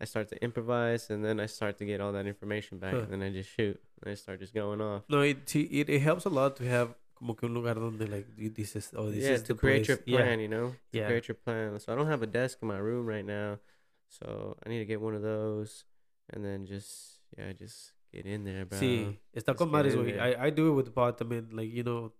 I 0.00 0.04
start 0.04 0.28
to 0.28 0.42
improvise, 0.44 1.08
and 1.10 1.24
then 1.24 1.40
I 1.40 1.46
start 1.46 1.78
to 1.78 1.84
get 1.84 2.00
all 2.00 2.12
that 2.12 2.26
information 2.26 2.78
back, 2.78 2.92
Huh. 2.92 3.00
and 3.00 3.12
then 3.12 3.22
I 3.22 3.30
just 3.30 3.50
shoot, 3.50 3.80
and 4.02 4.12
I 4.12 4.14
start 4.14 4.38
just 4.40 4.54
going 4.54 4.80
off. 4.80 5.02
No, 5.08 5.22
it, 5.22 5.54
it 5.56 5.88
it 5.88 6.00
helps 6.00 6.24
a 6.24 6.28
lot 6.28 6.56
to 6.56 6.64
have 6.68 6.94
como 7.24 7.36
que 7.36 7.46
un 7.46 7.54
lugar 7.54 7.76
donde 7.80 8.06
like 8.06 8.28
you, 8.36 8.50
this 8.50 8.76
is 8.76 8.92
oh 8.94 9.10
this 9.10 9.24
yeah, 9.24 9.32
is 9.32 9.42
to 9.44 9.54
create 9.54 9.88
your 9.88 9.96
place. 9.96 10.08
Yeah. 10.12 10.18
plan, 10.24 10.40
you 10.40 10.48
know, 10.48 10.72
to 10.92 10.98
Yeah. 10.98 11.06
create 11.06 11.26
your 11.26 11.36
plan. 11.36 11.80
So 11.80 11.90
I 11.92 11.96
don't 11.96 12.06
have 12.06 12.22
a 12.22 12.26
desk 12.26 12.58
in 12.60 12.68
my 12.68 12.76
room 12.76 13.06
right 13.06 13.24
now, 13.24 13.58
so 14.08 14.56
I 14.64 14.68
need 14.68 14.80
to 14.80 14.84
get 14.84 15.00
one 15.00 15.14
of 15.14 15.22
those, 15.22 15.84
and 16.30 16.44
then 16.44 16.66
just 16.66 17.20
yeah, 17.38 17.52
just 17.54 17.92
get 18.12 18.26
in 18.26 18.44
there, 18.44 18.66
bro. 18.66 18.78
Sí, 18.78 19.18
está 19.32 19.54
con 19.56 19.70
madres, 19.70 19.94
güey. 19.96 20.18
I, 20.20 20.48
I 20.48 20.50
do 20.50 20.68
it 20.68 20.74
with 20.74 20.84
the 20.84 20.92
pod 20.92 21.16
I 21.20 21.24
mean, 21.24 21.48
like, 21.50 21.72
you 21.72 21.82
know, 21.82 22.12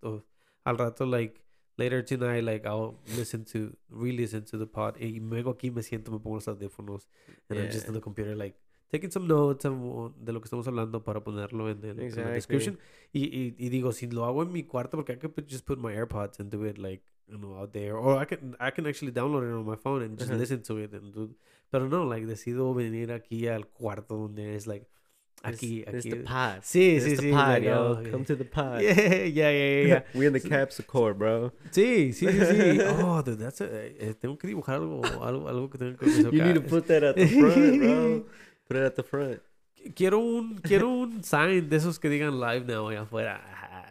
al 0.65 0.77
rato, 0.79 1.05
like, 1.05 1.45
later 1.77 2.01
tonight, 2.03 2.43
like, 2.43 2.65
I'll 2.67 2.99
listen 3.17 3.45
to, 3.53 3.77
re-listen 3.91 4.45
to 4.47 4.57
the 4.57 4.67
pod. 4.67 4.97
Y 4.99 5.21
luego 5.21 5.51
aquí 5.53 5.71
me 5.71 5.83
siento, 5.83 6.11
me 6.11 6.19
pongo 6.19 6.37
los 6.37 6.47
audífonos, 6.49 7.07
and 7.51 7.59
I'm 7.61 7.67
just 7.71 7.85
Yeah. 7.85 7.89
on 7.91 7.95
the 7.95 8.01
computer, 8.01 8.35
like, 8.35 8.57
taking 8.95 9.11
some 9.11 9.27
notes 9.27 9.65
de 9.65 10.33
lo 10.33 10.41
que 10.41 10.47
estamos 10.47 10.67
hablando 10.69 11.03
para 11.03 11.23
ponerlo 11.25 11.69
en, 11.69 11.79
el, 11.85 11.91
en 11.91 11.97
la 11.99 12.05
Exactly. 12.05 12.33
description. 12.35 12.79
Y, 13.13 13.25
y, 13.25 13.55
y 13.59 13.69
digo, 13.69 13.93
si 13.93 14.07
lo 14.07 14.25
hago 14.25 14.43
en 14.45 14.53
mi 14.53 14.63
cuarto, 14.63 14.97
porque 14.97 15.13
I 15.15 15.17
could 15.17 15.47
just 15.51 15.67
put 15.67 15.79
my 15.79 15.93
AirPods 15.95 16.39
and 16.41 16.51
do 16.51 16.65
it, 16.65 16.79
like, 16.79 17.03
you 17.27 17.39
know, 17.39 17.57
out 17.59 17.73
there. 17.73 17.95
Or 17.97 18.23
I 18.23 18.27
can, 18.27 18.57
I 18.61 18.71
can 18.71 18.87
actually 18.87 19.13
download 19.13 19.43
it 19.49 19.53
on 19.53 19.65
my 19.67 19.77
phone 19.77 20.03
and 20.05 20.17
just 20.19 20.31
Ajá. 20.31 20.39
listen 20.39 20.63
to 20.63 20.79
it. 20.79 20.93
And 20.95 21.13
do, 21.13 21.31
pero 21.73 21.89
no, 21.89 22.05
like, 22.05 22.27
decido 22.27 22.73
venir 22.75 23.11
aquí 23.13 23.49
al 23.49 23.67
cuarto 23.67 24.17
donde 24.17 24.55
es, 24.55 24.67
like, 24.67 24.87
aquí, 25.43 25.85
this 25.85 26.07
aquí. 26.07 26.11
the 26.11 26.17
pod. 26.25 26.63
Sí, 26.63 26.95
This 26.99 27.05
sí, 27.05 27.17
the 27.17 27.23
sí. 27.23 27.31
pod, 27.33 27.49
like, 27.49 27.67
yo. 27.67 27.99
oh, 27.99 28.11
Come 28.11 28.25
to 28.25 28.37
the 28.37 28.45
pod. 28.45 28.81
yeah, 28.81 28.95
yeah, 29.27 29.27
yeah, 29.27 29.51
yeah, 29.51 29.87
yeah. 29.87 30.03
we 30.15 30.27
in 30.27 30.33
the 30.33 30.41
capsule 30.41 30.85
core, 30.87 31.15
bro. 31.15 31.53
Sí, 31.71 32.13
sí, 32.13 32.27
sí, 32.27 32.45
sí. 32.45 32.81
Oh, 33.03 33.23
dude, 33.23 33.39
that's 33.39 33.61
a, 33.61 33.67
eh, 33.67 34.15
tengo 34.21 34.37
que 34.39 34.47
dibujar 34.49 34.77
algo, 34.77 35.03
algo, 35.23 35.49
algo 35.49 35.69
que 35.71 35.79
tengo 35.79 35.97
que 35.99 36.07
You 36.33 36.43
need 36.45 36.55
to 36.55 36.63
put 36.63 36.87
that 36.87 37.03
at 37.05 37.17
the 37.17 37.27
front, 37.27 37.81
bro. 37.81 38.25
Put 38.75 38.83
it 38.83 38.87
at 38.87 38.97
the 38.97 39.05
front. 39.05 39.41
Quiero 39.95 40.19
un, 40.19 40.59
quiero 40.59 40.89
un 41.03 41.23
sign 41.33 41.69
de 41.69 41.77
esos 41.77 42.01
que 42.01 42.09
digan 42.11 42.41
live 42.41 42.67
now 42.67 42.89
allá 42.89 43.03
afuera. 43.07 43.41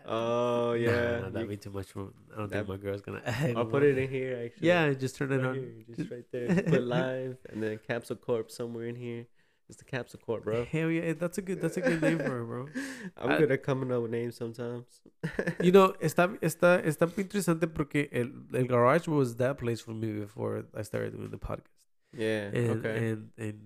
Oh 0.05 0.73
yeah. 0.73 1.21
nah, 1.21 1.29
that'd 1.29 1.47
be 1.47 1.55
too 1.55 1.69
much 1.71 1.95
room. 1.95 2.13
I 2.33 2.37
don't 2.39 2.49
That- 2.51 2.65
think 2.65 2.67
my 2.67 2.77
girl's 2.77 3.01
gonna. 3.01 3.21
I'll 3.55 3.65
put 3.65 3.83
it 3.83 3.97
in 3.97 4.09
here 4.09 4.43
actually. 4.45 4.67
Yeah, 4.67 4.91
just 4.93 5.15
turn 5.15 5.31
it 5.31 5.37
right 5.37 5.45
on. 5.45 5.55
here, 5.55 5.95
just 5.95 6.11
right 6.11 6.25
there. 6.31 6.47
Put 6.63 6.83
live 6.83 7.37
and 7.49 7.63
then 7.63 7.79
capsule 7.87 8.17
corp 8.17 8.51
somewhere 8.51 8.87
in 8.87 8.95
here. 8.97 9.27
It's 9.69 9.77
the 9.77 9.85
capsule 9.85 10.19
corp, 10.25 10.43
bro. 10.43 10.65
Hell 10.65 10.89
yeah, 10.89 11.13
that's 11.13 11.37
a 11.37 11.41
good, 11.41 11.61
that's 11.61 11.77
a 11.77 11.81
good 11.81 12.01
name 12.01 12.17
for 12.17 12.41
it, 12.41 12.45
bro. 12.45 12.65
I'm 13.17 13.31
I- 13.31 13.37
good 13.37 13.51
at 13.53 13.63
coming 13.63 13.93
up 13.93 14.01
with 14.01 14.11
names 14.11 14.35
sometimes. 14.35 14.87
You 15.61 15.71
know, 15.71 15.93
está, 16.01 16.37
está, 16.41 16.83
está 16.83 17.07
interesante 17.15 17.67
porque 17.73 18.09
el, 18.11 18.29
el 18.53 18.65
garage 18.67 19.07
was 19.07 19.37
that 19.37 19.57
place 19.57 19.79
for 19.79 19.91
me 19.91 20.11
before 20.19 20.65
I 20.75 20.81
started 20.81 21.13
doing 21.15 21.29
the 21.29 21.37
podcast. 21.37 21.69
yeah. 22.15 22.49
and 22.53 22.85
okay. 22.85 23.09
and 23.09 23.29
and 23.37 23.59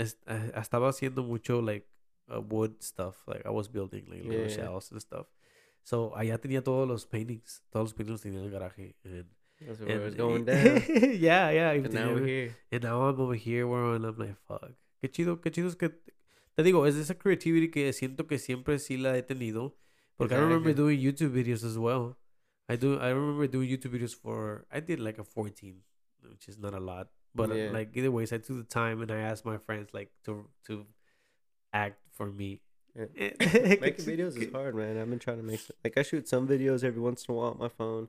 estaba 0.00 0.88
haciendo 0.88 1.22
mucho 1.22 1.60
like 1.62 1.86
uh, 2.28 2.40
wood 2.40 2.74
stuff 2.82 3.16
like 3.26 3.46
I 3.46 3.50
was 3.50 3.68
building 3.68 4.04
like 4.08 4.22
little 4.24 4.46
Yeah. 4.46 4.48
shelves 4.56 4.90
and 4.92 5.00
stuff 5.00 5.26
so 5.82 6.12
allá 6.16 6.38
tenía 6.38 6.62
todos 6.62 6.86
los 6.88 7.06
paintings 7.06 7.62
todos 7.70 7.84
los 7.86 7.94
paintings 7.94 8.20
tenía 8.22 8.38
en 8.40 8.44
el 8.46 8.50
garaje 8.50 8.96
and, 9.04 9.26
That's 9.60 9.80
where 9.80 9.92
and 9.96 10.06
it's 10.06 10.16
going 10.16 10.44
down. 10.44 10.82
yeah 11.20 11.50
yeah 11.52 11.70
and 11.72 11.92
now 11.92 12.14
we're 12.14 12.24
here. 12.26 12.56
and 12.72 12.82
now 12.82 13.02
I'm 13.08 13.20
over 13.20 13.34
here 13.34 13.66
where 13.66 13.94
I'm 13.94 14.02
like 14.16 14.36
fuck 14.46 14.72
qué 15.02 15.10
chido 15.10 15.40
qué 15.40 15.50
chido 15.50 15.68
es 15.68 15.76
que 15.76 15.90
te 16.56 16.62
digo 16.62 16.86
es 16.86 16.96
esa 16.96 17.14
creativity 17.18 17.70
que 17.70 17.92
siento 17.92 18.26
que 18.26 18.38
siempre 18.38 18.78
sí 18.78 18.96
la 18.96 19.16
he 19.16 19.22
tenido 19.22 19.76
porque 20.16 20.34
I 20.34 20.38
remember 20.38 20.70
Exactly. 20.70 20.96
doing 20.96 21.00
YouTube 21.00 21.32
videos 21.32 21.62
as 21.64 21.76
well 21.76 22.16
I 22.68 22.76
do 22.76 22.98
I 23.00 23.10
remember 23.12 23.48
doing 23.48 23.68
YouTube 23.68 23.92
videos 23.92 24.14
for 24.14 24.66
I 24.70 24.80
did 24.80 24.98
like 25.00 25.18
a 25.20 25.24
14 25.24 25.82
which 26.30 26.48
is 26.48 26.58
not 26.58 26.74
a 26.74 26.80
lot 26.80 27.10
but 27.34 27.50
uh, 27.50 27.54
Yeah. 27.54 27.70
like 27.70 27.90
either 27.96 28.10
ways 28.10 28.32
I 28.32 28.38
took 28.38 28.56
the 28.58 28.64
time 28.64 29.00
and 29.02 29.10
I 29.10 29.18
asked 29.20 29.44
my 29.44 29.58
friends 29.58 29.88
like 29.92 30.10
to 30.24 30.46
to 30.66 30.86
act 31.72 31.98
for 32.12 32.26
me 32.30 32.60
Yeah. 32.94 33.06
Making 33.80 34.04
videos 34.12 34.36
is 34.36 34.50
hard, 34.52 34.74
man. 34.74 34.98
I've 34.98 35.08
been 35.08 35.20
trying 35.20 35.36
to 35.38 35.44
make 35.44 35.60
some, 35.60 35.76
like 35.84 35.96
I 35.96 36.02
shoot 36.02 36.26
some 36.28 36.48
videos 36.48 36.82
every 36.82 37.00
once 37.00 37.24
in 37.26 37.32
a 37.34 37.36
while 37.38 37.52
on 37.54 37.58
my 37.58 37.68
phone 37.68 38.08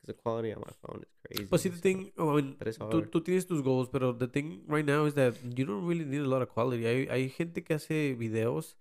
because 0.00 0.06
the 0.06 0.14
quality 0.14 0.50
on 0.56 0.62
my 0.66 0.72
phone 0.82 1.02
is 1.06 1.12
crazy. 1.26 1.44
but 1.50 1.60
see 1.60 1.68
the 1.68 1.76
so- 1.76 1.82
thing 1.82 2.10
oh, 2.16 2.30
I 2.32 2.36
mean, 2.40 2.56
but 2.58 2.68
it's 2.68 2.78
tú, 2.78 2.90
hard. 2.90 3.10
tú 3.12 3.20
tienes 3.22 3.46
tus 3.46 3.60
goals 3.62 3.88
pero 3.92 4.12
the 4.12 4.26
thing 4.26 4.62
right 4.66 4.86
now 4.86 5.04
is 5.04 5.12
that 5.20 5.34
you 5.58 5.64
don't 5.66 5.84
really 5.86 6.04
need 6.06 6.22
a 6.22 6.28
lot 6.34 6.40
of 6.40 6.48
quality 6.48 6.84
hay, 6.84 7.06
hay 7.10 7.28
gente 7.28 7.62
que 7.62 7.74
hace 7.76 8.14
videos 8.16 8.74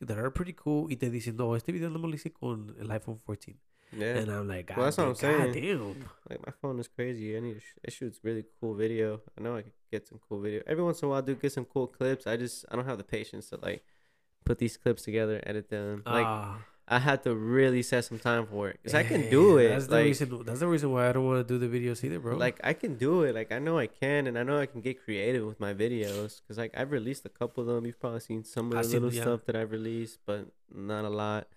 that 0.00 0.18
are 0.18 0.30
pretty 0.32 0.52
cool 0.52 0.90
y 0.90 0.96
te 0.96 1.10
dicen 1.10 1.36
no 1.36 1.54
este 1.54 1.70
video 1.72 1.90
no 1.90 1.98
me 2.00 2.08
lo 2.08 2.14
hice 2.14 2.32
con 2.32 2.74
el 2.80 2.90
iPhone 2.90 3.18
14 3.24 3.56
yeah. 3.96 4.16
and 4.18 4.30
I'm 4.30 4.48
like 4.48 4.66
God, 4.66 4.76
Well, 4.76 4.86
that's 4.86 4.96
what 4.98 5.06
I'm 5.08 5.12
damn, 5.14 5.52
saying. 5.52 5.52
God 5.52 5.94
damn. 5.94 6.04
Like 6.30 6.46
my 6.46 6.52
phone 6.62 6.78
is 6.78 6.88
crazy. 6.88 7.36
I 7.36 7.40
need 7.40 7.60
sh- 7.60 7.78
it 7.84 7.92
shoots 7.92 8.20
really 8.22 8.44
cool 8.60 8.74
video. 8.74 9.20
I 9.38 9.42
know 9.42 9.56
I 9.56 9.62
could 9.62 9.72
get 9.90 10.06
some 10.08 10.20
cool 10.28 10.40
video. 10.40 10.62
Every 10.66 10.82
once 10.84 11.00
in 11.02 11.06
a 11.06 11.08
while, 11.10 11.18
I 11.18 11.22
do 11.22 11.34
get 11.34 11.52
some 11.52 11.64
cool 11.64 11.86
clips. 11.86 12.26
I 12.26 12.36
just 12.36 12.64
I 12.70 12.76
don't 12.76 12.86
have 12.86 12.98
the 12.98 13.04
patience 13.04 13.48
to 13.50 13.58
like 13.60 13.82
put 14.44 14.58
these 14.58 14.76
clips 14.76 15.02
together, 15.02 15.42
edit 15.46 15.68
them. 15.70 16.02
Like 16.06 16.26
Ah. 16.26 16.58
I 16.90 16.98
had 17.00 17.22
to 17.24 17.34
really 17.34 17.82
set 17.82 18.06
some 18.06 18.18
time 18.18 18.46
for 18.46 18.70
it 18.70 18.78
because 18.82 18.94
I 18.94 19.02
can 19.02 19.28
do 19.30 19.58
it. 19.58 19.68
That's 19.68 19.88
the 19.88 19.96
like, 19.96 20.04
reason. 20.04 20.42
That's 20.46 20.60
the 20.60 20.66
reason 20.68 20.90
why 20.90 21.06
I 21.10 21.12
don't 21.12 21.26
want 21.26 21.46
to 21.46 21.58
do 21.58 21.58
the 21.58 21.68
videos 21.68 22.02
either, 22.02 22.18
bro. 22.18 22.34
like 22.36 22.58
I 22.64 22.72
can 22.72 22.96
do 22.96 23.24
it. 23.24 23.34
Like 23.34 23.52
I 23.52 23.58
know 23.58 23.78
I 23.78 23.88
can, 23.88 24.26
and 24.26 24.38
I 24.38 24.42
know 24.42 24.58
I 24.58 24.64
can 24.64 24.80
get 24.80 25.04
creative 25.04 25.44
with 25.46 25.60
my 25.60 25.74
videos. 25.74 26.40
Cause 26.48 26.56
like 26.56 26.72
I've 26.74 26.90
released 26.90 27.26
a 27.26 27.28
couple 27.28 27.60
of 27.62 27.66
them. 27.68 27.84
You've 27.84 28.00
probably 28.00 28.20
seen 28.20 28.42
some 28.42 28.72
of 28.72 28.78
I've 28.78 28.84
the 28.84 28.90
seen- 28.90 29.02
little 29.02 29.14
yeah. 29.14 29.22
stuff 29.22 29.40
that 29.44 29.54
I've 29.54 29.70
released, 29.70 30.20
but 30.24 30.46
not 30.74 31.04
a 31.04 31.10
lot. 31.10 31.48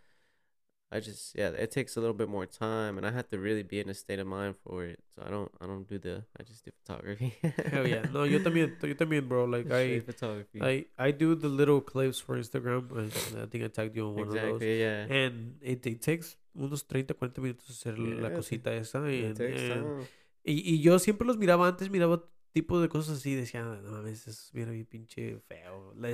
I 0.94 1.00
just 1.00 1.34
yeah, 1.39 1.50
it 1.56 1.72
takes 1.72 1.96
a 1.96 2.02
little 2.02 2.14
bit 2.14 2.28
more 2.28 2.46
time, 2.46 2.98
and 2.98 3.08
I 3.08 3.12
have 3.12 3.30
to 3.30 3.39
really 3.39 3.64
be 3.64 3.80
in 3.80 3.88
a 3.89 3.94
state 3.94 4.20
of 4.20 4.28
mind 4.28 4.56
for 4.64 4.84
it. 4.84 5.00
So 5.16 5.24
I 5.26 5.30
don't 5.32 5.50
I 5.62 5.66
don't 5.66 5.88
do 5.88 5.98
the 5.98 6.24
I 6.38 6.44
just 6.44 6.66
do 6.66 6.72
photography. 6.84 7.34
hell 7.72 7.88
yeah. 7.88 8.04
No, 8.12 8.24
yo 8.26 8.39
también, 8.39 8.76
yo 8.84 8.94
también, 8.96 9.28
bro. 9.30 9.46
Like 9.46 9.72
I, 9.72 10.02
photography. 10.02 10.60
I, 10.62 10.86
I 11.00 11.12
do 11.12 11.34
the 11.36 11.48
little 11.48 11.80
clips 11.80 12.20
for 12.20 12.36
Instagram. 12.38 12.92
I, 12.92 13.08
I 13.44 13.46
think 13.48 13.64
I 13.64 13.68
tagged 13.70 13.96
you 13.96 14.08
on 14.08 14.16
one 14.16 14.28
of 14.28 14.34
those. 14.34 14.62
exactly. 14.62 14.80
Yeah. 14.82 15.08
And 15.10 15.56
it, 15.62 15.86
it 15.88 16.02
takes 16.02 16.36
unos 16.54 16.84
30, 16.84 17.14
40 17.14 17.39
minutos 17.42 17.70
hacer 17.70 17.98
la 17.98 18.28
Yeah, 18.28 18.36
cosita 18.36 18.74
esa. 18.74 19.00
It 19.08 19.39
And, 19.39 19.42
and- 19.42 20.08
y, 20.44 20.54
y 20.76 20.82
yo 20.82 20.98
siempre 21.00 21.26
los 21.26 21.38
miraba 21.38 21.68
antes, 21.68 21.89
miraba 21.89 22.22
tipo 22.52 22.80
de 22.82 22.89
cosas 22.89 23.18
así. 23.20 23.36
Decía, 23.36 23.64
no 23.64 23.91
mames, 23.91 24.28
eso 24.28 24.49
mira 24.54 24.72
bien 24.72 24.86
pinche 24.86 25.39
feo. 25.47 25.93
La, 25.95 26.10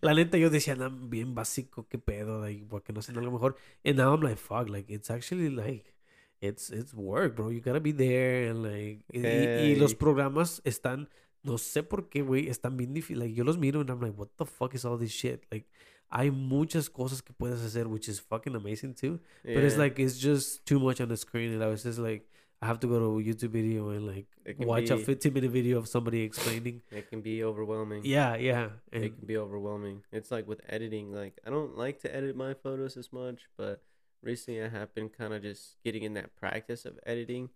la 0.00 0.14
neta, 0.14 0.38
yo 0.38 0.50
decía, 0.50 0.74
no, 0.76 0.90
bien 0.90 1.34
básico, 1.34 1.86
qué 1.88 1.98
pedo. 1.98 2.40
Like, 2.40 2.64
porque 2.68 2.92
no 2.92 3.02
sé, 3.02 3.12
algo 3.12 3.32
mejor. 3.32 3.56
And 3.84 3.96
now 3.96 4.12
I'm 4.14 4.22
like, 4.22 4.36
fuck, 4.36 4.68
like, 4.68 4.92
it's 4.92 5.10
actually 5.10 5.50
like. 5.50 5.94
It's, 6.40 6.70
it's 6.70 6.92
work, 6.92 7.34
bro. 7.34 7.50
You 7.50 7.60
gotta 7.60 7.80
be 7.80 7.92
there 7.92 8.50
and 8.50 8.62
like... 8.62 9.04
y- 9.12 9.20
y- 9.22 9.72
Y, 9.72 9.74
los 9.76 9.94
programas 9.94 10.60
están... 10.64 11.08
No 11.42 11.58
sé 11.58 11.82
por 11.82 12.08
qué, 12.10 12.22
güey. 12.22 12.48
Están 12.48 12.76
bien 12.76 12.92
difíciles. 12.92 13.20
Like, 13.28 13.34
yo 13.34 13.44
los 13.44 13.56
miro 13.56 13.80
and 13.80 13.88
I'm 13.88 14.00
like, 14.00 14.18
what 14.18 14.28
the 14.36 14.44
fuck 14.44 14.74
is 14.74 14.84
all 14.84 14.98
this 14.98 15.12
shit? 15.12 15.46
Like, 15.50 15.66
hay 16.10 16.30
muchas 16.30 16.90
cosas 16.90 17.22
que 17.22 17.32
puedes 17.32 17.60
hacer, 17.62 17.86
which 17.88 18.08
is 18.08 18.20
fucking 18.20 18.54
amazing 18.54 18.94
too. 18.94 19.20
But 19.44 19.64
it's 19.64 19.76
like 19.78 19.98
it's 19.98 20.18
just 20.18 20.66
too 20.66 20.78
much 20.80 21.00
on 21.00 21.08
the 21.08 21.16
screen, 21.16 21.52
and 21.52 21.62
I 21.62 21.68
was 21.68 21.84
just 21.84 21.98
like, 21.98 22.28
I 22.62 22.66
have 22.66 22.80
to 22.80 22.86
go 22.86 22.98
to 22.98 23.18
a 23.18 23.22
YouTube 23.22 23.50
video 23.50 23.90
and 23.90 24.06
like 24.06 24.26
watch 24.58 24.90
a 24.90 24.96
15 24.96 25.32
minute 25.32 25.50
video 25.50 25.78
of 25.78 25.88
somebody 25.88 26.22
explaining. 26.22 26.82
it 26.90 27.10
can 27.10 27.20
be 27.20 27.44
overwhelming. 27.44 28.02
Yeah, 28.04 28.36
yeah, 28.36 28.68
it 28.90 29.18
can 29.18 29.26
be 29.26 29.36
overwhelming. 29.36 30.02
It's 30.10 30.30
like 30.30 30.46
with 30.48 30.60
editing. 30.68 31.12
Like 31.12 31.38
I 31.46 31.50
don't 31.50 31.76
like 31.76 32.00
to 32.00 32.14
edit 32.14 32.34
my 32.36 32.54
photos 32.54 32.96
as 32.96 33.12
much, 33.12 33.42
but 33.56 33.82
recently 34.22 34.62
I 34.62 34.68
have 34.68 34.94
been 34.94 35.10
kind 35.10 35.34
of 35.34 35.42
just 35.42 35.76
getting 35.84 36.02
in 36.02 36.14
that 36.14 36.34
practice 36.36 36.84
of 36.84 36.98
editing 37.06 37.50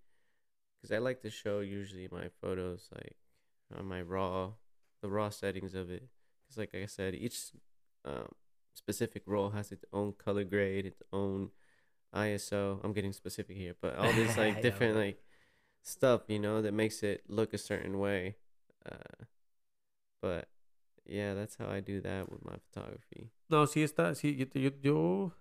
because 0.80 0.94
I 0.94 0.98
like 0.98 1.22
to 1.22 1.30
show 1.30 1.60
usually 1.60 2.08
my 2.10 2.28
photos 2.40 2.88
like 2.94 3.16
on 3.76 3.86
my 3.86 4.02
raw, 4.02 4.52
the 5.02 5.08
raw 5.08 5.30
settings 5.30 5.74
of 5.74 5.90
it. 5.90 6.04
Because 6.46 6.58
like 6.58 6.74
I 6.74 6.86
said, 6.86 7.14
each 7.14 7.52
um, 8.04 8.28
specific 8.74 9.22
roll 9.26 9.50
has 9.50 9.72
its 9.72 9.84
own 9.92 10.12
color 10.12 10.44
grade, 10.44 10.86
its 10.86 11.02
own 11.12 11.50
ISO. 12.14 12.80
I'm 12.84 12.92
getting 12.92 13.12
specific 13.12 13.56
here, 13.56 13.74
but 13.80 13.96
all 13.96 14.12
this 14.12 14.36
like 14.42 14.62
different 14.62 14.94
bro. 14.94 15.02
like 15.04 15.22
stuff, 15.82 16.22
you 16.28 16.38
know, 16.38 16.62
that 16.62 16.72
makes 16.72 17.02
it 17.02 17.22
look 17.28 17.54
a 17.54 17.58
certain 17.58 17.98
way. 17.98 18.36
Uh, 18.84 19.24
but 20.22 20.48
yeah, 21.06 21.34
that's 21.34 21.56
how 21.56 21.66
I 21.68 21.80
do 21.80 22.00
that 22.02 22.30
with 22.30 22.44
my 22.44 22.56
photography. 22.70 23.30
no, 23.48 23.66
sí 23.66 23.82
está, 23.82 24.14
sí, 24.14 24.36
yo, 24.38 24.46
yo, 24.54 24.70
yo 24.82 25.32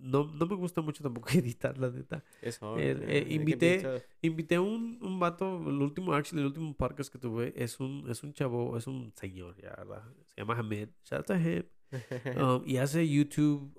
no, 0.00 0.24
no 0.24 0.46
me 0.46 0.56
gusta 0.56 0.80
mucho 0.82 1.02
tampoco 1.02 1.28
editar, 1.34 1.76
la 1.78 1.90
neta. 1.90 2.22
It's 2.42 2.58
hard. 2.58 2.80
Eh, 2.80 2.96
eh, 3.08 3.26
invité- 3.30 4.02
Invité 4.22 4.56
a 4.56 4.62
un, 4.62 4.98
un 5.02 5.18
vato, 5.18 5.56
el 5.68 5.80
último, 5.82 6.14
actually, 6.14 6.40
el 6.42 6.46
último 6.48 6.74
podcast 6.74 7.12
que 7.12 7.18
tuve 7.18 7.52
es 7.56 7.78
un, 7.80 8.08
es 8.10 8.22
un 8.22 8.32
chavo, 8.32 8.76
es 8.76 8.86
un 8.86 9.12
señor, 9.16 9.56
ya, 9.62 9.74
¿verdad? 9.76 10.02
Se 10.26 10.40
llama 10.40 10.54
Hamid. 10.56 10.88
Shout 11.04 11.18
out 11.20 11.26
to 11.26 11.34
him. 11.34 11.64
Um, 12.36 12.62
y 12.66 12.78
hace 12.78 13.06
YouTube, 13.06 13.70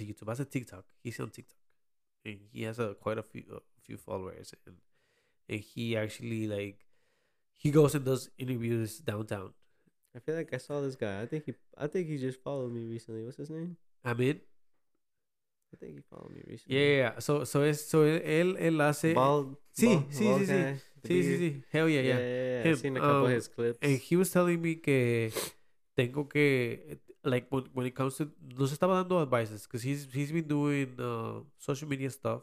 um, 0.00 0.06
hace 0.06 0.14
YouTube, 0.14 0.28
hace 0.28 0.46
TikTok. 0.48 0.84
He's 1.02 1.20
on 1.20 1.30
TikTok. 1.30 1.58
And 2.24 2.38
he 2.52 2.62
has 2.62 2.78
a, 2.78 2.94
quite 2.94 3.18
a 3.18 3.22
few, 3.22 3.44
a 3.54 3.60
few 3.82 3.96
followers. 3.96 4.54
And, 4.66 4.76
and 5.48 5.60
he 5.60 5.96
actually, 5.96 6.46
like, 6.46 6.86
he 7.56 7.70
goes 7.70 7.94
and 7.94 8.04
does 8.04 8.30
interviews 8.38 8.98
downtown. 8.98 9.52
I 10.16 10.20
feel 10.20 10.36
like 10.36 10.52
I 10.54 10.58
saw 10.58 10.80
this 10.80 10.96
guy. 10.96 11.22
I 11.22 11.26
think 11.26 11.44
he, 11.46 11.54
I 11.76 11.86
think 11.86 12.08
he 12.08 12.18
just 12.18 12.40
followed 12.42 12.72
me 12.72 12.84
recently. 12.86 13.24
What's 13.24 13.36
his 13.36 13.50
name? 13.50 13.76
Hamid. 14.04 14.40
I 15.72 15.76
think 15.76 15.96
he 15.96 16.02
followed 16.08 16.30
me 16.34 16.42
recently. 16.46 16.76
Yeah, 16.76 16.96
yeah. 16.96 17.18
So, 17.18 17.44
so, 17.44 17.62
es, 17.62 17.88
so 17.88 18.04
él, 18.04 18.56
él 18.58 18.80
hace... 18.80 19.14
Bald. 19.14 19.56
Sí, 19.72 19.86
bald- 19.86 20.12
sí, 20.12 20.24
bald 20.24 20.40
sí, 20.40 20.46
sí. 20.46 20.52
guy, 20.52 20.80
the 21.02 21.08
Sí, 21.08 21.22
sí, 21.22 21.38
sí. 21.38 21.64
Hell 21.72 21.88
yeah, 21.88 22.00
Yeah, 22.00 22.08
yeah. 22.08 22.18
yeah, 22.18 22.24
yeah. 22.24 22.62
Him, 22.62 22.72
I've 22.72 22.78
seen 22.78 22.96
a 22.96 23.00
couple 23.00 23.16
um, 23.16 23.24
of 23.24 23.30
his 23.32 23.48
clips. 23.48 23.78
And 23.82 23.98
he 23.98 24.16
was 24.16 24.30
telling 24.30 24.62
me 24.62 24.76
que 24.76 25.32
tengo 25.96 26.28
que 26.28 27.00
like 27.24 27.46
when, 27.50 27.64
when 27.72 27.86
it 27.86 27.94
comes 27.94 28.16
to 28.16 28.30
nos 28.56 28.72
estaba 28.72 28.94
dando 28.94 29.20
advices 29.20 29.66
because 29.66 29.82
he's 29.82 30.06
he's 30.12 30.32
been 30.32 30.46
doing 30.46 30.94
uh, 30.98 31.40
social 31.58 31.88
media 31.88 32.10
stuff. 32.10 32.42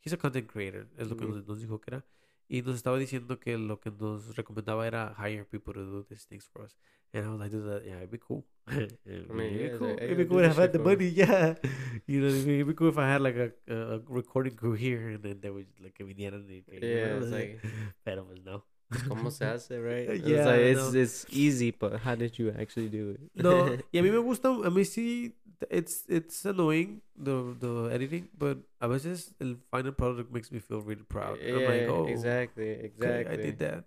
He's 0.00 0.12
a 0.12 0.16
content 0.16 0.46
creator, 0.46 0.86
es 0.96 1.08
lo 1.08 1.16
que 1.16 1.26
nos, 1.26 1.46
nos 1.46 1.60
dijo 1.60 1.80
que 1.80 1.94
era. 1.94 2.04
Y 2.48 2.62
nos 2.62 2.76
estaba 2.76 2.98
diciendo 2.98 3.38
que 3.38 3.58
lo 3.58 3.78
que 3.80 3.90
nos 3.90 4.36
recomendaba 4.36 4.86
era 4.86 5.14
hire 5.18 5.44
people 5.44 5.74
to 5.74 5.84
do 5.84 6.02
these 6.04 6.24
things 6.26 6.46
for 6.46 6.64
us. 6.64 6.76
And 7.12 7.24
I 7.24 7.28
was 7.30 7.40
like, 7.40 7.50
that, 7.52 7.82
yeah, 7.86 7.96
it'd 7.96 8.10
be 8.10 8.18
cool. 8.18 8.44
it'd 8.70 9.30
mean, 9.30 9.58
be 9.58 9.78
cool. 9.78 9.96
It'd 9.98 10.16
be 10.16 10.26
cool 10.26 10.44
if 10.44 10.58
I 10.58 10.62
had 10.62 10.72
the 10.72 10.78
money, 10.78 11.08
yeah. 11.14 11.54
You 12.06 12.20
know? 12.20 12.28
It'd 12.28 12.66
be 12.66 12.74
cool 12.74 12.88
if 12.88 12.98
I 12.98 13.08
had 13.08 13.22
like 13.22 13.36
a, 13.36 13.52
a 13.74 14.00
recording 14.08 14.54
crew 14.54 14.74
here 14.74 15.08
and 15.08 15.22
then 15.22 15.40
they 15.40 15.50
would 15.50 15.66
like 15.80 15.94
que 15.94 16.04
vinieran 16.04 16.46
y 16.46 16.64
Yeah, 16.80 17.18
like- 17.30 17.60
pero 18.04 18.24
pues 18.24 18.42
no. 18.44 18.64
¿Cómo 19.08 19.30
se 19.30 19.44
hace, 19.44 19.78
right? 19.80 20.08
Yeah, 20.24 20.46
like, 20.46 20.60
I 20.60 20.70
it's 20.72 20.92
know. 20.92 21.00
it's 21.00 21.26
easy, 21.30 21.70
but 21.70 22.00
how 22.00 22.14
did 22.14 22.38
you 22.38 22.50
actually 22.58 22.88
do 22.88 23.10
it? 23.10 23.20
No, 23.42 23.76
y 23.92 23.98
a 23.98 24.02
mí 24.02 24.10
me 24.10 24.18
gusta, 24.18 24.48
a 24.48 24.70
mí 24.70 24.84
sí, 24.84 25.32
it's, 25.70 26.04
it's 26.08 26.44
annoying, 26.46 27.02
the, 27.16 27.54
the 27.60 27.90
editing, 27.92 28.28
but 28.38 28.58
a 28.80 28.88
veces 28.88 29.34
el 29.40 29.56
final 29.70 29.92
product 29.92 30.32
makes 30.32 30.50
me 30.50 30.58
feel 30.58 30.80
really 30.80 31.04
proud. 31.04 31.38
yeah, 31.42 31.56
I'm 31.56 31.64
like, 31.64 31.88
oh, 31.88 32.06
exactly, 32.06 32.70
exactly. 32.70 33.32
I 33.32 33.36
did 33.36 33.58
that. 33.58 33.84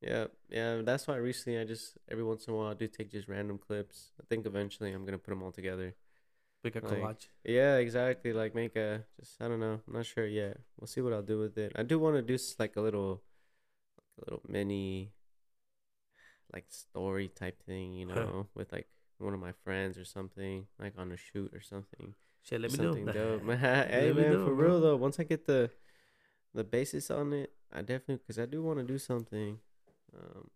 Yeah, 0.00 0.26
yeah. 0.48 0.80
That's 0.82 1.06
why 1.06 1.16
recently 1.16 1.60
I 1.60 1.64
just 1.64 1.98
every 2.10 2.24
once 2.24 2.46
in 2.46 2.54
a 2.54 2.56
while 2.56 2.68
I 2.68 2.74
do 2.74 2.88
take 2.88 3.10
just 3.10 3.28
random 3.28 3.58
clips. 3.58 4.12
I 4.18 4.24
think 4.28 4.46
eventually 4.46 4.92
I'm 4.92 5.04
gonna 5.04 5.18
put 5.18 5.30
them 5.30 5.42
all 5.42 5.52
together. 5.52 5.94
Make 6.64 6.76
a 6.76 6.80
Like, 6.80 6.90
collage. 6.90 7.28
Yeah, 7.44 7.76
exactly. 7.76 8.32
Like 8.32 8.54
make 8.54 8.76
a 8.76 9.04
just 9.18 9.40
I 9.42 9.48
don't 9.48 9.60
know. 9.60 9.80
I'm 9.86 9.92
not 9.94 10.06
sure 10.06 10.26
yet. 10.26 10.56
We'll 10.78 10.86
see 10.88 11.02
what 11.02 11.12
I'll 11.12 11.22
do 11.22 11.38
with 11.38 11.58
it. 11.58 11.72
I 11.76 11.82
do 11.82 11.98
want 11.98 12.16
to 12.16 12.22
do 12.22 12.38
like 12.58 12.76
a 12.76 12.80
little, 12.80 13.22
a 14.20 14.24
little 14.30 14.42
mini, 14.48 15.12
like 16.52 16.64
story 16.68 17.28
type 17.28 17.62
thing, 17.64 17.94
you 17.94 18.06
Huh. 18.06 18.14
know, 18.14 18.46
with 18.54 18.72
like 18.72 18.86
one 19.18 19.34
of 19.34 19.40
my 19.40 19.52
friends 19.64 19.98
or 19.98 20.04
something, 20.04 20.66
like 20.78 20.94
on 20.98 21.12
a 21.12 21.16
shoot 21.16 21.52
or 21.54 21.60
something. 21.60 22.14
Shit, 22.42 22.60
let 22.60 22.70
me 22.72 22.76
something 22.76 23.06
know. 23.06 23.12
dope. 23.12 23.42
hey 23.60 24.08
Let 24.08 24.16
man, 24.16 24.32
know, 24.32 24.44
for 24.46 24.54
bro. 24.54 24.66
real 24.66 24.80
though. 24.80 24.96
Once 24.96 25.20
I 25.20 25.24
get 25.24 25.46
the, 25.46 25.70
the 26.54 26.64
basis 26.64 27.10
on 27.10 27.32
it, 27.32 27.52
I 27.72 27.80
definitely 27.82 28.16
because 28.16 28.38
I 28.38 28.46
do 28.46 28.62
want 28.62 28.78
to 28.78 28.84
do 28.84 28.98
something. 28.98 29.58
Um, 30.16 30.50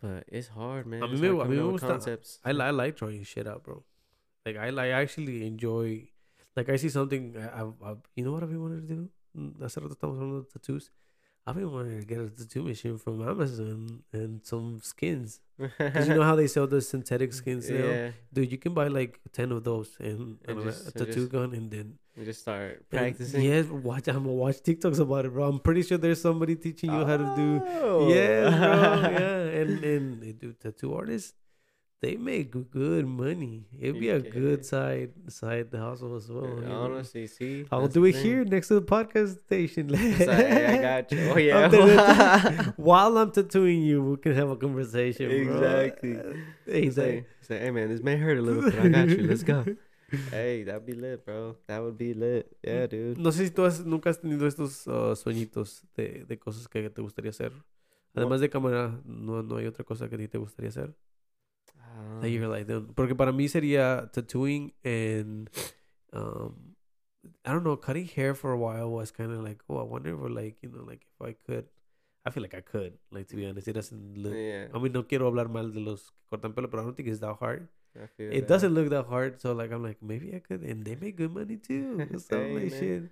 but 0.00 0.24
it's 0.28 0.48
hard, 0.48 0.86
man. 0.86 1.02
A 1.02 1.08
It's 1.08 1.20
me- 1.20 1.28
hard 1.28 1.40
a 1.40 1.42
coming 1.42 1.58
mí 1.58 1.62
me 1.62 1.68
up 1.68 1.72
with 1.74 1.82
concepts. 1.82 2.38
I, 2.44 2.50
I 2.50 2.70
like 2.70 2.96
drawing 2.96 3.24
shit 3.24 3.46
out, 3.46 3.64
bro. 3.64 3.82
Like, 4.46 4.56
I 4.56 4.70
like, 4.70 4.86
I 4.86 5.02
actually 5.02 5.46
enjoy, 5.46 6.08
like, 6.56 6.68
I 6.70 6.76
see 6.76 6.88
something, 6.88 7.36
I, 7.36 7.60
I, 7.62 7.90
I, 7.90 7.94
you 8.14 8.24
know 8.24 8.32
what 8.32 8.42
I've 8.42 8.48
been 8.48 8.62
wanting 8.62 8.80
to 8.82 8.86
do? 8.86 9.08
Mm, 9.36 9.60
Hace 9.60 9.80
rato 9.80 9.94
estamos 9.94 10.16
hablando 10.16 10.42
de 10.42 10.48
tattoos. 10.48 10.90
I've 11.48 11.54
been 11.56 11.72
wanting 11.72 11.98
to 12.00 12.06
get 12.06 12.18
a 12.20 12.28
tattoo 12.28 12.62
machine 12.62 12.98
from 12.98 13.26
Amazon 13.26 14.02
and 14.12 14.32
some 14.44 14.80
skins. 14.82 15.40
Because 15.78 16.06
you 16.08 16.14
know 16.14 16.22
how 16.30 16.36
they 16.36 16.46
sell 16.46 16.66
the 16.66 16.80
synthetic 16.80 17.32
skins 17.32 17.70
now? 17.70 17.84
yeah, 17.86 18.10
Dude, 18.32 18.52
you 18.52 18.58
can 18.58 18.74
buy 18.74 18.88
like 18.88 19.18
10 19.32 19.52
of 19.52 19.64
those 19.64 19.96
and, 19.98 20.36
And 20.46 20.58
and 20.58 20.62
just- 20.64 20.88
a 20.88 20.92
tattoo 20.92 21.12
just- 21.24 21.32
gun 21.32 21.54
and 21.54 21.70
then 21.70 21.86
you 22.16 22.24
just 22.26 22.40
start 22.42 22.84
practicing. 22.90 23.42
Yes, 23.42 23.66
watch. 23.66 24.08
I'm 24.08 24.24
gonna 24.24 24.32
watch 24.44 24.56
TikToks 24.68 24.98
about 25.00 25.24
it, 25.26 25.32
bro. 25.32 25.48
I'm 25.48 25.60
pretty 25.60 25.82
sure 25.82 25.96
there's 25.98 26.20
somebody 26.20 26.56
teaching 26.56 26.90
you 26.90 27.04
how 27.06 27.16
to 27.16 27.28
do. 27.42 27.48
Oh. 27.80 28.08
Yeah, 28.12 28.50
bro. 28.50 29.10
Yeah, 29.18 29.60
and 29.60 29.84
and 29.84 30.04
they 30.22 30.32
do 30.32 30.52
tattoo 30.52 30.94
artists. 31.00 31.32
They 32.00 32.16
make 32.16 32.52
good 32.70 33.06
money. 33.06 33.66
It'd 33.76 33.98
be 33.98 34.08
a 34.10 34.16
Okay. 34.22 34.30
good 34.30 34.64
side 34.64 35.10
side 35.26 35.66
hustle 35.74 36.14
as 36.14 36.30
well. 36.30 36.46
Yeah, 36.46 36.60
you 36.62 36.68
know? 36.68 36.82
honestly, 36.82 37.26
see, 37.26 37.64
I'll 37.72 37.88
do 37.88 38.04
it 38.04 38.12
thing. 38.14 38.24
here 38.24 38.44
next 38.44 38.68
to 38.68 38.74
the 38.74 38.86
podcast 38.86 39.42
station. 39.46 39.88
Like, 39.92 40.00
hey, 40.00 40.78
I 40.78 40.80
got 40.80 41.10
you. 41.10 41.18
Oh 41.32 41.38
yeah. 41.38 42.70
While 42.76 43.18
I'm 43.18 43.32
tattooing 43.32 43.82
you, 43.82 44.02
we 44.02 44.16
can 44.18 44.32
have 44.36 44.48
a 44.48 44.56
conversation. 44.56 45.26
Bro. 45.26 45.56
Exactly. 45.56 46.14
Hey, 46.66 46.82
It's 46.86 46.96
like, 46.98 47.26
hey 47.48 47.70
man, 47.72 47.88
this 47.88 48.00
may 48.02 48.16
hurt 48.16 48.38
a 48.38 48.42
little 48.42 48.62
bit. 48.62 48.78
I 48.78 48.88
got 48.88 49.08
you. 49.08 49.26
Let's 49.26 49.42
go. 49.42 49.64
Hey, 50.30 50.62
that'd 50.62 50.86
be 50.86 50.92
lit, 50.94 51.26
bro. 51.26 51.56
That 51.66 51.82
would 51.82 51.98
be 51.98 52.14
lit. 52.14 52.46
Yeah, 52.62 52.86
dude. 52.86 53.18
No 53.18 53.30
sé 53.30 53.44
si 53.44 53.50
tú 53.50 53.64
has, 53.66 53.84
nunca 53.84 54.08
has 54.10 54.20
tenido 54.20 54.46
estos 54.46 54.86
uh, 54.86 55.14
sueñitos 55.16 55.82
de, 55.96 56.24
de 56.26 56.38
cosas 56.38 56.66
que 56.68 56.88
te 56.88 57.02
gustaría 57.02 57.30
hacer. 57.30 57.52
Además 58.14 58.40
de 58.40 58.48
cámara, 58.48 59.00
no, 59.04 59.42
no 59.42 59.56
hay 59.56 59.66
otra 59.66 59.84
cosa 59.84 60.08
que 60.08 60.14
a 60.14 60.18
ti 60.18 60.28
te 60.28 60.38
gustaría 60.38 60.70
hacer. 60.70 60.94
That 62.20 62.30
you're 62.30 62.48
like, 62.48 62.66
porque 62.96 63.14
para 63.16 63.32
mí 63.32 63.48
sería 63.48 64.10
tattooing 64.12 64.72
and 64.84 65.48
um, 66.12 66.74
I 67.44 67.52
don't 67.52 67.62
know, 67.64 67.76
cutting 67.76 68.06
hair 68.06 68.34
for 68.34 68.52
a 68.52 68.58
while 68.58 68.90
was 68.90 69.10
kind 69.10 69.30
of 69.32 69.42
like, 69.44 69.62
oh, 69.68 69.78
I 69.78 69.84
wonder 69.84 70.10
if 70.14 70.30
like, 70.34 70.56
you 70.62 70.68
know, 70.70 70.82
like 70.84 71.06
if 71.06 71.26
I 71.26 71.32
could. 71.46 71.66
I 72.26 72.30
feel 72.30 72.42
like 72.42 72.54
I 72.54 72.60
could, 72.60 72.98
like 73.10 73.28
to 73.28 73.36
be 73.36 73.46
honest. 73.46 73.68
It 73.68 73.72
doesn't 73.72 74.18
look. 74.18 74.34
yeah, 74.34 74.66
I 74.74 74.78
mean, 74.78 74.92
no 74.92 75.04
quiero 75.04 75.30
hablar 75.30 75.48
mal 75.48 75.70
de 75.72 75.80
los 75.80 76.10
que 76.10 76.36
cortan 76.38 76.54
pelo, 76.54 76.68
but 76.68 76.80
I 76.80 76.82
don't 76.82 76.94
think 76.94 77.08
it's 77.08 77.20
that 77.20 77.36
hard. 77.40 77.68
It 78.18 78.40
that. 78.42 78.48
doesn't 78.48 78.74
look 78.74 78.90
that 78.90 79.06
hard, 79.06 79.40
so 79.40 79.52
like 79.52 79.72
I'm 79.72 79.82
like 79.82 80.02
maybe 80.02 80.34
I 80.34 80.40
could, 80.40 80.60
and 80.62 80.84
they 80.84 80.94
make 80.94 81.16
good 81.16 81.32
money 81.32 81.56
too. 81.56 81.96
So 82.18 82.36
Hey, 82.36 82.54
like 82.54 82.70
man. 82.70 82.80
shit. 82.80 83.02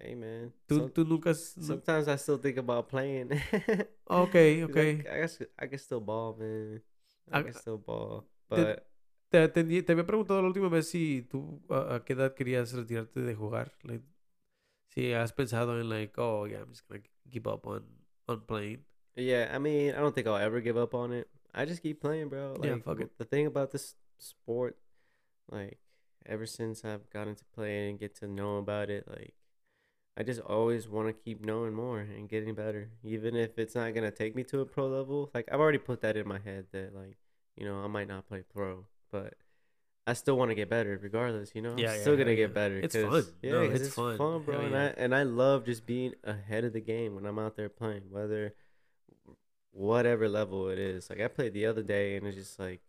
Hey 0.00 0.14
man. 0.14 0.52
Tú, 0.66 0.78
Some- 0.78 0.90
tú 0.90 1.06
nunca. 1.06 1.34
sometimes 1.34 2.08
I 2.08 2.16
still 2.16 2.38
think 2.38 2.56
about 2.56 2.88
playing. 2.88 3.38
okay, 4.10 4.64
okay. 4.64 5.04
I, 5.10 5.14
I 5.14 5.20
guess 5.20 5.42
I 5.58 5.66
can 5.66 5.78
still 5.78 6.00
ball, 6.00 6.36
man. 6.38 6.80
Can 7.30 7.52
still 7.52 7.78
ball, 7.78 8.24
but 8.48 8.84
Te, 9.30 9.48
te, 9.48 9.82
te 9.82 9.92
había 9.92 10.06
preguntado 10.06 10.40
la 10.40 10.46
última 10.48 10.68
vez 10.68 10.88
si 10.88 11.22
tú 11.22 11.60
a, 11.68 11.96
a 11.96 12.04
qué 12.04 12.12
edad 12.12 12.34
querías 12.34 12.72
retirarte 12.72 13.20
de 13.20 13.34
jugar. 13.34 13.72
Like, 13.82 14.04
si 14.90 15.12
has 15.12 15.32
pensado 15.32 15.80
en 15.80 15.88
like, 15.88 16.14
oh 16.20 16.46
yeah, 16.46 16.60
I'm 16.60 16.68
just 16.70 16.86
gonna 16.88 17.02
give 17.28 17.48
up 17.48 17.66
on 17.66 17.84
on 18.28 18.46
playing. 18.46 18.84
yeah, 19.16 19.50
I 19.52 19.58
mean, 19.58 19.94
I 19.94 19.98
don't 19.98 20.14
think 20.14 20.26
I'll 20.26 20.36
ever 20.36 20.60
give 20.60 20.76
up 20.76 20.94
on 20.94 21.12
it. 21.12 21.28
I 21.54 21.64
just 21.64 21.82
keep 21.82 22.00
playing, 22.00 22.28
bro. 22.28 22.54
Like, 22.58 22.70
Yeah, 22.70 22.76
fuck 22.84 23.00
it. 23.00 23.10
The 23.18 23.24
thing 23.24 23.46
about 23.46 23.70
this 23.72 23.94
sport, 24.18 24.76
like, 25.50 25.78
ever 26.26 26.46
since 26.46 26.84
I've 26.84 27.08
gotten 27.10 27.34
to 27.34 27.44
play 27.54 27.90
and 27.90 27.98
get 27.98 28.14
to 28.20 28.28
know 28.28 28.58
about 28.58 28.88
it, 28.90 29.06
like, 29.08 29.34
I 30.16 30.22
just 30.22 30.40
always 30.40 30.88
want 30.88 31.08
to 31.08 31.12
keep 31.12 31.44
knowing 31.44 31.74
more 31.74 31.98
and 32.00 32.28
getting 32.28 32.54
better, 32.54 32.90
even 33.02 33.34
if 33.34 33.58
it's 33.58 33.74
not 33.74 33.92
gonna 33.94 34.10
take 34.12 34.36
me 34.36 34.44
to 34.44 34.60
a 34.60 34.64
pro 34.66 34.86
level. 34.86 35.30
Like, 35.34 35.48
I've 35.50 35.60
already 35.60 35.78
put 35.78 36.02
that 36.02 36.16
in 36.16 36.28
my 36.28 36.38
head 36.38 36.66
that, 36.72 36.94
like, 36.94 37.16
you 37.56 37.64
know, 37.64 37.78
I 37.82 37.88
might 37.88 38.06
not 38.08 38.28
play 38.28 38.42
pro, 38.42 38.86
but 39.10 39.34
I 40.06 40.12
still 40.12 40.36
want 40.36 40.50
to 40.50 40.54
get 40.54 40.68
better 40.70 40.98
regardless. 41.02 41.52
You 41.54 41.62
know, 41.62 41.74
Yeah, 41.76 41.90
I'm 41.90 41.94
yeah, 41.96 42.00
still 42.02 42.16
gonna 42.16 42.30
hell 42.30 42.36
get 42.36 42.54
better. 42.54 42.78
It's 42.78 42.94
fun. 42.94 43.24
Yeah, 43.42 43.52
No, 43.52 43.62
it's 43.62 43.80
it's, 43.86 43.94
fun. 43.94 44.16
fun, 44.18 44.42
bro. 44.44 44.60
And. 44.60 44.76
I 44.76 44.84
and 44.96 45.14
I 45.14 45.22
love 45.24 45.64
just 45.64 45.84
being 45.86 46.14
ahead 46.22 46.64
of 46.64 46.72
the 46.72 46.80
game 46.80 47.14
when 47.16 47.26
I'm 47.26 47.38
out 47.38 47.56
there 47.56 47.68
playing, 47.68 48.02
whether 48.10 48.54
whatever 49.72 50.28
level 50.28 50.68
it 50.68 50.78
is. 50.78 51.10
Like 51.10 51.20
I 51.20 51.28
played 51.28 51.54
the 51.54 51.66
other 51.66 51.82
day, 51.82 52.16
and 52.16 52.26
it's 52.26 52.36
just 52.36 52.58
like 52.58 52.82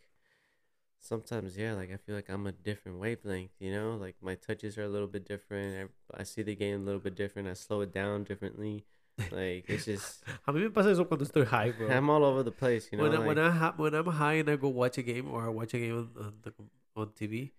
sometimes 1.00 1.58
yeah, 1.58 1.74
like 1.74 1.91
I 1.91 1.98
feel 1.98 2.16
like 2.16 2.30
I'm 2.30 2.48
a 2.48 2.52
different 2.52 3.00
wavelength. 3.00 3.52
You 3.60 3.72
know, 3.72 3.98
like 4.00 4.16
my 4.22 4.36
touches 4.36 4.78
are 4.78 4.84
a 4.84 4.89
little 4.89 5.08
bit 5.08 5.26
different. 5.26 5.91
I, 6.14 6.22
I 6.22 6.24
see 6.24 6.41
the 6.41 6.56
game 6.56 6.82
a 6.82 6.86
little 6.86 7.00
bit 7.00 7.16
different. 7.16 7.48
I 7.48 7.54
slow 7.54 7.82
it 7.82 7.93
down 7.93 8.24
differently. 8.24 8.86
Like 9.32 9.66
it's 9.70 9.86
just 9.86 10.24
A 10.48 10.52
mí 10.52 10.62
me 10.62 10.70
pasa 10.70 10.89
eso 10.91 11.06
cuando 11.06 11.26
estoy 11.26 11.46
high, 11.46 11.72
bro. 11.72 11.89
I'm 11.89 12.10
all 12.10 12.24
over 12.26 12.43
the 12.43 12.52
place. 12.52 12.89
You 12.91 12.98
know, 12.98 13.06
when, 13.06 13.14
I, 13.14 13.18
like, 13.18 13.28
when, 13.28 13.39
I 13.39 13.70
when 13.78 13.96
i'm 13.96 14.08
high 14.08 14.34
and 14.34 14.50
I 14.50 14.56
go 14.58 14.68
watch 14.68 14.98
a 14.98 15.04
game 15.04 15.32
or 15.32 15.46
I 15.46 15.50
watch 15.50 15.74
a 15.74 15.80
game 15.80 15.96
on, 15.96 16.24
on, 16.24 16.34
the, 16.41 16.54
on 16.96 17.08
TV, 17.08 17.52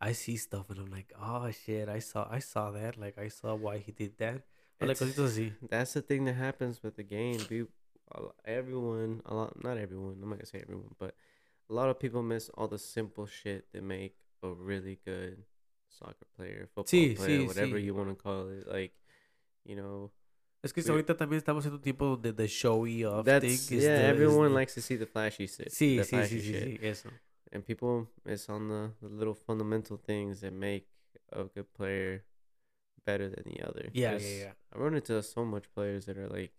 I 0.00 0.12
see 0.12 0.36
stuff 0.36 0.70
and 0.70 0.78
I'm 0.80 0.90
like, 0.90 1.12
oh 1.20 1.50
shit, 1.50 1.88
I 1.88 2.00
saw 2.00 2.26
I 2.30 2.40
saw 2.40 2.72
that. 2.72 2.98
Like 2.98 3.16
I 3.18 3.28
saw 3.28 3.54
why 3.54 3.78
he 3.78 3.92
did 3.92 4.18
that. 4.18 4.42
Like 4.80 4.90
It's- 4.90 5.00
cositas 5.00 5.38
así. 5.38 5.52
that's 5.70 5.92
the 5.92 6.02
thing 6.02 6.24
that 6.24 6.34
happens 6.34 6.82
with 6.82 6.96
the 6.96 7.04
game. 7.04 7.38
Everyone, 8.44 9.22
a 9.24 9.34
lot, 9.34 9.62
not 9.64 9.78
everyone. 9.78 10.18
I'm 10.22 10.28
not 10.28 10.38
gonna 10.38 10.46
say 10.46 10.60
everyone, 10.60 10.94
but 10.98 11.14
a 11.70 11.72
lot 11.72 11.88
of 11.88 11.98
people 11.98 12.22
miss 12.22 12.50
all 12.54 12.68
the 12.68 12.78
simple 12.78 13.26
shit 13.26 13.64
that 13.72 13.82
make 13.82 14.14
a 14.42 14.48
really 14.48 14.98
good 15.04 15.44
soccer 15.88 16.26
player, 16.36 16.66
football 16.74 16.84
Sí, 16.84 17.14
player, 17.16 17.40
sí, 17.40 17.46
whatever 17.46 17.78
sí. 17.78 17.84
you 17.84 17.94
want 17.94 18.08
to 18.10 18.14
call 18.22 18.48
it. 18.50 18.66
Like, 18.66 18.92
you 19.64 19.76
know, 19.76 20.10
Es 20.62 20.72
que 20.72 20.82
ahorita 20.82 21.14
también 21.16 21.38
estamos 21.38 21.66
en 21.66 21.72
un 21.74 21.80
tiempo 21.80 22.06
donde 22.16 22.32
the 22.32 22.46
showy 22.48 23.04
off 23.04 23.26
thing 23.26 23.44
is 23.44 23.70
yeah. 23.70 23.80
the, 23.80 23.94
is 24.04 24.10
everyone 24.10 24.48
the- 24.48 24.54
likes 24.54 24.74
to 24.74 24.80
see 24.80 24.96
the 24.96 25.06
flashy 25.06 25.46
shit. 25.46 25.70
Sí, 25.70 25.96
the 25.96 26.04
sí, 26.04 26.08
flashy 26.10 26.40
sí, 26.40 26.52
shit. 26.52 26.80
sí, 26.80 26.84
eso. 26.84 27.10
and 27.52 27.64
people 27.66 28.08
miss 28.24 28.48
on 28.48 28.68
the, 28.68 28.90
the 29.02 29.08
little 29.08 29.34
fundamental 29.34 29.96
things 29.98 30.40
that 30.40 30.52
make 30.52 30.86
a 31.32 31.44
good 31.44 31.72
player 31.74 32.24
better 33.06 33.28
than 33.28 33.44
the 33.44 33.62
other. 33.62 33.90
Yeah, 33.92 34.16
yeah, 34.18 34.38
yeah. 34.38 34.52
I 34.74 34.78
run 34.78 34.94
into 34.94 35.22
so 35.22 35.44
much 35.44 35.64
players 35.74 36.06
that 36.06 36.16
are 36.18 36.28
like, 36.28 36.52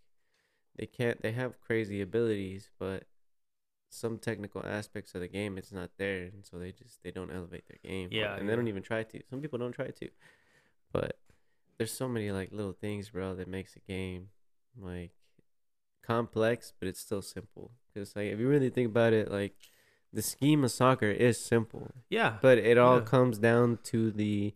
they 0.76 0.86
can't, 0.86 1.20
they 1.20 1.32
have 1.32 1.60
crazy 1.60 2.00
abilities, 2.00 2.70
but 2.78 3.04
some 3.96 4.18
technical 4.18 4.64
aspects 4.64 5.14
of 5.14 5.20
the 5.20 5.28
game 5.28 5.56
it's 5.58 5.72
not 5.72 5.90
there, 5.98 6.24
and 6.24 6.44
so 6.44 6.58
they 6.58 6.72
just 6.72 7.02
they 7.02 7.10
don't 7.10 7.30
elevate 7.32 7.64
their 7.68 7.78
game. 7.90 8.08
Yeah, 8.12 8.34
and 8.36 8.48
they 8.48 8.54
don't 8.56 8.68
even 8.68 8.82
try 8.82 9.02
to. 9.02 9.20
Some 9.30 9.40
people 9.40 9.58
don't 9.58 9.72
try 9.72 9.88
to, 9.88 10.08
but 10.92 11.18
there's 11.78 11.92
so 11.92 12.08
many 12.08 12.30
like 12.30 12.52
little 12.52 12.72
things, 12.72 13.10
bro, 13.10 13.34
that 13.34 13.48
makes 13.48 13.76
a 13.76 13.80
game 13.80 14.28
like 14.78 15.12
complex, 16.02 16.72
but 16.78 16.88
it's 16.88 17.00
still 17.00 17.22
simple. 17.22 17.72
Because 17.92 18.14
like 18.16 18.26
if 18.26 18.38
you 18.38 18.48
really 18.48 18.70
think 18.70 18.88
about 18.88 19.12
it, 19.12 19.30
like 19.30 19.54
the 20.12 20.22
scheme 20.22 20.64
of 20.64 20.70
soccer 20.70 21.10
is 21.10 21.44
simple, 21.44 21.90
Yeah. 22.08 22.38
but 22.40 22.58
it 22.58 22.78
all 22.78 22.98
Yeah. 22.98 23.04
comes 23.04 23.38
down 23.38 23.78
to 23.84 24.10
the 24.10 24.54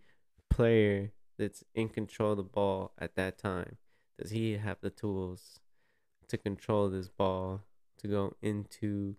player 0.49 1.13
that's 1.39 1.65
in 1.75 1.89
control 1.89 2.33
of 2.33 2.37
the 2.39 2.43
ball 2.43 2.93
at 2.99 3.15
that 3.17 3.39
time. 3.39 3.79
Does 4.19 4.31
he 4.31 4.59
have 4.59 4.81
the 4.81 4.91
tools 4.91 5.61
to 6.29 6.37
control 6.39 6.89
this 6.91 7.09
ball 7.09 7.63
to 7.99 8.09
go 8.09 8.37
into 8.43 9.17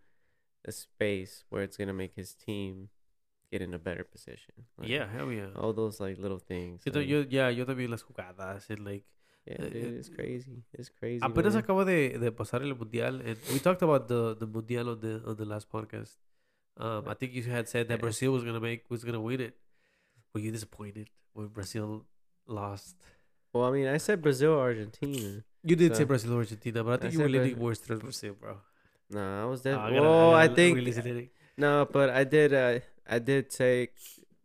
a 0.66 0.72
space 0.72 1.44
where 1.50 1.64
it's 1.64 1.78
gonna 1.78 1.94
make 1.94 2.16
his 2.16 2.34
team 2.34 2.90
get 3.52 3.62
in 3.62 3.74
a 3.74 3.80
better 3.80 4.04
position? 4.04 4.54
Like, 4.78 4.90
yeah, 4.90 5.08
hell 5.12 5.32
yeah. 5.32 5.48
all 5.56 5.74
those 5.74 6.00
like 6.00 6.18
little 6.18 6.40
things. 6.40 6.82
Yo, 6.86 6.92
like, 6.94 7.08
yo, 7.08 7.26
yeah, 7.30 7.50
yo 7.50 7.66
también 7.66 7.90
las 7.90 8.04
jugadas 8.04 8.70
and 8.70 8.86
like 8.86 9.06
yeah, 9.46 9.56
uh, 9.60 9.70
dude, 9.70 9.96
uh, 9.96 9.98
it's 10.00 10.10
crazy. 10.10 10.64
It's 10.74 10.90
crazy. 10.90 11.24
Apenas 11.24 11.56
man. 11.56 11.64
acaba 11.64 11.86
de, 11.86 12.18
de 12.18 12.32
pasar 12.32 12.62
el 12.62 12.76
mundial, 12.76 13.22
and 13.22 13.38
we 13.52 13.60
talked 13.60 13.82
about 13.82 14.08
the, 14.08 14.36
the 14.40 14.46
mundial 14.46 14.90
on 14.90 15.00
the 15.00 15.22
on 15.26 15.36
the 15.36 15.46
last 15.46 15.70
podcast. 15.70 16.18
Um, 16.78 17.06
I 17.08 17.16
think 17.16 17.34
you 17.34 17.44
had 17.44 17.68
said 17.68 17.88
that 17.90 17.96
Yeah. 17.96 18.02
Brazil 18.02 18.32
was 18.34 18.44
gonna 18.44 18.60
make 18.60 18.86
was 18.90 19.04
gonna 19.04 19.20
win 19.20 19.42
it. 19.42 19.58
Were 20.34 20.42
you 20.42 20.52
disappointed 20.52 21.10
when 21.34 21.48
Brazil 21.48 22.06
lost? 22.48 22.96
Well, 23.52 23.66
I 23.66 23.72
mean, 23.72 23.88
I 23.88 23.98
said 23.98 24.22
Brazil, 24.22 24.54
Argentina. 24.54 25.44
You 25.64 25.76
did 25.76 25.96
say 25.96 26.06
Brazil 26.06 26.34
or 26.34 26.38
Argentina, 26.38 26.84
but 26.84 26.92
I 26.92 26.94
I 26.94 26.98
think 26.98 27.14
you 27.14 27.20
were 27.20 27.30
leaning 27.30 27.60
worse 27.60 27.80
towards 27.80 28.02
Brazil, 28.02 28.36
bro. 28.40 28.58
No, 29.12 29.44
I 29.44 29.46
was 29.46 29.60
Oh, 29.60 29.64
there. 29.64 29.78
I 29.78 29.90
gotta- 29.90 30.02
well, 30.02 30.34
I, 30.34 30.48
gotta 30.48 30.56
think 30.56 31.30
no, 31.58 31.86
but 31.92 32.10
I 32.10 32.24
did. 32.24 32.54
Uh, 32.54 32.80
I 33.08 33.20
did 33.20 33.50
take 33.50 33.92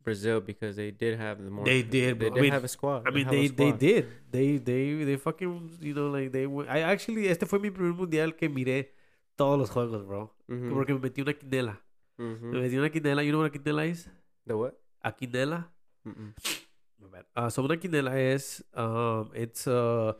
Brazil 0.02 0.40
because 0.40 0.76
they 0.76 0.90
did 0.90 1.18
have 1.18 1.42
the 1.42 1.50
more. 1.50 1.64
They 1.64 1.82
did, 1.82 2.18
but 2.18 2.24
They 2.24 2.28
bro. 2.30 2.32
I 2.32 2.34
did 2.34 2.42
mean- 2.42 2.52
have 2.52 2.64
a 2.64 2.68
squad. 2.68 3.06
I 3.06 3.10
mean, 3.10 3.24
have 3.26 3.34
a 3.34 3.36
they 3.36 3.48
they 3.48 3.68
squad. 3.70 3.78
did. 3.78 4.06
They 4.30 4.58
they 4.58 5.04
they 5.04 5.16
fucking 5.16 5.78
you 5.80 5.94
know 5.94 6.08
like 6.10 6.32
they. 6.32 6.46
were- 6.46 6.68
I 6.68 6.80
actually 6.82 7.28
este 7.28 7.46
fue 7.46 7.58
mi 7.58 7.70
primer 7.70 7.92
mundial 7.94 8.34
que 8.36 8.48
miré 8.48 8.92
todos 9.36 9.58
los 9.58 9.70
juegos, 9.70 10.04
bro. 10.06 10.32
Mhm, 10.48 10.70
Porque 10.74 10.92
me 10.94 11.00
metí 11.00 11.22
una 11.22 11.32
quinela. 11.32 11.80
mhm. 12.18 12.50
Me 12.50 12.60
metí 12.60 12.76
una 12.76 12.90
quinela. 12.90 13.22
You 13.22 13.30
know 13.32 13.40
what 13.42 13.50
a 13.50 13.58
quinela 13.58 13.86
is? 13.86 14.08
The 14.46 14.54
what? 14.54 14.74
A 15.02 15.12
quinela. 15.14 15.70
Mm-mm. 16.04 16.34
My 16.98 17.08
bad. 17.08 17.24
Uh, 17.36 17.50
so 17.50 17.62
una 17.62 17.76
quinela 17.76 18.14
is 18.34 18.64
um 18.74 19.30
it's 19.34 19.66
uh 19.66 20.12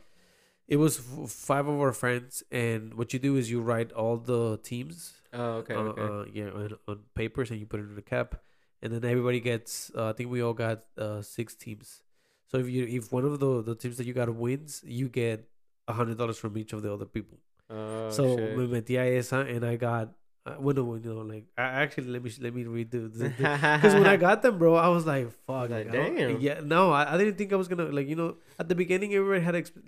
it 0.67 0.77
was 0.77 0.99
f- 0.99 1.29
five 1.29 1.67
of 1.67 1.79
our 1.79 1.93
friends 1.93 2.43
and 2.51 2.93
what 2.93 3.13
you 3.13 3.19
do 3.19 3.35
is 3.37 3.49
you 3.49 3.61
write 3.61 3.91
all 3.93 4.17
the 4.17 4.57
teams 4.63 5.13
Oh, 5.33 5.59
okay, 5.61 5.73
uh, 5.75 5.79
okay. 5.91 6.01
uh, 6.01 6.25
yeah 6.33 6.49
on, 6.51 6.77
on 6.87 6.99
papers 7.15 7.51
and 7.51 7.59
you 7.59 7.65
put 7.65 7.79
it 7.79 7.89
in 7.91 7.97
a 7.97 8.01
cap 8.01 8.35
and 8.81 8.91
then 8.93 9.03
everybody 9.05 9.39
gets 9.39 9.91
uh, 9.95 10.09
I 10.09 10.13
think 10.13 10.29
we 10.31 10.41
all 10.41 10.53
got 10.53 10.83
uh 10.97 11.21
six 11.21 11.53
teams. 11.55 12.01
So 12.49 12.57
if 12.59 12.69
you 12.69 12.85
if 12.85 13.11
one 13.11 13.25
of 13.25 13.39
the 13.39 13.61
the 13.61 13.75
teams 13.75 13.97
that 13.97 14.05
you 14.07 14.13
got 14.13 14.29
wins, 14.33 14.81
you 14.85 15.09
get 15.09 15.49
a 15.87 15.93
hundred 15.93 16.17
dollars 16.17 16.37
from 16.37 16.57
each 16.57 16.71
of 16.73 16.81
the 16.81 16.91
other 16.93 17.05
people. 17.05 17.37
oh, 17.69 18.09
so 18.09 18.37
shit. 18.37 18.57
me 18.57 18.67
metí 18.67 18.95
a 18.97 19.17
esa 19.17 19.39
and 19.41 19.65
I 19.65 19.75
got 19.75 20.13
uh, 20.45 20.55
bueno, 20.61 20.95
you 20.95 21.13
know, 21.13 21.21
like 21.33 21.45
I, 21.57 21.83
actually 21.83 22.07
let 22.07 22.23
me 22.23 22.31
let 22.39 22.53
me 22.55 22.63
redo 22.63 23.11
this. 23.11 23.33
Because 23.35 23.93
when 23.95 24.07
I 24.07 24.15
got 24.27 24.41
them, 24.41 24.57
bro, 24.57 24.75
I 24.75 24.87
was 24.87 25.05
like, 25.05 25.27
"Fuck, 25.45 25.69
Like, 25.69 25.91
damn. 25.91 26.39
Yeah, 26.39 26.61
no, 26.63 26.91
I, 26.91 27.13
I 27.13 27.17
didn't 27.17 27.35
think 27.37 27.51
I 27.51 27.57
was 27.57 27.67
gonna 27.67 27.89
like 27.91 28.07
you 28.07 28.15
know 28.15 28.37
at 28.57 28.69
the 28.69 28.75
beginning 28.75 29.13
everybody 29.13 29.43
had 29.43 29.55
exp- 29.55 29.83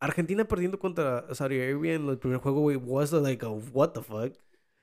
Argentina 0.00 0.44
perdiendo 0.44 0.78
contra 0.78 1.26
Saudi 1.34 1.60
Arabia 1.60 1.94
en 1.94 2.08
el 2.08 2.18
primer 2.18 2.38
juego 2.40 2.70
it 2.70 2.80
was 2.82 3.12
like 3.12 3.42
a 3.42 3.50
what 3.50 3.94
the 3.94 4.02
fuck. 4.02 4.32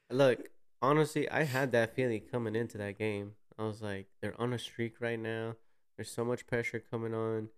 Look, 0.10 0.50
honestly, 0.82 1.30
I 1.30 1.44
had 1.44 1.72
that 1.72 1.94
feeling 1.96 2.22
coming 2.32 2.56
into 2.56 2.78
that 2.78 2.98
game. 2.98 3.36
I 3.58 3.64
was 3.64 3.82
like, 3.82 4.08
they're 4.22 4.40
on 4.42 4.54
a 4.54 4.58
streak 4.58 5.00
right 5.00 5.20
now. 5.20 5.56
There's 5.96 6.10
so 6.12 6.26
much 6.26 6.48
pressure 6.48 6.80
coming 6.80 7.14
on, 7.14 7.50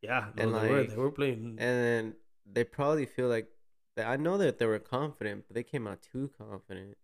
Yeah, 0.00 0.26
no, 0.36 0.42
And, 0.42 0.54
they 0.54 0.70
were 0.70 0.84
they 0.84 0.96
were 0.96 1.10
playing. 1.10 1.56
and 1.58 1.58
then 1.58 2.14
they 2.46 2.64
probably 2.64 3.06
feel 3.06 3.28
like. 3.28 3.48
I 3.96 4.16
know 4.16 4.38
that 4.38 4.58
they 4.58 4.66
were 4.66 4.78
confident, 4.78 5.46
but 5.48 5.56
they 5.56 5.64
came 5.64 5.88
out 5.88 6.00
too 6.02 6.30
confident. 6.38 6.96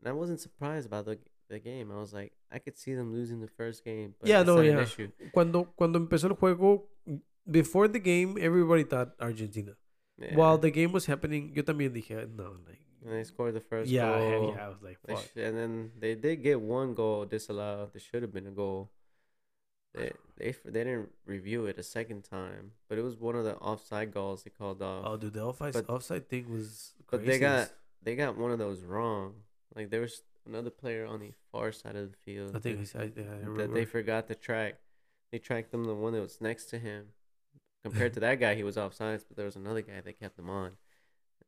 And 0.00 0.08
I 0.08 0.12
wasn't 0.12 0.40
surprised 0.40 0.86
about 0.86 1.04
the 1.04 1.18
the 1.50 1.58
game. 1.58 1.92
I 1.92 1.98
was 1.98 2.14
like, 2.14 2.32
I 2.50 2.58
could 2.58 2.78
see 2.78 2.94
them 2.94 3.12
losing 3.12 3.40
the 3.42 3.48
first 3.48 3.84
game. 3.84 4.14
But 4.18 4.30
Yeah, 4.30 4.42
no, 4.42 4.60
yeah. 4.62 4.80
issue. 4.80 5.10
cuando 5.32 5.64
cuando 5.76 5.98
empezó 5.98 6.28
el 6.30 6.36
juego 6.36 6.88
before 7.50 7.88
the 7.88 7.98
game 7.98 8.36
everybody 8.40 8.84
thought 8.84 9.12
Argentina. 9.20 9.72
Yeah. 10.18 10.36
While 10.36 10.58
the 10.58 10.70
game 10.70 10.92
was 10.92 11.06
happening, 11.06 11.52
yo 11.54 11.62
también 11.62 11.90
dije 11.92 12.28
no 12.36 12.56
like 12.66 12.80
and 13.04 13.12
they 13.12 13.24
scored 13.24 13.54
the 13.54 13.60
first 13.60 13.90
yeah, 13.90 14.08
yeah, 14.18 14.30
goal. 14.38 14.54
yeah, 14.56 14.64
I 14.64 14.68
was 14.68 14.82
like 14.82 14.98
fuck. 15.06 15.20
sh- 15.22 15.36
and 15.36 15.56
then 15.58 15.90
they 15.98 16.14
did 16.14 16.42
get 16.42 16.60
one 16.60 16.94
goal 16.94 17.24
disallowed. 17.26 17.92
There 17.92 18.00
should 18.00 18.22
have 18.22 18.32
been 18.32 18.46
a 18.46 18.50
goal. 18.50 18.90
They 19.94 20.12
they 20.38 20.54
they 20.64 20.84
didn't 20.84 21.10
review 21.26 21.66
it 21.66 21.78
a 21.78 21.82
second 21.82 22.22
time, 22.24 22.72
but 22.88 22.98
it 22.98 23.02
was 23.02 23.16
one 23.16 23.36
of 23.36 23.44
the 23.44 23.56
offside 23.56 24.12
goals 24.12 24.42
they 24.42 24.50
called 24.50 24.80
off. 24.82 25.04
Oh, 25.06 25.16
dude, 25.16 25.34
the 25.34 25.42
offside 25.44 25.72
But- 25.74 25.88
offside 25.90 26.28
thing 26.28 26.50
was 26.50 26.94
but 27.10 27.24
they 27.24 27.38
got 27.38 27.70
they 28.02 28.16
got 28.16 28.36
one 28.38 28.50
of 28.50 28.58
those 28.58 28.82
wrong. 28.82 29.34
Like 29.74 29.90
there 29.90 30.00
was 30.00 30.22
another 30.46 30.70
player 30.70 31.06
on 31.06 31.20
the 31.20 31.32
far 31.52 31.72
side 31.72 31.96
of 31.96 32.10
the 32.10 32.16
field 32.24 32.54
I 32.56 32.58
think 32.60 32.78
that, 32.92 32.98
I, 32.98 33.02
I, 33.02 33.04
I 33.04 33.36
remember. 33.38 33.66
that 33.66 33.74
they 33.74 33.84
forgot 33.84 34.28
to 34.28 34.34
track. 34.34 34.76
They 35.30 35.38
tracked 35.38 35.72
them 35.72 35.84
the 35.84 35.94
one 35.94 36.12
that 36.12 36.20
was 36.20 36.40
next 36.40 36.66
to 36.66 36.78
him. 36.78 37.06
Compared 37.84 38.14
to 38.14 38.20
that 38.20 38.40
guy, 38.40 38.54
he 38.54 38.62
was 38.62 38.76
offsides, 38.76 39.24
but 39.28 39.36
there 39.36 39.44
was 39.44 39.56
another 39.56 39.82
guy 39.82 40.00
that 40.02 40.18
kept 40.18 40.36
them 40.36 40.48
on. 40.48 40.72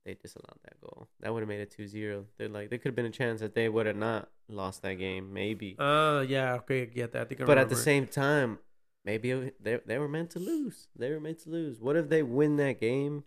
They 0.04 0.14
disallowed 0.14 0.58
that 0.64 0.80
goal. 0.80 1.08
That 1.20 1.32
would 1.32 1.40
have 1.40 1.48
made 1.48 1.60
it 1.60 1.74
2-0. 1.76 2.26
They're 2.38 2.48
like 2.48 2.70
there 2.70 2.78
could 2.78 2.90
have 2.90 2.94
been 2.96 3.06
a 3.06 3.10
chance 3.10 3.40
that 3.40 3.54
they 3.54 3.68
would 3.68 3.86
have 3.86 3.96
not 3.96 4.28
lost 4.48 4.82
that 4.82 4.94
game, 4.94 5.32
maybe. 5.32 5.76
Ah, 5.80 6.20
yeah, 6.20 6.54
okay, 6.56 6.88
yeah, 6.94 7.06
I 7.14 7.24
think 7.24 7.40
I 7.40 7.44
but 7.44 7.58
at 7.58 7.68
the 7.70 7.74
same 7.76 8.06
time, 8.06 8.58
maybe 9.04 9.30
it- 9.32 9.64
they 9.64 9.80
they 9.84 9.98
were 9.98 10.06
meant 10.08 10.30
to 10.32 10.38
lose. 10.38 10.88
They 10.94 11.10
were 11.10 11.18
meant 11.20 11.40
to 11.40 11.50
lose. 11.50 11.80
What 11.80 11.96
if 11.96 12.08
they 12.08 12.22
win 12.22 12.56
that 12.56 12.78
game, 12.80 13.24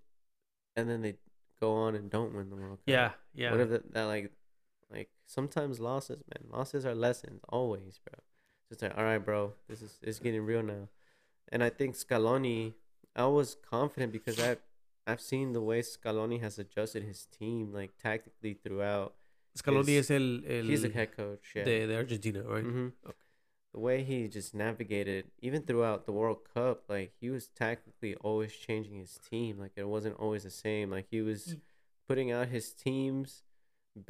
and 0.77 0.89
then 0.89 1.01
they 1.01 1.15
go 1.59 1.73
on 1.73 1.95
and 1.95 2.09
don't 2.09 2.33
win 2.33 2.49
the 2.49 2.55
World 2.55 2.77
Cup? 2.77 2.85
Yeah, 2.85 3.11
yeah. 3.33 3.51
What 3.51 3.59
if 3.59 3.69
that, 3.71 3.91
that 3.93 4.03
like, 4.05 4.31
like 4.89 5.09
sometimes 5.25 5.79
losses, 5.81 6.23
man. 6.33 6.49
Losses 6.49 6.85
are 6.85 6.95
lessons, 6.95 7.41
always, 7.49 7.99
bro. 8.05 8.19
Just 8.69 8.81
like, 8.83 8.97
all 8.97 9.03
right, 9.03 9.17
bro, 9.17 9.53
this 9.67 9.81
is 9.81 9.97
it's 10.01 10.19
getting 10.19 10.43
real 10.45 10.63
now. 10.63 10.87
And 11.51 11.61
I 11.61 11.69
think 11.69 11.95
Scaloni, 11.95 12.75
I 13.19 13.25
was 13.27 13.55
confident 13.69 14.11
because 14.13 14.39
I, 14.39 14.57
I've 15.05 15.21
seen 15.21 15.51
the 15.53 15.61
way 15.61 15.81
Scaloni 15.81 16.39
has 16.41 16.57
adjusted 16.57 17.03
his 17.03 17.25
team 17.39 17.73
like 17.73 17.91
tactically 18.01 18.53
throughout. 18.63 19.13
Scaloni 19.57 19.95
is- 20.01 20.09
el, 20.11 20.39
el 20.47 20.65
He's 20.71 20.83
the 20.83 20.89
head 20.89 21.15
coach, 21.15 21.45
yeah. 21.55 21.65
de, 21.65 21.87
de 21.87 21.95
Argentina, 21.95 22.41
right? 22.43 22.63
hmm 22.63 22.87
Okay. 23.05 23.15
The 23.73 23.79
way 23.79 24.03
he 24.03 24.27
just 24.27 24.55
navigated, 24.55 25.25
even 25.41 25.61
throughout 25.63 26.05
the 26.05 26.11
World 26.11 26.39
Cup, 26.55 26.83
like 26.89 27.11
he 27.21 27.29
was 27.29 27.47
tactically 27.49 28.15
always 28.15 28.53
changing 28.53 28.97
his 28.99 29.19
team. 29.29 29.59
Like 29.59 29.73
it 29.75 29.87
wasn't 29.87 30.15
always 30.17 30.43
the 30.43 30.49
same. 30.49 30.89
Like 30.89 31.07
he 31.11 31.21
was 31.21 31.41
Mm. 31.55 31.59
putting 32.07 32.31
out 32.31 32.47
his 32.47 32.73
teams 32.73 33.43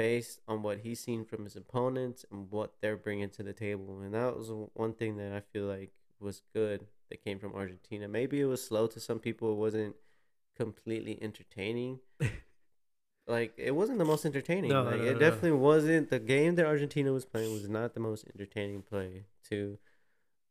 based 0.06 0.40
on 0.48 0.62
what 0.62 0.80
he's 0.86 1.02
seen 1.02 1.26
from 1.26 1.44
his 1.44 1.56
opponents 1.58 2.24
and 2.32 2.50
what 2.52 2.76
they're 2.82 2.96
bringing 2.96 3.30
to 3.32 3.44
the 3.44 3.54
table. 3.54 4.00
And 4.02 4.14
that 4.14 4.38
was 4.38 4.50
one 4.84 4.94
thing 4.94 5.18
that 5.18 5.34
I 5.34 5.42
feel 5.42 5.66
like 5.66 5.92
was 6.22 6.42
good 6.54 6.86
that 7.10 7.24
came 7.24 7.40
from 7.40 7.54
Argentina. 7.54 8.08
Maybe 8.08 8.40
it 8.40 8.46
was 8.46 8.64
slow 8.64 8.88
to 8.88 9.00
some 9.00 9.20
people. 9.20 9.52
It 9.52 9.58
wasn't 9.58 9.96
completely 10.56 11.18
entertaining. 11.22 12.00
like 13.28 13.54
it 13.58 13.76
wasn't 13.76 14.00
the 14.00 14.06
most 14.06 14.26
entertaining. 14.26 14.72
No, 14.72 14.84
like 14.84 15.00
no, 15.00 15.06
it 15.06 15.14
no. 15.14 15.20
definitely 15.20 15.54
wasn't. 15.54 16.10
The 16.10 16.20
game 16.20 16.56
that 16.56 16.66
Argentina 16.66 17.12
was 17.12 17.26
playing 17.26 17.52
was 17.54 17.68
not 17.70 17.94
the 17.94 18.00
most 18.00 18.26
entertaining 18.34 18.82
play. 18.82 19.26
To, 19.50 19.78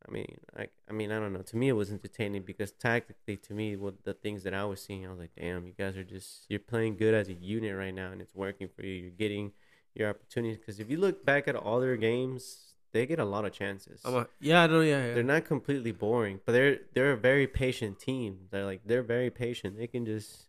I 0.07 0.11
mean, 0.11 0.39
I 0.57 0.69
I 0.89 0.93
mean 0.93 1.13
I 1.13 1.19
don't 1.19 1.33
know. 1.33 1.43
To 1.43 1.57
me, 1.57 1.69
it 1.69 1.75
was 1.75 1.93
entertaining 1.93 2.43
because 2.43 2.73
tactically, 2.73 3.37
to 3.37 3.53
me, 3.53 3.77
what 3.77 4.05
the 4.05 4.15
things 4.15 4.43
that 4.45 4.55
I 4.55 4.65
was 4.65 4.83
seeing, 4.83 5.07
I 5.07 5.11
was 5.11 5.19
like, 5.19 5.33
damn, 5.39 5.67
you 5.67 5.75
guys 5.77 5.97
are 5.97 6.05
just 6.05 6.47
you're 6.49 6.61
playing 6.61 6.97
good 6.97 7.15
as 7.15 7.29
a 7.29 7.35
unit 7.35 7.77
right 7.77 7.95
now, 7.95 8.11
and 8.13 8.21
it's 8.21 8.35
working 8.35 8.69
for 8.75 8.85
you. 8.85 8.95
You're 8.95 9.11
getting 9.11 9.53
your 9.95 10.11
opportunities 10.11 10.59
because 10.59 10.81
if 10.81 10.91
you 10.91 10.97
look 10.97 11.25
back 11.25 11.49
at 11.49 11.57
all 11.57 11.81
their 11.81 11.97
games, 11.97 12.68
they 12.93 13.07
get 13.07 13.18
a 13.18 13.24
lot 13.24 13.45
of 13.45 13.53
chances. 13.53 14.01
I'm 14.05 14.14
a- 14.14 14.28
yeah, 14.41 14.66
no, 14.66 14.80
yeah, 14.80 15.07
yeah. 15.09 15.14
They're 15.14 15.22
not 15.22 15.45
completely 15.45 15.93
boring, 15.93 16.41
but 16.45 16.53
they're 16.53 16.78
they're 16.95 17.12
a 17.12 17.16
very 17.16 17.47
patient 17.47 17.99
team. 17.99 18.49
They're 18.51 18.64
like 18.64 18.82
they're 18.84 19.03
very 19.03 19.30
patient. 19.30 19.76
They 19.78 19.86
can 19.86 20.05
just 20.07 20.49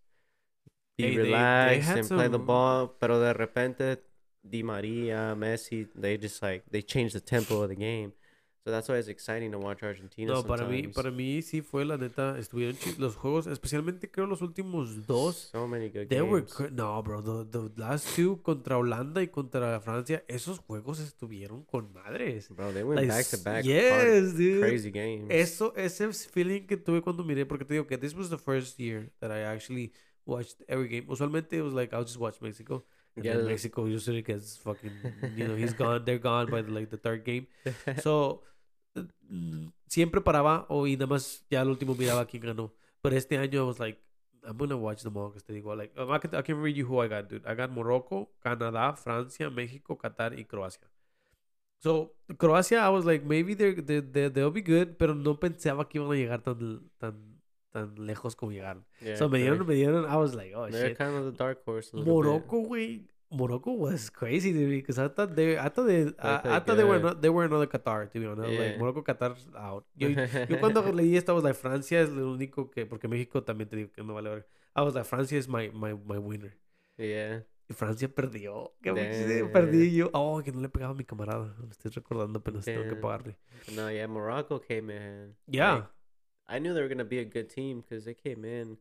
be 0.97 1.03
Hey, 1.03 1.09
they- 1.11 1.15
they 1.23 1.23
relaxed 1.29 1.87
had 1.87 1.97
and 1.99 2.07
play 2.07 2.27
the 2.27 2.37
some- 2.37 2.45
ball. 2.45 2.87
Pero 2.99 3.19
de 3.19 3.33
repente, 3.33 3.97
Di 4.49 4.63
Maria, 4.63 5.35
Messi, 5.37 5.87
they 5.95 6.17
just 6.17 6.41
like 6.41 6.63
they 6.71 6.81
change 6.81 7.11
the 7.13 7.19
tempo 7.21 7.61
of 7.63 7.69
the 7.69 7.75
game. 7.75 8.13
So 8.65 8.71
that's 8.71 8.89
why 8.89 8.97
it's 8.97 9.07
exciting 9.07 9.51
to 9.53 9.57
watch 9.57 9.81
Argentina. 9.83 10.33
No, 10.33 10.43
para 10.45 10.65
mí, 10.65 10.89
para 10.89 11.11
mí 11.11 11.41
sí 11.41 11.61
fue 11.61 11.85
la 11.85 11.97
neta, 11.97 12.37
estuvieron 12.37 12.75
los 12.97 13.15
juegos, 13.15 13.47
especialmente 13.47 14.11
creo 14.11 14.27
los 14.27 14.41
últimos 14.41 15.07
dos. 15.07 15.49
so 15.51 15.65
many 15.65 15.89
good 15.89 16.07
They 16.09 16.21
were 16.21 16.41
games. 16.41 16.71
no, 16.73 17.01
bro, 17.01 17.21
the, 17.21 17.45
the 17.49 17.71
last 17.81 18.13
two 18.15 18.41
contra 18.43 18.77
Holanda 18.77 19.23
y 19.23 19.29
contra 19.29 19.79
Francia, 19.79 20.23
esos 20.27 20.59
juegos 20.59 20.99
estuvieron 20.99 21.63
con 21.63 21.93
madres. 21.93 22.49
Bro, 22.49 22.73
they 22.73 22.83
went 22.83 22.99
Like, 23.01 23.13
back 23.13 23.25
to 23.27 23.37
back. 23.37 23.63
Yes, 23.63 24.35
dude. 24.37 24.59
crazy 24.59 24.91
games. 24.91 25.27
Eso, 25.29 25.73
ese 25.77 26.11
feeling 26.29 26.67
que 26.67 26.75
tuve 26.75 27.01
cuando 27.01 27.23
miré, 27.23 27.45
porque 27.45 27.63
te 27.63 27.75
digo 27.75 27.87
que 27.87 27.97
this 27.97 28.13
was 28.13 28.29
the 28.29 28.37
first 28.37 28.77
year 28.77 29.09
that 29.21 29.31
I 29.31 29.43
actually 29.45 29.93
watched 30.25 30.61
every 30.67 30.89
game. 30.89 31.05
Usualmente 31.07 31.53
it 31.57 31.61
was 31.63 31.73
like 31.73 31.95
I'll 31.95 32.03
just 32.03 32.17
watch 32.19 32.41
Mexico. 32.41 32.85
Yeah, 33.23 33.37
the- 33.37 33.43
Mexico 33.43 33.85
usually 33.85 34.21
gets 34.21 34.57
fucking, 34.57 34.91
you 35.35 35.47
know, 35.47 35.55
he's 35.55 35.73
gone, 35.73 36.03
they're 36.05 36.19
gone 36.19 36.49
by 36.49 36.61
the, 36.61 36.71
like 36.71 36.89
the 36.89 36.97
third 36.97 37.23
game. 37.25 37.47
So, 38.03 38.43
mm, 38.95 39.71
siempre 39.87 40.21
paraba 40.21 40.65
o 40.69 40.85
y 40.87 40.95
nada 40.95 41.07
más 41.07 41.45
ya 41.49 41.61
al 41.61 41.69
último 41.69 41.95
miraba 41.95 42.25
quién 42.25 42.43
ganó. 42.43 42.71
Pero 43.01 43.15
este 43.15 43.37
año 43.37 43.61
I 43.63 43.67
was 43.67 43.79
like, 43.79 43.99
I'm 44.43 44.57
gonna 44.57 44.77
watch 44.77 45.03
them 45.03 45.17
all. 45.17 45.31
Que 45.31 45.41
te 45.41 45.53
digo, 45.53 45.75
like, 45.75 45.93
I 45.97 46.17
can, 46.19 46.35
I 46.35 46.41
can 46.41 46.61
read 46.61 46.75
you 46.75 46.85
who 46.85 46.99
I 47.01 47.07
got, 47.07 47.27
dude. 47.29 47.45
I 47.45 47.55
got 47.55 47.71
Morocco, 47.71 48.29
Canadá, 48.43 48.95
Francia, 48.97 49.49
México, 49.49 49.97
Qatar 49.97 50.37
y 50.37 50.45
Croacia. 50.45 50.87
So, 51.81 52.11
Croacia, 52.37 52.79
I 52.81 52.89
was 52.89 53.05
like, 53.05 53.23
maybe 53.23 53.53
they're, 53.53 53.73
they 53.73 54.01
they 54.01 54.27
they'll 54.29 54.51
be 54.51 54.61
good, 54.61 54.97
pero 54.97 55.13
no 55.13 55.39
pensaba 55.39 55.87
que 55.87 55.99
iban 55.99 56.11
a 56.11 56.15
llegar 56.15 56.41
tan, 56.41 56.89
tan, 56.99 57.38
tan 57.71 57.95
lejos 57.95 58.35
como 58.35 58.51
llegaron. 58.51 58.85
yeah, 59.01 59.15
so, 59.15 59.29
me 59.29 59.39
dieron, 59.39 59.65
me 59.65 59.75
dieron, 59.75 60.09
I 60.09 60.17
was 60.17 60.33
like, 60.33 60.53
oh, 60.55 60.69
they're 60.69 60.89
shit. 60.89 60.97
kind 60.97 61.15
of 61.15 61.25
the 61.25 61.31
dark 61.31 61.63
horse. 61.65 61.91
Morocco, 61.93 62.61
güey. 62.61 63.05
Morocco 63.31 63.73
was 63.73 64.09
crazy 64.09 64.51
to 64.51 64.57
me 64.57 64.77
because 64.77 64.97
I 64.97 65.07
thought 65.07 65.35
they, 65.35 65.55
I 65.55 65.69
thought 65.69 65.85
they, 65.85 66.11
I, 66.17 66.57
I 66.57 66.59
thought 66.61 66.77
they 66.77 66.83
were, 66.83 66.97
not, 66.97 67.21
they 67.21 67.29
were 67.29 67.45
another 67.45 67.67
Qatar, 67.67 68.11
to 68.11 68.19
be 68.19 68.25
honest. 68.25 68.49
Yeah. 68.49 68.59
Like 68.59 68.79
Morocco, 68.79 69.03
Qatar 69.03 69.35
out. 69.55 69.85
Yo, 69.95 70.09
yo 70.09 70.59
cuando 70.59 70.81
leí 70.91 71.15
esto, 71.15 71.33
I 71.33 71.35
was 71.35 71.43
like, 71.43 71.55
Francia 71.55 72.01
es 72.01 72.09
lo 72.09 72.33
único 72.33 72.71
que, 72.71 72.87
porque 72.87 73.07
México 73.07 73.43
también 73.43 73.69
te 73.69 73.75
digo 73.75 73.91
que 73.91 74.03
no 74.03 74.15
vale 74.15 74.29
verga. 74.29 74.45
I 74.75 74.81
was 74.81 74.95
like, 74.95 75.05
Francia 75.05 75.37
is 75.37 75.47
my, 75.47 75.69
my, 75.69 75.93
my 75.93 76.17
winner. 76.17 76.55
yeah. 76.97 77.43
Y 77.69 77.75
Francia 77.75 78.07
perdió. 78.07 78.73
Qué 78.81 78.91
Damn. 78.91 79.51
perdí 79.51 79.93
yo. 79.95 80.09
Oh, 80.13 80.41
que 80.43 80.51
no 80.51 80.59
le 80.59 80.69
pegaba 80.69 80.93
a 80.93 80.95
mi 80.95 81.03
camarada. 81.03 81.53
Me 81.59 81.69
estoy 81.69 81.91
recordando 81.91 82.39
apenas 82.39 82.65
tengo 82.65 82.89
que 82.89 82.95
pagarle. 82.95 83.37
No, 83.75 83.91
yeah, 83.91 84.07
Morocco 84.07 84.59
came 84.59 84.91
in. 84.91 85.35
Yeah. 85.45 85.75
like, 85.75 85.87
I 86.49 86.59
knew 86.59 86.73
they 86.73 86.81
were 86.81 86.87
gonna 86.89 87.05
be 87.05 87.19
a 87.19 87.25
good 87.25 87.49
team 87.49 87.81
because 87.81 88.05
they 88.05 88.13
came 88.13 88.43
in. 88.43 88.77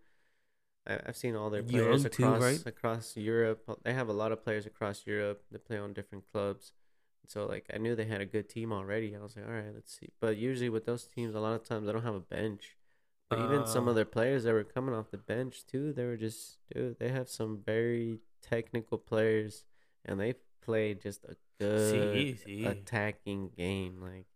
I, 0.86 0.98
I've 1.06 1.16
seen 1.16 1.36
all 1.36 1.50
their 1.50 1.62
Young 1.62 2.02
players 2.02 2.04
too, 2.04 2.24
across 2.24 2.42
right? 2.42 2.66
across 2.66 3.16
Europe. 3.16 3.78
They 3.84 3.92
have 3.92 4.08
a 4.08 4.12
lot 4.12 4.32
of 4.32 4.42
players 4.44 4.66
across 4.66 5.06
Europe. 5.06 5.42
They 5.50 5.58
play 5.58 5.78
on 5.78 5.92
different 5.92 6.24
clubs. 6.32 6.72
So 7.26 7.46
like 7.46 7.66
I 7.72 7.78
knew 7.78 7.94
they 7.94 8.06
had 8.06 8.20
a 8.22 8.26
good 8.26 8.48
team 8.48 8.72
already. 8.72 9.14
I 9.14 9.20
was 9.20 9.36
like, 9.36 9.46
all 9.46 9.52
right, 9.52 9.74
let's 9.74 9.92
see. 9.98 10.08
But 10.20 10.36
usually 10.38 10.70
with 10.70 10.86
those 10.86 11.06
teams, 11.06 11.34
a 11.34 11.40
lot 11.40 11.54
of 11.54 11.64
times 11.64 11.86
they 11.86 11.92
don't 11.92 12.04
have 12.04 12.14
a 12.14 12.20
bench. 12.20 12.76
But 13.28 13.40
even 13.40 13.66
some 13.66 13.86
Ah. 13.86 13.90
of 13.90 13.94
their 13.96 14.06
players 14.06 14.44
that 14.44 14.54
were 14.54 14.64
coming 14.64 14.94
off 14.94 15.10
the 15.10 15.18
bench 15.18 15.66
too, 15.66 15.92
they 15.92 16.04
were 16.06 16.16
just 16.16 16.58
dude. 16.74 16.98
They 16.98 17.10
have 17.10 17.28
some 17.28 17.62
very 17.64 18.20
technical 18.40 18.96
players, 18.98 19.64
and 20.06 20.18
they 20.18 20.34
played 20.62 21.02
just 21.02 21.24
a 21.26 21.36
good 21.60 21.70
Sí, 21.92 22.38
sí. 22.46 22.64
attacking 22.66 23.50
game. 23.50 24.00
Like 24.00 24.26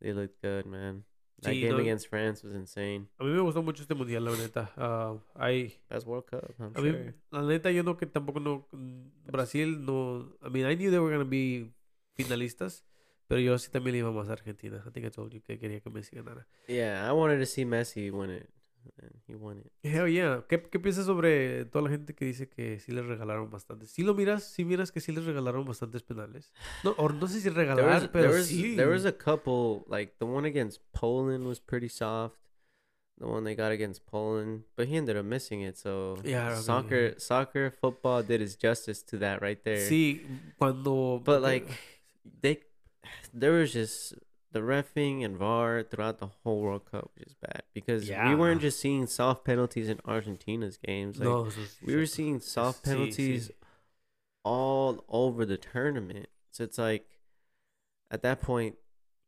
they 0.00 0.12
looked 0.12 0.40
good, 0.42 0.66
man. 0.66 1.04
That 1.42 1.52
Sí, 1.52 1.60
game 1.62 1.72
no- 1.72 1.78
against 1.78 2.08
France 2.08 2.46
was 2.46 2.54
insane. 2.54 3.08
A 3.18 3.24
mí 3.24 3.30
me 3.30 3.40
gustó 3.40 3.62
mucho 3.62 3.82
este 3.82 3.94
mundial, 3.94 4.24
la 4.24 4.32
neta. 4.36 4.72
Ah, 4.76 5.16
hay, 5.34 5.80
Best 5.88 6.06
World 6.06 6.24
Cup, 6.28 6.54
I'm 6.58 6.72
a 6.76 6.80
mí, 6.82 6.90
sure. 6.90 7.14
la 7.30 7.42
neta, 7.42 7.70
yo 7.70 7.82
no 7.82 7.96
que 7.96 8.06
tampoco 8.06 8.40
no. 8.40 8.66
mm, 8.72 9.30
Brasil 9.30 9.84
no. 9.84 10.36
I 10.46 10.50
mean, 10.50 10.66
I 10.66 10.76
knew 10.76 10.90
they 10.90 10.98
were 10.98 11.10
going 11.14 11.24
to 11.24 11.30
be 11.30 11.72
finalistas. 12.16 12.84
Pero 13.26 13.40
yo 13.40 13.56
sí 13.58 13.70
también 13.70 13.92
le 13.92 13.98
iba 14.00 14.10
más 14.10 14.28
a 14.28 14.32
Argentina. 14.32 14.82
I 14.86 14.90
think 14.90 15.06
I 15.06 15.10
told 15.10 15.32
you 15.32 15.40
que 15.40 15.56
quería 15.58 15.80
que 15.80 15.88
Messi 15.88 16.16
ganara. 16.16 16.46
Yeah, 16.66 17.08
I 17.08 17.12
wanted 17.12 17.38
to 17.38 17.46
see 17.46 17.64
Messi 17.64 18.10
win 18.10 18.30
it, 18.30 18.48
he 19.26 19.34
won 19.34 19.58
it. 19.58 19.70
Hell 19.82 20.08
yeah. 20.08 20.44
¿Qué, 20.48 20.60
¿Qué 20.62 20.78
piensas 20.78 21.06
sobre 21.06 21.64
toda 21.66 21.84
la 21.84 21.90
gente 21.90 22.14
que 22.14 22.24
dice 22.24 22.48
que 22.48 22.78
sí 22.80 22.92
les 22.92 23.04
regalaron 23.06 23.50
bastantes? 23.50 23.90
¿Sí 23.90 24.02
lo 24.02 24.14
miras? 24.14 24.44
¿Sí 24.44 24.64
miras 24.64 24.90
que 24.92 25.00
sí 25.00 25.12
les 25.12 25.24
regalaron 25.24 25.64
bastantes 25.64 26.02
penales? 26.02 26.52
No, 26.84 26.94
o 26.98 27.08
no 27.08 27.26
sé 27.26 27.40
si 27.40 27.50
There 27.50 27.54
regalar, 27.54 27.84
was, 28.02 28.08
pero 28.08 28.24
there 28.28 28.38
was, 28.38 28.48
sí. 28.48 28.76
there 28.76 28.88
was 28.90 29.04
a 29.04 29.12
couple 29.12 29.84
like 29.88 30.14
the 30.18 30.26
one 30.26 30.46
against 30.46 30.80
Poland 30.92 31.46
was 31.46 31.60
pretty 31.60 31.88
soft. 31.88 32.36
The 33.18 33.26
one 33.26 33.44
they 33.44 33.54
got 33.54 33.70
against 33.70 34.06
Poland, 34.06 34.64
but 34.76 34.88
he 34.88 34.96
ended 34.96 35.14
up 35.18 35.26
missing 35.26 35.60
it. 35.60 35.76
So 35.76 36.16
Yeah, 36.24 36.54
soccer, 36.56 36.96
remember. 36.96 37.20
soccer, 37.20 37.70
football 37.70 38.22
did 38.22 38.40
its 38.40 38.56
justice 38.56 39.02
to 39.10 39.18
that 39.18 39.42
right 39.42 39.62
there. 39.62 39.86
Sí, 39.86 40.22
cuando... 40.58 41.20
But 41.22 41.42
like 41.42 41.68
they, 42.40 42.60
there 43.34 43.52
was 43.52 43.74
just 43.74 44.14
the 44.52 44.60
refing 44.60 45.24
and 45.24 45.36
VAR 45.36 45.82
throughout 45.82 46.18
the 46.18 46.28
whole 46.42 46.60
World 46.60 46.84
Cup 46.90 47.10
was 47.14 47.24
just 47.24 47.40
bad 47.40 47.62
because 47.72 48.08
we 48.08 48.34
weren't 48.34 48.60
just 48.60 48.80
seeing 48.80 49.06
soft 49.06 49.44
penalties 49.44 49.88
in 49.88 50.00
Argentina's 50.04 50.76
games. 50.76 51.18
Like 51.18 51.28
no, 51.28 51.48
we 51.84 51.94
were 51.94 52.06
seeing 52.06 52.40
soft 52.40 52.84
penalties 52.84 53.50
all 54.44 55.04
over 55.08 55.44
the 55.44 55.56
tournament. 55.56 56.26
So 56.50 56.64
it's 56.64 56.78
like 56.78 57.06
at 58.10 58.22
that 58.22 58.40
point 58.40 58.76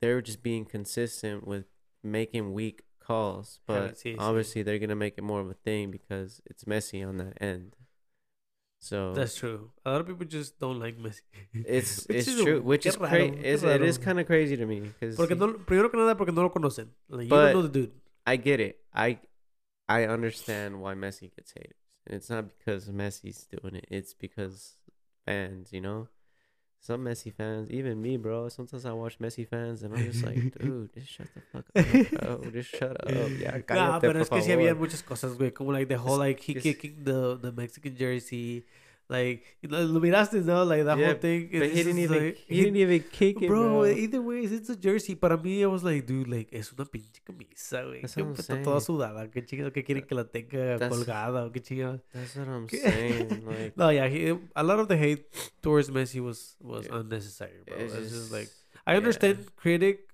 they 0.01 0.12
were 0.12 0.23
just 0.23 0.43
being 0.43 0.64
consistent 0.64 1.47
with 1.47 1.66
making 2.03 2.53
weak 2.53 2.83
calls, 2.99 3.61
but 3.66 3.95
sí. 3.95 4.16
obviously 4.18 4.62
they're 4.62 4.79
gonna 4.79 4.97
make 4.97 5.14
it 5.16 5.23
more 5.23 5.41
of 5.41 5.49
a 5.49 5.55
thing 5.55 5.91
because 5.91 6.41
it's 6.47 6.66
messy 6.66 7.03
on 7.03 7.18
that 7.18 7.41
end. 7.41 7.77
So 8.83 9.14
That's 9.14 9.37
true. 9.37 9.70
A 9.87 9.93
lot 9.93 10.01
of 10.01 10.09
people 10.09 10.26
just 10.26 10.59
don't 10.59 10.80
like 10.80 10.99
Messi. 10.99 11.20
it's 11.55 12.05
Which 12.09 12.16
it's 12.18 12.28
is 12.28 12.43
true, 12.43 12.61
which 12.61 12.85
is 12.85 12.97
crazy. 12.97 13.39
It 13.39 13.83
is 13.83 13.97
kind 13.97 14.18
of 14.18 14.26
crazy 14.26 14.57
to 14.57 14.66
me 14.66 14.80
because 14.80 15.16
Porque 15.16 15.37
no, 15.39 15.53
primero 15.53 15.89
que 15.89 16.01
nada, 16.01 16.16
porque 16.16 16.35
no 16.35 16.43
lo 16.43 16.51
conocen. 16.51 16.89
Like, 17.09 17.24
you 17.24 17.30
don't 17.30 17.53
know 17.53 17.62
the 17.62 17.68
dude. 17.68 17.93
I 18.26 18.35
get 18.35 18.59
it. 18.59 18.80
I 18.93 19.20
I 19.89 20.07
understand 20.07 20.80
why 20.80 20.95
Messi 20.95 21.30
gets 21.35 21.53
hated, 21.53 21.74
and 22.09 22.16
it's 22.16 22.28
not 22.28 22.47
because 22.59 22.89
Messi's 22.89 23.47
doing 23.47 23.76
it. 23.76 23.87
It's 23.89 24.14
because 24.14 24.74
fans, 25.26 25.72
you 25.72 25.80
know. 25.80 26.09
Some 26.85 27.05
Messi 27.05 27.33
fans, 27.33 27.70
even 27.70 28.03
me, 28.03 28.16
bro. 28.16 28.49
Sometimes 28.49 28.85
I 28.85 28.93
watch 28.93 29.16
Messi 29.20 29.47
fans, 29.47 29.85
and 29.85 29.95
I'm 29.95 30.03
just 30.11 30.24
like, 30.24 30.59
dude, 30.59 30.93
just 30.93 31.11
shut 31.11 31.28
the 31.33 31.41
fuck 31.53 31.64
up, 31.76 32.43
bro. 32.43 32.51
Just 32.51 32.70
shut 32.70 32.91
up. 32.91 33.09
Yeah, 33.39 33.53
Nah, 33.53 33.62
cállate, 33.62 34.01
pero 34.01 34.12
por 34.14 34.22
es 34.22 34.28
que 34.28 34.43
sí 34.43 34.51
había 34.51 34.74
muchas 34.74 35.01
cosas, 35.05 35.39
güey. 35.39 35.53
Como 35.53 35.70
like 35.70 35.87
the 35.87 35.97
whole 35.97 36.18
like 36.18 36.41
he 36.41 36.55
kicking 36.55 37.05
the, 37.05 37.39
the 37.41 37.53
Mexican 37.53 37.95
jersey. 37.97 38.64
Like, 39.09 39.43
lo 39.63 40.01
miraste, 40.01 40.41
¿no? 40.41 40.65
Like 40.65 40.85
that 40.85 40.97
Yeah, 40.99 41.09
whole 41.09 41.19
thing. 41.21 41.51
But 41.53 41.71
he 41.71 41.83
didn't 41.85 41.99
even 41.99 42.19
like- 42.29 42.39
he 42.49 42.63
didn't 42.63 42.77
even 42.77 43.03
kick 43.13 43.43
it, 43.43 43.49
Bro, 43.49 43.63
bro. 43.83 43.87
either 43.87 44.23
way, 44.23 44.45
it's 44.45 44.71
a 44.71 44.77
jersey. 44.77 45.15
Para 45.17 45.37
mí, 45.37 45.61
I 45.63 45.67
was 45.67 45.83
like, 45.83 46.07
dude, 46.07 46.29
like, 46.29 46.49
es 46.51 46.73
una 46.73 46.87
pinche 46.87 47.21
camisa, 47.23 47.83
güey. 47.83 48.01
That's 48.01 48.17
what 48.17 48.25
I'm 48.27 48.35
está 48.35 48.63
toda 48.63 48.81
saying. 48.81 48.87
sudada. 48.99 49.31
¿Qué 49.31 49.45
chingado 49.45 49.71
que 49.73 49.85
quieren 49.85 50.07
que 50.07 50.15
la 50.15 50.25
tenga 50.25 50.79
That's- 50.79 50.89
colgada 50.89 51.51
qué 51.53 51.61
chingado? 51.61 52.01
That's 52.13 52.37
what 52.37 52.49
I'm 52.49 52.69
saying. 52.69 53.45
Like, 53.47 53.77
No, 53.77 53.91
yeah, 53.91 54.09
he, 54.09 54.35
a 54.57 54.63
lot 54.63 54.79
of 54.81 54.89
the 54.89 54.97
hate 54.97 55.27
towards 55.61 55.91
Messi 55.91 56.21
was 56.21 56.57
was 56.61 56.87
Yeah. 56.87 57.01
unnecessary, 57.01 57.61
bro. 57.67 57.77
it's 57.77 57.93
It's 57.95 58.11
just 58.13 58.33
like 58.33 58.45
just- 58.49 58.65
I 58.87 58.93
yeah. 58.93 58.99
understand 58.99 59.37
critic 59.57 59.99
cr- 59.99 60.03
uh, 60.03 60.12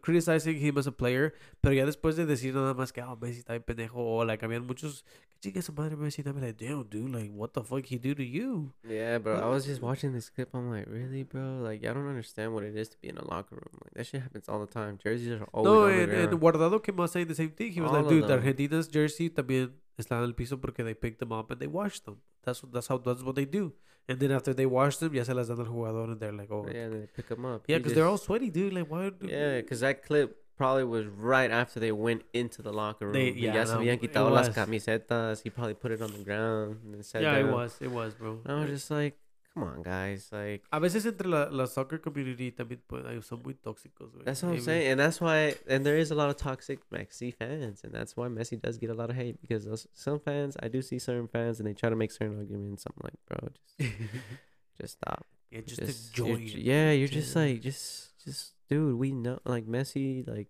criticizing 0.00 0.58
him 0.58 0.78
as 0.78 0.86
a 0.86 0.92
player, 0.92 1.34
pero 1.60 1.74
ya 1.74 1.84
después 1.84 2.16
de 2.16 2.26
decir 2.26 2.54
nada 2.54 2.74
más 2.74 2.92
que 2.92 3.02
oh, 3.02 3.16
Messi 3.16 3.40
está 3.40 3.52
bien 3.52 3.62
pendejo 3.62 3.98
o 3.98 4.24
like 4.24 4.44
habían 4.44 4.66
muchos 4.66 5.04
que 5.28 5.38
chingue 5.40 5.62
su 5.62 5.72
madre 5.72 5.96
Messi, 5.96 6.22
I'm 6.24 6.40
like 6.40 6.56
damn 6.56 6.84
dude, 6.84 7.10
like 7.10 7.32
what 7.32 7.52
the 7.52 7.62
fuck 7.62 7.84
he 7.86 7.98
do 7.98 8.14
to 8.14 8.22
you? 8.22 8.72
Yeah, 8.88 9.18
bro. 9.18 9.40
I 9.40 9.46
was 9.46 9.66
just 9.66 9.82
watching 9.82 10.12
this 10.12 10.30
clip. 10.30 10.50
I'm 10.54 10.70
like, 10.70 10.86
really, 10.86 11.24
bro? 11.24 11.60
Like, 11.62 11.84
I 11.84 11.92
don't 11.92 12.08
understand 12.08 12.54
what 12.54 12.64
it 12.64 12.76
is 12.76 12.88
to 12.90 12.98
be 13.00 13.08
in 13.08 13.18
a 13.18 13.24
locker 13.24 13.56
room. 13.56 13.80
Like, 13.82 13.94
that 13.94 14.06
shit 14.06 14.22
happens 14.22 14.48
all 14.48 14.60
the 14.60 14.72
time. 14.72 14.98
Jerseys 15.02 15.40
are 15.40 15.48
always 15.52 15.64
no, 15.64 15.86
the 15.86 16.02
and, 16.02 16.32
and. 16.32 16.40
Guardado 16.40 16.82
came 16.82 17.00
out 17.00 17.10
saying 17.10 17.26
the 17.28 17.34
same 17.34 17.50
thing. 17.50 17.72
He 17.72 17.80
was 17.80 17.90
All 17.90 17.98
like, 17.98 18.08
dude, 18.08 18.28
them. 18.28 18.38
Argentina's 18.40 18.88
jersey 18.88 19.30
también 19.30 19.72
está 19.98 20.16
en 20.18 20.24
el 20.24 20.34
piso 20.34 20.56
porque 20.58 20.84
they 20.84 20.94
picked 20.94 21.18
them 21.18 21.32
up 21.32 21.50
and 21.50 21.60
they 21.60 21.66
washed 21.66 22.04
them. 22.04 22.18
That's 22.44 22.62
what, 22.62 22.72
that's 22.72 22.88
how 22.88 22.98
that's 22.98 23.22
what 23.22 23.34
they 23.34 23.44
do. 23.44 23.72
And 24.08 24.18
then 24.18 24.32
after 24.32 24.52
they 24.52 24.66
wash 24.66 24.96
them, 24.96 25.14
ya 25.14 25.22
se 25.22 25.32
las 25.32 25.48
dan 25.48 25.60
al 25.60 25.66
jugador 25.66 26.04
and 26.04 26.20
they're 26.20 26.32
like, 26.32 26.50
oh, 26.50 26.66
yeah, 26.66 26.88
they 26.88 27.06
pick 27.14 27.28
them 27.28 27.44
up. 27.44 27.64
yeah, 27.68 27.78
because 27.78 27.94
they're 27.94 28.06
all 28.06 28.18
sweaty, 28.18 28.50
dude. 28.50 28.72
Like, 28.72 28.90
why? 28.90 29.12
Yeah, 29.22 29.60
because 29.60 29.80
that 29.80 30.02
clip 30.04 30.36
probably 30.56 30.84
was 30.84 31.06
right 31.06 31.50
after 31.50 31.80
they 31.80 31.92
went 31.92 32.22
into 32.32 32.62
the 32.62 32.72
locker 32.72 33.06
room. 33.06 33.14
They- 33.14 33.30
yeah, 33.30 33.54
ya 33.54 33.64
se 33.64 33.74
habían 33.74 33.98
quitado 33.98 34.30
las 34.30 34.48
camisetas. 34.50 35.42
He 35.42 35.50
probably 35.50 35.74
put 35.74 35.92
it 35.92 36.02
on 36.02 36.12
the 36.12 36.24
ground 36.24 36.80
and 36.92 37.04
sat 37.04 37.22
yeah, 37.22 37.38
down. 37.38 37.48
it 37.48 37.52
was. 37.52 37.78
It 37.80 37.90
was, 37.90 38.14
bro. 38.14 38.40
I 38.44 38.54
was 38.54 38.70
just 38.70 38.90
like, 38.90 39.16
come 39.54 39.64
on, 39.64 39.82
guys. 39.82 40.28
Like, 40.32 40.62
A 40.72 40.80
veces 40.80 41.04
entre 41.06 41.28
la, 41.28 41.48
la 41.50 41.66
soccer 41.66 41.98
community 42.00 42.50
también 42.52 42.80
pues, 42.88 43.04
son 43.24 43.42
muy 43.42 43.54
tóxicos, 43.54 44.10
güey. 44.12 44.24
that's 44.24 44.42
what 44.42 44.52
I'm 44.54 44.60
saying. 44.60 44.92
And 44.92 45.00
that's 45.00 45.20
why, 45.20 45.54
and 45.68 45.84
there 45.84 45.98
is 45.98 46.10
a 46.10 46.14
lot 46.14 46.30
of 46.30 46.36
toxic 46.36 46.80
Messi 46.90 47.34
fans. 47.34 47.82
And 47.84 47.92
that's 47.92 48.16
why 48.16 48.28
Messi 48.28 48.60
does 48.60 48.78
get 48.78 48.90
a 48.90 48.94
lot 48.94 49.10
of 49.10 49.16
hate 49.16 49.40
because 49.40 49.64
those, 49.64 49.86
some 49.92 50.20
fans, 50.20 50.56
I 50.62 50.68
do 50.68 50.80
see 50.82 50.98
certain 50.98 51.28
fans 51.28 51.58
and 51.60 51.68
they 51.68 51.74
try 51.74 51.90
to 51.90 51.96
make 51.96 52.10
certain 52.12 52.38
arguments. 52.38 52.84
I'm 52.86 52.94
like, 53.02 53.14
bro, 53.28 53.48
just, 53.78 53.92
just 54.80 54.92
stop. 54.94 55.26
yeah, 55.50 55.60
just, 55.60 55.80
Just- 55.80 56.18
enjoy 56.18 56.36
you're- 56.38 56.44
it. 56.46 56.58
Yeah, 56.58 56.90
you're 56.92 57.08
just 57.08 57.36
like, 57.36 57.60
just, 57.60 58.18
just, 58.24 58.54
dude, 58.70 58.96
we 58.98 59.12
know, 59.12 59.38
like, 59.44 59.66
Messi, 59.66 60.26
like, 60.26 60.48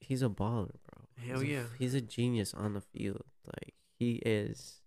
he's 0.00 0.22
a 0.22 0.28
baller, 0.28 0.76
bro. 0.86 1.06
Hell 1.26 1.40
he's 1.40 1.48
a- 1.48 1.52
yeah. 1.52 1.62
he's 1.78 1.94
a 1.94 2.00
genius 2.00 2.52
on 2.54 2.74
the 2.74 2.80
field. 2.80 3.24
Like, 3.46 3.74
he 3.98 4.16
is, 4.24 4.80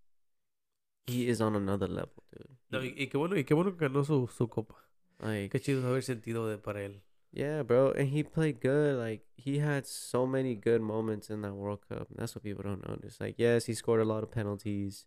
he 1.06 1.28
is 1.28 1.40
on 1.40 1.54
another 1.56 1.88
level, 1.88 2.22
dude. 2.32 2.48
No, 2.70 2.80
y, 2.82 2.94
y 2.96 3.06
qué 3.08 3.18
bueno, 3.18 3.36
y 3.36 3.44
qué 3.44 3.54
bueno 3.54 3.72
que 3.76 3.86
ganó 3.88 4.04
su, 4.04 4.26
su 4.28 4.48
copa. 4.48 4.76
like, 5.20 5.50
Qué 5.50 5.60
chido 5.60 5.86
haber 5.86 6.02
sentido 6.02 6.48
de 6.48 6.58
para 6.58 6.82
él. 6.82 7.02
yeah, 7.32 7.62
bro, 7.62 7.92
and 7.92 8.08
he 8.10 8.22
played 8.22 8.60
good. 8.60 8.96
Like, 8.98 9.22
he 9.36 9.58
had 9.58 9.86
so 9.86 10.26
many 10.26 10.54
good 10.54 10.80
moments 10.82 11.28
in 11.30 11.42
that 11.42 11.54
World 11.54 11.80
Cup. 11.88 12.08
That's 12.14 12.34
what 12.34 12.44
people 12.44 12.62
don't 12.62 12.86
notice. 12.86 13.20
Like, 13.20 13.36
yes, 13.38 13.66
he 13.66 13.74
scored 13.74 14.00
a 14.00 14.04
lot 14.04 14.22
of 14.22 14.30
penalties. 14.30 15.06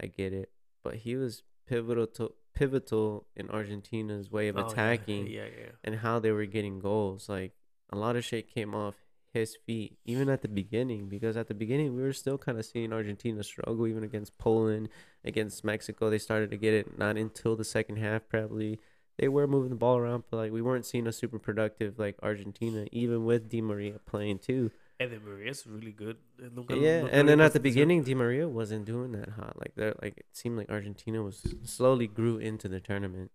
I 0.00 0.06
get 0.06 0.32
it, 0.32 0.50
but 0.84 0.94
he 0.96 1.16
was 1.16 1.42
pivotal 1.66 2.06
to 2.06 2.32
pivotal 2.54 3.26
in 3.34 3.48
Argentina's 3.50 4.30
way 4.30 4.48
of 4.48 4.56
Oh, 4.56 4.60
yeah, 4.60 4.66
attacking. 4.68 5.26
Yeah, 5.26 5.44
yeah. 5.46 5.72
and 5.84 5.96
how 5.96 6.18
they 6.20 6.30
were 6.32 6.46
getting 6.46 6.78
goals. 6.80 7.28
Like 7.28 7.52
a 7.90 7.96
lot 7.96 8.16
of 8.16 8.24
shit 8.24 8.48
came 8.52 8.74
off 8.74 8.94
his 9.40 9.56
feet, 9.66 9.98
even 10.04 10.28
at 10.28 10.42
the 10.42 10.48
beginning, 10.48 11.08
because 11.08 11.36
at 11.36 11.48
the 11.48 11.54
beginning 11.54 11.94
we 11.94 12.02
were 12.02 12.12
still 12.12 12.38
kind 12.38 12.58
of 12.58 12.64
seeing 12.64 12.92
Argentina 12.92 13.42
struggle, 13.42 13.86
even 13.86 14.02
against 14.04 14.36
Poland, 14.38 14.88
against 15.24 15.64
Mexico. 15.64 16.10
They 16.10 16.18
started 16.18 16.50
to 16.50 16.56
get 16.56 16.74
it 16.74 16.98
not 16.98 17.16
until 17.16 17.56
the 17.56 17.64
second 17.64 17.96
half, 17.96 18.28
probably. 18.28 18.78
They 19.18 19.28
were 19.28 19.46
moving 19.46 19.70
the 19.70 19.76
ball 19.76 19.96
around, 19.96 20.24
but 20.30 20.36
like 20.36 20.52
we 20.52 20.60
weren't 20.62 20.84
seeing 20.84 21.06
a 21.06 21.12
super 21.12 21.38
productive 21.38 21.98
like 21.98 22.16
Argentina, 22.22 22.86
even 22.92 23.24
with 23.24 23.48
Di 23.48 23.62
Maria 23.62 23.98
playing 24.04 24.40
too. 24.40 24.70
And 24.98 25.12
then 25.12 25.22
Maria's 25.24 25.66
really 25.66 25.92
good. 25.92 26.16
Eh, 26.42 26.74
Yeah, 26.74 27.06
and 27.10 27.28
then 27.28 27.40
at 27.40 27.52
the 27.52 27.60
beginning, 27.60 28.02
Di 28.02 28.14
Maria 28.14 28.48
wasn't 28.48 28.86
doing 28.86 29.12
that 29.12 29.30
hot. 29.30 29.56
Like 29.58 29.74
that, 29.76 30.02
like 30.02 30.18
it 30.18 30.26
seemed 30.32 30.56
like 30.56 30.70
Argentina 30.70 31.22
was 31.22 31.54
slowly 31.64 32.06
grew 32.06 32.38
into 32.38 32.68
the 32.68 32.80
tournament. 32.80 33.30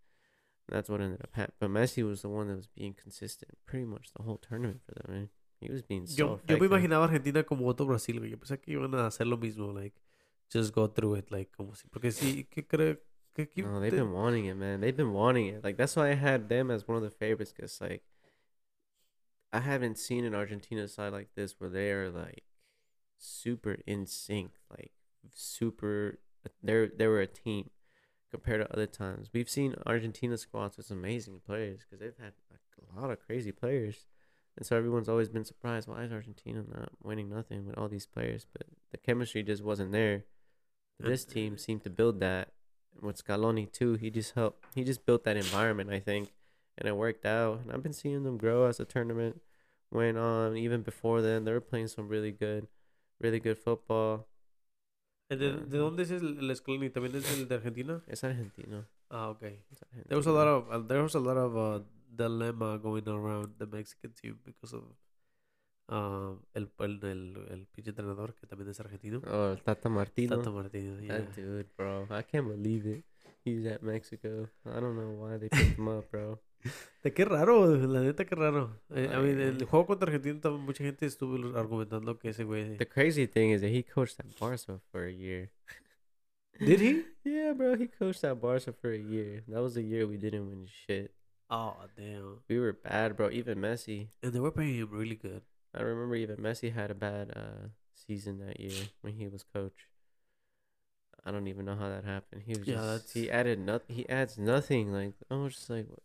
That's 0.69 0.89
what 0.89 1.01
ended 1.01 1.21
up 1.21 1.31
happening. 1.33 1.57
But 1.59 1.69
Messi 1.69 2.07
was 2.07 2.21
the 2.21 2.29
one 2.29 2.47
that 2.47 2.55
was 2.55 2.67
being 2.67 2.93
consistent 2.93 3.57
pretty 3.65 3.85
much 3.85 4.09
the 4.15 4.23
whole 4.23 4.37
tournament 4.37 4.81
for 4.85 4.93
them. 4.93 5.13
Man. 5.13 5.29
He 5.61 5.71
was 5.71 5.83
being 5.83 6.07
so 6.07 6.17
Yo, 6.17 6.41
yo 6.47 6.57
me 6.57 6.65
imaginaba 6.65 7.05
Argentina 7.05 7.43
como 7.43 7.67
otro 7.67 7.85
Brasil, 7.85 8.19
güey. 8.19 8.31
Yo 8.31 8.37
pensé 8.37 8.59
que 8.59 8.73
iban 8.73 8.93
a 8.95 9.07
hacer 9.07 9.27
lo 9.27 9.37
mismo, 9.37 9.71
like, 9.71 9.95
just 10.51 10.73
go 10.73 10.87
through 10.87 11.15
it, 11.15 11.31
like, 11.31 11.51
como 11.55 11.73
si, 11.75 11.87
porque 11.87 12.11
sí, 12.11 12.45
que 12.49 12.65
creo 12.65 12.97
que 13.33 13.43
aquí 13.43 13.61
No, 13.61 13.79
they've 13.79 13.95
been 13.95 14.11
wanting 14.11 14.45
it, 14.45 14.55
man. 14.55 14.81
They've 14.81 14.95
been 14.95 15.13
wanting 15.13 15.47
it. 15.47 15.63
Like 15.63 15.77
that's 15.77 15.95
why 15.95 16.09
I 16.09 16.15
had 16.15 16.49
them 16.49 16.71
as 16.71 16.87
one 16.87 16.97
of 16.97 17.03
the 17.03 17.11
favorites, 17.11 17.53
cause 17.53 17.79
like 17.79 18.03
I 19.53 19.59
haven't 19.59 19.97
seen 19.97 20.25
an 20.25 20.33
Argentina 20.33 20.87
side 20.87 21.13
like 21.13 21.29
this 21.35 21.55
where 21.59 21.69
they 21.69 21.91
are 21.91 22.09
like 22.09 22.43
super 23.17 23.77
in 23.85 24.05
sync, 24.07 24.51
like 24.69 24.91
super. 25.33 26.19
They're 26.63 26.87
they 26.87 27.07
were 27.07 27.21
a 27.21 27.27
team 27.27 27.69
compared 28.31 28.61
to 28.61 28.73
other 28.73 28.87
times. 28.87 29.29
We've 29.33 29.49
seen 29.49 29.75
Argentina 29.85 30.37
squads 30.37 30.77
with 30.77 30.89
amazing 30.89 31.41
players 31.45 31.81
because 31.81 31.99
they've 31.99 32.17
had 32.17 32.33
like, 32.49 32.59
a 32.95 32.99
lot 32.99 33.11
of 33.11 33.19
crazy 33.19 33.51
players, 33.51 34.07
and 34.57 34.65
so 34.65 34.75
everyone's 34.75 35.09
always 35.09 35.29
been 35.29 35.45
surprised. 35.45 35.87
Why 35.87 36.03
is 36.03 36.11
Argentina 36.11 36.63
not 36.67 36.89
winning 37.01 37.29
nothing 37.29 37.65
with 37.65 37.77
all 37.77 37.87
these 37.87 38.05
players? 38.05 38.45
But 38.51 38.67
the 38.91 38.97
chemistry 38.97 39.43
just 39.43 39.63
wasn't 39.63 39.91
there. 39.91 40.25
This 40.99 41.25
team 41.25 41.57
seemed 41.57 41.83
to 41.83 41.89
build 41.89 42.19
that 42.19 42.49
with 43.01 43.23
Scaloni 43.23 43.71
too. 43.71 43.95
He 43.95 44.09
just 44.11 44.35
helped. 44.35 44.65
He 44.75 44.83
just 44.83 45.05
built 45.05 45.23
that 45.23 45.37
environment, 45.37 45.89
I 45.89 45.99
think, 45.99 46.31
and 46.77 46.87
it 46.87 46.95
worked 46.95 47.25
out. 47.25 47.61
And 47.61 47.71
I've 47.71 47.81
been 47.81 47.93
seeing 47.93 48.23
them 48.23 48.37
grow 48.37 48.65
as 48.65 48.77
the 48.77 48.85
tournament 48.85 49.41
went 49.89 50.17
on. 50.17 50.57
Even 50.57 50.81
before 50.81 51.21
then, 51.21 51.43
they 51.43 51.51
were 51.51 51.61
playing 51.61 51.87
some 51.87 52.07
really 52.07 52.31
good, 52.31 52.67
really 53.19 53.39
good 53.39 53.57
football. 53.57 54.27
And 55.29 55.39
¿De, 55.39 55.51
de 55.51 55.77
dónde 55.77 56.01
es 56.01 56.11
el, 56.11 56.37
el 56.37 56.55
Scaloni? 56.55 56.89
¿También 56.89 57.15
es 57.15 57.39
el 57.39 57.47
de 57.47 57.55
Argentina? 57.55 58.01
It's 58.07 58.21
Argentino. 58.21 58.85
Ah, 59.09 59.29
okay. 59.29 59.59
It's 59.71 59.81
There 60.07 60.17
was 60.17 60.27
a 60.27 60.31
lot 60.31 60.47
of 60.47 60.69
uh, 60.69 60.79
there 60.79 61.01
was 61.01 61.15
a 61.15 61.19
lot 61.19 61.37
of 61.37 61.57
uh, 61.57 61.79
dilemma 62.15 62.77
going 62.77 63.07
around 63.07 63.57
the 63.57 63.65
Mexican 63.65 64.11
team 64.13 64.39
because 64.43 64.73
of 64.73 64.83
uh, 65.89 66.35
el, 66.53 66.69
el, 66.79 66.99
el, 67.03 67.47
el 67.49 67.67
pinche 67.67 67.89
entrenador 67.89 68.35
que 68.35 68.47
también 68.47 68.69
es 68.69 68.79
argentino. 68.79 69.21
Oh, 69.27 69.55
Tata 69.63 69.89
Martino. 69.89 70.37
Tata 70.37 70.51
Martínez. 70.51 71.01
Yeah. 71.01 71.19
That 71.19 71.35
dude, 71.35 71.67
bro. 71.77 72.07
I 72.09 72.23
can't 72.23 72.47
believe 72.47 72.85
it. 72.85 73.03
He's 73.43 73.65
at 73.65 73.81
Mexico. 73.81 74.49
I 74.65 74.79
don't 74.79 74.95
know 74.95 75.11
why 75.17 75.37
they 75.37 75.49
picked 75.49 75.77
him 75.77 75.87
up, 75.87 76.09
bro. 76.11 76.39
De 77.03 77.11
qué 77.11 77.25
raro, 77.25 77.75
la 77.75 78.01
neta 78.01 78.25
qué 78.25 78.35
raro. 78.35 78.79
Eh, 78.93 79.09
I 79.11 79.17
mean, 79.17 79.39
el 79.39 79.65
juego 79.65 79.87
contra 79.87 80.07
Argentina 80.07 80.39
también 80.39 80.63
mucha 80.63 80.83
gente 80.83 81.07
estuvo 81.07 81.57
argumentando 81.57 82.19
que 82.19 82.29
ese 82.29 82.43
güey. 82.43 82.77
The 82.77 82.87
crazy 82.87 83.25
thing 83.25 83.49
is 83.49 83.61
that 83.61 83.71
he 83.71 83.83
coached 83.83 84.19
at 84.19 84.27
Barca 84.39 84.79
for 84.91 85.05
a 85.05 85.11
year. 85.11 85.49
Did 86.59 86.79
he? 86.79 87.05
Yeah, 87.23 87.53
bro. 87.53 87.75
He 87.75 87.87
coached 87.87 88.23
at 88.23 88.39
Barca 88.39 88.73
for 88.73 88.91
a 88.91 88.97
year. 88.97 89.43
That 89.47 89.61
was 89.61 89.73
the 89.73 89.83
year 89.83 90.07
we 90.07 90.17
didn't 90.17 90.47
win 90.47 90.67
shit. 90.67 91.11
Oh 91.51 91.75
damn! 91.97 92.39
We 92.49 92.57
were 92.59 92.71
bad, 92.73 93.17
bro. 93.17 93.29
Even 93.29 93.59
Messi. 93.59 94.07
And 94.23 94.31
they 94.33 94.39
were 94.39 94.51
paying 94.51 94.75
him 94.75 94.89
really 94.91 95.15
good. 95.15 95.41
I 95.75 95.81
remember 95.81 96.15
even 96.15 96.37
Messi 96.37 96.73
had 96.73 96.89
a 96.91 96.95
bad 96.95 97.31
uh 97.35 97.67
season 97.93 98.39
that 98.39 98.59
year 98.59 98.87
when 99.01 99.13
he 99.13 99.27
was 99.27 99.43
coach. 99.43 99.87
I 101.25 101.29
don't 101.31 101.47
even 101.47 101.65
know 101.65 101.75
how 101.75 101.89
that 101.89 102.03
happened. 102.03 102.43
He 102.45 102.55
was 102.55 102.67
Yeah, 102.67 102.75
just 102.75 102.87
that's- 102.87 103.13
he 103.13 103.29
added 103.29 103.59
nothing. 103.59 103.95
He 103.95 104.07
adds 104.09 104.37
nothing. 104.37 104.91
Like 104.93 105.13
I 105.29 105.35
was 105.35 105.53
just 105.55 105.69
like, 105.69 105.87
what, 105.89 105.99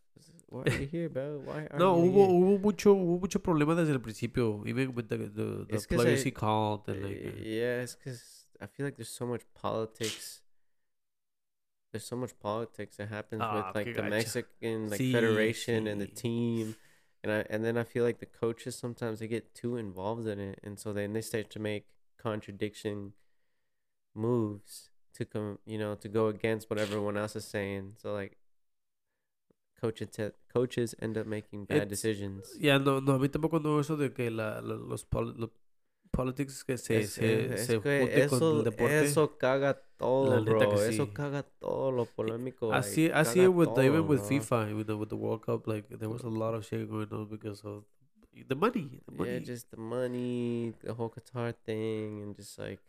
why 0.67 0.73
are 0.75 0.81
you 0.81 0.87
here, 0.87 1.09
bro? 1.09 1.41
Why 1.45 1.67
are 1.71 1.79
No, 1.79 1.97
you 1.97 2.11
hubo, 2.11 2.27
here? 2.27 2.29
hubo 2.29 2.59
mucho, 2.61 2.95
hubo 2.95 3.21
mucho 3.21 3.39
problema 3.39 3.75
desde 3.75 3.93
el 3.93 4.01
principio. 4.01 4.63
Even 4.67 4.95
with 4.95 5.09
the, 5.09 5.17
the, 5.17 5.67
the 5.71 5.81
players 5.89 6.21
I- 6.21 6.25
he 6.25 6.31
called 6.33 6.89
and 6.89 7.03
like. 7.03 7.23
Uh, 7.25 7.31
yeah, 7.43 7.83
it's 7.83 7.95
because 7.95 8.47
I 8.61 8.67
feel 8.67 8.85
like 8.87 8.97
there's 8.97 9.09
so 9.09 9.27
much 9.27 9.43
politics. 9.55 10.43
There's 11.93 12.05
so 12.05 12.16
much 12.16 12.39
politics 12.41 12.97
that 12.97 13.09
happens 13.09 13.43
Ah, 13.45 13.55
with 13.66 13.74
like 13.74 13.95
the. 13.95 14.03
Mexican 14.03 14.91
like 14.91 15.01
Sí, 15.01 15.12
federation 15.12 15.87
and 15.87 16.01
the 16.01 16.07
team, 16.07 16.76
and 17.22 17.32
I 17.32 17.45
and 17.49 17.64
then 17.64 17.78
I 17.78 17.84
feel 17.84 18.05
like 18.05 18.18
the 18.18 18.26
coaches 18.26 18.76
sometimes 18.76 19.20
they 19.20 19.28
get 19.28 19.55
too 19.55 19.76
involved 19.76 20.26
in 20.26 20.39
it, 20.41 20.59
and 20.62 20.78
so 20.78 20.93
then 20.93 21.12
they 21.14 21.22
start 21.22 21.49
to 21.51 21.59
make 21.61 21.87
contradiction 22.18 23.12
moves 24.14 24.91
to 25.14 25.24
come, 25.24 25.59
you 25.64 25.78
know, 25.78 25.95
to 25.95 26.09
go 26.09 26.26
against 26.28 26.68
what 26.68 26.78
everyone 26.78 27.16
else 27.16 27.37
is 27.37 27.45
saying. 27.47 27.95
So 27.99 28.12
like, 28.12 28.37
coaches 29.80 30.09
coaches 30.53 30.95
end 31.01 31.16
up 31.16 31.26
making 31.26 31.64
bad 31.66 31.76
It's- 31.76 31.89
decisions. 31.91 32.53
Yeah, 32.59 32.78
no, 32.78 33.01
no, 33.01 33.12
a 33.14 33.18
mí 33.18 33.28
tampoco 33.30 33.62
no 33.62 33.78
eso 33.78 33.97
de 33.97 34.11
que 34.12 34.30
la, 34.30 34.61
la- 34.61 34.74
los, 34.76 35.05
los 35.12 35.51
politics 36.11 36.65
que 36.65 36.79
se, 36.79 37.01
Es- 37.01 37.13
se, 37.15 37.55
es 37.55 37.67
se 37.67 37.81
que 37.81 38.01
junte 38.01 38.23
eso, 38.25 38.39
con 38.39 38.59
el 38.59 38.65
deporte. 38.65 39.05
eso 39.05 39.37
caga 39.39 39.75
todo, 39.99 40.45
bro. 40.45 40.59
que 40.59 40.89
Eso 40.89 41.05
sí. 41.07 41.13
caga 41.13 41.43
todo 41.43 41.91
lo 41.93 42.05
polémico. 42.07 42.73
así, 42.73 43.09
like, 43.09 43.15
así 43.19 43.39
caga 43.41 43.51
with 43.51 43.69
even 43.79 44.07
with 44.09 44.19
bro. 44.21 44.29
FIFA, 44.29 44.77
with 44.77 44.87
the, 44.87 44.95
with 44.97 45.09
the 45.09 45.17
World 45.17 45.43
Cup, 45.45 45.67
like 45.67 45.89
there 45.89 46.09
was 46.09 46.22
a 46.25 46.29
lot 46.29 46.55
of 46.55 46.64
shit 46.64 46.89
going 46.89 47.09
on 47.13 47.29
because 47.29 47.63
of 47.64 47.85
the 48.49 48.55
money, 48.55 49.01
the 49.07 49.13
money. 49.13 49.33
Yeah, 49.33 49.39
just 49.41 49.71
the 49.71 49.79
money, 49.79 50.75
the 50.83 50.93
whole 50.95 51.11
Qatar 51.11 51.55
thing, 51.64 52.22
and 52.22 52.37
just 52.37 52.59
like, 52.59 52.80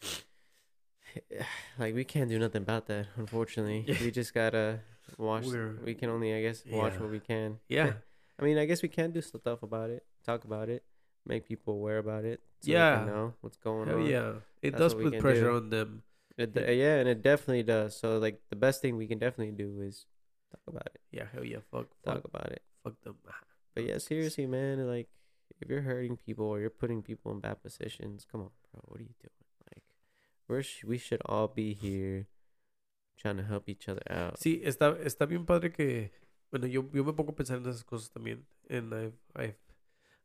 like 1.78 1.94
we 1.94 2.04
can't 2.04 2.28
do 2.28 2.38
nothing 2.38 2.62
about 2.62 2.86
that. 2.86 3.06
Unfortunately, 3.16 3.84
we 4.00 4.10
just 4.10 4.34
gotta 4.34 4.80
watch. 5.16 5.46
We're- 5.46 5.74
we 5.84 5.94
can 5.94 6.10
only, 6.10 6.32
I 6.34 6.42
guess, 6.42 6.64
watch 6.66 6.94
Yeah. 6.94 7.00
what 7.00 7.10
we 7.10 7.20
can. 7.20 7.58
yeah, 7.68 7.94
I 8.38 8.42
mean, 8.44 8.58
I 8.58 8.66
guess 8.66 8.82
we 8.82 8.88
can 8.88 9.10
do 9.10 9.20
stuff 9.20 9.62
about 9.62 9.90
it, 9.90 10.04
talk 10.24 10.44
about 10.44 10.68
it, 10.68 10.82
make 11.28 11.46
people 11.46 11.74
aware 11.74 11.98
about 11.98 12.24
it. 12.24 12.40
So 12.60 12.72
Yeah. 12.72 13.04
know 13.04 13.34
what's 13.40 13.56
going 13.58 13.88
hell 13.88 13.98
on. 14.00 14.06
yeah. 14.06 14.32
It 14.62 14.72
That's 14.72 14.94
does 14.94 14.94
put 14.94 15.18
pressure 15.20 15.50
do. 15.50 15.56
on 15.56 15.70
them. 15.70 16.02
It, 16.36 16.54
yeah, 16.54 16.98
and 16.98 17.08
it 17.08 17.22
definitely 17.22 17.62
does. 17.62 17.96
So 17.98 18.18
like, 18.18 18.40
the 18.50 18.56
best 18.56 18.80
thing 18.80 18.96
we 18.96 19.06
can 19.06 19.18
definitely 19.18 19.54
do 19.54 19.80
is 19.82 20.06
talk 20.50 20.62
about 20.66 20.86
it. 20.94 21.00
Yeah, 21.10 21.26
hell 21.32 21.44
yeah. 21.44 21.60
Fuck, 21.70 21.88
Talk 22.02 22.22
fuck, 22.22 22.24
about 22.24 22.50
it. 22.52 22.62
fuck 22.82 22.94
them. 23.02 23.16
But 23.74 23.84
yeah, 23.84 23.98
seriously, 23.98 24.46
man, 24.46 24.86
like 24.86 25.08
if 25.60 25.68
you're 25.68 25.82
hurting 25.82 26.16
people 26.16 26.46
or 26.46 26.60
you're 26.60 26.70
putting 26.70 27.02
people 27.02 27.32
in 27.32 27.40
bad 27.40 27.62
positions, 27.62 28.24
come 28.30 28.40
on, 28.42 28.50
bro, 28.72 28.80
what 28.86 29.00
are 29.00 29.04
you 29.04 29.14
doing? 29.20 29.34
Like, 29.70 29.82
we're 30.48 30.62
sh- 30.62 30.84
we 30.84 30.98
should 30.98 31.20
all 31.26 31.48
be 31.48 31.74
here 31.74 32.26
trying 33.18 33.36
to 33.38 33.42
help 33.44 33.68
each 33.68 33.88
other 33.88 34.02
out. 34.08 34.38
Sí, 34.38 34.62
está, 34.64 34.96
está 35.02 35.26
bien 35.26 35.44
padre 35.44 35.72
que, 35.72 36.12
bueno, 36.52 36.66
yo, 36.68 36.88
yo 36.92 37.02
me 37.04 37.12
pongo 37.12 37.32
a 37.32 37.34
pensar 37.34 37.58
en 37.58 37.66
esas 37.66 37.84
cosas 37.84 38.10
también. 38.10 38.46
And 38.70 38.92
I've, 38.94 39.18
I've, 39.34 39.56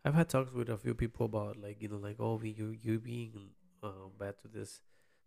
I've 0.05 0.13
had 0.13 0.30
talks 0.30 0.51
with 0.53 0.69
a 0.69 0.77
few 0.77 0.93
people 0.93 1.25
about 1.25 1.57
like, 1.57 1.81
you 1.81 1.88
know, 1.88 1.97
like, 1.97 2.17
oh, 2.19 2.39
you, 2.43 2.75
you 2.81 2.99
being 2.99 3.51
uh, 3.81 4.09
bad 4.19 4.35
to 4.41 4.47
this, 4.47 4.81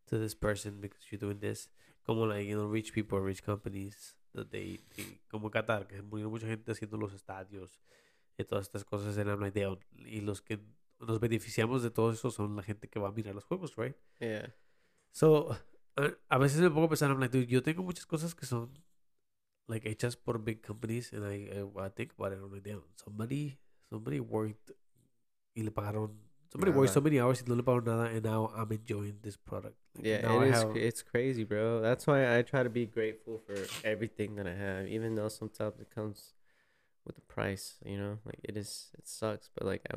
to 0.08 0.18
this 0.18 0.34
person 0.34 0.78
because 0.80 1.00
you're 1.10 1.18
doing 1.18 1.38
this. 1.40 1.68
Como 2.04 2.24
like, 2.24 2.46
you 2.46 2.56
know, 2.56 2.66
rich 2.66 2.92
people, 2.92 3.18
rich 3.18 3.42
companies, 3.42 4.14
that 4.34 4.50
they, 4.50 4.78
they 4.96 5.18
como 5.30 5.50
Qatar, 5.50 5.88
que 5.88 6.00
murió 6.02 6.30
mucha 6.30 6.46
gente 6.46 6.70
haciendo 6.70 6.98
los 6.98 7.12
estadios 7.12 7.80
y 8.38 8.44
todas 8.44 8.66
estas 8.68 8.84
cosas. 8.84 9.16
I'm 9.18 9.40
like, 9.40 9.58
damn. 9.58 9.78
Y 9.96 10.20
los 10.20 10.40
que 10.40 10.60
nos 11.00 11.20
beneficiamos 11.20 11.82
de 11.82 11.90
todo 11.90 12.12
eso 12.12 12.30
son 12.30 12.56
la 12.56 12.62
gente 12.62 12.88
que 12.88 13.00
va 13.00 13.08
a 13.08 13.12
mirar 13.12 13.34
los 13.34 13.44
juegos, 13.44 13.76
right? 13.76 13.96
Yeah. 14.20 14.54
So, 15.12 15.56
a, 15.96 16.12
a 16.28 16.38
veces 16.38 16.60
me 16.60 16.70
pongo 16.70 16.84
a 16.84 16.88
pensar, 16.88 17.10
I'm 17.10 17.20
like, 17.20 17.32
dude, 17.36 17.48
yo 17.48 17.62
tengo 17.62 17.82
muchas 17.82 18.06
cosas 18.06 18.34
que 18.34 18.46
son 18.46 18.78
like 19.68 19.88
hechas 19.88 20.16
por 20.16 20.38
big 20.38 20.62
companies, 20.62 21.12
and 21.12 21.24
I, 21.24 21.50
I, 21.50 21.86
I 21.86 21.88
think 21.88 22.12
about 22.16 22.32
it, 22.32 22.38
I'm 22.38 22.52
like, 22.52 22.62
damn, 22.62 22.82
somebody, 22.94 23.58
somebody 23.90 24.20
worked 24.20 24.72
y 25.56 25.62
le 25.62 25.70
pagaron, 25.70 26.10
somebody 26.52 26.72
worked 26.72 26.92
so 26.92 27.00
many 27.00 27.18
hours 27.20 27.40
y 27.42 27.44
no 27.48 27.54
le 27.54 27.62
pagaron 27.62 27.84
nada, 27.86 28.04
and 28.14 28.22
now 28.24 28.50
I'm 28.56 28.70
enjoying 28.72 29.18
this 29.22 29.36
product. 29.36 29.76
Like, 29.96 30.04
Yeah, 30.06 30.42
it 30.42 30.48
is. 30.48 30.54
have- 30.54 30.76
It's 30.76 31.02
crazy, 31.02 31.44
bro. 31.44 31.80
That's 31.80 32.06
why 32.06 32.36
I 32.38 32.42
try 32.42 32.62
to 32.62 32.70
be 32.70 32.86
grateful 32.86 33.38
for 33.46 33.56
everything 33.84 34.36
that 34.36 34.46
I 34.46 34.54
have, 34.54 34.86
even 34.88 35.14
though 35.14 35.28
sometimes 35.28 35.80
it 35.80 35.90
comes 35.94 36.34
with 37.04 37.14
the 37.16 37.22
price. 37.22 37.78
You 37.84 37.96
know, 37.98 38.18
like 38.24 38.40
it 38.44 38.56
is. 38.56 38.90
It 38.98 39.06
sucks, 39.08 39.48
but 39.54 39.64
like 39.66 39.82
I, 39.90 39.96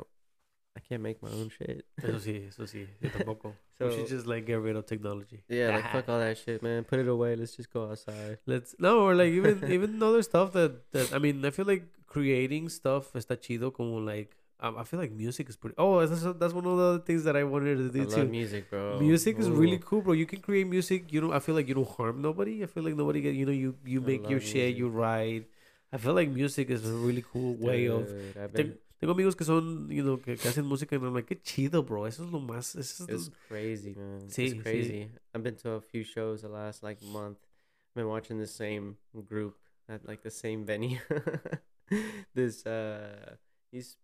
I 0.77 0.79
can't 0.81 1.01
make 1.01 1.21
my 1.21 1.29
own 1.29 1.49
shit. 1.49 1.85
Eso 2.01 2.19
sí, 2.19 2.47
eso 2.49 2.63
sí, 2.65 2.87
yo 3.01 3.09
tampoco. 3.09 3.53
So 3.79 3.87
we 3.87 3.95
should 3.95 4.07
just 4.07 4.27
like 4.27 4.45
get 4.45 4.59
rid 4.59 4.75
of 4.75 4.85
technology. 4.85 5.41
yeah, 5.47 5.69
like 5.75 5.89
fuck 5.91 6.09
all 6.09 6.19
that 6.19 6.37
shit, 6.37 6.61
man. 6.61 6.83
Put 6.83 6.99
it 6.99 7.07
away. 7.07 7.35
Let's 7.37 7.55
just 7.55 7.71
go 7.71 7.89
outside. 7.89 8.37
Let's 8.45 8.75
no, 8.77 8.99
or 9.07 9.15
like 9.15 9.31
even 9.31 9.71
even 9.71 10.03
other 10.03 10.21
stuff 10.21 10.51
that 10.53 10.91
that 10.91 11.13
I 11.13 11.17
mean, 11.17 11.45
I 11.45 11.51
feel 11.51 11.65
like 11.65 11.83
creating 12.05 12.67
stuff 12.69 13.13
está 13.13 13.37
chido 13.37 13.71
como 13.73 13.99
like 13.99 14.35
um, 14.59 14.77
I 14.77 14.83
feel 14.83 14.99
like 14.99 15.11
music 15.13 15.47
is 15.47 15.55
pretty. 15.55 15.75
Oh, 15.77 16.05
that's 16.05 16.23
that's 16.37 16.53
one 16.53 16.65
of 16.65 16.77
the 16.77 16.83
other 16.83 16.99
things 16.99 17.23
that 17.23 17.37
I 17.37 17.45
wanted 17.45 17.77
to 17.77 17.85
I 17.85 18.03
do 18.03 18.09
love 18.09 18.13
too. 18.15 18.25
music, 18.25 18.69
bro. 18.69 18.99
Music 18.99 19.39
is 19.39 19.49
really 19.49 19.79
cool, 19.79 20.01
bro. 20.01 20.11
You 20.11 20.25
can 20.25 20.41
create 20.41 20.67
music. 20.67 21.13
You 21.13 21.21
know, 21.21 21.31
I 21.31 21.39
feel 21.39 21.55
like 21.55 21.69
you 21.69 21.75
don't 21.75 21.87
harm 21.87 22.21
nobody. 22.21 22.61
I 22.61 22.65
feel 22.65 22.83
like 22.83 22.95
nobody 22.97 23.21
get. 23.21 23.33
You 23.33 23.45
know, 23.45 23.53
you 23.53 23.75
you 23.85 24.01
I 24.01 24.05
make 24.05 24.29
your 24.29 24.39
love 24.39 24.47
shit. 24.49 24.75
You 24.75 24.89
write. 24.89 25.47
I 25.93 25.97
feel 25.97 26.13
like 26.13 26.27
music 26.29 26.69
is 26.69 26.85
a 26.85 26.91
really 26.93 27.23
cool 27.31 27.55
way 27.55 27.85
of. 27.87 28.07
Dude, 28.09 28.37
I've 28.37 28.53
Ten- 28.53 28.67
been, 28.67 28.77
tengo 28.99 29.13
amigos 29.13 29.35
que 29.35 29.45
son, 29.45 29.89
you 29.89 30.03
know, 30.03 30.17
que, 30.21 30.35
que 30.35 30.49
hacen 30.49 30.65
música 30.65 30.95
y 30.95 30.99
I'm 30.99 31.13
like, 31.13 31.27
qué 31.27 31.41
chido, 31.41 31.83
bro. 31.83 32.05
Eso 32.05 32.25
es 32.25 32.31
lo 32.31 32.39
más. 32.39 32.75
Eso 32.75 33.05
es 33.05 33.09
it's 33.09 33.27
lo- 33.29 33.33
crazy, 33.47 33.93
man. 33.95 34.29
Sí, 34.29 34.49
sí. 34.49 34.51
it's 34.55 34.61
crazy. 34.61 35.11
I've 35.33 35.43
been 35.43 35.55
to 35.57 35.71
a 35.71 35.81
few 35.81 36.03
shows 36.03 36.41
the 36.41 36.49
last 36.49 36.83
like 36.83 37.01
month. 37.01 37.37
I've 37.39 37.95
been 37.95 38.07
watching 38.07 38.39
the 38.39 38.47
same 38.47 38.97
group 39.25 39.57
at 39.87 40.05
like 40.05 40.21
the 40.21 40.31
same 40.31 40.65
venue. 40.65 40.99
this 42.35 42.65
uh, 42.65 43.35
he's 43.71 43.97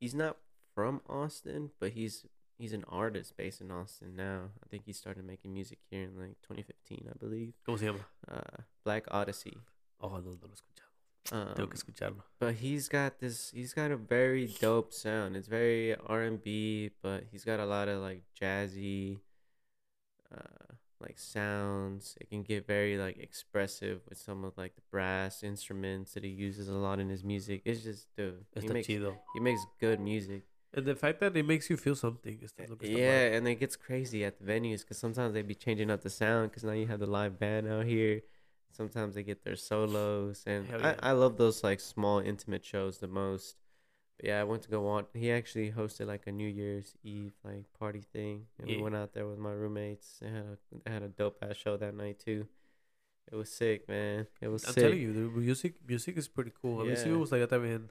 he's 0.00 0.14
not 0.14 0.36
from 0.74 1.00
Austin, 1.08 1.70
but 1.80 1.92
he's 1.92 2.24
he's 2.56 2.72
an 2.72 2.84
artist 2.88 3.36
based 3.36 3.60
in 3.60 3.70
Austin 3.70 4.14
now. 4.16 4.50
I 4.62 4.68
think 4.68 4.84
he 4.86 4.92
started 4.92 5.24
making 5.26 5.52
music 5.52 5.78
here 5.90 6.02
in 6.04 6.16
like 6.16 6.36
2015, 6.42 7.08
I 7.10 7.18
believe. 7.18 7.54
¿Cómo 7.66 7.78
se 7.78 7.86
llama? 7.86 8.06
Uh, 8.30 8.62
Black 8.84 9.04
Odyssey. 9.10 9.58
Oh, 10.00 10.18
no, 10.18 10.20
no 10.20 10.38
lo 10.42 10.48
he 10.50 10.54
escuchado. 10.54 10.83
Um, 11.32 11.54
Tengo 11.54 11.68
que 11.68 11.78
escucharlo. 11.78 12.22
but 12.38 12.54
he's 12.56 12.86
got 12.88 13.18
this 13.18 13.50
he's 13.54 13.72
got 13.72 13.90
a 13.90 13.96
very 13.96 14.46
dope 14.60 14.92
sound 14.92 15.36
it's 15.36 15.48
very 15.48 15.96
r&b 16.06 16.90
but 17.02 17.24
he's 17.32 17.44
got 17.46 17.60
a 17.60 17.64
lot 17.64 17.88
of 17.88 18.02
like 18.02 18.22
jazzy 18.38 19.20
uh 20.30 20.74
like 21.00 21.18
sounds 21.18 22.14
it 22.20 22.28
can 22.28 22.42
get 22.42 22.66
very 22.66 22.98
like 22.98 23.16
expressive 23.18 24.00
with 24.08 24.18
some 24.18 24.44
of 24.44 24.52
like 24.58 24.74
the 24.74 24.82
brass 24.90 25.42
instruments 25.42 26.12
that 26.12 26.24
he 26.24 26.30
uses 26.30 26.68
a 26.68 26.74
lot 26.74 26.98
in 27.00 27.08
his 27.08 27.24
music 27.24 27.62
it's 27.64 27.82
just 27.82 28.06
dude 28.16 28.44
he 28.54 28.60
Está 28.60 28.72
makes, 28.74 28.86
chido. 28.88 29.14
he 29.34 29.40
makes 29.40 29.60
good 29.80 30.00
music 30.00 30.42
And 30.76 30.84
the 30.86 30.96
fact 30.96 31.20
that 31.20 31.36
it 31.36 31.46
makes 31.46 31.70
you 31.70 31.76
feel 31.76 31.94
something. 31.94 32.36
Esto 32.42 32.64
es 32.64 32.68
lo 32.68 32.76
que 32.76 32.88
está 32.88 32.98
yeah 32.98 33.36
and 33.36 33.46
it 33.48 33.60
gets 33.60 33.76
crazy 33.76 34.24
at 34.24 34.38
the 34.38 34.44
venues 34.44 34.80
because 34.82 34.98
sometimes 34.98 35.32
they'd 35.32 35.46
be 35.46 35.54
changing 35.54 35.88
up 35.90 36.02
the 36.02 36.10
sound 36.10 36.50
because 36.50 36.64
now 36.64 36.72
you 36.72 36.86
have 36.88 36.98
the 37.00 37.06
live 37.06 37.38
band 37.38 37.68
out 37.68 37.86
here 37.86 38.22
sometimes 38.74 39.14
they 39.14 39.22
get 39.22 39.44
their 39.44 39.56
solos 39.56 40.42
and 40.46 40.66
Hell 40.66 40.84
I. 40.84 41.10
I 41.10 41.12
love 41.12 41.36
those 41.36 41.62
like 41.62 41.80
small 41.80 42.18
intimate 42.18 42.64
shows 42.64 42.98
the 42.98 43.08
most 43.08 43.56
but 44.16 44.26
yeah 44.26 44.40
i 44.40 44.44
went 44.44 44.62
to 44.62 44.68
go 44.68 44.80
watch 44.80 45.06
he 45.14 45.30
actually 45.30 45.70
hosted 45.72 46.06
like 46.06 46.26
a 46.26 46.32
new 46.32 46.48
year's 46.48 46.94
eve 47.02 47.32
like 47.44 47.64
party 47.78 48.02
thing 48.12 48.46
and 48.58 48.68
Yeah. 48.68 48.76
we 48.76 48.82
went 48.82 48.96
out 48.96 49.12
there 49.12 49.26
with 49.26 49.38
my 49.38 49.52
roommates 49.52 50.18
they 50.20 50.28
had 50.28 50.44
a 50.44 50.58
they 50.84 50.90
had 50.92 51.02
a 51.02 51.08
dope 51.08 51.38
ass 51.42 51.56
show 51.56 51.76
that 51.76 51.94
night 51.94 52.18
too 52.18 52.46
it 53.30 53.36
was 53.36 53.50
sick 53.50 53.88
man 53.88 54.26
it 54.40 54.48
was 54.48 54.64
I'm 54.64 54.74
sick 54.74 54.82
telling 54.84 55.00
you, 55.00 55.12
the 55.12 55.20
music, 55.40 55.74
music 55.86 56.16
is 56.16 56.28
pretty 56.28 56.52
cool. 56.60 56.80
A 56.80 56.84
mí 56.84 56.92
sí 56.92 57.06
me 57.06 57.18
Yeah. 57.18 57.42
Ah, 57.42 57.46
también 57.46 57.88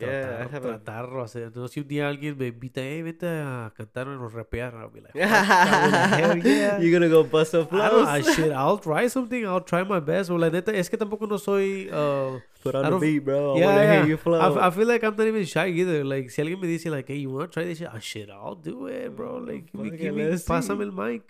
yeah 0.00 0.44
i 0.44 0.48
tratar, 0.48 0.50
have 0.52 0.66
a 0.66 0.78
tratar 0.78 1.04
o 1.12 1.22
hacer. 1.22 1.52
No, 1.54 1.68
si 1.68 1.80
un 1.80 1.88
día 1.88 2.08
alguien 2.08 2.36
me 2.36 2.48
invita, 2.48 2.80
hey, 2.80 3.02
vete 3.02 3.26
a 3.26 3.72
cantar 3.76 4.08
o 4.08 4.28
rapear, 4.28 4.74
I'll 4.74 4.90
be 4.90 5.00
like, 5.00 5.12
"Fuck, 5.12 5.22
I 5.22 6.20
hell 6.20 6.38
yeah. 6.44 6.78
you're 6.78 6.92
gonna 6.92 7.08
go 7.08 7.24
bust 7.24 7.54
I 7.54 7.58
don't, 7.58 8.06
I 8.06 8.22
flows 8.22 8.36
shit, 8.36 8.52
I'll 8.52 8.78
try 8.78 9.08
something, 9.08 9.46
I'll 9.46 9.64
try 9.64 9.84
my 9.84 10.00
best. 10.00 10.30
O 10.30 10.36
la 10.36 10.50
neta, 10.50 10.72
es 10.72 10.88
que 10.88 10.98
tampoco 10.98 11.28
no 11.28 11.38
soy. 11.38 11.88
Uh, 11.90 12.38
put 12.62 12.74
I 12.74 12.82
on 12.82 12.90
the 12.92 12.98
beat 12.98 13.24
bro 13.24 13.54
i 13.54 13.58
yeah, 13.58 13.66
wanna 13.66 13.82
yeah. 13.82 13.92
hear 13.94 14.06
you 14.06 14.16
flow 14.18 14.38
I, 14.38 14.66
I 14.66 14.70
feel 14.70 14.86
like 14.86 15.02
I'm 15.02 15.16
not 15.16 15.26
even 15.26 15.44
shy 15.44 15.68
either. 15.68 16.04
Like, 16.04 16.30
si 16.30 16.42
alguien 16.42 16.60
me 16.60 16.68
dice, 16.68 16.86
like, 16.86 17.08
hey, 17.08 17.16
you 17.16 17.30
wanna 17.30 17.48
try 17.48 17.64
this 17.64 17.78
shit? 17.78 17.88
Ah, 17.92 17.98
shit, 17.98 18.30
I'll 18.30 18.54
do 18.54 18.86
it, 18.86 19.16
bro. 19.16 19.38
Like, 19.38 19.72
give 19.72 19.80
me, 19.80 19.90
give 19.96 20.14
me, 20.14 20.24
pásame 20.46 20.82
el 20.82 20.92
mic. 20.92 21.22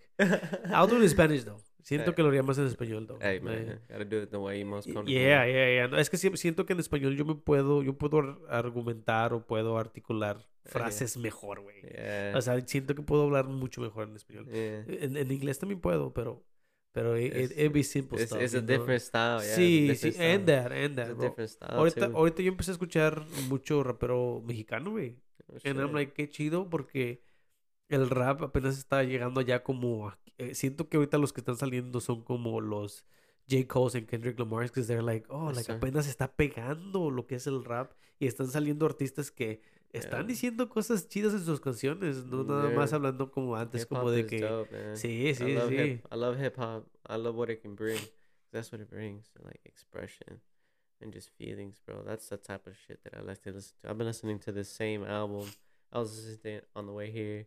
I'll 0.73 0.87
do 0.87 0.97
it 0.97 1.03
in 1.03 1.09
Spanish, 1.09 1.45
though. 1.45 1.61
Siento 1.97 2.15
que 2.15 2.23
lo 2.23 2.29
haría 2.29 2.43
más 2.43 2.57
en 2.59 2.67
español, 2.67 3.07
though. 3.07 3.19
Hey 3.21 3.41
man, 3.41 3.81
gotta 3.89 4.05
do 4.05 4.23
it 4.23 4.31
the 4.31 4.37
way 4.37 4.65
most 4.65 4.87
comfortable. 4.87 5.13
Yeah, 5.13 5.47
yeah, 5.47 5.75
yeah. 5.75 5.89
No, 5.89 5.99
es 5.99 6.09
que 6.09 6.17
si- 6.17 6.35
siento 6.37 6.65
que 6.65 6.73
en 6.73 6.81
español 6.81 7.17
yo 7.17 7.25
me 7.25 7.35
puedo, 7.35 7.83
yo 7.83 7.99
puedo 7.99 8.19
ar- 8.21 8.39
argumentar 8.49 9.33
o 9.35 9.45
puedo 9.47 9.77
articular 9.77 10.47
frases 10.65 11.17
mejor, 11.17 11.61
güey. 11.61 11.83
Yeah. 11.83 12.33
O 12.37 12.41
sea, 12.41 12.61
siento 12.67 12.95
que 12.95 13.03
puedo 13.03 13.25
hablar 13.25 13.47
mucho 13.49 13.81
mejor 13.81 14.09
en 14.09 14.17
español. 14.17 14.47
yeah. 14.47 14.85
En, 14.87 15.17
en 15.17 15.31
inglés 15.33 15.59
también 15.59 15.81
puedo, 15.81 16.13
pero, 16.15 16.45
pero 16.93 17.17
it, 17.19 17.33
It's- 17.35 17.51
it, 17.51 17.59
it'd 17.59 17.73
be 17.73 17.83
simple 17.83 18.19
It's, 18.23 18.31
stuff. 18.31 18.43
it's 18.43 18.55
a 18.55 18.59
know? 18.61 18.67
different 18.79 19.01
style. 19.03 19.41
Yeah, 19.45 19.57
sí, 19.57 19.95
sí, 19.97 20.11
different 20.11 20.21
and 20.21 20.43
style. 20.43 20.63
that, 20.63 20.73
and 20.73 20.97
that, 20.97 21.15
bro. 21.35 21.47
style 21.49 21.71
Ahorita, 21.77 22.09
too. 22.11 22.17
ahorita 22.17 22.43
yo 22.43 22.49
empecé 22.53 22.71
a 22.71 22.75
escuchar 22.75 23.25
mucho 23.49 23.83
rapero 23.83 24.43
mexicano, 24.47 24.93
güey. 24.93 25.17
Oh, 25.49 25.57
And 25.65 25.81
I'm 25.81 25.93
like, 25.93 26.13
qué 26.13 26.29
chido 26.29 26.71
porque 26.71 27.23
el 27.89 28.09
rap 28.09 28.41
apenas 28.43 28.79
está 28.79 29.03
llegando 29.03 29.41
ya 29.41 29.65
como... 29.65 30.09
a- 30.09 30.19
eh, 30.41 30.55
siento 30.55 30.89
que 30.89 30.97
ahorita 30.97 31.19
los 31.19 31.33
que 31.33 31.41
están 31.41 31.57
saliendo 31.57 32.01
son 32.01 32.23
como 32.23 32.61
los 32.61 33.05
J. 33.49 33.67
Cole 33.67 33.99
and 33.99 34.07
Kendrick 34.07 34.39
Lamar, 34.39 34.71
que 34.71 34.83
they're 34.83 35.03
like, 35.03 35.27
oh, 35.29 35.49
Yes, 35.49 35.57
like 35.57 35.73
apenas 35.73 36.07
está 36.07 36.35
pegando 36.35 37.11
lo 37.11 37.27
que 37.27 37.37
es 37.37 37.47
el 37.47 37.65
rap 37.65 37.93
y 38.19 38.27
están 38.27 38.49
saliendo 38.49 38.87
artistas 38.87 39.31
que 39.31 39.61
están 39.93 40.21
Yeah. 40.21 40.29
diciendo 40.29 40.69
cosas 40.69 41.09
chidas 41.09 41.33
en 41.33 41.45
sus 41.45 41.61
canciones, 41.61 42.25
no 42.27 42.45
nada 42.45 42.71
más 42.71 42.93
hablando 42.93 43.31
como 43.33 43.57
antes, 43.57 43.87
como 43.87 44.11
de 44.11 44.27
que... 44.27 44.41
dope, 44.41 44.71
man. 44.71 44.97
Sí, 44.97 45.29
I 45.29 45.35
sí, 45.35 45.55
love 45.55 45.69
sí. 45.69 45.75
hip. 45.75 46.07
I 46.13 46.17
love 46.17 46.39
hip 46.41 46.57
hop. 46.59 46.87
I 47.09 47.17
love 47.17 47.37
what 47.37 47.51
it 47.51 47.61
can 47.61 47.75
bring. 47.75 47.99
That's 48.53 48.71
what 48.73 48.81
it 48.81 48.89
brings, 48.89 49.31
like 49.43 49.61
expression 49.65 50.41
and 51.01 51.13
just 51.13 51.31
feelings, 51.37 51.81
bro. 51.85 52.03
That's 52.05 52.29
the 52.29 52.37
type 52.37 52.67
of 52.69 52.77
shit 52.77 53.03
that 53.05 53.15
I 53.17 53.23
like 53.23 53.43
to 53.43 53.53
listen 53.53 53.75
to. 53.83 53.91
I've 53.91 53.99
been 53.99 54.07
listening 54.07 54.39
to 54.41 54.53
the 54.53 54.65
same 54.65 55.05
album. 55.05 55.51
I 55.93 55.99
was 55.99 56.25
listening 56.25 56.61
on 56.77 56.87
the 56.87 56.93
way 56.93 57.11
here. 57.11 57.47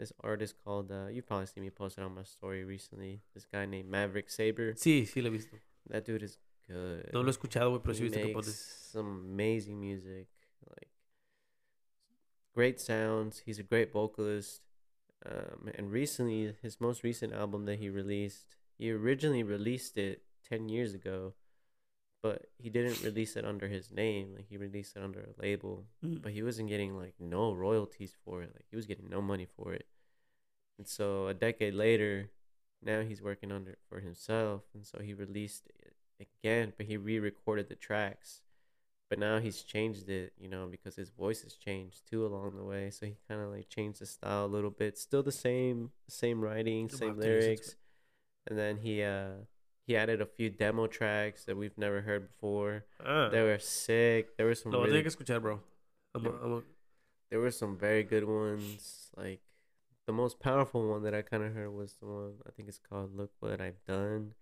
This 0.00 0.14
artist 0.24 0.54
called 0.64 0.90
uh, 0.90 1.08
you 1.08 1.20
probably 1.20 1.44
seen 1.44 1.62
me 1.62 1.68
posted 1.68 2.02
on 2.02 2.14
my 2.14 2.22
story 2.22 2.64
recently. 2.64 3.20
This 3.34 3.44
guy 3.44 3.66
named 3.66 3.90
Maverick 3.90 4.30
Sabre. 4.30 4.72
Sí, 4.72 5.06
sí 5.06 5.22
lo 5.22 5.28
he 5.28 5.36
visto. 5.36 5.58
That 5.90 6.06
dude 6.06 6.22
is 6.22 6.38
good. 6.66 7.10
No 7.12 7.20
lo 7.20 7.26
he 7.26 7.32
escuchado, 7.32 7.68
güey, 7.68 7.82
pero 7.82 7.92
sí 7.92 7.98
he 7.98 8.02
visto 8.04 8.18
que 8.18 8.32
pones. 8.32 8.88
some 8.90 9.26
amazing 9.30 9.78
music, 9.78 10.28
like 10.70 10.88
great 12.54 12.80
sounds. 12.80 13.42
He's 13.44 13.58
a 13.58 13.62
great 13.62 13.92
vocalist. 13.92 14.62
Um, 15.26 15.68
and 15.74 15.92
recently, 15.92 16.54
his 16.62 16.80
most 16.80 17.04
recent 17.04 17.34
album 17.34 17.66
that 17.66 17.78
he 17.78 17.90
released, 17.90 18.56
he 18.78 18.90
originally 18.90 19.42
released 19.42 19.98
it 19.98 20.22
ten 20.48 20.70
years 20.70 20.94
ago, 20.94 21.34
but 22.22 22.46
he 22.58 22.70
didn't 22.70 23.02
release 23.02 23.36
it 23.36 23.44
under 23.44 23.68
his 23.68 23.90
name. 23.90 24.34
Like 24.36 24.46
he 24.48 24.56
released 24.56 24.96
it 24.96 25.02
under 25.02 25.20
a 25.20 25.40
label, 25.42 25.86
Mm. 26.04 26.22
but 26.22 26.32
he 26.32 26.42
wasn't 26.42 26.68
getting 26.68 26.96
like 26.96 27.14
no 27.18 27.52
royalties 27.52 28.14
for 28.24 28.42
it. 28.42 28.50
Like 28.54 28.66
he 28.70 28.76
was 28.76 28.86
getting 28.86 29.08
no 29.08 29.20
money 29.22 29.46
for 29.46 29.72
it. 29.74 29.86
And 30.78 30.86
so 30.88 31.26
a 31.28 31.34
decade 31.34 31.74
later, 31.74 32.30
now 32.82 33.02
he's 33.02 33.22
working 33.22 33.52
under 33.52 33.76
for 33.88 34.00
himself, 34.00 34.62
and 34.74 34.86
so 34.86 35.00
he 35.00 35.12
released 35.14 35.68
it 35.78 35.94
again, 36.20 36.72
but 36.76 36.86
he 36.86 36.96
re-recorded 36.96 37.68
the 37.68 37.74
tracks. 37.74 38.42
But 39.10 39.18
now 39.18 39.40
he's 39.40 39.62
changed 39.62 40.08
it, 40.08 40.32
you 40.38 40.48
know, 40.48 40.68
because 40.70 40.94
his 40.96 41.10
voice 41.10 41.42
has 41.42 41.54
changed 41.54 42.06
too 42.08 42.24
along 42.24 42.56
the 42.56 42.62
way. 42.64 42.90
So 42.90 43.06
he 43.06 43.16
kind 43.28 43.40
of 43.40 43.50
like 43.50 43.68
changed 43.68 44.00
the 44.00 44.06
style 44.06 44.44
a 44.44 44.46
little 44.46 44.70
bit. 44.70 44.96
Still 44.98 45.22
the 45.24 45.32
same, 45.32 45.90
same 46.08 46.40
writing, 46.40 46.88
same 46.88 47.16
lyrics. 47.18 47.74
And 48.46 48.56
then 48.58 48.78
he 48.78 49.02
uh 49.02 49.32
he 49.90 49.96
added 49.96 50.20
a 50.20 50.26
few 50.26 50.48
demo 50.50 50.86
tracks 50.86 51.44
that 51.46 51.56
we've 51.56 51.76
never 51.76 52.00
heard 52.02 52.28
before. 52.28 52.84
Ah, 53.04 53.28
They 53.28 53.42
were 53.42 53.58
sick. 53.58 54.36
There 54.36 54.46
were 54.46 54.54
some 54.54 54.72
a 54.72 54.78
really 54.78 55.02
tener 55.02 55.02
que 55.02 55.10
escuchar, 55.10 55.40
bro. 55.42 55.60
I'm 56.14 56.26
a-. 56.26 56.38
I'm 56.44 56.52
a- 56.58 56.62
there 57.30 57.40
were 57.40 57.50
some 57.62 57.76
very 57.76 58.04
good 58.04 58.24
ones. 58.24 59.10
Like 59.16 59.40
the 60.06 60.12
most 60.12 60.38
powerful 60.38 60.88
one 60.88 61.02
that 61.02 61.14
I 61.14 61.22
kind 61.22 61.42
of 61.42 61.54
heard 61.54 61.72
was 61.82 61.94
the 62.00 62.06
one 62.06 62.34
I 62.46 62.50
think 62.54 62.68
it's 62.68 62.78
called 62.88 63.16
"Look 63.16 63.32
What 63.40 63.60
I've 63.60 63.82
Done." 63.84 64.34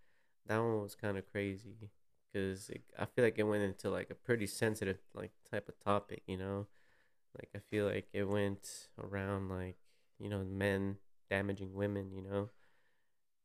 That 0.46 0.58
one 0.58 0.82
was 0.82 0.94
kind 0.94 1.16
of 1.18 1.24
crazy 1.32 1.76
because 2.32 2.70
I 2.98 3.06
feel 3.06 3.24
like 3.24 3.38
it 3.38 3.44
went 3.52 3.62
into 3.70 3.88
like 3.90 4.10
a 4.10 4.14
pretty 4.14 4.46
sensitive 4.46 4.98
like 5.14 5.32
type 5.50 5.66
of 5.68 5.76
topic. 5.82 6.22
You 6.26 6.36
know, 6.44 6.66
like 7.38 7.48
I 7.56 7.60
feel 7.70 7.86
like 7.86 8.08
it 8.12 8.24
went 8.28 8.88
around 8.98 9.48
like 9.48 9.76
you 10.18 10.28
know 10.28 10.44
men 10.44 10.96
damaging 11.30 11.72
women. 11.74 12.10
You 12.12 12.22
know. 12.28 12.50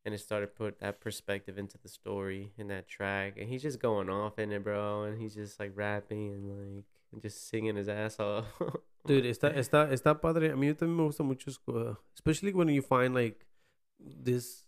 And 0.04 0.14
it 0.14 0.18
started 0.18 0.54
put 0.54 0.80
that 0.80 1.00
perspective 1.00 1.56
into 1.56 1.78
the 1.78 1.88
story 1.88 2.52
in 2.58 2.68
that 2.68 2.88
track, 2.88 3.34
and 3.38 3.48
he's 3.48 3.62
just 3.62 3.80
going 3.80 4.10
off 4.10 4.38
in 4.38 4.52
it, 4.52 4.62
bro. 4.62 5.04
And 5.04 5.18
he's 5.20 5.34
just 5.34 5.58
like 5.58 5.72
rapping, 5.74 6.32
and 6.34 6.76
like 6.76 7.22
just 7.22 7.48
singing 7.48 7.76
his 7.76 7.88
ass 7.88 8.20
off. 8.20 8.44
Dude, 9.06 9.24
está, 9.26 9.54
está, 9.54 9.90
está 9.92 10.20
padre. 10.20 10.50
A 10.50 10.56
mí 10.56 10.72
también 10.74 10.96
me 10.96 11.04
gusta 11.04 11.22
mucho, 11.22 11.50
escu- 11.50 11.96
especially 12.14 12.52
when 12.52 12.68
you 12.68 12.82
find 12.82 13.14
like 13.14 13.46
this. 13.98 14.64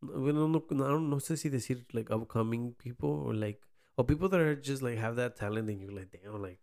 Bueno, 0.00 0.46
no, 0.46 0.64
no, 0.70 0.86
no, 0.88 1.00
no 1.00 1.16
sé 1.16 1.36
si 1.36 1.48
decir 1.50 1.84
like 1.92 2.10
upcoming 2.10 2.74
people 2.78 3.10
or 3.10 3.34
like 3.34 3.60
or 3.96 4.04
people 4.04 4.28
that 4.28 4.40
are 4.40 4.54
just 4.54 4.80
like 4.80 4.96
have 4.96 5.16
that 5.16 5.34
talent 5.34 5.68
and 5.68 5.80
you're 5.80 5.90
like 5.90 6.10
damn 6.12 6.40
like 6.40 6.60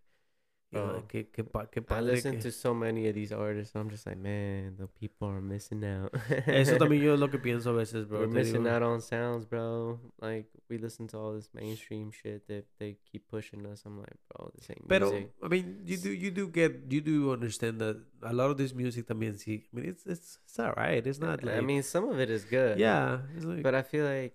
Oh, 0.76 0.80
you 0.80 0.85
know, 0.85 0.88
Bro, 0.91 0.95
like, 0.97 1.07
que, 1.07 1.23
que, 1.31 1.43
pa- 1.43 1.65
que 1.68 1.81
I 1.89 1.99
listen 2.02 2.34
que- 2.34 2.41
to 2.41 2.52
so 2.52 2.73
many 2.73 3.07
of 3.07 3.15
these 3.15 3.31
artists. 3.31 3.76
I'm 3.76 3.89
just 3.89 4.06
like, 4.06 4.18
man, 4.18 4.76
the 4.77 4.88
people 4.88 5.27
are 5.30 5.41
missing 5.41 5.84
out. 5.84 6.14
Eso 6.47 6.77
también 6.80 7.02
yo 7.03 7.14
es 7.14 7.19
lo 7.19 7.27
que 7.30 7.39
pienso 7.39 7.68
a 7.72 7.73
veces, 7.73 8.06
bro. 8.07 8.19
We're 8.19 8.27
missing 8.27 8.64
digo. 8.64 8.69
out 8.76 8.84
on 8.84 9.02
sounds, 9.02 9.45
bro. 9.45 9.99
Like 10.22 10.47
we 10.69 10.77
listen 10.77 11.07
to 11.10 11.18
all 11.18 11.34
this 11.34 11.49
mainstream 11.53 12.11
shit 12.11 12.47
that 12.47 12.65
they 12.80 12.97
keep 13.11 13.27
pushing 13.30 13.65
us. 13.65 13.84
I'm 13.85 13.97
like, 13.99 14.18
bro, 14.30 14.52
this 14.56 14.69
ain't 14.69 14.88
Pero 14.88 15.10
music. 15.11 15.31
I 15.43 15.47
mean, 15.47 15.81
you 15.85 15.97
do 15.97 16.11
you 16.11 16.31
do 16.31 16.47
get 16.47 16.72
you 16.89 17.02
do 17.02 17.31
understand 17.31 17.80
that 17.80 17.97
a 18.23 18.34
lot 18.34 18.52
of 18.52 18.57
this 18.57 18.73
music 18.73 19.06
también 19.07 19.35
sí. 19.38 19.64
I 19.73 19.76
mean, 19.76 19.85
it's 19.89 20.06
it's 20.06 20.39
it's 20.45 20.60
alright. 20.60 21.06
It's 21.07 21.19
not 21.19 21.43
like 21.43 21.56
I 21.56 21.61
mean, 21.61 21.84
some 21.84 22.10
of 22.10 22.19
it 22.19 22.30
is 22.30 22.45
good. 22.45 22.80
yeah. 22.80 23.19
Like, 23.41 23.64
but 23.64 23.76
I 23.76 23.81
feel 23.84 24.06
like 24.06 24.34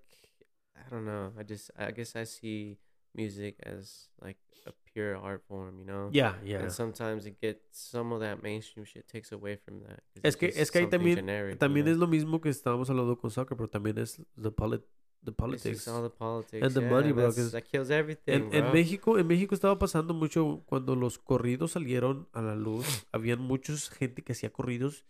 I 0.77 0.89
don't 0.91 1.05
know. 1.05 1.33
I 1.39 1.43
just 1.43 1.71
I 1.79 1.91
guess 1.91 2.17
I 2.17 2.25
see 2.25 2.79
music 3.15 3.57
as 3.65 4.09
like 4.23 4.37
a 4.67 4.73
pure 4.93 5.17
art 5.17 5.43
form, 5.47 5.79
you 5.79 5.85
know. 5.85 6.11
yeah, 6.13 6.41
yeah. 6.45 6.61
And 6.63 6.71
sometimes 6.71 7.27
it 7.27 7.39
gets 7.41 7.61
some 7.73 8.13
of 8.15 8.21
that 8.21 8.43
mainstream 8.43 8.85
shit 8.85 9.07
takes 9.07 9.33
away 9.33 9.57
from 9.57 9.81
that. 9.83 10.03
Es 10.23 10.35
it's 10.35 10.37
que- 10.37 10.53
es 10.55 10.71
que 10.71 10.81
ahí 10.81 10.87
también- 10.89 11.17
generic, 11.17 11.55
you 11.55 11.59
También 11.59 11.85
know? 11.87 11.93
es 11.95 11.99
lo 11.99 12.07
mismo 12.07 12.41
que 12.41 12.49
estábamos 12.51 12.91
hablando 12.91 13.17
con 13.19 13.31
soccer, 13.31 13.57
pero 13.57 13.69
también 13.69 13.99
es 13.99 14.21
the 14.41 14.51
polit 14.51 14.83
the 15.23 15.33
It's 15.33 15.37
politics. 15.37 15.77
just 15.85 15.89
all 15.89 16.03
the 16.03 16.09
politics 16.17 16.63
and 16.65 16.73
the 16.75 16.81
yeah, 16.81 16.89
money, 16.91 17.13
bro, 17.13 17.31
That 17.31 17.65
kills 17.65 17.91
everything, 17.91 18.33
En, 18.33 18.55
en 18.55 18.63
bro. 18.65 18.73
México, 18.73 19.19
en 19.19 19.27
México 19.27 19.55
estaba 19.55 19.79
pasando 19.79 20.15
mucho 20.15 20.63
cuando 20.65 20.97
los 20.97 21.19
corridos 21.19 21.73
salieron 21.73 22.27
a 22.33 22.41
la 22.41 22.55
luz. 22.57 22.81
habían 23.13 23.39
muchos 23.41 23.91
gente 23.91 24.23
que 24.25 24.33
hacía 24.33 24.51
corridos 24.51 25.05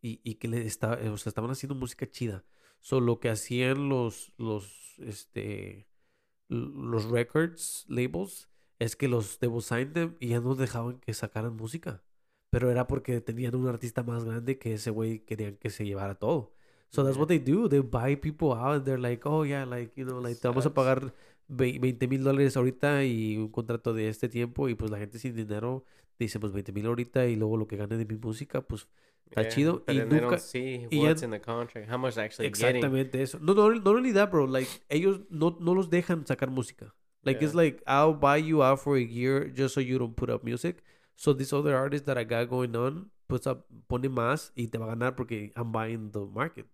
y, 0.00 0.20
y 0.22 0.36
que 0.36 0.46
le 0.46 0.64
estaba, 0.64 0.94
o 1.10 1.16
sea, 1.16 1.30
estaban 1.30 1.50
haciendo 1.50 1.74
música 1.74 2.08
chida. 2.08 2.44
So, 2.78 3.00
lo 3.00 3.18
que 3.18 3.30
hacían 3.30 3.88
los, 3.88 4.32
los, 4.38 4.94
este, 5.00 5.88
los 6.48 7.06
records 7.06 7.84
labels 7.88 8.48
es 8.78 8.96
que 8.96 9.08
los 9.08 9.38
they 9.38 9.48
will 9.48 9.62
sign 9.62 9.92
them 9.92 10.16
y 10.20 10.28
ya 10.28 10.40
no 10.40 10.54
dejaban 10.54 10.98
que 11.00 11.12
sacaran 11.14 11.56
música. 11.56 12.02
Pero 12.50 12.70
era 12.70 12.86
porque 12.86 13.20
tenían 13.20 13.54
un 13.56 13.68
artista 13.68 14.02
más 14.02 14.24
grande 14.24 14.58
que 14.58 14.74
ese 14.74 14.90
güey 14.90 15.20
querían 15.20 15.56
que 15.56 15.70
se 15.70 15.84
llevara 15.84 16.14
todo. 16.14 16.54
So 16.90 17.04
that's 17.04 17.18
what 17.18 17.26
they 17.28 17.38
do. 17.38 17.68
They 17.68 17.80
buy 17.80 18.16
people 18.16 18.52
out 18.52 18.76
and 18.76 18.84
they're 18.84 18.98
like, 18.98 19.26
oh 19.28 19.44
yeah, 19.44 19.66
like, 19.66 19.92
you 19.96 20.06
know, 20.06 20.20
like 20.20 20.40
te 20.40 20.48
vamos 20.48 20.64
a 20.64 20.72
pagar 20.72 21.12
ve- 21.48 21.78
20 21.78 22.08
mil 22.08 22.24
dólares 22.24 22.56
ahorita 22.56 23.04
y 23.04 23.36
un 23.36 23.48
contrato 23.48 23.92
de 23.92 24.08
este 24.08 24.28
tiempo 24.30 24.68
y 24.70 24.74
pues 24.74 24.90
la 24.90 24.98
gente 24.98 25.18
sin 25.18 25.34
dinero 25.36 25.84
dice 26.18 26.40
pues 26.40 26.52
20 26.52 26.72
mil 26.72 26.86
ahorita 26.86 27.26
y 27.26 27.36
luego 27.36 27.56
lo 27.58 27.66
que 27.68 27.76
gane 27.76 27.96
de 27.98 28.06
mi 28.06 28.16
música 28.16 28.62
pues 28.62 28.88
está 29.26 29.42
Yeah, 29.42 29.50
chido 29.50 29.72
But 29.86 29.88
y 29.90 29.98
then 29.98 30.08
nunca 30.08 30.26
don't 30.30 30.38
see 30.40 30.86
y 30.90 31.02
ya- 31.02 31.08
what's 31.08 31.22
in 31.22 31.30
the 31.30 31.40
contract, 31.40 31.90
how 31.90 31.98
much 31.98 32.16
actually 32.16 32.48
getting. 32.48 32.76
exactamente 32.76 33.22
eso 33.22 33.38
no 33.40 33.52
no 33.54 33.70
no 33.70 33.90
only 33.90 34.12
that 34.14 34.30
bro 34.30 34.46
like 34.46 34.68
ellos 34.88 35.20
no 35.28 35.56
no 35.60 35.74
los 35.74 35.90
dejan 35.90 36.26
sacar 36.26 36.48
música 36.50 36.94
like 37.28 37.42
it's 37.42 37.54
like 37.54 37.82
I'll 37.86 38.14
buy 38.14 38.36
you 38.38 38.62
out 38.62 38.80
for 38.80 38.96
a 38.96 39.04
year 39.20 39.48
just 39.48 39.74
so 39.74 39.80
you 39.80 39.98
don't 39.98 40.16
put 40.16 40.30
up 40.30 40.42
music. 40.44 40.82
So 41.16 41.32
this 41.32 41.52
other 41.52 41.76
artist 41.76 42.06
that 42.06 42.16
I 42.16 42.24
got 42.24 42.48
going 42.48 42.74
on 42.76 43.10
puts 43.28 43.46
up 43.46 43.66
pone 43.88 44.08
más 44.08 44.50
y 44.56 44.66
te 44.72 44.78
va 44.78 44.86
a 44.86 44.96
ganar 44.96 45.12
porque 45.16 45.52
I'm 45.56 45.70
buying 45.72 46.10
the 46.12 46.24
market. 46.26 46.66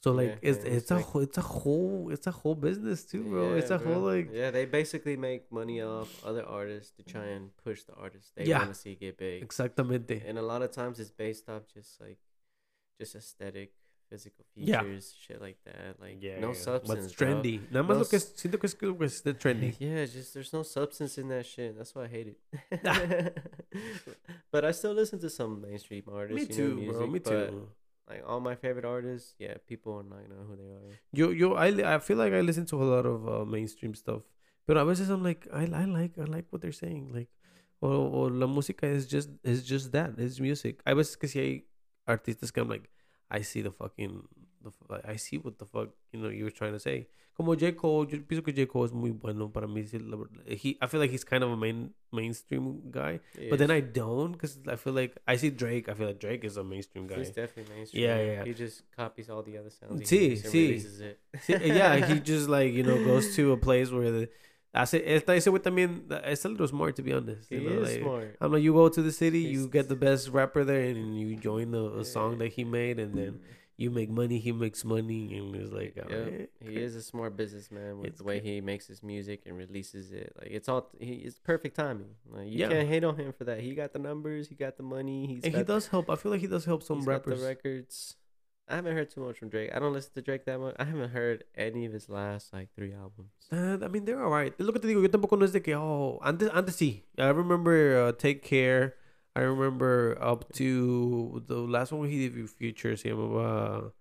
So 0.00 0.12
like 0.12 0.38
Yeah, 0.42 0.50
it's 0.50 0.58
and 0.64 0.66
it's 0.68 0.76
it's 0.84 0.90
a 0.90 0.96
like- 0.96 1.04
whole 1.10 1.22
it's 1.22 1.38
a 1.38 1.42
whole 1.42 2.10
it's 2.14 2.26
a 2.28 2.30
whole 2.30 2.54
business 2.54 3.04
too 3.04 3.22
bro. 3.24 3.54
It's 3.58 3.70
Yeah, 3.70 3.76
a 3.76 3.78
whole 3.82 4.00
like 4.02 4.30
yeah, 4.32 4.50
they 4.52 4.64
basically 4.64 5.16
make 5.16 5.50
money 5.50 5.82
off 5.82 6.08
other 6.24 6.44
artists 6.46 6.92
to 6.98 7.02
try 7.02 7.24
and 7.34 7.50
push 7.64 7.82
the 7.82 7.94
artists 7.94 8.30
they 8.36 8.44
Yeah. 8.46 8.58
want 8.62 8.74
to 8.74 8.78
see 8.78 8.94
get 8.94 9.18
big. 9.18 9.42
exactamente. 9.42 10.22
And 10.24 10.38
a 10.38 10.42
lot 10.42 10.62
of 10.62 10.70
times 10.70 11.00
it's 11.00 11.10
based 11.10 11.48
off 11.50 11.66
just 11.74 12.00
like 12.00 12.18
just 13.00 13.14
aesthetic, 13.16 13.72
physical 14.08 14.44
Yeah. 14.54 14.82
features, 14.82 15.14
shit 15.20 15.40
like 15.40 15.58
that. 15.64 16.00
Like 16.00 16.18
Yeah, 16.20 16.40
no 16.40 16.48
yeah. 16.48 16.54
substance. 16.54 16.88
What's 16.88 17.14
bro. 17.14 17.26
trendy. 17.26 17.60
Nada 17.70 17.82
más 17.82 17.96
No 17.96 18.02
lo 18.02 18.04
que 18.08 18.16
es- 18.16 18.32
siento 18.36 18.58
que 18.58 18.66
es 18.66 18.74
que 18.74 18.88
es 19.04 19.22
de 19.22 19.34
trendy. 19.34 19.74
Yeah, 19.80 20.04
just 20.06 20.32
there's 20.34 20.52
no 20.52 20.62
substance 20.62 21.18
in 21.20 21.28
that 21.28 21.44
shit. 21.46 21.76
That's 21.76 21.94
why 21.94 22.04
I 22.04 22.08
hate 22.08 22.28
it. 22.28 22.38
but 24.52 24.64
I 24.64 24.72
still 24.72 24.94
listen 24.94 25.18
to 25.20 25.30
some 25.30 25.60
mainstream 25.60 26.04
artists. 26.12 26.48
Me 26.48 26.54
you 26.56 26.62
know, 26.62 26.70
too, 26.70 26.74
music, 26.80 26.96
bro. 26.98 27.06
Me 27.06 27.18
too. 27.20 27.68
Like 28.08 28.22
all 28.26 28.40
my 28.40 28.54
favorite 28.54 28.86
artists, 28.86 29.34
yeah, 29.38 29.54
people 29.66 29.92
are 29.98 30.02
not 30.02 30.26
know 30.28 30.42
who 30.48 30.56
they 30.56 30.70
are. 30.70 30.98
Yo, 31.12 31.28
yo, 31.30 31.52
I, 31.54 31.94
I 31.96 31.98
feel 31.98 32.16
like 32.16 32.32
I 32.32 32.40
listen 32.40 32.64
to 32.66 32.82
a 32.82 32.84
lot 32.84 33.04
of 33.04 33.28
uh, 33.28 33.44
mainstream 33.44 33.94
stuff. 33.94 34.22
Pero 34.66 34.80
a 34.80 34.84
veces 34.86 35.10
I'm 35.10 35.22
like, 35.22 35.46
I, 35.52 35.64
I 35.64 35.84
like, 35.84 36.18
I 36.18 36.24
like 36.24 36.46
what 36.50 36.62
they're 36.62 36.72
saying. 36.72 37.10
Like, 37.12 37.28
o, 37.82 37.88
o 37.90 38.22
la 38.28 38.46
música 38.46 38.84
is 38.84 39.06
just, 39.06 39.28
is 39.44 39.62
just 39.62 39.92
that. 39.92 40.12
It's 40.18 40.40
music. 40.40 40.80
I 40.86 40.94
was 40.94 41.16
que 41.16 41.28
si 41.28 41.38
hay 41.38 41.64
artistas 42.06 42.50
que 42.50 42.62
I'm 42.62 42.68
like, 42.70 42.88
I 43.30 43.42
see 43.42 43.62
the 43.62 43.70
fucking, 43.70 44.22
the, 44.62 44.72
I 45.04 45.16
see 45.16 45.38
what 45.38 45.58
the 45.58 45.66
fuck, 45.66 45.90
you 46.12 46.20
know, 46.20 46.28
you 46.28 46.44
were 46.44 46.50
trying 46.50 46.72
to 46.72 46.80
say. 46.80 47.08
Como 47.38 47.54
J. 47.54 47.76
Cole, 47.76 48.08
yo 48.10 48.18
pienso 48.26 48.42
que 48.42 48.52
J. 48.52 48.66
Cole 48.66 48.86
es 48.86 48.92
muy 48.92 49.10
bueno 49.10 49.48
para 49.52 49.68
mí. 49.68 49.84
sí. 49.84 50.00
He, 50.48 50.76
I 50.82 50.88
feel 50.88 50.98
like 50.98 51.12
he's 51.12 51.22
kind 51.22 51.44
of 51.44 51.52
a 51.52 51.56
main, 51.56 51.94
mainstream 52.12 52.90
guy. 52.90 53.20
But 53.48 53.60
then 53.60 53.70
I 53.70 53.78
don't 53.78 54.32
because 54.32 54.58
I 54.66 54.74
feel 54.74 54.92
like 54.92 55.16
I 55.24 55.36
see 55.36 55.50
Drake. 55.50 55.88
I 55.88 55.94
feel 55.94 56.08
like 56.08 56.18
Drake 56.18 56.42
is 56.42 56.56
a 56.56 56.64
mainstream 56.64 57.06
guy. 57.06 57.18
He's 57.18 57.30
definitely 57.30 57.72
mainstream. 57.72 58.02
Yeah, 58.02 58.20
yeah. 58.20 58.44
He 58.44 58.54
just 58.54 58.82
copies 58.96 59.30
all 59.30 59.44
the 59.44 59.56
other 59.56 59.70
sounds. 59.70 60.10
Sí, 60.10 60.18
he 60.18 60.28
hears 60.30 60.44
and 60.46 60.52
sí. 60.52 60.68
releases 60.68 61.00
it. 61.00 61.20
Sí, 61.46 61.66
yeah, 61.76 62.06
he 62.06 62.18
just 62.32 62.48
like 62.48 62.72
you 62.72 62.82
know 62.82 63.04
goes 63.04 63.36
to 63.36 63.52
a 63.52 63.56
place 63.56 63.92
where 63.92 64.10
the 64.10 64.28
Ah, 64.74 64.80
hace 64.82 65.02
esta 65.06 65.34
ese 65.34 65.48
güey 65.50 65.60
también 65.62 66.04
it's 66.24 66.44
a 66.44 66.48
little 66.48 66.68
smart 66.68 66.94
to 66.96 67.02
be 67.02 67.12
honest. 67.12 67.48
He 67.48 67.56
you 67.56 67.62
know, 67.62 67.82
is 67.82 67.88
like, 67.88 68.00
smart. 68.00 68.36
I'm 68.40 68.52
like 68.52 68.62
you 68.62 68.74
go 68.74 68.88
to 68.88 69.02
the 69.02 69.12
city, 69.12 69.40
you 69.40 69.66
get 69.68 69.88
the 69.88 69.96
best 69.96 70.28
rapper 70.28 70.62
there, 70.64 70.82
and 70.82 71.18
you 71.18 71.36
join 71.36 71.70
the 71.70 71.98
a 72.00 72.04
song 72.04 72.38
that 72.38 72.48
he 72.52 72.64
made, 72.64 72.98
and 72.98 73.14
then 73.16 73.40
you 73.78 73.90
make 73.90 74.10
money, 74.10 74.38
he 74.38 74.52
makes 74.52 74.84
money, 74.84 75.38
and 75.38 75.54
it's 75.56 75.72
like 75.72 75.96
Yep. 75.96 76.10
alright, 76.10 76.50
He 76.60 76.76
eh, 76.76 76.80
is 76.84 76.96
a 76.96 77.02
smart 77.02 77.34
businessman 77.36 77.98
with 77.98 78.08
It's 78.08 78.18
the 78.18 78.24
way 78.24 78.40
he 78.40 78.60
makes 78.60 78.86
his 78.86 79.02
music 79.02 79.40
and 79.46 79.56
releases 79.56 80.12
it. 80.12 80.34
Like 80.36 80.50
it's 80.50 80.68
all 80.68 80.90
he 81.00 81.14
it's 81.24 81.38
perfect 81.38 81.74
timing. 81.76 82.16
Like 82.28 82.48
you 82.48 82.58
Yeah. 82.58 82.68
can't 82.68 82.88
hate 82.88 83.04
on 83.04 83.16
him 83.16 83.32
for 83.32 83.44
that. 83.44 83.60
He 83.60 83.74
got 83.74 83.94
the 83.94 83.98
numbers, 84.00 84.48
he 84.48 84.54
got 84.54 84.76
the 84.76 84.82
money, 84.82 85.26
he's 85.28 85.44
and 85.44 85.54
he 85.54 85.62
does 85.62 85.88
help. 85.88 86.10
I 86.10 86.16
feel 86.16 86.30
like 86.30 86.42
he 86.42 86.46
does 86.46 86.66
help 86.66 86.82
some 86.82 87.00
rappers. 87.06 87.40
the 87.40 87.46
records. 87.46 88.16
I 88.70 88.76
haven't 88.76 88.94
heard 88.94 89.10
too 89.10 89.20
much 89.22 89.38
from 89.38 89.48
Drake. 89.48 89.70
I 89.74 89.78
don't 89.78 89.92
listen 89.92 90.12
to 90.14 90.22
Drake 90.22 90.44
that 90.44 90.58
much. 90.60 90.74
I 90.78 90.84
haven't 90.84 91.10
heard 91.10 91.44
any 91.56 91.86
of 91.86 91.92
his 91.92 92.08
last 92.08 92.52
like 92.52 92.68
three 92.76 92.92
albums. 92.92 93.30
Uh, 93.50 93.78
I 93.84 93.88
mean, 93.88 94.04
they're 94.04 94.22
alright. 94.22 94.52
Es 94.58 94.66
lo 94.66 94.72
que 94.72 94.80
te 94.80 94.88
digo. 94.88 95.00
Yo 95.02 95.08
tampoco 95.08 95.38
no 95.38 95.44
es 95.44 95.52
de 95.52 95.60
que, 95.60 95.74
oh, 95.74 96.18
antes, 96.22 96.50
antes 96.52 96.76
sí. 96.76 97.02
I 97.18 97.28
remember 97.28 98.08
uh, 98.08 98.12
Take 98.12 98.42
Care. 98.42 98.94
I 99.34 99.40
remember 99.40 100.18
up 100.20 100.52
to 100.54 101.42
the 101.46 101.56
last 101.56 101.92
one 101.92 102.08
he 102.10 102.18
did 102.28 102.36
with 102.36 102.50
Future. 102.50 102.96
Se 102.96 103.08
llamaba, 103.10 103.92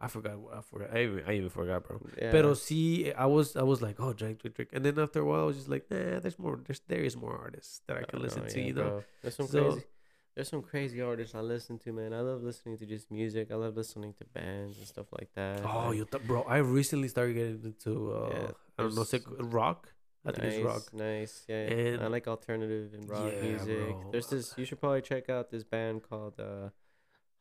I 0.00 0.08
forgot. 0.08 0.32
I 0.52 0.60
forgot. 0.62 0.88
I 0.94 1.02
even, 1.04 1.22
I 1.26 1.32
even 1.36 1.48
forgot, 1.48 1.86
bro. 1.86 2.00
Yeah. 2.18 2.30
Pero 2.30 2.54
sí, 2.54 3.12
I 3.16 3.26
was, 3.26 3.54
I 3.56 3.62
was 3.62 3.80
like, 3.80 3.96
oh, 4.00 4.12
Drake, 4.12 4.40
Drake, 4.42 4.54
Drake. 4.54 4.70
And 4.72 4.84
then 4.84 4.98
after 4.98 5.20
a 5.20 5.24
while, 5.24 5.42
I 5.42 5.44
was 5.44 5.56
just 5.56 5.68
like, 5.68 5.84
nah, 5.90 6.18
there's 6.20 6.38
more. 6.38 6.58
There's, 6.66 6.80
there 6.88 7.00
is 7.00 7.16
more 7.16 7.38
artists 7.38 7.80
that 7.86 7.96
I 7.98 8.02
can 8.02 8.18
don't 8.18 8.22
listen 8.22 8.42
know, 8.42 8.48
to. 8.48 8.60
yeah, 8.60 8.66
You 8.66 8.72
know. 8.74 8.82
bro. 8.82 9.04
There's 9.22 9.36
some 9.36 9.46
So- 9.46 9.70
crazy 9.72 9.86
there's 10.34 10.48
some 10.48 10.62
crazy 10.62 11.00
artists 11.00 11.34
I 11.34 11.40
listen 11.40 11.78
to, 11.80 11.92
man. 11.92 12.12
I 12.12 12.20
love 12.20 12.42
listening 12.42 12.78
to 12.78 12.86
just 12.86 13.10
music. 13.10 13.50
I 13.50 13.56
love 13.56 13.76
listening 13.76 14.14
to 14.14 14.24
bands 14.24 14.78
and 14.78 14.86
stuff 14.86 15.06
like 15.12 15.30
that. 15.34 15.62
Oh, 15.64 15.88
like, 15.88 15.96
you 15.96 16.04
th- 16.10 16.24
bro! 16.24 16.42
I 16.42 16.58
recently 16.58 17.08
started 17.08 17.34
getting 17.34 17.60
into, 17.64 18.12
uh, 18.12 18.30
Yeah, 18.32 18.50
I 18.78 18.82
don't 18.82 18.94
know, 18.94 19.04
say 19.04 19.20
rock. 19.38 19.92
I 20.24 20.32
think 20.32 20.44
nice, 20.44 20.54
it's 20.54 20.64
rock. 20.64 20.94
Nice, 20.94 21.44
yeah. 21.48 21.56
And- 21.56 22.02
I 22.02 22.06
like 22.08 22.28
alternative 22.28 22.92
and 22.94 23.08
rock 23.08 23.32
Yeah, 23.32 23.42
music. 23.42 23.88
bro. 23.88 24.08
There's 24.12 24.26
this. 24.26 24.54
You 24.56 24.64
should 24.64 24.78
probably 24.80 25.02
check 25.02 25.28
out 25.30 25.50
this 25.50 25.64
band 25.64 26.02
called 26.02 26.38
uh, 26.38 26.68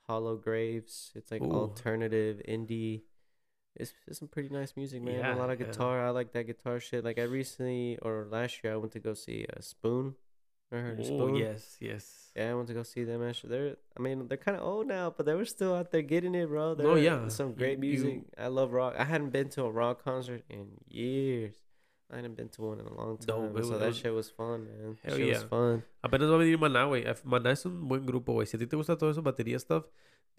Hollow 0.08 0.38
Graves. 0.38 1.12
It's 1.16 1.30
like 1.32 1.42
Ooh. 1.42 1.52
alternative 1.52 2.42
indie. 2.48 3.04
It's, 3.76 3.94
it's 4.08 4.20
some 4.20 4.28
pretty 4.28 4.50
nice 4.50 4.74
music, 4.76 5.02
man. 5.02 5.20
Yeah, 5.20 5.36
a 5.36 5.38
lot 5.38 5.50
of 5.52 5.60
yeah. 5.60 5.68
guitar. 5.68 6.06
I 6.06 6.10
like 6.10 6.32
that 6.34 6.48
guitar 6.48 6.80
shit. 6.80 7.04
Like 7.04 7.20
I 7.20 7.24
recently 7.24 7.98
or 8.02 8.28
last 8.30 8.64
year, 8.64 8.74
I 8.74 8.78
went 8.78 8.94
to 8.94 9.00
go 9.00 9.14
see 9.14 9.46
uh, 9.56 9.62
Spoon. 9.62 10.16
I 10.72 10.76
heard 10.78 11.00
Oh 11.10 11.36
yes, 11.36 11.78
yes. 11.80 12.32
Yeah, 12.36 12.52
I 12.52 12.54
went 12.54 12.68
to 12.68 12.74
go 12.76 12.84
see 12.84 13.04
them. 13.04 13.24
Actually, 13.24 13.50
they're. 13.50 13.76
I 13.98 14.02
mean, 14.02 14.28
they're 14.28 14.38
kind 14.38 14.56
of 14.56 14.64
old 14.64 14.88
now, 14.88 15.10
but 15.16 15.26
they 15.26 15.34
were 15.34 15.46
still 15.46 15.74
out 15.74 15.92
there 15.92 16.04
getting 16.04 16.36
it, 16.36 16.48
bro. 16.48 16.70
No, 16.70 16.76
They're- 16.76 16.88
oh 16.92 16.96
yeah. 16.96 17.28
some 17.28 17.50
You- 17.50 17.56
great 17.56 17.74
you- 17.82 17.90
music. 17.90 18.24
I 18.38 18.48
love 18.48 18.72
rock. 18.72 18.94
I 18.98 19.04
hadn't 19.04 19.32
been 19.32 19.50
to 19.50 19.64
a 19.64 19.72
rock 19.72 20.04
concert 20.04 20.44
in 20.50 20.68
years. 20.88 21.56
I 22.12 22.18
hadn't 22.18 22.36
been 22.36 22.50
to 22.50 22.62
one 22.62 22.80
in 22.80 22.86
a 22.88 22.94
long 22.94 23.18
time. 23.18 23.28
so 23.28 23.50
was- 23.52 23.70
that 23.80 23.96
shit 23.96 24.14
was 24.14 24.30
fun, 24.30 24.66
man. 24.66 24.98
That 25.04 25.10
Hell 25.10 25.18
shit 25.18 25.28
yeah. 25.28 25.34
was 25.34 25.44
fun. 25.44 25.84
Apenas 26.04 26.30
va 26.30 26.36
a 26.36 26.38
venir 26.38 26.58
Maná, 26.60 26.86
güey. 26.88 27.04
Maná 27.24 27.52
es 27.52 27.66
un 27.66 27.88
buen 27.88 28.06
grupo, 28.06 28.34
güey. 28.34 28.46
Si 28.48 28.56
a 28.58 28.60
ti 28.60 28.66
te 28.68 28.76
gusta 28.76 28.96
todo 28.98 29.10
eso, 29.10 29.22
batería 29.24 29.60
stuff, 29.60 29.86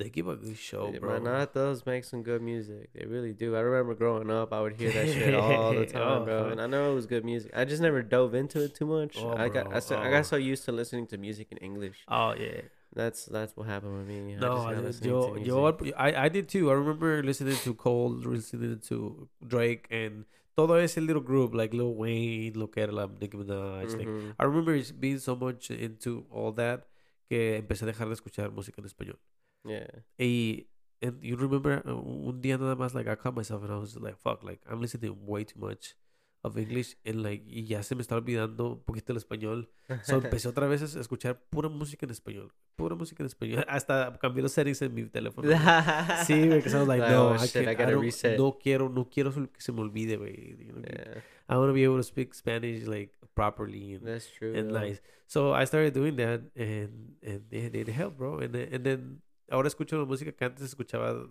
they 0.01 0.09
give 0.11 0.27
a 0.29 0.35
good 0.37 0.57
show, 0.57 0.91
bro. 0.99 1.21
Does 1.55 1.85
make 1.87 2.05
some 2.05 2.23
good 2.23 2.43
music. 2.43 2.91
They 2.95 3.07
really 3.07 3.33
do. 3.33 3.55
I 3.55 3.61
remember 3.61 3.95
growing 3.95 4.31
up, 4.31 4.53
I 4.53 4.61
would 4.61 4.75
hear 4.81 4.91
that 4.91 5.09
shit 5.09 5.35
all 5.35 5.73
the 5.75 5.87
time, 5.99 6.25
bro. 6.25 6.47
Oh. 6.47 6.51
And 6.51 6.61
I 6.61 6.67
know 6.67 6.91
it 6.91 6.95
was 6.95 7.07
good 7.07 7.25
music. 7.25 7.53
I 7.55 7.65
just 7.65 7.83
never 7.83 8.03
dove 8.03 8.35
into 8.35 8.59
it 8.65 8.75
too 8.75 8.87
much. 8.87 9.17
Oh, 9.19 9.35
I 9.37 9.49
got. 9.49 9.73
I, 9.73 9.79
so, 9.81 9.97
I 9.97 10.09
Oh. 10.09 10.11
got 10.11 10.27
so 10.27 10.37
used 10.37 10.65
to 10.65 10.73
listening 10.73 11.07
to 11.09 11.17
music 11.19 11.49
in 11.53 11.59
English. 11.59 11.99
Oh, 12.09 12.35
yeah. 12.35 12.63
That's 12.93 13.27
that's 13.27 13.57
what 13.57 13.67
happened 13.69 13.99
with 13.99 14.09
me. 14.09 14.35
I 14.35 14.41
No, 14.41 14.55
got 14.67 15.05
yo, 15.05 15.37
yo. 15.37 15.79
I, 15.97 16.25
I 16.25 16.29
did 16.29 16.49
too. 16.49 16.71
I 16.71 16.75
remember 16.75 17.23
listening 17.23 17.55
to 17.63 17.75
Cole, 17.75 18.11
listening 18.11 18.81
to 18.89 19.29
Drake, 19.47 19.87
and 19.93 20.25
todo 20.57 20.75
ese 20.75 20.97
little 20.99 21.23
group, 21.23 21.55
like 21.55 21.73
Lil 21.73 21.95
Wayne, 21.95 22.53
lo 22.57 22.67
que 22.67 22.83
era 22.83 22.91
la 22.91 23.07
Nicki 23.07 23.37
Minaj. 23.37 23.95
Mhm. 23.95 24.35
I 24.41 24.45
remember 24.45 24.75
being 24.99 25.19
so 25.19 25.37
much 25.37 25.71
into 25.71 26.27
all 26.33 26.51
that 26.57 26.89
que 27.29 27.63
empecé 27.63 27.83
a 27.85 27.87
dejar 27.93 28.09
de 28.09 28.15
escuchar 28.15 28.51
música 28.51 28.81
en 28.81 28.87
español. 28.87 29.19
Yeah. 29.65 29.87
Y 30.19 30.67
and 31.03 31.23
you 31.23 31.37
remember 31.37 31.83
uh, 31.87 31.95
un 31.95 32.41
día 32.43 32.59
nada 32.59 32.77
más 32.77 32.95
like 32.95 33.09
I 33.11 33.17
caught 33.17 33.35
myself 33.35 33.63
and 33.63 33.73
I 33.73 33.77
was 33.77 33.97
like 33.97 34.17
fuck 34.19 34.43
like 34.43 34.61
I'm 34.71 34.81
listening 34.81 35.17
way 35.27 35.45
too 35.45 35.59
much 35.59 35.97
of 36.43 36.57
English 36.57 36.97
and 37.05 37.23
like 37.23 37.45
y 37.47 37.65
ya 37.67 37.83
se 37.83 37.95
me 37.95 38.01
está 38.03 38.17
olvidando 38.17 38.73
un 38.73 38.83
poquito 38.83 39.13
el 39.13 39.19
español. 39.19 39.69
So 40.05 40.17
empecé 40.23 40.49
otra 40.49 40.67
vez 40.67 40.83
a 40.97 41.01
escuchar 41.01 41.43
pura 41.51 41.69
música 41.69 42.07
en 42.07 42.11
español, 42.11 42.53
pura 42.77 42.95
música 42.97 43.23
en 43.23 43.27
español. 43.27 43.65
Hasta 43.69 44.19
cambié 44.19 44.43
los 44.43 44.53
settings 44.53 44.81
en 44.83 44.95
mi 44.95 45.05
teléfono. 45.05 45.47
Sí, 46.27 46.35
güey, 46.47 46.57
because 46.59 46.75
I 46.75 46.79
was 46.79 46.89
like, 46.89 47.03
no, 47.03 47.29
oh, 47.29 47.35
I, 47.35 47.47
shit, 47.47 47.69
I 47.69 47.75
gotta 47.75 47.93
don't- 47.93 48.01
reset. 48.03 48.39
no 48.39 48.59
quiero, 48.59 48.89
no 48.89 49.11
quiero 49.11 49.31
que 49.33 49.61
se 49.61 49.73
me 49.73 49.81
olvide, 49.83 50.17
güey. 50.17 50.57
You 50.67 50.73
know, 50.73 50.83
yeah. 50.83 51.21
I 51.49 51.57
want 51.59 51.69
to 51.69 51.75
be 51.75 51.85
able 51.85 51.99
to 51.99 52.03
speak 52.05 52.33
Spanish 52.35 52.87
like 52.87 53.11
properly 53.35 53.95
and, 53.97 54.07
That's 54.07 54.31
true. 54.31 54.55
and 54.55 54.71
nice. 54.73 55.01
So 55.27 55.53
I 55.53 55.65
started 55.67 55.93
doing 55.93 56.17
that 56.17 56.41
and 56.57 57.17
and 57.23 57.43
it, 57.51 57.75
it 57.75 57.89
helped, 57.89 58.17
bro. 58.17 58.39
And 58.39 58.55
then, 58.55 58.69
and 58.73 58.85
then 58.85 59.19
ahora 59.51 59.69
escucho 59.69 59.99
la 59.99 60.05
música 60.05 60.33
que 60.33 60.45
antes 60.45 60.65
escuchaba 60.65 61.29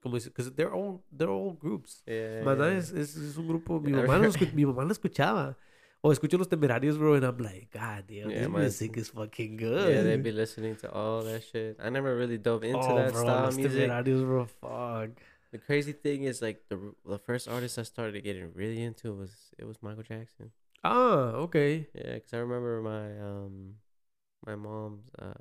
como 0.00 0.16
because 0.18 0.52
they're 0.54 0.72
all 0.72 1.02
they're 1.10 1.30
all 1.30 1.52
groups. 1.52 2.02
Yeah. 2.06 2.44
Maná 2.44 2.68
yeah. 2.68 2.78
es, 2.78 2.92
es, 2.92 3.16
es 3.16 3.36
un 3.36 3.48
grupo, 3.48 3.80
mi 3.80 3.92
mamá, 3.92 4.18
lo 4.18 4.28
escu- 4.28 4.52
mi 4.54 4.64
mamá 4.64 4.84
lo 4.84 4.92
escuchaba. 4.92 5.56
O 6.02 6.12
escucho 6.12 6.38
los 6.38 6.48
temerarios, 6.48 6.98
bro, 6.98 7.14
and 7.14 7.24
I'm 7.24 7.38
like, 7.38 7.70
God 7.72 8.04
damn, 8.06 8.30
Yeah, 8.30 8.40
this 8.40 8.48
man. 8.48 8.62
music 8.62 8.96
is 8.96 9.08
fucking 9.08 9.56
good. 9.56 9.88
Yeah, 9.92 10.02
they'd 10.02 10.22
be 10.22 10.30
listening 10.30 10.76
to 10.76 10.92
all 10.92 11.22
that 11.22 11.42
shit. 11.42 11.78
I 11.82 11.88
never 11.90 12.14
really 12.14 12.38
dove 12.38 12.62
into 12.62 12.78
oh, 12.78 12.96
that 12.96 13.12
bro, 13.12 13.22
style 13.22 13.44
los 13.46 13.56
music. 13.56 13.88
temerarios, 13.88 14.24
bro, 14.24 14.44
fuck. 14.44 15.10
The 15.50 15.58
crazy 15.58 15.92
thing 15.92 16.24
is, 16.24 16.42
like 16.42 16.62
the 16.68 16.94
the 17.04 17.18
first 17.18 17.48
artist 17.48 17.78
I 17.78 17.82
started 17.82 18.22
getting 18.22 18.52
really 18.54 18.82
into 18.82 19.14
was 19.14 19.32
it 19.58 19.64
was 19.64 19.82
Michael 19.82 20.04
Jackson. 20.04 20.52
Ah, 20.84 21.32
okay. 21.48 21.88
Yeah, 21.94 22.14
because 22.14 22.34
I 22.34 22.38
remember 22.38 22.82
my 22.82 23.18
um 23.18 23.76
my 24.46 24.54
mom's 24.54 25.08
uh 25.18 25.32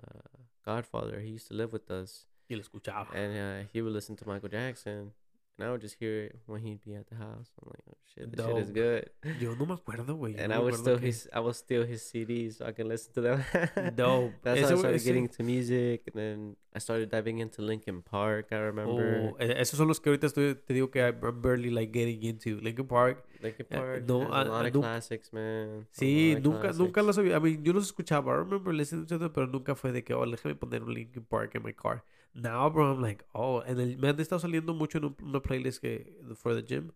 godfather. 0.65 1.19
He 1.19 1.29
used 1.29 1.47
to 1.47 1.53
live 1.53 1.71
with 1.71 1.89
us, 1.91 2.25
Y 2.49 2.55
lo 2.55 2.61
escuchaba. 2.61 3.13
and 3.13 3.37
uh, 3.37 3.67
he 3.71 3.81
would 3.81 3.93
listen 3.93 4.15
to 4.17 4.27
Michael 4.27 4.49
Jackson, 4.49 5.11
and 5.57 5.67
I 5.67 5.71
would 5.71 5.81
just 5.81 5.95
hear 5.99 6.25
it 6.25 6.35
when 6.47 6.61
he'd 6.61 6.83
be 6.83 6.95
at 6.95 7.07
the 7.07 7.15
house. 7.15 7.47
I'm 7.61 7.69
like, 7.71 7.83
oh 7.89 7.97
shit, 8.13 8.31
this 8.35 8.45
shit 8.45 8.57
is 8.57 8.67
Dope. 8.67 8.75
good. 8.75 9.09
Yo 9.39 9.55
no 9.55 9.65
me 9.65 9.73
acuerdo, 9.75 10.17
güey. 10.17 10.35
And 10.37 10.49
no 10.49 10.55
I 10.55 10.59
would 10.59 10.75
steal 10.75 10.97
que- 10.97 11.07
his 11.07 11.29
I 11.33 11.39
would 11.39 11.55
steal 11.55 11.85
his 11.85 12.01
CDs 12.03 12.57
so 12.57 12.65
I 12.65 12.73
can 12.73 12.87
listen 12.89 13.13
to 13.13 13.21
them. 13.21 13.43
Dope. 13.95 14.33
That's 14.43 14.59
Ese 14.59 14.69
how 14.69 14.75
I 14.75 14.79
started 14.79 14.95
ese- 14.95 15.05
getting 15.05 15.23
into 15.23 15.43
music, 15.43 16.03
and 16.07 16.15
then 16.15 16.55
I 16.75 16.79
started 16.79 17.09
diving 17.09 17.39
into 17.39 17.61
Linkin 17.61 18.01
Park. 18.01 18.47
I 18.51 18.57
remember 18.57 19.31
Oh, 19.31 19.37
eh, 19.39 19.55
esos 19.61 19.77
son 19.77 19.87
los 19.87 19.99
que 20.01 20.09
ahorita 20.09 20.27
estoy, 20.27 20.55
te 20.55 20.73
digo 20.73 20.91
que 20.91 21.01
I'm 21.01 21.41
barely 21.41 21.69
like 21.69 21.91
getting 21.93 22.21
into. 22.23 22.59
Linkin 22.59 22.85
Park. 22.87 23.25
Linkin 23.41 23.65
eh, 23.69 23.77
Park. 23.77 24.03
no, 24.07 24.23
has 24.23 24.29
ah, 24.31 24.41
a 24.41 24.45
lot 24.51 24.65
ah, 24.65 24.67
of 24.67 24.73
classics, 24.73 25.31
man. 25.31 25.87
A 25.89 25.95
Sí, 25.97 26.35
nunca, 26.41 26.73
nunca 26.73 27.01
los 27.01 27.17
había. 27.17 27.37
I 27.37 27.39
mean, 27.39 27.63
yo 27.63 27.71
los 27.71 27.85
escuchaba. 27.85 28.33
I 28.33 28.39
remember 28.39 28.73
listening 28.73 29.05
to 29.07 29.17
them, 29.17 29.31
pero 29.31 29.47
nunca 29.47 29.73
fue 29.75 29.93
de 29.93 30.03
que, 30.03 30.13
oh, 30.13 30.25
déjame 30.25 30.55
poner 30.55 30.83
un 30.83 30.93
Linkin 30.93 31.23
Park 31.23 31.55
in 31.55 31.63
my 31.63 31.71
car. 31.73 32.03
Now, 32.35 32.69
bro, 32.69 32.91
I'm 32.91 33.01
like, 33.01 33.23
oh, 33.33 33.61
and 33.61 33.79
el, 33.79 33.97
me 33.97 34.09
han 34.09 34.19
estado 34.19 34.39
saliendo 34.41 34.73
mucho 34.75 34.97
en 34.97 35.05
un- 35.05 35.15
una 35.23 35.39
playlist 35.41 35.81
que, 35.81 36.05
for 36.35 36.53
the 36.53 36.61
gym. 36.61 36.91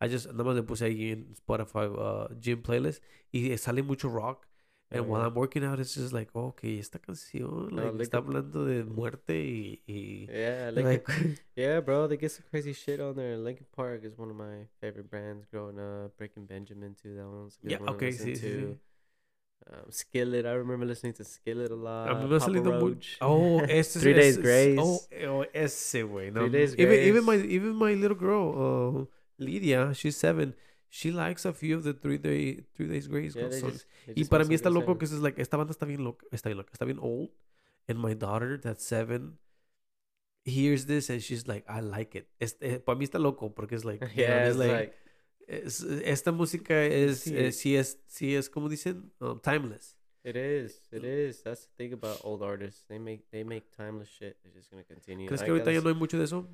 I 0.00 0.08
just, 0.08 0.26
nada 0.28 0.44
más 0.44 0.54
le 0.56 0.62
puse 0.62 0.84
ahí 0.84 1.10
en 1.12 1.32
Spotify, 1.34 1.86
uh, 1.88 2.28
gym 2.40 2.62
playlist, 2.62 3.02
y 3.32 3.56
sale 3.58 3.82
mucho 3.82 4.08
rock. 4.08 4.46
And 4.92 5.02
Oh, 5.02 5.08
while 5.08 5.22
yeah. 5.22 5.26
I'm 5.26 5.34
working 5.34 5.64
out, 5.64 5.80
it's 5.80 5.94
just 5.94 6.12
like, 6.12 6.30
okay, 6.34 6.78
esta 6.78 6.98
canción, 7.00 7.74
No, 7.74 7.90
like, 7.90 7.94
está 7.98 8.18
Linkin- 8.18 8.18
hablando 8.18 8.64
de 8.64 8.84
muerte 8.84 9.42
y, 9.44 9.82
y 9.86 10.30
Yeah, 10.30 10.70
like, 10.74 11.06
Linkin, 11.08 11.34
yeah, 11.56 11.80
bro. 11.80 12.06
They 12.06 12.16
get 12.16 12.32
some 12.32 12.44
crazy 12.50 12.72
shit 12.72 13.00
on 13.00 13.16
there. 13.16 13.36
Linkin 13.36 13.66
Park 13.76 14.04
is 14.04 14.16
one 14.16 14.30
of 14.30 14.36
my 14.36 14.66
favorite 14.80 15.10
bands 15.10 15.44
growing 15.50 15.78
up. 15.78 16.16
Breaking 16.16 16.46
Benjamin 16.46 16.94
too. 16.94 17.14
That 17.16 17.26
one's 17.28 17.58
a 17.62 17.66
good 17.66 17.72
Yeah, 17.72 17.78
one 17.78 17.90
to 17.90 17.96
okay, 17.96 18.08
listen 18.08 18.32
sí, 18.32 18.36
sí, 18.36 18.50
sí. 18.52 18.76
To. 19.66 19.72
Um, 19.72 19.90
Skillet. 19.90 20.46
I 20.46 20.52
remember 20.52 20.86
listening 20.86 21.14
to 21.14 21.24
Skillet 21.24 21.70
a 21.70 21.74
lot. 21.74 22.06
Me 22.06 22.28
ha 22.28 22.38
Papa 22.38 22.50
muy... 22.50 22.60
Roach. 22.60 23.16
Oh, 23.20 23.60
este 23.68 24.00
Three 24.00 24.14
Days 24.14 24.38
Grace. 24.38 24.78
Oh, 24.80 25.00
oh, 25.26 25.44
ese 25.52 26.02
güey. 26.04 26.30
No, 26.32 26.40
Three 26.42 26.50
Days 26.50 26.74
Grace. 26.74 26.86
even, 26.86 27.08
even 27.08 27.24
my 27.24 27.36
even 27.36 27.74
my 27.74 27.94
little 27.94 28.16
girl, 28.16 28.54
uh, 28.56 29.04
Lydia, 29.38 29.92
she's 29.94 30.16
seven. 30.16 30.54
She 30.88 31.10
likes 31.10 31.44
a 31.44 31.52
few 31.52 31.76
of 31.76 31.82
the 31.82 31.92
Three 31.92 32.18
Day 32.18 32.64
Three 32.76 32.86
Days 32.86 33.08
Grace 33.08 33.34
Yeah, 33.34 33.50
songs. 33.50 33.84
just, 34.06 34.16
Y 34.16 34.24
para 34.24 34.44
mí 34.44 34.54
está 34.54 34.70
loco 34.70 34.96
que 34.96 35.06
es 35.06 35.12
like 35.12 35.40
esta 35.40 35.56
banda 35.56 35.72
está 35.72 35.86
bien 35.86 36.04
loca, 36.04 36.24
está 36.30 36.48
bien 36.48 36.58
loca, 36.58 36.70
está 36.72 36.84
bien 36.84 36.98
old. 37.00 37.30
And 37.88 37.98
my 37.98 38.14
daughter, 38.14 38.58
that's 38.58 38.84
seven, 38.84 39.38
hears 40.44 40.86
this 40.86 41.10
and 41.10 41.22
she's 41.22 41.48
like, 41.48 41.64
I 41.68 41.80
like 41.80 42.14
it. 42.14 42.28
Este, 42.40 42.78
para 42.80 42.96
mí 42.96 43.04
está 43.04 43.18
loco 43.18 43.50
porque 43.50 43.74
es 43.74 43.84
like, 43.84 44.00
you 44.02 44.08
know, 44.08 44.14
yeah, 44.16 44.46
it's 44.46 44.50
it's 44.50 44.58
like, 44.58 44.72
like, 44.72 44.94
es- 45.48 45.82
esta 45.82 46.32
música 46.32 46.84
es, 46.84 47.20
Sí. 47.20 47.36
eh, 47.36 47.52
sí 47.52 47.76
es, 47.76 48.00
sí 48.06 48.34
es, 48.34 48.48
como 48.50 48.68
dicen, 48.68 49.12
um, 49.20 49.40
timeless. 49.40 49.96
it 50.24 50.36
is, 50.36 50.80
it 50.90 51.04
is. 51.04 51.42
That's 51.42 51.66
the 51.68 51.74
thing 51.76 51.92
about 51.92 52.18
old 52.24 52.42
artists. 52.42 52.86
They 52.86 52.98
make 52.98 53.24
they 53.30 53.44
make 53.44 53.66
timeless 53.76 54.08
shit. 54.08 54.36
They're 54.42 54.54
just 54.56 54.70
gonna 54.70 54.84
continue. 54.84 55.26
¿Crees 55.26 55.42
I 55.42 55.44
que 55.44 55.50
ahorita 55.50 55.72
ya 55.72 55.80
no 55.82 55.88
hay 55.90 55.94
mucho 55.94 56.16
de 56.18 56.24
eso? 56.24 56.48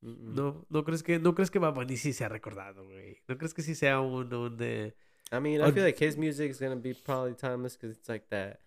No, 0.00 0.66
no 0.68 0.82
crees 0.84 1.02
que, 1.02 1.18
no 1.20 1.32
crees 1.34 1.50
que 1.50 1.60
Bad 1.60 1.74
Bunny 1.74 1.96
sí 1.96 2.12
se 2.12 2.24
ha 2.24 2.28
recordado, 2.28 2.84
güey. 2.84 3.18
No 3.28 3.38
crees 3.38 3.54
que 3.54 3.62
sí 3.62 3.74
sea 3.76 4.00
un, 4.00 4.32
un 4.34 4.56
de, 4.56 4.96
I 5.30 5.38
mean, 5.40 5.60
I 5.60 5.70
feel 5.70 5.84
like 5.84 6.04
his 6.04 6.16
music 6.16 6.50
is 6.50 6.58
gonna 6.58 6.74
be 6.74 6.92
probably 6.94 7.34
timeless 7.36 7.76
because 7.76 7.96
it's 7.96 8.08
like 8.08 8.26
that. 8.30 8.58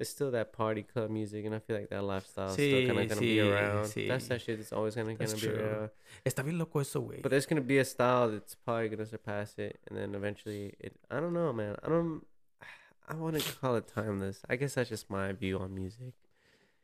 It's 0.00 0.10
still 0.10 0.30
that 0.32 0.52
party 0.52 0.82
club 0.82 1.10
music, 1.10 1.44
and 1.44 1.54
I 1.54 1.58
feel 1.58 1.76
like 1.76 1.90
that 1.90 2.02
lifestyle 2.02 2.48
is 2.48 2.54
still 2.54 2.86
kind 2.88 2.98
of 3.00 3.08
gonna 3.10 3.20
sí, 3.20 3.34
be 3.36 3.40
around. 3.40 3.84
sí. 3.84 4.08
That's 4.08 4.26
that 4.28 4.40
shit 4.40 4.56
that's 4.58 4.72
always 4.72 4.94
gonna, 4.94 5.14
That's 5.14 5.34
gonna 5.34 5.52
be 5.52 5.58
true. 5.58 5.66
around. 5.66 5.90
está 6.24 6.42
bien 6.42 6.58
loco 6.58 6.80
eso, 6.80 7.00
güey. 7.02 7.20
But 7.22 7.30
there's 7.30 7.46
gonna 7.46 7.60
be 7.60 7.78
a 7.78 7.84
style 7.84 8.30
that's 8.30 8.54
probably 8.54 8.88
gonna 8.88 9.06
surpass 9.06 9.54
it, 9.58 9.78
and 9.88 9.98
then 9.98 10.14
eventually, 10.14 10.74
it. 10.80 10.96
I 11.10 11.20
don't 11.20 11.34
know, 11.34 11.52
man. 11.52 11.76
I 11.84 11.88
don't. 11.88 12.22
I 13.08 13.14
wouldn't 13.14 13.44
call 13.60 13.76
it 13.76 13.86
timeless. 13.88 14.40
I 14.48 14.56
guess 14.56 14.74
that's 14.74 14.88
just 14.88 15.10
my 15.10 15.32
view 15.32 15.58
on 15.58 15.74
music. 15.74 16.14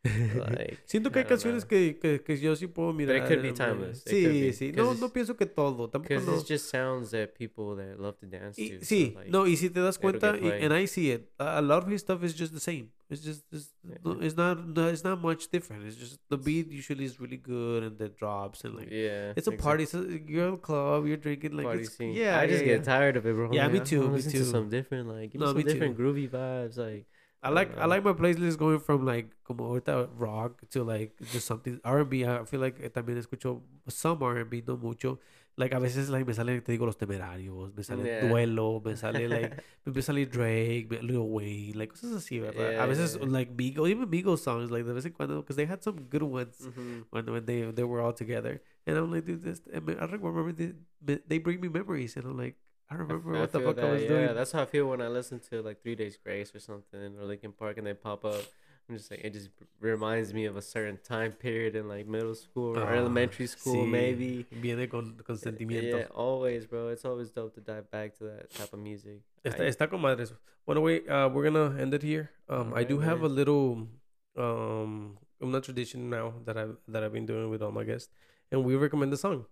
Like, 0.09 0.79
Siento 0.85 1.11
que 1.11 1.19
I 1.19 1.23
hay 1.23 1.29
canciones 1.29 1.65
know. 1.65 1.69
que, 1.69 1.99
que, 1.99 2.23
que 2.23 2.39
yo 2.39 2.55
sí 2.57 2.67
puedo 2.67 2.93
mirar. 2.93 3.17
it 3.17 3.25
could 3.27 3.43
be 3.43 3.53
timeless. 3.53 4.05
It 4.07 4.11
Sí, 4.11 4.23
could 4.25 4.33
be, 4.33 4.53
sí. 4.53 4.73
No, 4.75 4.95
no 4.95 5.13
pienso 5.13 5.37
que 5.37 5.47
todo. 5.47 5.89
Tampoco 5.89 6.15
no. 6.25 6.43
just 6.43 6.69
sounds 6.71 7.11
that 7.11 7.35
people 7.35 7.77
that 7.77 7.99
love 8.01 8.17
to 8.19 8.27
dance 8.27 8.57
Y- 8.59 8.79
to. 8.79 8.85
so, 8.85 8.95
like, 9.19 9.31
no, 9.31 9.43
y 9.45 9.57
si 9.57 9.71
te 9.71 9.81
das 9.81 9.99
cuenta, 9.99 10.37
y, 10.41 10.51
and 10.65 10.73
I 10.73 10.87
see 10.87 11.11
it, 11.11 11.31
a, 11.39 11.61
lot 11.63 11.85
of 11.85 11.91
his 11.91 12.01
stuff 12.03 12.23
is 12.23 12.35
just 12.35 12.53
the 12.53 12.61
same. 12.61 12.91
It's 13.09 13.23
just, 13.23 13.45
it's, 13.53 13.73
Yeah. 13.89 13.99
no, 14.05 14.19
it's 14.21 14.37
not, 14.37 14.67
no, 14.67 14.89
it's 14.89 15.05
not 15.05 15.21
much 15.23 15.49
different. 15.53 15.85
It's 15.87 15.97
just 15.97 16.19
the 16.29 16.37
beat 16.37 16.73
usually 16.73 17.05
is 17.05 17.21
really 17.21 17.37
good 17.37 17.85
and 17.85 17.97
the 17.97 18.09
drops 18.09 18.65
and 18.65 18.75
like, 18.75 18.89
yeah, 18.91 19.33
it's 19.37 19.47
a 19.47 19.53
exact- 19.53 19.63
party. 19.63 19.87
A, 19.95 19.99
you're 20.29 20.55
a 20.55 20.57
club, 20.57 21.07
you're 21.07 21.17
drinking 21.17 21.53
like, 21.57 21.67
party 21.67 21.85
scene. 21.85 22.15
yeah, 22.15 22.37
I 22.41 22.49
just 22.49 22.63
yeah, 22.63 22.67
get 22.73 22.79
yeah. 22.81 22.85
tired 22.85 23.17
of 23.17 23.25
it, 23.25 23.33
bro. 23.35 23.53
Yeah, 23.53 23.69
me 23.75 23.79
too, 23.79 24.09
me 24.11 24.21
too. 24.21 24.31
To 24.31 24.45
some 24.45 24.69
different, 24.69 25.07
like, 25.09 25.33
me 25.35 25.39
No, 25.39 25.47
some 25.47 25.57
me 25.59 25.63
too. 25.63 25.73
different 25.75 25.97
groovy 25.97 26.29
vibes, 26.29 26.79
like. 26.79 27.07
I 27.47 27.51
like 27.51 27.79
I 27.79 27.87
like 27.87 28.03
my 28.03 28.13
playlist 28.13 28.59
going 28.59 28.81
from 28.81 29.07
like 29.07 29.31
como 29.45 29.65
ahorita 29.71 30.09
rock 30.19 30.69
to 30.71 30.83
like 30.83 31.15
just 31.33 31.47
something 31.47 31.81
R&B. 31.85 32.25
I 32.27 32.45
feel 32.45 32.61
like 32.61 32.81
eh, 32.83 32.91
también 32.91 33.19
escucho 33.19 33.63
some 33.89 34.23
R&B, 34.23 34.65
no 34.67 34.77
mucho. 34.77 35.21
Like 35.57 35.73
a 35.73 35.79
veces 35.81 36.11
like 36.11 36.27
me 36.27 36.35
salen 36.35 36.63
te 36.63 36.73
digo 36.73 36.85
los 36.85 36.97
temerarios, 36.99 37.75
me 37.75 37.83
sale 37.83 38.05
Yeah. 38.05 38.29
duelo, 38.29 38.83
me 38.85 38.97
sale 39.03 39.29
like 39.29 39.63
me 39.87 40.03
salir 40.03 40.29
Drake, 40.29 40.89
Lil 41.03 41.21
Wayne, 41.21 41.79
like 41.79 41.93
cosas 41.93 42.13
así, 42.13 42.41
¿verdad? 42.41 42.73
Yeah, 42.73 42.83
a 42.83 42.87
veces 42.87 43.17
yeah. 43.17 43.27
like 43.27 43.57
Migos, 43.57 43.89
even 43.89 44.11
Migos 44.11 44.41
songs 44.41 44.71
like 44.71 44.85
de 44.85 44.93
vez 44.93 45.07
en 45.07 45.13
cuando 45.13 45.41
because 45.41 45.57
they 45.57 45.67
had 45.67 45.83
some 45.83 45.97
good 46.11 46.25
ones 46.25 46.61
mhm. 46.61 47.05
when 47.11 47.27
when 47.27 47.47
they 47.47 47.71
they 47.71 47.85
were 47.85 48.01
all 48.01 48.13
together. 48.13 48.61
And 48.87 48.99
I'm 48.99 49.11
like, 49.11 49.25
dude, 49.25 49.43
this 49.43 49.63
I, 49.75 49.81
mean, 49.81 49.97
I 49.99 50.05
remember 50.05 50.53
they, 50.53 51.19
they 51.27 51.39
bring 51.39 51.61
me 51.61 51.69
memories, 51.69 52.17
and 52.17 52.27
I'm 52.27 52.37
like, 52.37 52.57
I 52.91 52.95
remember 52.95 53.35
I 53.37 53.41
what 53.41 53.53
the 53.53 53.61
fuck 53.61 53.79
I 53.79 53.93
was 53.93 54.03
yeah, 54.03 54.09
doing. 54.09 54.23
Yeah, 54.29 54.33
that's 54.33 54.53
how 54.53 54.63
I 54.63 54.67
feel 54.67 54.87
when 54.87 55.01
I 55.03 55.09
listen 55.09 55.41
to 55.51 55.61
like 55.63 55.83
Three 55.83 55.95
Days 55.97 56.17
Grace 56.23 56.55
or 56.55 56.61
something 56.61 57.17
or 57.19 57.25
Linkin 57.25 57.53
Park 57.53 57.79
and 57.79 57.87
they 57.87 57.95
pop 57.95 58.25
up. 58.25 58.43
I'm 58.89 58.97
just 58.97 59.11
like 59.11 59.21
it 59.25 59.33
just 59.33 59.51
reminds 59.81 60.33
me 60.33 60.45
of 60.45 60.57
a 60.57 60.63
certain 60.63 60.97
time 61.03 61.33
period 61.33 61.75
in 61.75 61.89
like 61.89 62.07
middle 62.07 62.37
school 62.37 62.79
or 62.79 62.85
Ah, 62.85 62.95
elementary 62.95 63.49
school 63.49 63.85
sí, 63.85 63.89
maybe. 63.91 64.47
Viene 64.53 64.87
con, 64.89 65.21
con 65.27 65.37
sentimiento. 65.37 65.99
Yeah, 65.99 66.07
always, 66.15 66.67
bro. 66.67 66.89
It's 66.91 67.05
always 67.05 67.31
dope 67.33 67.55
to 67.55 67.61
dive 67.61 67.91
back 67.91 68.17
to 68.19 68.25
that 68.25 68.51
type 68.51 68.73
of 68.73 68.79
music. 68.79 69.23
Está, 69.45 69.65
I- 69.65 69.69
está 69.69 69.91
con 69.91 70.01
madres. 70.01 70.33
Bueno, 70.65 70.81
wait, 70.83 71.09
uh, 71.09 71.29
we're 71.33 71.51
gonna 71.51 71.77
end 71.81 71.95
it 71.95 72.03
here. 72.03 72.31
Um, 72.49 72.73
I 72.75 72.85
do 72.85 73.01
have 73.01 73.23
a 73.23 73.29
little, 73.29 73.89
um, 74.37 75.19
not 75.41 75.65
tradition 75.65 76.09
now 76.09 76.35
that 76.45 76.57
I've 76.57 76.77
that 76.87 77.03
I've 77.03 77.13
been 77.13 77.27
doing 77.27 77.51
with 77.51 77.63
all 77.63 77.73
my 77.73 77.85
guests, 77.85 78.11
and 78.53 78.65
we 78.65 78.77
recommend 78.77 79.13
a 79.13 79.17
song. 79.17 79.47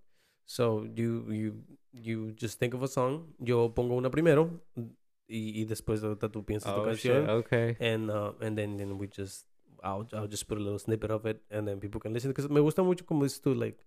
So 0.47 0.87
you 0.95 1.25
you 1.31 1.65
you 1.93 2.33
just 2.33 2.59
think 2.59 2.75
of 2.75 2.83
a 2.83 2.89
song. 2.89 3.35
Yo 3.39 3.71
pongo 3.71 3.97
una 3.97 4.11
primero, 4.11 4.61
y, 4.77 5.53
y 5.61 5.65
después 5.65 6.01
tú 6.01 6.45
piensas 6.45 6.75
tu 6.75 6.81
oh, 6.81 6.95
shit, 6.95 7.29
okay. 7.29 7.77
and 7.81 8.11
uh, 8.11 8.33
and 8.41 8.57
then 8.57 8.77
then 8.77 8.99
we 8.99 9.07
just 9.07 9.47
I'll 9.83 10.07
I'll 10.13 10.29
just 10.29 10.47
put 10.47 10.59
a 10.59 10.61
little 10.61 10.79
snippet 10.79 11.11
of 11.11 11.25
it, 11.27 11.43
and 11.51 11.67
then 11.67 11.81
people 11.81 12.01
can 12.01 12.13
listen. 12.13 12.31
Because 12.31 12.49
me 12.51 12.61
gusta 12.61 12.83
mucho 12.83 13.05
como 13.05 13.25
dices 13.25 13.41
tú, 13.41 13.59
like. 13.59 13.79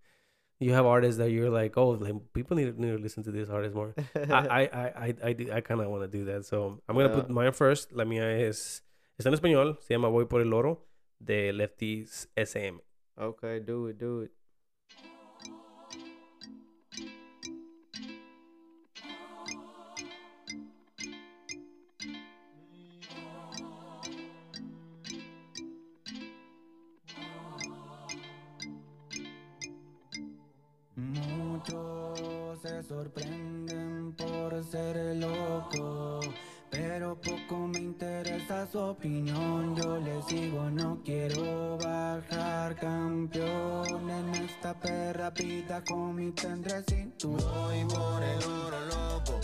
You 0.59 0.73
have 0.73 0.87
artists 0.87 1.19
that 1.19 1.29
you're 1.29 1.51
like, 1.51 1.77
oh, 1.77 1.89
like 1.89 2.15
people 2.33 2.57
need, 2.57 2.79
need 2.79 2.89
to 2.89 2.97
listen 2.97 3.21
to 3.25 3.31
this 3.31 3.47
artist 3.47 3.75
more. 3.75 3.93
I, 4.15 4.31
I, 4.31 4.61
I, 4.61 4.85
I, 4.97 5.15
I, 5.23 5.35
I 5.57 5.61
kind 5.61 5.79
of 5.81 5.87
want 5.87 6.01
to 6.01 6.07
do 6.07 6.25
that. 6.25 6.47
So 6.47 6.81
I'm 6.89 6.95
going 6.95 7.07
to 7.07 7.13
put 7.13 7.29
mine 7.29 7.51
first. 7.51 7.93
La 7.93 8.05
mía 8.05 8.41
es, 8.41 8.81
está 9.19 9.27
en 9.27 9.35
español. 9.35 9.77
Se 9.81 9.93
llama 9.93 10.09
Voy 10.09 10.25
por 10.25 10.41
el 10.41 10.51
Oro 10.53 10.79
de 11.19 11.53
Lefties 11.53 12.29
SM. 12.35 12.81
okay, 13.17 13.59
do 13.59 13.87
it, 13.87 13.99
do 13.99 14.21
it. 14.21 14.31
Sorprenden 32.97 34.13
por 34.13 34.63
ser 34.63 35.15
loco. 35.17 36.19
Pero 36.71 37.15
poco 37.21 37.67
me 37.67 37.79
interesa 37.79 38.67
su 38.71 38.79
opinión. 38.79 39.75
Yo 39.75 39.99
le 39.99 40.21
sigo, 40.23 40.69
no 40.71 40.99
quiero 41.05 41.77
bajar 41.77 42.75
campeón. 42.75 44.09
En 44.09 44.35
esta 44.43 44.73
perra 44.73 45.31
pita 45.31 45.83
con 45.83 46.15
mi 46.15 46.31
tendre 46.31 46.83
cinturón. 46.89 47.37
Voy 47.37 47.85
por 47.85 48.23
el 48.23 48.43
oro 48.43 48.79
loco, 48.87 49.39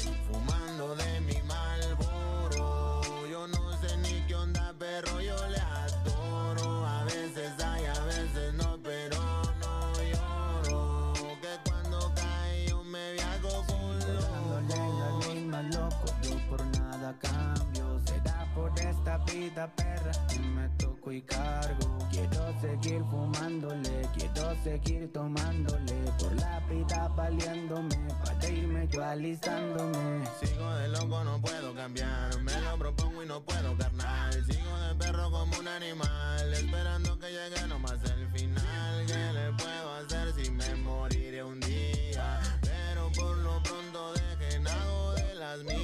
vida 19.33 19.67
perra 19.75 20.11
me 20.53 20.69
toco 20.77 21.11
y 21.11 21.21
cargo. 21.21 21.97
Quiero 22.11 22.61
seguir 22.61 23.03
fumándole, 23.09 24.07
quiero 24.15 24.55
seguir 24.63 25.11
tomándole. 25.11 25.93
Por 26.19 26.35
la 26.35 26.59
vida 26.69 27.07
valiéndome, 27.09 27.95
para 28.23 28.49
irme 28.49 28.87
yo 28.87 29.03
alistándome. 29.03 30.25
Sigo 30.39 30.73
de 30.75 30.87
loco, 30.89 31.23
no 31.23 31.41
puedo 31.41 31.73
cambiar. 31.73 32.39
Me 32.41 32.61
lo 32.61 32.77
propongo 32.77 33.23
y 33.23 33.27
no 33.27 33.41
puedo, 33.43 33.75
carnal. 33.77 34.33
Sigo 34.45 34.79
de 34.87 34.95
perro 34.95 35.31
como 35.31 35.57
un 35.57 35.67
animal. 35.67 36.53
Esperando 36.53 37.17
que 37.19 37.27
llegue 37.27 37.67
nomás 37.67 37.99
el 38.03 38.27
final. 38.29 39.05
¿Qué 39.07 39.33
le 39.33 39.51
puedo 39.53 39.93
hacer 39.95 40.33
si 40.33 40.51
me 40.51 40.75
moriré 40.75 41.43
un 41.43 41.59
día? 41.59 42.39
Pero 42.61 43.11
por 43.11 43.37
lo 43.37 43.61
pronto 43.63 44.13
dejen 44.13 44.67
algo 44.67 45.13
de 45.13 45.35
las 45.35 45.63
mías. 45.63 45.82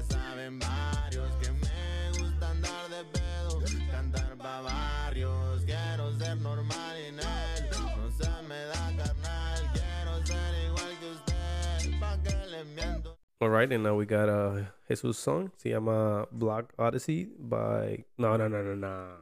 Ya 0.00 0.16
saben 0.16 0.58
varios 0.58 1.30
que 1.36 1.50
me 1.52 2.18
gusta 2.18 2.50
andar 2.50 2.88
de 2.88 3.04
pedo. 3.12 3.60
Cantar 3.90 4.34
pa' 4.38 4.62
barrios. 4.62 5.62
Quiero 5.66 6.12
ser 6.12 6.38
normal 6.38 6.96
y 6.98 7.06
él 7.08 7.16
No 7.16 8.10
se 8.10 8.30
me 8.48 8.64
da 8.64 8.92
carnal. 8.96 9.60
Quiero 9.74 10.24
ser 10.24 10.64
igual 10.66 10.98
que 11.00 11.10
usted. 11.10 12.00
Pa' 12.00 12.16
que 12.22 12.46
le 12.46 12.64
miento. 12.64 13.18
All 13.40 13.50
right, 13.50 13.70
and 13.70 13.82
now 13.82 13.94
we 13.94 14.06
got 14.06 14.30
uh 14.30 14.64
Jesus 14.88 15.18
song. 15.18 15.50
Se 15.58 15.68
llama 15.68 16.26
Black 16.30 16.72
Odyssey 16.78 17.28
by 17.38 18.02
no 18.16 18.38
no 18.38 18.48
no 18.48 18.62
no 18.62 18.74
no. 18.74 19.16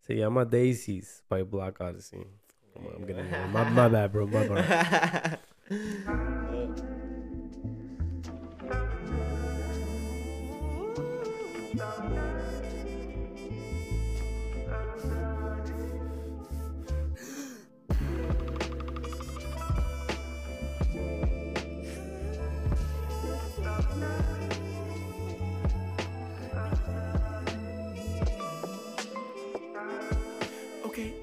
Se 0.00 0.16
llama 0.16 0.44
Daisies 0.44 1.22
by 1.28 1.44
Black 1.44 1.80
Odyssey. 1.80 2.26
Come 2.74 2.86
on, 2.86 2.94
I'm 2.96 3.06
getting 3.06 3.30
my, 3.52 3.70
my 3.70 3.88
bad, 3.88 4.10
bro. 4.10 4.26
My 4.26 4.48
bad. 4.48 5.38
Okay, 11.72 11.80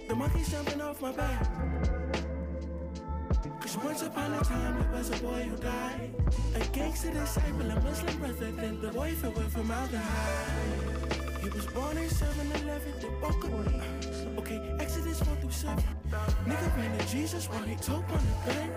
the 0.08 0.16
monkey's 0.16 0.50
jumping 0.50 0.82
off 0.82 1.00
my 1.00 1.12
back. 1.12 1.49
Once 3.84 4.02
upon 4.02 4.34
a 4.34 4.40
time 4.44 4.78
there 4.80 4.92
was 4.92 5.10
a 5.10 5.24
boy 5.24 5.44
who 5.44 5.56
died. 5.58 6.12
A 6.56 6.60
gangster 6.74 7.12
disciple, 7.12 7.72
a 7.72 7.80
Muslim 7.82 8.18
brother, 8.18 8.52
then 8.52 8.82
the 8.82 8.90
boy 8.90 9.12
fell 9.16 9.32
away 9.32 9.48
from 9.48 9.70
aldehyde. 9.70 11.42
He 11.42 11.50
was 11.50 11.66
born 11.68 11.98
in 11.98 12.10
7-Eleven, 12.10 12.94
the 13.00 13.10
woke 13.22 13.46
up. 13.46 14.40
Okay, 14.40 14.76
Exodus 14.80 15.22
1 15.22 15.38
through 15.38 15.52
7. 15.52 15.99
Nigga 16.10 16.78
ran 16.78 16.98
to 16.98 17.08
Jesus 17.08 17.48
while 17.50 17.64
he 17.64 17.76
took 17.76 18.04
on 18.10 18.22
the 18.26 18.52
gun. 18.52 18.72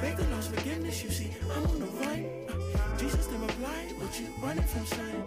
Beg 0.00 0.16
the 0.16 0.26
Lord's 0.28 0.48
forgiveness, 0.48 1.02
you 1.04 1.10
see, 1.10 1.30
I'm 1.54 1.66
on 1.66 1.80
the 1.80 1.86
run. 1.86 2.44
Jesus 2.98 3.30
never 3.30 3.46
lied, 3.62 3.92
what 3.98 4.18
you 4.18 4.26
running 4.42 4.64
from, 4.64 4.86
son? 4.86 5.24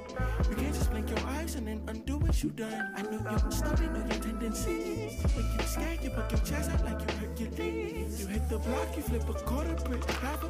You 0.49 0.55
can't 0.55 0.73
just 0.73 0.89
blink 0.89 1.09
your 1.09 1.19
eyes 1.27 1.55
and 1.55 1.67
then 1.67 1.81
undo 1.87 2.17
what 2.17 2.41
you 2.41 2.49
done. 2.49 2.93
I 2.95 3.01
know 3.03 3.19
your 3.29 3.51
story, 3.51 3.87
know 3.87 3.99
your 3.99 4.21
tendencies. 4.23 5.21
When 5.35 5.45
you 5.45 5.65
scared, 5.65 6.03
you 6.03 6.09
poke 6.09 6.31
your 6.31 6.41
chest 6.41 6.71
out 6.71 6.83
like 6.85 6.99
you 7.01 7.27
Hercules. 7.27 8.21
You 8.21 8.27
hit 8.27 8.49
the 8.49 8.57
block, 8.57 8.95
you 8.95 9.03
flip 9.03 9.29
a 9.29 9.33
quarter 9.33 9.75
brick, 9.85 10.03
half 10.11 10.43
a 10.43 10.47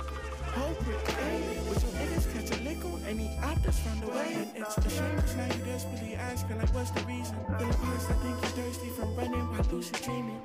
Hey, 0.58 1.62
with 1.70 1.84
your 1.84 1.94
niggas 2.02 2.26
catch 2.34 2.50
a 2.58 2.64
lickle, 2.64 3.00
any 3.08 3.38
others 3.44 3.78
found 3.80 4.04
a 4.04 4.08
way. 4.08 4.34
And 4.34 4.50
it's 4.56 4.78
a 4.78 4.90
shame, 4.90 5.22
now 5.38 5.46
you 5.56 5.62
desperately 5.66 6.16
asking, 6.16 6.58
like, 6.58 6.74
what's 6.74 6.90
the 6.92 7.02
reason? 7.02 7.36
Feel 7.60 7.68
the 7.68 7.78
past, 7.78 8.10
I 8.10 8.14
think 8.14 8.42
you're 8.42 8.52
thirsty 8.66 8.90
from 8.90 9.16
running 9.16 9.48
while 9.52 9.68
lucid 9.72 10.02
dreaming. 10.02 10.42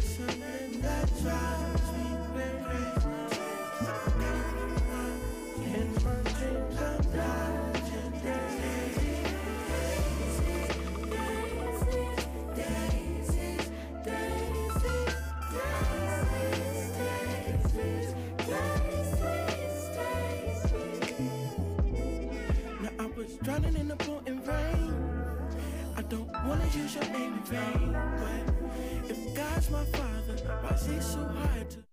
Something 0.00 0.80
that 0.80 1.06
drives 1.22 1.88
me 1.98 2.06
crazy. 2.34 3.08
In 5.74 5.88
my 5.94 6.14
dreams, 6.30 6.78
I'm 6.80 7.02
dodging 7.12 7.57
drowning 23.48 23.76
in 23.76 23.88
the 23.88 23.96
pool 23.96 24.20
in 24.26 24.44
rain. 24.44 24.92
I 25.96 26.02
don't 26.02 26.30
wanna 26.46 26.66
use 26.74 26.94
your 26.94 27.04
name 27.04 27.32
in 27.32 27.44
vain, 27.44 27.96
but 28.20 29.10
if 29.10 29.34
God's 29.34 29.70
my 29.70 29.84
father, 29.86 30.36
why 30.60 30.74
is 30.74 30.84
he 30.84 31.00
so 31.00 31.24
hard 31.24 31.70
to? 31.70 31.87